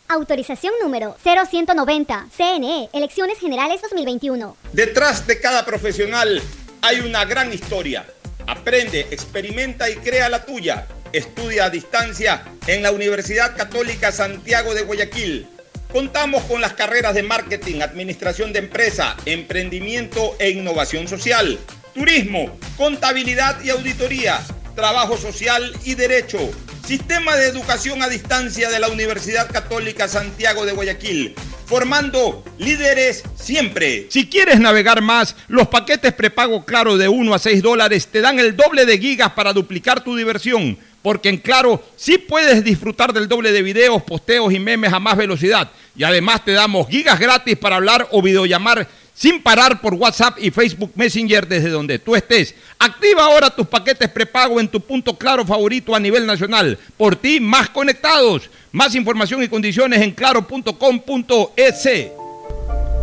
Autorización 0.08 0.74
número 0.82 1.16
0190. 1.24 2.28
CNE, 2.36 2.90
Elecciones 2.94 3.40
Generales 3.40 3.82
2021. 3.82 4.56
Detrás 4.74 5.26
de 5.26 5.40
cada 5.40 5.66
profesional 5.66 6.40
hay 6.84 7.00
una 7.00 7.26
gran 7.26 7.52
historia. 7.52 8.06
Aprende, 8.46 9.08
experimenta 9.10 9.90
y 9.90 9.96
crea 9.96 10.30
la 10.30 10.46
tuya. 10.46 10.88
Estudia 11.12 11.66
a 11.66 11.70
distancia 11.72 12.44
en 12.68 12.84
la 12.84 12.92
Universidad 12.92 13.56
Católica 13.58 14.12
Santiago 14.12 14.76
de 14.76 14.84
Guayaquil. 14.84 15.48
Contamos 15.92 16.44
con 16.44 16.62
las 16.62 16.74
carreras 16.74 17.16
de 17.16 17.24
marketing, 17.24 17.82
administración 17.82 18.54
de 18.54 18.60
empresa, 18.60 19.18
emprendimiento 19.26 20.36
e 20.38 20.52
innovación 20.52 21.08
social, 21.08 21.58
turismo, 21.94 22.58
contabilidad 22.78 23.62
y 23.64 23.70
auditoría, 23.70 24.40
trabajo 24.76 25.18
social 25.18 25.74
y 25.84 25.96
derecho. 25.96 26.40
Sistema 26.86 27.36
de 27.36 27.48
educación 27.48 28.02
a 28.02 28.10
distancia 28.10 28.70
de 28.70 28.80
la 28.80 28.88
Universidad 28.88 29.52
Católica 29.52 30.08
Santiago 30.08 30.66
de 30.66 30.72
Guayaquil, 30.72 31.36
formando 31.66 32.44
líderes 32.58 33.24
siempre. 33.36 34.08
Si 34.10 34.28
quieres 34.28 34.60
navegar 34.60 35.02
más, 35.02 35.36
los 35.48 35.68
paquetes 35.68 36.14
prepago 36.14 36.66
Claro 36.66 36.98
de 36.98 37.08
1 37.08 37.34
a 37.34 37.40
6 37.40 37.62
dólares 37.62 38.08
te 38.08 38.22
dan 38.22 38.40
el 38.40 38.56
doble 38.56 38.86
de 38.86 38.98
gigas 38.98 39.34
para 39.34 39.54
duplicar 39.54 40.04
tu 40.04 40.16
diversión. 40.16 40.80
Porque 41.02 41.30
en 41.30 41.38
Claro 41.38 41.82
sí 41.96 42.18
puedes 42.18 42.64
disfrutar 42.64 43.14
del 43.14 43.28
doble 43.28 43.52
de 43.52 43.62
videos, 43.62 44.04
posteos 44.04 44.52
y 44.52 44.60
memes 44.60 44.92
a 44.92 45.00
más 45.00 45.16
velocidad. 45.16 45.72
Y 45.96 46.04
además 46.04 46.44
te 46.44 46.52
damos 46.52 46.90
gigas 46.90 47.20
gratis 47.20 47.58
para 47.58 47.78
hablar 47.78 48.08
o 48.12 48.22
videollamar 48.22 48.88
sin 49.20 49.44
parar 49.44 49.82
por 49.82 49.96
WhatsApp 49.96 50.38
y 50.40 50.50
Facebook 50.50 50.94
Messenger 50.96 51.46
desde 51.46 51.70
donde 51.70 52.00
tú 52.00 52.16
estés. 52.16 52.56
Activa 52.80 53.26
ahora 53.26 53.50
tus 53.50 53.68
paquetes 53.68 54.08
prepago 54.08 54.62
en 54.62 54.70
tu 54.70 54.80
punto 54.80 55.18
claro 55.18 55.46
favorito 55.46 55.94
a 55.94 56.00
nivel 56.00 56.26
nacional. 56.26 56.80
Por 56.96 57.18
ti, 57.18 57.42
más 57.42 57.70
conectados. 57.70 58.50
Más 58.72 58.96
información 58.96 59.44
y 59.44 59.50
condiciones 59.50 60.02
en 60.02 60.12
claro.com.es. 60.12 61.90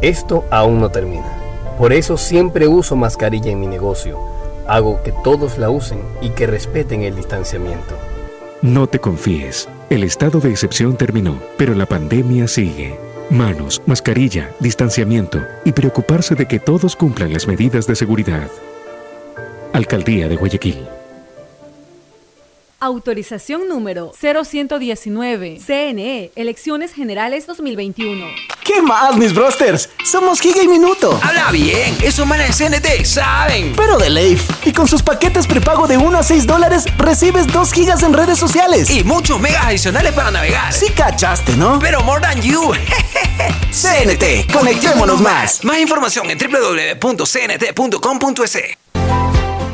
Esto 0.00 0.46
aún 0.50 0.80
no 0.80 0.90
termina. 0.90 1.30
Por 1.76 1.92
eso 1.92 2.16
siempre 2.16 2.66
uso 2.66 2.96
mascarilla 2.96 3.50
en 3.50 3.60
mi 3.60 3.66
negocio. 3.66 4.18
Hago 4.66 5.02
que 5.02 5.12
todos 5.22 5.58
la 5.58 5.68
usen 5.68 6.00
y 6.22 6.30
que 6.30 6.46
respeten 6.46 7.02
el 7.02 7.14
distanciamiento. 7.14 7.94
No 8.62 8.86
te 8.86 9.00
confíes. 9.00 9.68
El 9.90 10.02
estado 10.02 10.40
de 10.40 10.50
excepción 10.50 10.96
terminó, 10.96 11.38
pero 11.58 11.74
la 11.74 11.84
pandemia 11.84 12.48
sigue. 12.48 13.05
Manos, 13.30 13.82
mascarilla, 13.86 14.52
distanciamiento 14.60 15.44
y 15.64 15.72
preocuparse 15.72 16.36
de 16.36 16.46
que 16.46 16.60
todos 16.60 16.94
cumplan 16.94 17.32
las 17.32 17.48
medidas 17.48 17.86
de 17.88 17.96
seguridad. 17.96 18.48
Alcaldía 19.72 20.28
de 20.28 20.36
Guayaquil. 20.36 20.86
Autorización 22.78 23.68
número 23.68 24.12
0119. 24.12 25.58
CNE, 25.64 26.30
Elecciones 26.36 26.92
Generales 26.92 27.46
2021. 27.46 28.26
¿Qué 28.62 28.82
más, 28.82 29.16
mis 29.16 29.32
brosters? 29.32 29.88
Somos 30.04 30.40
Giga 30.40 30.62
y 30.62 30.68
Minuto. 30.68 31.18
Habla 31.22 31.50
bien, 31.52 31.96
esos 32.02 32.26
manes 32.26 32.58
de 32.58 32.68
CNT 32.68 33.04
saben. 33.06 33.72
Pero 33.76 33.96
de 33.96 34.10
Leif. 34.10 34.50
Y 34.66 34.72
con 34.72 34.86
sus 34.86 35.02
paquetes 35.02 35.46
prepago 35.46 35.86
de 35.86 35.96
1 35.96 36.18
a 36.18 36.22
6 36.22 36.46
dólares, 36.46 36.84
recibes 36.98 37.46
2 37.46 37.72
gigas 37.72 38.02
en 38.02 38.12
redes 38.12 38.38
sociales. 38.38 38.90
Y 38.90 39.04
muchos 39.04 39.40
megas 39.40 39.64
adicionales 39.64 40.12
para 40.12 40.30
navegar. 40.30 40.70
Sí 40.72 40.90
cachaste, 40.90 41.56
¿no? 41.56 41.78
Pero 41.78 42.02
more 42.02 42.20
than 42.20 42.42
you. 42.42 42.72
CNT, 43.70 44.52
conectémonos 44.52 45.20
más. 45.22 45.64
Más 45.64 45.78
información 45.78 46.30
en 46.30 46.36
www.cnt.com.es. 46.38 47.36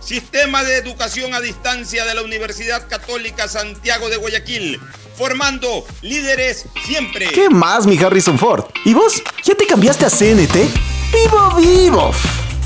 Sistema 0.00 0.64
de 0.64 0.76
Educación 0.76 1.34
a 1.34 1.40
Distancia 1.40 2.04
de 2.04 2.14
la 2.14 2.22
Universidad 2.22 2.88
Católica 2.88 3.48
Santiago 3.48 4.08
de 4.08 4.16
Guayaquil, 4.16 4.80
formando 5.16 5.84
líderes 6.02 6.66
siempre. 6.84 7.26
¿Qué 7.26 7.50
más, 7.50 7.86
mi 7.86 7.98
Harrison 7.98 8.38
Ford? 8.38 8.64
¿Y 8.84 8.94
vos? 8.94 9.22
¿Ya 9.44 9.54
te 9.54 9.66
cambiaste 9.66 10.06
a 10.06 10.10
CNT? 10.10 10.54
¡Vivo, 11.12 11.56
vivo! 11.56 12.12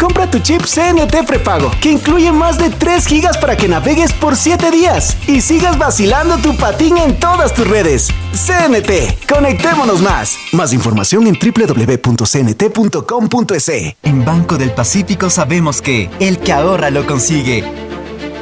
Compra 0.03 0.29
tu 0.29 0.41
chip 0.41 0.62
CNT 0.62 1.24
prepago, 1.24 1.70
que 1.81 1.93
incluye 1.93 2.33
más 2.33 2.59
de 2.59 2.70
3 2.70 3.07
gigas 3.07 3.39
para 3.39 3.57
que 3.57 3.69
navegues 3.69 4.12
por 4.12 4.35
7 4.35 4.73
días 4.73 5.16
y 5.29 5.41
sigas 5.41 5.79
vacilando 5.79 6.39
tu 6.39 6.57
patín 6.57 6.99
en 6.99 7.20
todas 7.20 7.55
tus 7.55 7.69
redes. 7.69 8.09
CNT, 8.33 9.31
conectémonos 9.33 10.03
más. 10.03 10.37
Más 10.51 10.73
información 10.73 11.29
en 11.29 11.39
www.cnt.com.es. 11.39 12.03
En 14.03 14.24
Banco 14.24 14.59
del 14.59 14.73
Pacífico 14.73 15.31
sabemos 15.31 15.81
que 15.81 16.11
el 16.19 16.41
que 16.41 16.53
ahorra 16.53 16.91
lo 16.91 17.07
consigue. 17.07 17.62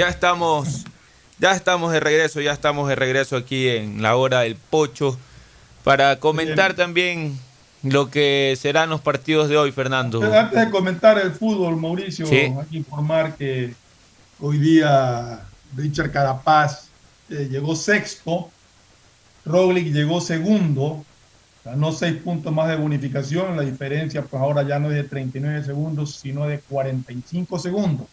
Ya 0.00 0.08
estamos, 0.08 0.86
ya 1.38 1.52
estamos 1.52 1.92
de 1.92 2.00
regreso, 2.00 2.40
ya 2.40 2.54
estamos 2.54 2.88
de 2.88 2.94
regreso 2.94 3.36
aquí 3.36 3.68
en 3.68 4.00
la 4.00 4.16
hora 4.16 4.40
del 4.40 4.56
pocho 4.56 5.18
para 5.84 6.18
comentar 6.18 6.72
también 6.72 7.38
lo 7.82 8.08
que 8.08 8.56
serán 8.58 8.88
los 8.88 9.02
partidos 9.02 9.50
de 9.50 9.58
hoy, 9.58 9.72
Fernando. 9.72 10.22
Antes 10.22 10.58
de 10.58 10.70
comentar 10.70 11.18
el 11.18 11.32
fútbol, 11.32 11.76
Mauricio, 11.76 12.24
Sí. 12.24 12.36
hay 12.36 12.66
que 12.70 12.78
informar 12.78 13.36
que 13.36 13.74
hoy 14.40 14.56
día 14.56 15.42
Richard 15.76 16.10
Carapaz 16.12 16.88
eh, 17.28 17.48
llegó 17.50 17.76
sexto, 17.76 18.48
Roglic 19.44 19.92
llegó 19.92 20.22
segundo, 20.22 21.04
ganó 21.62 21.92
seis 21.92 22.16
puntos 22.24 22.50
más 22.54 22.68
de 22.70 22.76
bonificación, 22.76 23.54
la 23.54 23.64
diferencia 23.64 24.22
pues 24.22 24.40
ahora 24.42 24.62
ya 24.62 24.78
no 24.78 24.88
es 24.88 24.94
de 24.94 25.04
39 25.04 25.62
segundos, 25.62 26.14
sino 26.14 26.46
de 26.46 26.58
45 26.58 27.58
segundos. 27.58 28.06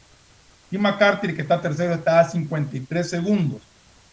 Y 0.72 0.78
McCarthy, 0.78 1.34
que 1.34 1.42
está 1.42 1.62
tercero, 1.62 1.94
está 1.94 2.20
a 2.20 2.30
53 2.30 3.10
segundos. 3.10 3.62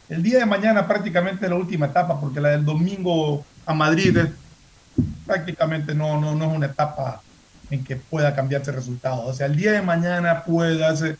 El 0.09 0.23
día 0.23 0.39
de 0.39 0.47
mañana 0.47 0.87
prácticamente 0.87 1.49
la 1.49 1.57
última 1.57 1.87
etapa, 1.87 2.21
porque 2.21 2.41
la 2.41 2.51
del 2.51 2.65
domingo 2.65 3.45
a 3.67 3.75
Madrid 3.75 4.17
es 4.17 4.29
prácticamente 5.27 5.95
no, 5.95 6.21
no, 6.21 6.35
no 6.35 6.45
es 6.51 6.57
una 6.57 6.67
etapa 6.67 7.23
en 7.71 7.83
que 7.83 7.97
pueda 7.97 8.35
cambiarse 8.35 8.71
el 8.71 8.77
resultado. 8.77 9.27
O 9.27 9.33
sea, 9.33 9.47
el 9.47 9.57
día 9.57 9.73
de 9.73 9.83
mañana 9.83 10.45
puede 10.45 10.79
darse 10.79 11.17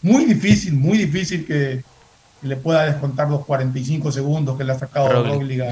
muy 0.00 0.24
difícil, 0.24 0.74
muy 0.74 0.98
difícil 0.98 1.46
que 1.46 1.84
le 2.42 2.56
pueda 2.56 2.84
descontar 2.84 3.28
los 3.28 3.44
45 3.44 4.10
segundos 4.10 4.58
que 4.58 4.64
le 4.64 4.72
ha 4.72 4.78
sacado 4.78 5.08
Roglic. 5.08 5.62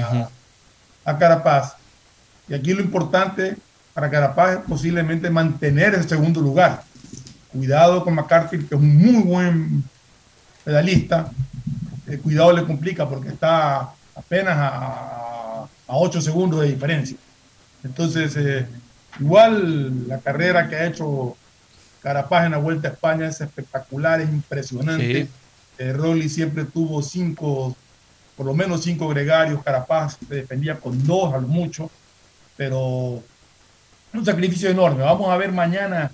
A 1.03 1.17
Carapaz. 1.17 1.75
Y 2.47 2.53
aquí 2.53 2.73
lo 2.73 2.81
importante 2.81 3.57
para 3.93 4.09
Carapaz 4.09 4.53
es 4.53 4.59
posiblemente 4.59 5.29
mantener 5.29 5.95
el 5.95 6.07
segundo 6.07 6.39
lugar. 6.39 6.83
Cuidado 7.51 8.03
con 8.03 8.15
McCarthy, 8.15 8.59
que 8.59 8.75
es 8.75 8.81
un 8.81 8.97
muy 8.97 9.23
buen 9.23 9.83
pedalista. 10.63 11.31
El 12.07 12.19
cuidado 12.21 12.53
le 12.53 12.65
complica 12.65 13.07
porque 13.07 13.29
está 13.29 13.93
apenas 14.15 14.57
a, 14.57 15.67
a 15.87 15.95
8 15.95 16.21
segundos 16.21 16.61
de 16.61 16.69
diferencia. 16.69 17.17
Entonces, 17.83 18.35
eh, 18.37 18.65
igual 19.19 20.07
la 20.07 20.19
carrera 20.19 20.69
que 20.69 20.75
ha 20.75 20.85
hecho 20.85 21.35
Carapaz 22.01 22.45
en 22.45 22.51
la 22.51 22.57
Vuelta 22.57 22.87
a 22.87 22.91
España 22.91 23.27
es 23.27 23.41
espectacular, 23.41 24.21
es 24.21 24.29
impresionante. 24.29 25.25
Sí. 25.25 25.29
Eh, 25.77 25.93
Roglic 25.93 26.29
siempre 26.29 26.65
tuvo 26.65 27.01
cinco 27.01 27.75
por 28.41 28.45
lo 28.45 28.53
menos 28.55 28.83
cinco 28.83 29.07
gregarios, 29.09 29.61
Carapaz 29.63 30.17
se 30.27 30.33
defendía 30.33 30.79
con 30.79 31.05
dos 31.05 31.31
a 31.31 31.37
lo 31.37 31.47
mucho, 31.47 31.91
pero 32.57 33.21
un 34.13 34.25
sacrificio 34.25 34.67
enorme. 34.67 35.03
Vamos 35.03 35.29
a 35.29 35.37
ver 35.37 35.51
mañana 35.51 36.11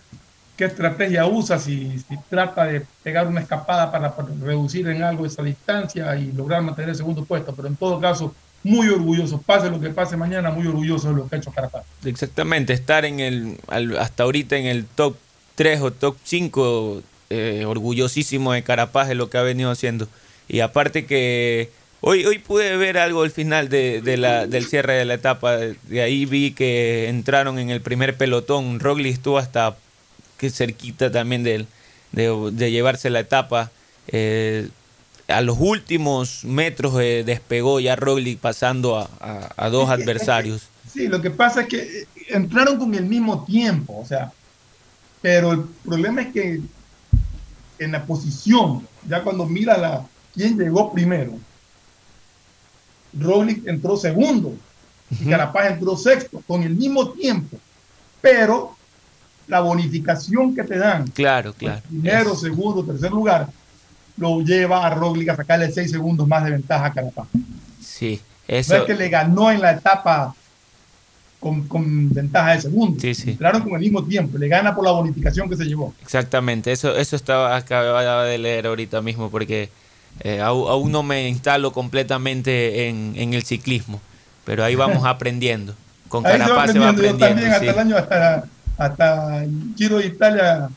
qué 0.58 0.66
estrategia 0.66 1.26
usa, 1.28 1.60
si, 1.60 2.04
trata 2.30 2.66
de 2.66 2.82
pegar 3.04 3.28
una 3.28 3.42
escapada 3.42 3.92
para, 3.92 4.14
reducir 4.42 4.88
en 4.88 5.04
algo 5.04 5.26
esa 5.26 5.44
distancia 5.44 6.16
y 6.18 6.32
lograr 6.32 6.64
mantener 6.64 6.90
el 6.90 6.96
segundo 6.96 7.24
puesto, 7.24 7.54
pero 7.56 7.68
en 7.68 7.76
todo 7.76 8.02
caso, 8.02 8.34
muy 8.64 8.90
orgulloso, 8.90 9.40
pase 9.40 9.70
lo 9.70 9.80
que 9.80 9.92
pase 9.92 10.18
mañana, 10.18 10.50
muy 10.50 10.66
orgulloso 10.66 11.10
de 11.10 11.16
lo 11.16 11.30
que 11.30 11.36
ha 11.36 11.40
hecho 11.40 11.52
Carapaz. 11.52 11.84
Exactamente, 12.04 12.74
estar 12.74 13.06
en 13.06 13.20
el, 13.20 13.60
al- 13.68 13.98
hasta 13.98 14.24
ahorita 14.24 14.58
en 14.58 14.66
el 14.66 14.86
top 14.86 15.16
3 15.56 15.82
o 15.82 15.92
top 15.92 16.18
5, 16.24 17.04
eh, 17.30 17.64
orgullosísimo 17.66 18.52
de 18.54 18.64
Carapaz 18.64 19.08
de 19.08 19.16
lo 19.16 19.30
que 19.30 19.38
ha 19.38 19.44
venido 19.44 19.70
haciendo. 19.70 20.08
Y 20.50 20.62
aparte 20.62 21.06
que 21.06 21.70
hoy, 22.02 22.26
hoy 22.26 22.40
pude 22.40 22.76
ver 22.78 22.98
algo 22.98 23.22
al 23.22 23.32
final 23.32 23.70
de, 23.70 24.02
la, 24.18 24.48
del 24.48 24.66
cierre 24.66 24.94
de 24.94 25.06
la 25.06 25.14
etapa, 25.14 25.58
de 25.58 26.02
ahí 26.02 26.26
vi 26.26 26.52
que 26.52 27.10
entraron 27.10 27.60
en 27.60 27.70
el 27.70 27.82
primer 27.82 28.18
pelotón, 28.18 28.80
Roglic 28.80 29.14
estuvo 29.14 29.38
hasta 29.38 29.76
que 30.38 30.50
cerquita 30.50 31.12
también 31.12 31.44
de, 31.44 31.66
de, 32.12 32.52
de 32.52 32.72
llevarse 32.72 33.10
la 33.10 33.20
etapa. 33.20 33.72
Eh, 34.08 34.70
a 35.28 35.42
los 35.42 35.58
últimos 35.60 36.46
metros 36.46 36.94
eh, 37.02 37.24
despegó 37.26 37.80
ya 37.82 37.96
Roglic 37.98 38.40
pasando 38.40 38.98
a, 38.98 39.10
a- 39.20 39.52
a 39.58 39.70
dos 39.70 39.90
adversarios. 39.90 40.70
Sí, 40.92 41.08
lo 41.10 41.22
que 41.22 41.32
pasa 41.32 41.62
es 41.62 41.68
que 41.68 41.80
eh, 41.80 42.08
entraron 42.30 42.78
con 42.78 42.94
el 42.96 43.06
mismo 43.06 43.44
tiempo, 43.44 44.00
o 44.00 44.06
sea, 44.06 44.32
pero 45.22 45.52
el 45.52 45.64
problema 45.84 46.22
es 46.22 46.28
que 46.32 46.62
en 47.80 47.92
la 47.92 48.06
posición, 48.06 48.88
ya 49.08 49.22
cuando 49.22 49.46
mira 49.46 49.78
la 49.78 50.06
quién 50.34 50.58
llegó 50.58 50.94
primero, 50.94 51.34
Roglic 53.20 53.68
entró 53.68 53.98
segundo 53.98 54.56
y 55.10 55.30
Carapaz 55.30 55.72
entró 55.72 55.98
sexto 55.98 56.42
con 56.48 56.64
el 56.64 56.76
mismo 56.76 57.10
tiempo, 57.12 57.58
pero 58.22 58.77
la 59.48 59.60
bonificación 59.62 60.54
que 60.56 60.64
te 60.64 60.78
dan, 60.78 61.08
Claro, 61.08 61.54
claro. 61.54 61.82
primero, 61.88 62.36
segundo, 62.36 62.84
tercer 62.84 63.12
lugar, 63.12 63.48
lo 64.18 64.42
lleva 64.42 64.86
a 64.86 64.90
Roglic 64.90 65.30
a 65.30 65.36
sacarle 65.36 65.72
seis 65.72 65.92
segundos 65.92 66.28
más 66.28 66.44
de 66.44 66.52
ventaja 66.52 66.86
a 66.88 66.94
Carapaz. 66.94 67.28
Sí, 67.82 68.20
No 68.48 68.56
eso. 68.56 68.76
es 68.76 68.84
que 68.84 68.96
le 68.96 69.10
ganó 69.10 69.52
en 69.52 69.62
la 69.62 69.72
etapa 69.72 70.34
con, 71.40 71.68
con 71.68 72.10
ventaja 72.14 72.54
de 72.54 72.62
segundo. 72.62 73.00
Sí, 73.00 73.14
sí. 73.14 73.32
Entraron 73.32 73.62
con 73.62 73.74
el 73.76 73.80
mismo 73.80 74.04
tiempo. 74.04 74.38
Le 74.38 74.48
gana 74.48 74.74
por 74.76 74.84
la 74.84 74.92
bonificación 74.92 75.48
que 75.50 75.56
se 75.56 75.66
llevó. 75.66 75.94
Exactamente, 76.02 76.72
eso, 76.72 76.96
eso 76.98 77.16
estaba 77.16 77.56
acababa 77.56 78.24
de 78.24 78.38
leer 78.40 78.66
ahorita 78.68 79.02
mismo 79.02 79.30
porque 79.30 79.70
eh, 80.22 80.42
aún, 80.42 80.68
aún 80.70 80.92
no 80.92 81.04
me 81.04 81.30
instalo 81.30 81.72
completamente 81.72 82.88
en, 82.90 83.14
en 83.16 83.34
el 83.36 83.44
ciclismo, 83.44 84.02
pero 84.46 84.64
ahí 84.64 84.76
vamos 84.76 85.04
aprendiendo. 85.06 85.76
Con 86.10 86.26
Ahí 86.26 86.34
se 86.34 86.40
va 86.40 86.46
Carapaz 86.46 86.72
se 86.72 86.80
va 86.80 86.90
aprendiendo. 86.90 87.20
Yo 87.20 87.28
también 87.30 87.52
hasta 87.54 87.72
el 87.72 87.80
año, 87.80 87.98
hasta, 87.98 88.46
hasta 88.78 89.44
el 89.44 89.52
Giro 89.78 89.98
de 89.98 90.06
Italia, 90.08 90.70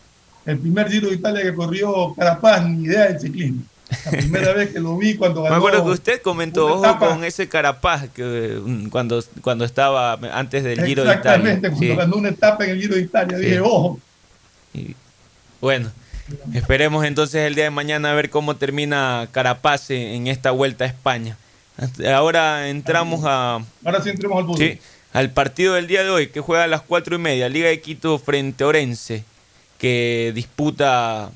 el 0.46 0.58
primer 0.58 0.90
Giro 0.90 1.08
de 1.08 1.14
Italia 1.16 1.42
que 1.42 1.54
corrió 1.54 2.14
Carapaz, 2.14 2.64
ni 2.66 2.84
idea 2.84 3.06
del 3.08 3.20
ciclismo. 3.20 3.62
La 4.04 4.10
primera 4.12 4.52
vez 4.54 4.70
que 4.70 4.78
lo 4.80 4.96
vi 4.96 5.16
cuando 5.16 5.40
Me 5.42 5.48
ganó. 5.48 5.56
acuerdo 5.56 5.84
que 5.84 5.90
usted 5.90 6.22
comentó 6.22 6.66
ojo 6.80 6.98
con 6.98 7.24
ese 7.24 7.48
Carapaz 7.48 8.08
que 8.10 8.60
mm, 8.64 8.88
cuando, 8.88 9.22
cuando 9.42 9.64
estaba 9.64 10.12
antes 10.32 10.62
del 10.64 10.84
Giro 10.84 11.04
de 11.04 11.14
Italia. 11.14 11.52
Exactamente, 11.52 11.68
cuando 11.70 11.86
Sí. 11.86 11.96
ganó 11.96 12.16
una 12.16 12.28
etapa 12.28 12.64
en 12.64 12.70
el 12.70 12.80
Giro 12.80 12.94
de 12.94 13.00
Italia. 13.02 13.36
Sí. 13.38 13.44
Dije, 13.44 13.60
ojo. 13.60 13.98
Bueno, 15.60 15.90
esperemos 16.54 17.04
entonces 17.04 17.46
el 17.46 17.54
día 17.54 17.64
de 17.64 17.70
mañana 17.70 18.12
a 18.12 18.14
ver 18.14 18.30
cómo 18.30 18.56
termina 18.56 19.28
Carapaz 19.32 19.90
en 19.90 20.00
en 20.00 20.26
esta 20.28 20.50
vuelta 20.52 20.84
a 20.84 20.88
España. 20.88 21.36
Ahora 22.14 22.68
entramos 22.68 23.22
a, 23.24 23.60
Ahora 23.84 24.02
sí 24.02 24.10
entremos 24.10 24.38
al 24.38 24.44
fútbol. 24.44 24.58
Sí, 24.58 24.78
al 25.12 25.30
partido 25.30 25.74
del 25.74 25.86
día 25.86 26.04
de 26.04 26.10
hoy, 26.10 26.28
que 26.28 26.40
juega 26.40 26.64
a 26.64 26.68
las 26.68 26.82
cuatro 26.82 27.16
y 27.16 27.18
media, 27.18 27.48
Liga 27.48 27.68
de 27.68 27.80
Quito 27.80 28.18
frente 28.18 28.64
a 28.64 28.68
Orense, 28.68 29.24
que 29.78 30.32
disputa 30.34 31.30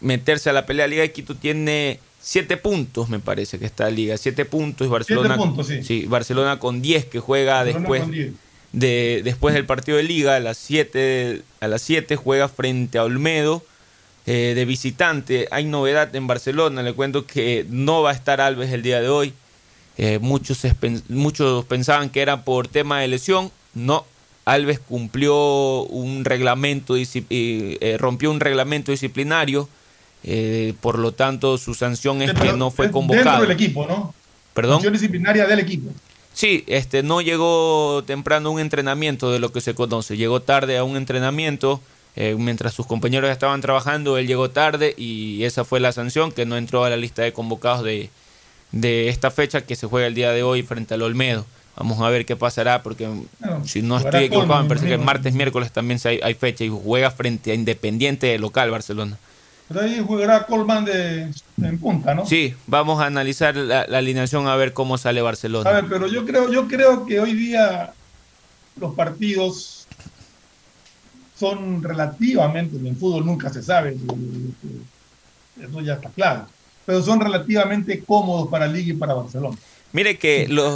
meterse 0.00 0.50
a 0.50 0.52
la 0.52 0.66
pelea. 0.66 0.86
Liga 0.86 1.02
de 1.02 1.12
Quito 1.12 1.34
tiene 1.34 1.98
siete 2.20 2.56
puntos, 2.56 3.08
me 3.08 3.18
parece 3.18 3.58
que 3.58 3.66
está 3.66 3.90
Liga, 3.90 4.16
siete 4.16 4.44
puntos. 4.44 4.86
y 4.86 4.90
Barcelona, 4.90 5.36
puntos, 5.36 5.68
sí. 5.82 6.06
Barcelona 6.06 6.58
con 6.58 6.82
10 6.82 7.06
que 7.06 7.18
juega 7.18 7.54
Barcelona 7.64 7.80
después 7.80 8.02
con 8.02 8.10
10. 8.12 8.32
de 8.72 9.20
después 9.24 9.54
del 9.54 9.66
partido 9.66 9.96
de 9.96 10.04
Liga 10.04 10.36
a 10.36 10.40
las 10.40 10.58
7 10.58 11.42
a 11.60 11.68
las 11.68 11.82
7 11.82 12.14
juega 12.16 12.48
frente 12.48 12.98
a 12.98 13.04
Olmedo 13.04 13.64
eh, 14.26 14.52
de 14.54 14.64
visitante. 14.64 15.48
Hay 15.50 15.64
novedad 15.64 16.14
en 16.14 16.26
Barcelona, 16.26 16.82
le 16.82 16.92
cuento 16.92 17.26
que 17.26 17.66
no 17.68 18.02
va 18.02 18.10
a 18.10 18.14
estar 18.14 18.40
Alves 18.40 18.70
el 18.70 18.82
día 18.82 19.00
de 19.00 19.08
hoy. 19.08 19.32
Eh, 20.02 20.18
muchos, 20.18 20.62
muchos 21.10 21.66
pensaban 21.66 22.08
que 22.08 22.22
era 22.22 22.42
por 22.42 22.68
tema 22.68 23.00
de 23.00 23.08
lesión. 23.08 23.50
No, 23.74 24.06
Alves 24.46 24.78
cumplió 24.78 25.82
un 25.82 26.24
reglamento, 26.24 26.94
eh, 26.96 27.96
rompió 27.98 28.30
un 28.30 28.40
reglamento 28.40 28.92
disciplinario. 28.92 29.68
eh, 30.22 30.72
por 30.80 30.98
lo 30.98 31.12
tanto, 31.12 31.58
su 31.58 31.74
sanción 31.74 32.22
es 32.22 32.32
que 32.32 32.54
no 32.54 32.70
fue 32.70 32.90
convocado. 32.90 33.24
Dentro 33.24 33.42
del 33.42 33.50
equipo, 33.50 33.86
¿no? 33.86 34.14
Perdón. 34.54 34.76
Acción 34.76 34.94
disciplinaria 34.94 35.46
del 35.46 35.58
equipo. 35.58 35.90
Sí, 36.32 36.64
este 36.66 37.02
no 37.02 37.20
llegó 37.20 38.02
temprano 38.06 38.48
a 38.48 38.52
un 38.52 38.60
entrenamiento 38.60 39.30
de 39.30 39.38
lo 39.38 39.52
que 39.52 39.60
se 39.60 39.74
conoce. 39.74 40.16
Llegó 40.16 40.40
tarde 40.40 40.78
a 40.78 40.84
un 40.84 40.96
entrenamiento 40.96 41.80
eh, 42.16 42.36
mientras 42.38 42.72
sus 42.72 42.86
compañeros 42.86 43.30
estaban 43.30 43.60
trabajando. 43.60 44.16
Él 44.16 44.26
llegó 44.26 44.48
tarde 44.48 44.94
y 44.96 45.44
esa 45.44 45.64
fue 45.64 45.78
la 45.78 45.92
sanción 45.92 46.32
que 46.32 46.46
no 46.46 46.56
entró 46.56 46.84
a 46.84 46.90
la 46.90 46.96
lista 46.96 47.20
de 47.22 47.34
convocados 47.34 47.84
de, 47.84 48.08
de 48.72 49.08
esta 49.08 49.30
fecha 49.30 49.62
que 49.62 49.76
se 49.76 49.86
juega 49.86 50.06
el 50.06 50.14
día 50.14 50.30
de 50.30 50.42
hoy 50.42 50.62
frente 50.62 50.94
al 50.94 51.02
Olmedo. 51.02 51.46
Vamos 51.76 52.00
a 52.00 52.08
ver 52.10 52.26
qué 52.26 52.36
pasará 52.36 52.82
porque 52.82 53.08
si 53.64 53.80
no 53.80 53.96
estoy 53.98 54.24
equivocado, 54.24 54.62
me 54.62 54.68
parece 54.68 54.86
que 54.86 54.94
el 54.94 55.00
martes, 55.00 55.32
miércoles 55.34 55.72
también 55.72 55.98
hay, 56.04 56.20
hay 56.22 56.34
fecha 56.34 56.64
y 56.64 56.68
juega 56.68 57.10
frente 57.10 57.52
a 57.52 57.54
Independiente 57.54 58.26
de 58.26 58.38
local 58.38 58.70
Barcelona. 58.70 59.16
Pero 59.68 59.82
ahí 59.82 60.02
jugará 60.04 60.46
Colman 60.46 60.84
de, 60.84 61.30
en 61.62 61.78
punta, 61.78 62.14
¿no? 62.14 62.26
Sí, 62.26 62.54
vamos 62.66 63.00
a 63.00 63.06
analizar 63.06 63.56
la, 63.56 63.86
la 63.86 63.98
alineación 63.98 64.48
a 64.48 64.56
ver 64.56 64.72
cómo 64.72 64.98
sale 64.98 65.22
Barcelona. 65.22 65.70
A 65.70 65.74
ver, 65.74 65.84
pero 65.88 66.06
yo 66.08 66.26
creo, 66.26 66.52
yo 66.52 66.66
creo 66.66 67.06
que 67.06 67.20
hoy 67.20 67.34
día 67.34 67.92
los 68.78 68.94
partidos 68.94 69.86
son 71.40 71.82
relativamente, 71.82 72.76
en 72.76 72.96
fútbol 72.96 73.24
nunca 73.24 73.48
se 73.50 73.62
sabe, 73.62 73.96
eso 75.58 75.80
ya 75.80 75.94
está 75.94 76.10
claro, 76.10 76.46
pero 76.90 77.04
son 77.04 77.20
relativamente 77.20 78.02
cómodos 78.04 78.48
para 78.48 78.66
Liga 78.66 78.92
y 78.92 78.96
para 78.96 79.14
Barcelona. 79.14 79.56
Mire 79.92 80.18
que 80.18 80.48
los, 80.48 80.74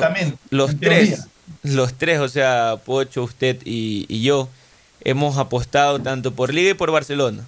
tres, 0.79 1.27
los 1.65 1.95
tres, 1.95 2.21
o 2.21 2.29
sea, 2.29 2.77
Pocho, 2.85 3.25
usted 3.25 3.59
y, 3.65 4.07
y 4.09 4.23
yo, 4.23 4.49
hemos 5.01 5.39
apostado 5.39 6.01
tanto 6.01 6.33
por 6.33 6.55
Liga 6.55 6.71
y 6.71 6.75
por 6.75 6.93
Barcelona. 6.93 7.45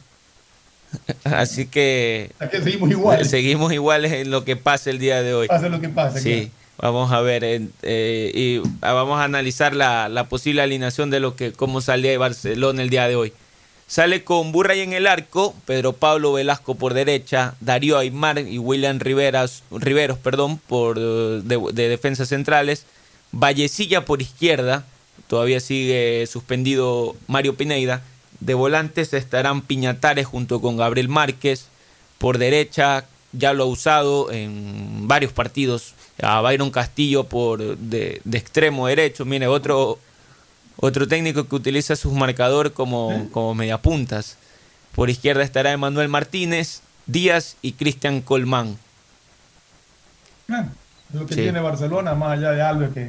Así 1.22 1.68
que 1.68 2.32
seguimos 2.50 2.90
iguales. 2.90 3.30
seguimos 3.30 3.72
iguales 3.72 4.12
en 4.12 4.32
lo 4.32 4.44
que 4.44 4.56
pase 4.56 4.90
el 4.90 4.98
día 4.98 5.22
de 5.22 5.32
hoy. 5.32 5.46
Pase 5.46 5.70
lo 5.70 5.80
que 5.80 5.88
pase, 5.88 6.20
Sí, 6.20 6.50
vamos 6.76 7.12
a 7.12 7.20
ver 7.20 7.44
eh, 7.44 8.32
y 8.34 8.62
ah, 8.80 8.94
vamos 8.94 9.20
a 9.20 9.22
analizar 9.22 9.76
la, 9.76 10.08
la 10.08 10.28
posible 10.28 10.60
alineación 10.60 11.10
de 11.10 11.20
lo 11.20 11.36
que 11.36 11.52
cómo 11.52 11.80
sale 11.80 12.18
Barcelona 12.18 12.82
el 12.82 12.90
día 12.90 13.06
de 13.06 13.14
hoy. 13.14 13.32
Sale 13.88 14.24
con 14.24 14.50
Burray 14.50 14.80
en 14.80 14.92
el 14.92 15.06
arco, 15.06 15.54
Pedro 15.64 15.92
Pablo 15.92 16.32
Velasco 16.32 16.74
por 16.74 16.92
derecha, 16.92 17.54
Darío 17.60 17.98
Aymar 17.98 18.40
y 18.40 18.58
William 18.58 18.98
Riveros 18.98 19.62
perdón, 20.22 20.58
por, 20.58 20.98
eh, 20.98 21.40
de, 21.44 21.60
de 21.72 21.88
defensas 21.88 22.28
centrales, 22.28 22.84
Vallecilla 23.30 24.04
por 24.04 24.22
izquierda, 24.22 24.84
todavía 25.28 25.60
sigue 25.60 26.26
suspendido 26.26 27.14
Mario 27.28 27.54
Pineida, 27.54 28.02
de 28.40 28.54
volantes 28.54 29.12
estarán 29.12 29.62
Piñatares 29.62 30.26
junto 30.26 30.60
con 30.60 30.76
Gabriel 30.76 31.08
Márquez, 31.08 31.66
por 32.18 32.38
derecha 32.38 33.06
ya 33.32 33.52
lo 33.52 33.64
ha 33.64 33.66
usado 33.66 34.32
en 34.32 35.06
varios 35.06 35.32
partidos, 35.32 35.94
a 36.20 36.40
Byron 36.40 36.70
Castillo 36.70 37.24
por 37.24 37.76
de, 37.76 38.20
de 38.24 38.38
extremo 38.38 38.88
derecho, 38.88 39.24
mire, 39.24 39.46
otro, 39.46 39.98
otro 40.76 41.06
técnico 41.08 41.48
que 41.48 41.54
utiliza 41.56 41.96
sus 41.96 42.12
marcadores 42.12 42.72
como, 42.72 43.28
como 43.32 43.54
mediapuntas. 43.54 44.36
Por 44.94 45.10
izquierda 45.10 45.42
estará 45.42 45.72
Emanuel 45.72 46.08
Martínez, 46.08 46.80
Díaz 47.06 47.56
y 47.62 47.72
Cristian 47.72 48.20
Colmán. 48.20 48.76
Ah, 50.48 50.66
es 51.12 51.20
lo 51.20 51.26
que 51.26 51.34
Sí. 51.34 51.42
tiene 51.42 51.60
Barcelona, 51.60 52.14
más 52.14 52.38
allá 52.38 52.50
de 52.52 52.62
Alves 52.62 52.90
que, 52.92 53.08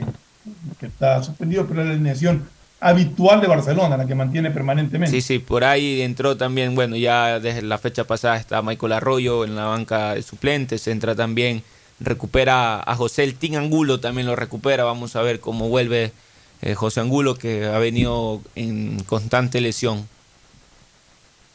que 0.79 0.85
está 0.87 1.23
suspendido, 1.23 1.65
pero 1.67 1.81
es 1.81 1.87
la 1.87 1.93
alineación 1.93 2.47
habitual 2.79 3.41
de 3.41 3.47
Barcelona, 3.47 3.97
la 3.97 4.05
que 4.05 4.15
mantiene 4.15 4.51
permanentemente. 4.51 5.11
Sí, 5.15 5.21
sí, 5.21 5.39
por 5.39 5.63
ahí 5.63 6.01
entró 6.01 6.37
también, 6.37 6.75
bueno, 6.75 6.95
ya 6.95 7.39
desde 7.39 7.63
la 7.63 7.77
fecha 7.77 8.03
pasada 8.03 8.37
está 8.37 8.61
Michael 8.61 8.93
Arroyo 8.93 9.43
en 9.45 9.55
la 9.55 9.65
banca 9.65 10.13
de 10.13 10.21
suplentes, 10.21 10.87
entra 10.87 11.15
también, 11.15 11.63
recupera 11.99 12.79
a 12.79 12.95
José 12.95 13.23
El 13.23 13.35
Tin 13.35 13.55
Angulo, 13.55 13.99
también 13.99 14.27
lo 14.27 14.35
recupera, 14.35 14.83
vamos 14.83 15.15
a 15.15 15.21
ver 15.23 15.39
cómo 15.39 15.69
vuelve 15.69 16.11
eh, 16.61 16.75
José 16.75 16.99
Angulo, 17.01 17.35
que 17.35 17.65
ha 17.65 17.77
venido 17.79 18.41
en 18.55 18.99
constante 19.03 19.61
lesión. 19.61 20.07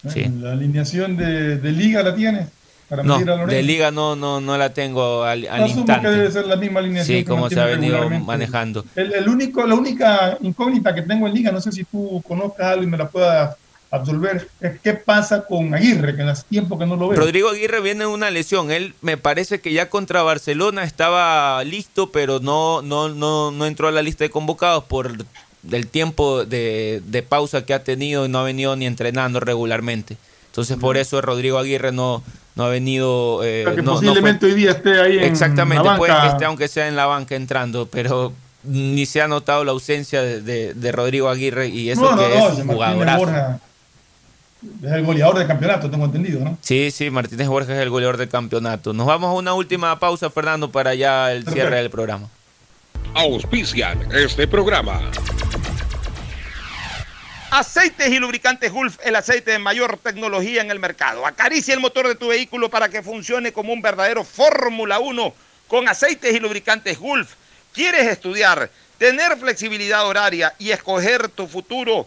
Sí. 0.08 0.24
La 0.40 0.52
alineación 0.52 1.16
de, 1.16 1.58
de 1.58 1.72
Liga 1.72 2.02
la 2.02 2.14
tiene. 2.14 2.48
para 2.88 3.04
No, 3.04 3.16
a 3.16 3.46
de 3.46 3.62
liga 3.62 3.90
no, 3.92 4.16
no, 4.16 4.40
no 4.40 4.58
la 4.58 4.74
tengo 4.74 5.22
al, 5.22 5.46
al 5.48 5.68
instante. 5.68 6.08
que 6.08 6.14
debe 6.14 6.30
ser 6.30 6.46
la 6.46 6.56
misma 6.56 6.80
alineación. 6.80 7.18
Sí, 7.18 7.24
como 7.24 7.48
se 7.48 7.60
ha 7.60 7.66
venido 7.66 8.10
manejando. 8.10 8.84
El, 8.96 9.12
el 9.14 9.28
único, 9.28 9.64
la 9.66 9.74
única 9.76 10.36
incógnita 10.40 10.92
que 10.94 11.02
tengo 11.02 11.28
en 11.28 11.34
liga, 11.34 11.52
no 11.52 11.60
sé 11.60 11.70
si 11.70 11.84
tú 11.84 12.20
conozcas 12.26 12.66
algo 12.66 12.82
y 12.82 12.86
me 12.88 12.98
la 12.98 13.08
puedas 13.08 13.56
absolver, 13.93 14.48
qué 14.82 14.94
pasa 14.94 15.44
con 15.44 15.73
Aguirre, 15.74 16.16
que 16.16 16.23
hace 16.23 16.44
tiempo 16.48 16.78
que 16.78 16.86
no 16.86 16.97
lo 16.97 17.09
veo. 17.09 17.20
Rodrigo 17.20 17.51
Aguirre 17.51 17.81
viene 17.81 18.01
de 18.01 18.06
una 18.06 18.31
lesión. 18.31 18.70
Él 18.73 18.94
me 19.02 19.16
parece 19.19 19.60
que 19.60 19.73
ya 19.73 19.89
contra 19.90 20.23
Barcelona 20.23 20.82
estaba 20.85 21.62
listo, 21.62 22.10
pero 22.10 22.40
no, 22.40 22.82
no, 22.82 23.09
no, 23.10 23.51
no 23.52 23.66
entró 23.66 23.89
a 23.89 23.93
la 23.93 24.02
lista 24.02 24.24
de 24.24 24.31
convocados 24.31 24.85
por 24.85 25.12
del 25.62 25.86
tiempo 25.86 26.44
de, 26.44 27.02
de 27.06 27.23
pausa 27.23 27.64
que 27.64 27.73
ha 27.74 27.85
tenido 27.85 28.27
y 28.27 28.28
no 28.28 28.40
ha 28.40 28.43
venido 28.44 28.74
ni 28.74 28.86
entrenando 28.86 29.39
regularmente. 29.39 30.16
Entonces 30.47 30.77
por 30.77 30.97
eso 30.97 31.20
Rodrigo 31.20 31.59
Aguirre 31.59 31.93
no, 31.93 32.23
no 32.56 32.64
ha 32.64 32.69
venido... 32.69 33.43
eh, 33.44 33.64
que 33.74 33.82
no- 33.82 33.93
posiblemente 33.93 34.47
hoy 34.47 34.55
día 34.55 34.73
esté 34.73 35.01
ahí 35.01 35.19
en 35.19 35.24
Exactamente, 35.24 35.85
la 35.85 35.97
puede 35.97 36.12
que 36.20 36.27
esté 36.28 36.44
aunque 36.47 36.66
sea 36.69 36.89
en 36.89 36.97
la 36.97 37.06
banca 37.06 37.36
entrando, 37.36 37.86
pero 37.86 38.32
ni 38.64 39.06
se 39.06 39.23
ha 39.23 39.28
notado 39.28 39.64
la 39.64 39.70
ausencia 39.73 40.20
de, 40.23 40.40
de- 40.40 40.74
de 40.74 40.93
Rodrigo 40.93 41.28
Aguirre 41.28 41.69
y 41.69 41.90
eso 41.90 42.02
que 42.16 42.24
es 42.36 42.40
Martínez 42.43 42.66
jugadorazo. 42.74 43.60
Es 44.82 44.93
el 44.93 45.05
goleador 45.05 45.39
del 45.39 45.47
campeonato, 45.47 45.90
tengo 45.90 46.05
entendido, 46.05 46.44
¿no? 46.44 46.56
Sí, 46.60 46.90
sí, 46.90 47.10
Martínez 47.10 47.48
Borges 47.48 47.76
es 47.76 47.82
el 47.82 47.90
goleador 47.90 48.16
del 48.16 48.28
campeonato. 48.28 48.93
Nos 48.93 49.06
vamos 49.06 49.30
a 49.30 49.32
una 49.32 49.55
última 49.55 49.98
pausa, 49.98 50.30
Fernando, 50.30 50.70
para 50.70 50.94
ya 50.94 51.32
el 51.32 51.47
cierre 51.47 51.76
del 51.76 51.90
programa. 51.90 52.28
Auspician 53.14 54.09
este 54.12 54.47
programa. 54.47 55.01
Aceites 57.51 58.09
y 58.09 58.18
lubricantes 58.18 58.72
Gulf, 58.72 58.98
el 59.05 59.14
aceite 59.14 59.51
de 59.51 59.59
mayor 59.59 59.98
tecnología 59.98 60.62
en 60.62 60.70
el 60.70 60.78
mercado. 60.78 61.26
Acaricia 61.26 61.74
el 61.74 61.80
motor 61.80 62.09
de 62.09 62.14
tu 62.14 62.28
vehículo 62.28 62.70
para 62.70 62.89
que 62.89 63.02
funcione 63.02 63.52
como 63.52 63.74
un 63.74 63.82
verdadero 63.82 64.24
Fórmula 64.24 65.01
1 65.01 65.34
con 65.68 65.86
aceites 65.86 66.34
y 66.34 66.40
lubricantes 66.40 66.98
Gulf. 66.98 67.34
¿Quieres 67.74 68.06
estudiar, 68.06 68.70
tener 68.97 69.36
flexibilidad 69.36 70.06
horaria 70.06 70.55
y 70.59 70.70
escoger 70.70 71.28
tu 71.28 71.47
futuro? 71.47 72.06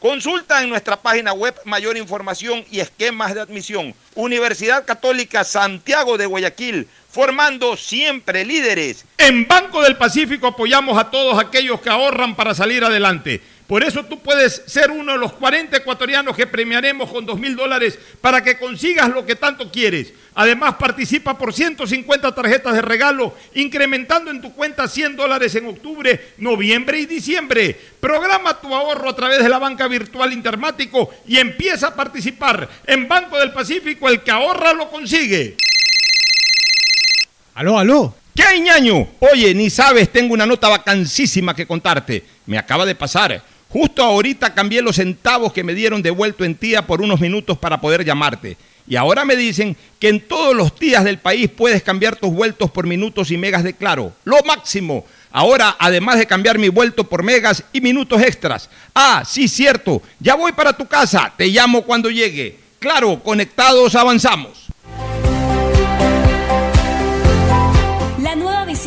Consulta 0.00 0.62
en 0.62 0.70
nuestra 0.70 0.96
página 0.96 1.34
web 1.34 1.54
mayor 1.66 1.98
información 1.98 2.64
y 2.70 2.80
esquemas 2.80 3.34
de 3.34 3.42
admisión. 3.42 3.94
Universidad 4.14 4.86
Católica 4.86 5.44
Santiago 5.44 6.16
de 6.16 6.24
Guayaquil, 6.24 6.88
formando 7.10 7.76
siempre 7.76 8.46
líderes. 8.46 9.04
En 9.18 9.46
Banco 9.46 9.82
del 9.82 9.98
Pacífico 9.98 10.46
apoyamos 10.46 10.98
a 10.98 11.10
todos 11.10 11.38
aquellos 11.38 11.82
que 11.82 11.90
ahorran 11.90 12.34
para 12.34 12.54
salir 12.54 12.82
adelante. 12.82 13.42
Por 13.70 13.84
eso 13.84 14.04
tú 14.04 14.18
puedes 14.18 14.64
ser 14.66 14.90
uno 14.90 15.12
de 15.12 15.18
los 15.18 15.34
40 15.34 15.76
ecuatorianos 15.76 16.34
que 16.34 16.48
premiaremos 16.48 17.08
con 17.08 17.24
2 17.24 17.38
mil 17.38 17.54
dólares 17.54 17.96
para 18.20 18.42
que 18.42 18.58
consigas 18.58 19.08
lo 19.10 19.24
que 19.24 19.36
tanto 19.36 19.70
quieres. 19.70 20.12
Además, 20.34 20.74
participa 20.74 21.38
por 21.38 21.54
150 21.54 22.34
tarjetas 22.34 22.74
de 22.74 22.82
regalo, 22.82 23.32
incrementando 23.54 24.32
en 24.32 24.40
tu 24.40 24.52
cuenta 24.54 24.88
100 24.88 25.14
dólares 25.14 25.54
en 25.54 25.66
octubre, 25.66 26.32
noviembre 26.38 26.98
y 26.98 27.06
diciembre. 27.06 27.78
Programa 28.00 28.60
tu 28.60 28.74
ahorro 28.74 29.10
a 29.10 29.14
través 29.14 29.40
de 29.40 29.48
la 29.48 29.60
banca 29.60 29.86
virtual 29.86 30.32
Intermático 30.32 31.08
y 31.28 31.38
empieza 31.38 31.86
a 31.86 31.94
participar. 31.94 32.68
En 32.88 33.06
Banco 33.06 33.38
del 33.38 33.52
Pacífico, 33.52 34.08
el 34.08 34.22
que 34.22 34.32
ahorra 34.32 34.72
lo 34.72 34.90
consigue. 34.90 35.56
Aló, 37.54 37.78
aló. 37.78 38.16
¿Qué 38.34 38.42
hay, 38.42 38.62
ñaño? 38.62 39.10
Oye, 39.20 39.54
ni 39.54 39.70
sabes, 39.70 40.10
tengo 40.10 40.34
una 40.34 40.44
nota 40.46 40.68
vacancísima 40.68 41.54
que 41.54 41.68
contarte. 41.68 42.24
Me 42.46 42.58
acaba 42.58 42.84
de 42.84 42.96
pasar. 42.96 43.40
Justo 43.70 44.02
ahorita 44.02 44.52
cambié 44.52 44.82
los 44.82 44.96
centavos 44.96 45.52
que 45.52 45.62
me 45.62 45.74
dieron 45.74 46.02
devuelto 46.02 46.44
en 46.44 46.56
tía 46.56 46.86
por 46.86 47.00
unos 47.00 47.20
minutos 47.20 47.56
para 47.56 47.80
poder 47.80 48.04
llamarte. 48.04 48.56
Y 48.88 48.96
ahora 48.96 49.24
me 49.24 49.36
dicen 49.36 49.76
que 50.00 50.08
en 50.08 50.20
todos 50.20 50.56
los 50.56 50.76
días 50.76 51.04
del 51.04 51.18
país 51.18 51.48
puedes 51.48 51.80
cambiar 51.80 52.16
tus 52.16 52.32
vueltos 52.32 52.72
por 52.72 52.88
minutos 52.88 53.30
y 53.30 53.36
megas 53.36 53.62
de 53.62 53.74
claro. 53.74 54.12
Lo 54.24 54.42
máximo. 54.42 55.04
Ahora, 55.30 55.76
además 55.78 56.18
de 56.18 56.26
cambiar 56.26 56.58
mi 56.58 56.68
vuelto 56.68 57.04
por 57.04 57.22
megas 57.22 57.62
y 57.72 57.80
minutos 57.80 58.20
extras. 58.20 58.68
Ah, 58.92 59.22
sí, 59.24 59.46
cierto. 59.46 60.02
Ya 60.18 60.34
voy 60.34 60.50
para 60.50 60.76
tu 60.76 60.88
casa. 60.88 61.32
Te 61.36 61.46
llamo 61.46 61.82
cuando 61.82 62.10
llegue. 62.10 62.58
Claro, 62.80 63.22
conectados 63.22 63.94
avanzamos. 63.94 64.69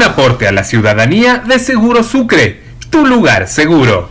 Un 0.00 0.06
aporte 0.06 0.48
a 0.48 0.52
la 0.52 0.64
ciudadanía 0.64 1.42
de 1.46 1.58
Seguro 1.58 2.02
Sucre, 2.02 2.62
tu 2.88 3.04
lugar 3.04 3.46
seguro. 3.46 4.08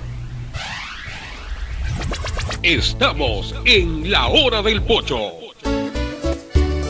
Estamos 2.61 3.55
en 3.65 4.11
la 4.11 4.27
hora 4.27 4.61
del 4.61 4.83
pocho. 4.83 5.17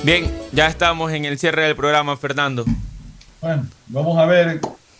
Bien, 0.04 0.30
ya 0.52 0.68
estamos 0.68 1.14
en 1.14 1.24
el 1.24 1.40
cierre 1.40 1.64
del 1.64 1.78
programa, 1.78 2.18
Fernando. 2.18 2.66
Bueno, 3.40 3.68
vamos 3.88 4.18
a 4.18 4.26
ver 4.26 4.60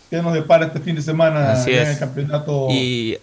qué 0.10 0.22
nos 0.22 0.34
depara 0.34 0.68
este 0.68 0.80
fin 0.80 0.96
de 0.96 1.02
semana 1.02 1.52
Así 1.52 1.72
en 1.72 1.80
es. 1.80 1.90
el 1.90 2.00
campeonato 2.00 2.68
Y 2.72 3.18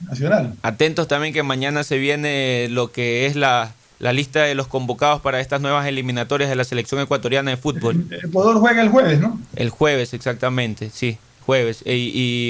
nacional. 0.00 0.54
atentos 0.62 1.08
también 1.08 1.34
que 1.34 1.42
mañana 1.42 1.84
se 1.84 1.98
viene 1.98 2.68
lo 2.70 2.90
que 2.90 3.26
es 3.26 3.36
la, 3.36 3.72
la 4.02 4.12
lista 4.12 4.42
de 4.42 4.56
los 4.56 4.66
convocados 4.66 5.20
para 5.20 5.38
estas 5.38 5.60
nuevas 5.60 5.86
eliminatorias 5.86 6.50
de 6.50 6.56
la 6.56 6.64
selección 6.64 7.00
ecuatoriana 7.00 7.52
de 7.52 7.56
fútbol. 7.56 8.04
Ecuador 8.10 8.58
juega 8.58 8.82
el 8.82 8.88
jueves, 8.88 9.20
¿no? 9.20 9.38
El 9.54 9.70
jueves, 9.70 10.12
exactamente, 10.12 10.90
sí, 10.90 11.18
jueves. 11.46 11.84
Y, 11.86 11.90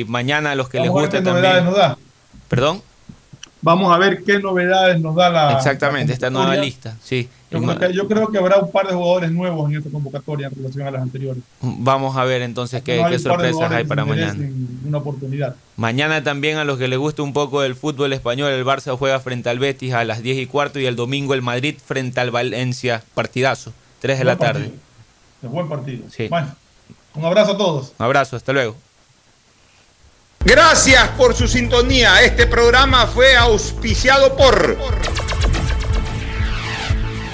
y 0.00 0.04
mañana 0.08 0.52
a 0.52 0.54
los 0.54 0.70
que 0.70 0.78
Vamos 0.78 0.96
a 0.96 1.00
ver 1.02 1.02
les 1.02 1.10
qué 1.10 1.18
guste 1.18 1.30
novedades 1.30 1.56
también. 1.58 1.64
nos 1.66 1.76
da. 1.76 1.98
¿Perdón? 2.48 2.82
Vamos 3.60 3.94
a 3.94 3.98
ver 3.98 4.24
qué 4.24 4.38
novedades 4.38 4.98
nos 4.98 5.14
da 5.14 5.28
la. 5.28 5.52
Exactamente, 5.52 6.08
la 6.08 6.14
esta 6.14 6.30
nueva 6.30 6.56
lista, 6.56 6.96
sí. 7.04 7.28
Yo 7.52 7.60
creo, 7.60 7.78
que, 7.78 7.94
yo 7.94 8.08
creo 8.08 8.28
que 8.28 8.38
habrá 8.38 8.58
un 8.58 8.70
par 8.70 8.86
de 8.86 8.94
jugadores 8.94 9.30
nuevos 9.30 9.70
en 9.70 9.76
esta 9.76 9.90
convocatoria 9.90 10.46
en 10.46 10.54
relación 10.54 10.86
a 10.86 10.90
las 10.90 11.02
anteriores. 11.02 11.42
Vamos 11.60 12.16
a 12.16 12.24
ver 12.24 12.42
entonces 12.42 12.82
qué, 12.82 13.00
No 13.02 13.18
sorpresas 13.18 13.70
hay 13.70 13.84
para 13.84 14.04
mañana. 14.04 14.48
Una 14.86 14.98
oportunidad. 14.98 15.56
Mañana 15.76 16.22
también 16.22 16.58
a 16.58 16.64
los 16.64 16.78
que 16.78 16.88
les 16.88 16.98
guste 16.98 17.22
un 17.22 17.32
poco 17.32 17.60
del 17.60 17.74
fútbol 17.74 18.12
español, 18.12 18.52
el 18.52 18.64
Barça 18.64 18.96
juega 18.96 19.20
frente 19.20 19.50
al 19.50 19.58
Betis 19.58 19.92
a 19.92 20.04
las 20.04 20.22
10 20.22 20.38
y 20.38 20.46
cuarto 20.46 20.80
y 20.80 20.86
el 20.86 20.96
domingo 20.96 21.34
el 21.34 21.42
Madrid 21.42 21.76
frente 21.84 22.20
al 22.20 22.30
Valencia, 22.30 23.02
partidazo, 23.14 23.72
3 24.00 24.18
de 24.18 24.24
la 24.24 24.36
tarde. 24.36 24.60
partido. 24.60 24.80
Es 25.42 25.50
buen 25.50 25.68
partido. 25.68 26.04
Sí. 26.10 26.28
Bueno, 26.28 26.54
un 27.14 27.24
abrazo 27.24 27.52
a 27.52 27.58
todos. 27.58 27.92
Un 27.98 28.06
abrazo, 28.06 28.36
hasta 28.36 28.52
luego. 28.52 28.76
Gracias 30.44 31.08
por 31.10 31.34
su 31.34 31.46
sintonía. 31.46 32.22
Este 32.22 32.46
programa 32.46 33.06
fue 33.06 33.36
auspiciado 33.36 34.36
por 34.36 34.76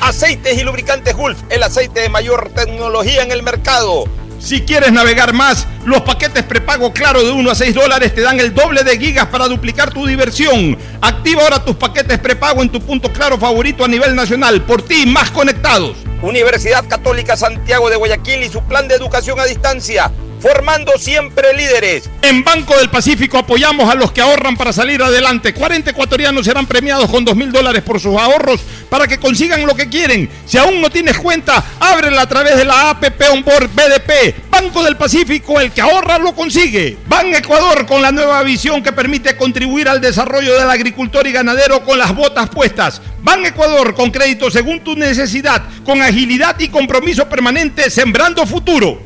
Aceites 0.08 0.56
y 0.56 0.62
lubricantes 0.62 1.14
Gulf, 1.14 1.38
el 1.50 1.62
aceite 1.62 2.00
de 2.00 2.08
mayor 2.08 2.48
tecnología 2.54 3.22
en 3.22 3.30
el 3.30 3.42
mercado. 3.42 4.04
Si 4.40 4.62
quieres 4.62 4.90
navegar 4.90 5.34
más, 5.34 5.66
los 5.88 6.02
paquetes 6.02 6.42
prepago 6.44 6.92
Claro 6.92 7.24
de 7.24 7.32
1 7.32 7.50
a 7.50 7.54
6 7.54 7.74
dólares 7.74 8.14
te 8.14 8.20
dan 8.20 8.38
el 8.38 8.54
doble 8.54 8.84
de 8.84 8.98
gigas 8.98 9.26
para 9.26 9.48
duplicar 9.48 9.92
tu 9.92 10.06
diversión. 10.06 10.76
Activa 11.00 11.42
ahora 11.42 11.64
tus 11.64 11.76
paquetes 11.76 12.18
prepago 12.18 12.62
en 12.62 12.68
tu 12.68 12.80
punto 12.80 13.10
Claro 13.10 13.38
favorito 13.38 13.84
a 13.84 13.88
nivel 13.88 14.14
nacional. 14.14 14.62
Por 14.62 14.82
ti, 14.82 15.06
más 15.06 15.30
conectados. 15.30 15.96
Universidad 16.20 16.86
Católica 16.86 17.36
Santiago 17.36 17.88
de 17.88 17.96
Guayaquil 17.96 18.42
y 18.42 18.48
su 18.50 18.62
plan 18.64 18.86
de 18.86 18.96
educación 18.96 19.40
a 19.40 19.44
distancia. 19.44 20.12
formando 20.40 20.92
siempre 20.98 21.52
líderes. 21.54 22.08
En 22.22 22.44
Banco 22.44 22.76
del 22.76 22.90
Pacífico 22.90 23.38
apoyamos 23.38 23.90
a 23.90 23.94
los 23.94 24.12
que 24.12 24.20
ahorran 24.20 24.56
para 24.56 24.72
salir 24.72 25.02
adelante. 25.02 25.52
40 25.52 25.90
ecuatorianos 25.90 26.46
serán 26.46 26.66
premiados 26.66 27.10
con 27.10 27.24
2 27.24 27.36
mil 27.36 27.52
dólares 27.52 27.82
por 27.82 28.00
sus 28.00 28.16
ahorros 28.16 28.60
para 28.88 29.06
que 29.06 29.18
consigan 29.18 29.66
lo 29.66 29.74
que 29.74 29.88
quieren. 29.88 30.30
Si 30.46 30.58
aún 30.58 30.80
no 30.80 30.90
tienes 30.90 31.18
cuenta, 31.18 31.62
ábrela 31.80 32.22
a 32.22 32.28
través 32.28 32.56
de 32.56 32.64
la 32.64 32.90
APP 32.90 33.20
Onboard 33.32 33.70
BDP. 33.74 34.48
Banco 34.50 34.82
del 34.82 34.96
Pacífico, 34.96 35.60
el 35.60 35.72
que 35.72 35.77
ahorra 35.80 36.18
lo 36.18 36.34
consigue. 36.34 36.98
Ban 37.06 37.34
Ecuador 37.34 37.86
con 37.86 38.02
la 38.02 38.12
nueva 38.12 38.42
visión 38.42 38.82
que 38.82 38.92
permite 38.92 39.36
contribuir 39.36 39.88
al 39.88 40.00
desarrollo 40.00 40.58
del 40.58 40.70
agricultor 40.70 41.26
y 41.26 41.32
ganadero 41.32 41.84
con 41.84 41.98
las 41.98 42.14
botas 42.14 42.48
puestas. 42.48 43.00
Ban 43.22 43.44
Ecuador 43.44 43.94
con 43.94 44.10
crédito 44.10 44.50
según 44.50 44.80
tu 44.80 44.96
necesidad, 44.96 45.62
con 45.84 46.00
agilidad 46.02 46.58
y 46.58 46.68
compromiso 46.68 47.28
permanente, 47.28 47.90
sembrando 47.90 48.46
futuro. 48.46 49.02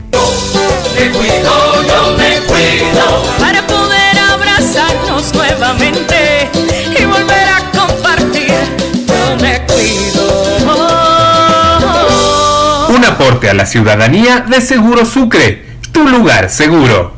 Me 0.94 1.10
cuido, 1.10 1.82
yo 1.86 2.16
me 2.16 2.40
cuido 2.46 3.24
para 3.38 3.66
poder 3.66 4.18
abrazarnos 4.18 5.34
nuevamente 5.34 6.48
y 6.98 7.04
volver 7.04 7.48
a 7.48 7.70
compartir. 7.76 8.52
Yo 9.06 9.36
me 9.40 9.62
cuido. 9.66 10.52
Un 12.88 13.04
aporte 13.04 13.48
a 13.48 13.54
la 13.54 13.64
ciudadanía 13.64 14.40
de 14.40 14.60
Seguro 14.60 15.06
Sucre, 15.06 15.71
tu 15.92 16.08
lugar 16.08 16.48
seguro. 16.48 17.12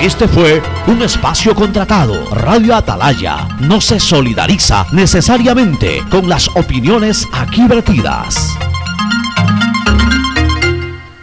Este 0.00 0.26
fue 0.28 0.60
un 0.86 1.00
espacio 1.02 1.54
contratado. 1.54 2.28
Radio 2.34 2.74
Atalaya 2.74 3.48
no 3.60 3.80
se 3.80 3.98
solidariza 3.98 4.86
necesariamente 4.92 6.02
con 6.10 6.28
las 6.28 6.48
opiniones 6.48 7.26
aquí 7.32 7.66
vertidas. 7.66 8.56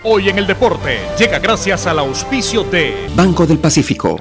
Hoy 0.03 0.29
en 0.29 0.39
el 0.39 0.47
deporte 0.47 0.99
llega 1.17 1.39
gracias 1.39 1.85
al 1.85 1.99
auspicio 1.99 2.63
de 2.63 3.09
Banco 3.15 3.45
del 3.45 3.59
Pacífico. 3.59 4.19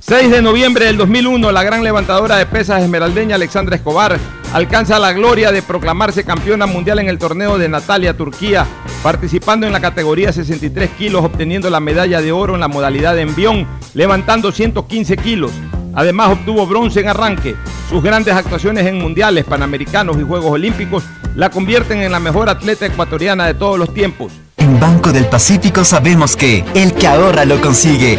6 0.00 0.30
de 0.30 0.42
noviembre 0.42 0.86
del 0.86 0.96
2001, 0.96 1.52
la 1.52 1.62
gran 1.62 1.84
levantadora 1.84 2.36
de 2.36 2.46
pesas 2.46 2.82
esmeraldeña 2.82 3.36
Alexandra 3.36 3.76
Escobar 3.76 4.18
alcanza 4.52 4.98
la 4.98 5.12
gloria 5.12 5.52
de 5.52 5.62
proclamarse 5.62 6.24
campeona 6.24 6.66
mundial 6.66 6.98
en 6.98 7.08
el 7.08 7.18
torneo 7.18 7.58
de 7.58 7.68
Natalia, 7.68 8.16
Turquía, 8.16 8.66
participando 9.02 9.66
en 9.66 9.72
la 9.72 9.80
categoría 9.80 10.32
63 10.32 10.90
kilos, 10.90 11.24
obteniendo 11.24 11.70
la 11.70 11.80
medalla 11.80 12.20
de 12.20 12.32
oro 12.32 12.54
en 12.54 12.60
la 12.60 12.68
modalidad 12.68 13.14
de 13.14 13.22
envión, 13.22 13.66
levantando 13.94 14.52
115 14.52 15.16
kilos. 15.16 15.52
Además 15.94 16.30
obtuvo 16.30 16.66
bronce 16.66 17.00
en 17.00 17.08
arranque. 17.08 17.56
Sus 17.88 18.02
grandes 18.02 18.34
actuaciones 18.34 18.86
en 18.86 18.98
mundiales, 18.98 19.44
panamericanos 19.44 20.16
y 20.18 20.22
Juegos 20.22 20.52
Olímpicos 20.52 21.04
la 21.34 21.50
convierten 21.50 22.02
en 22.02 22.12
la 22.12 22.20
mejor 22.20 22.48
atleta 22.48 22.86
ecuatoriana 22.86 23.46
de 23.46 23.54
todos 23.54 23.78
los 23.78 23.92
tiempos. 23.92 24.32
En 24.56 24.78
Banco 24.78 25.12
del 25.12 25.26
Pacífico 25.26 25.84
sabemos 25.84 26.36
que 26.36 26.64
el 26.74 26.92
que 26.92 27.06
ahorra 27.06 27.44
lo 27.44 27.60
consigue. 27.60 28.18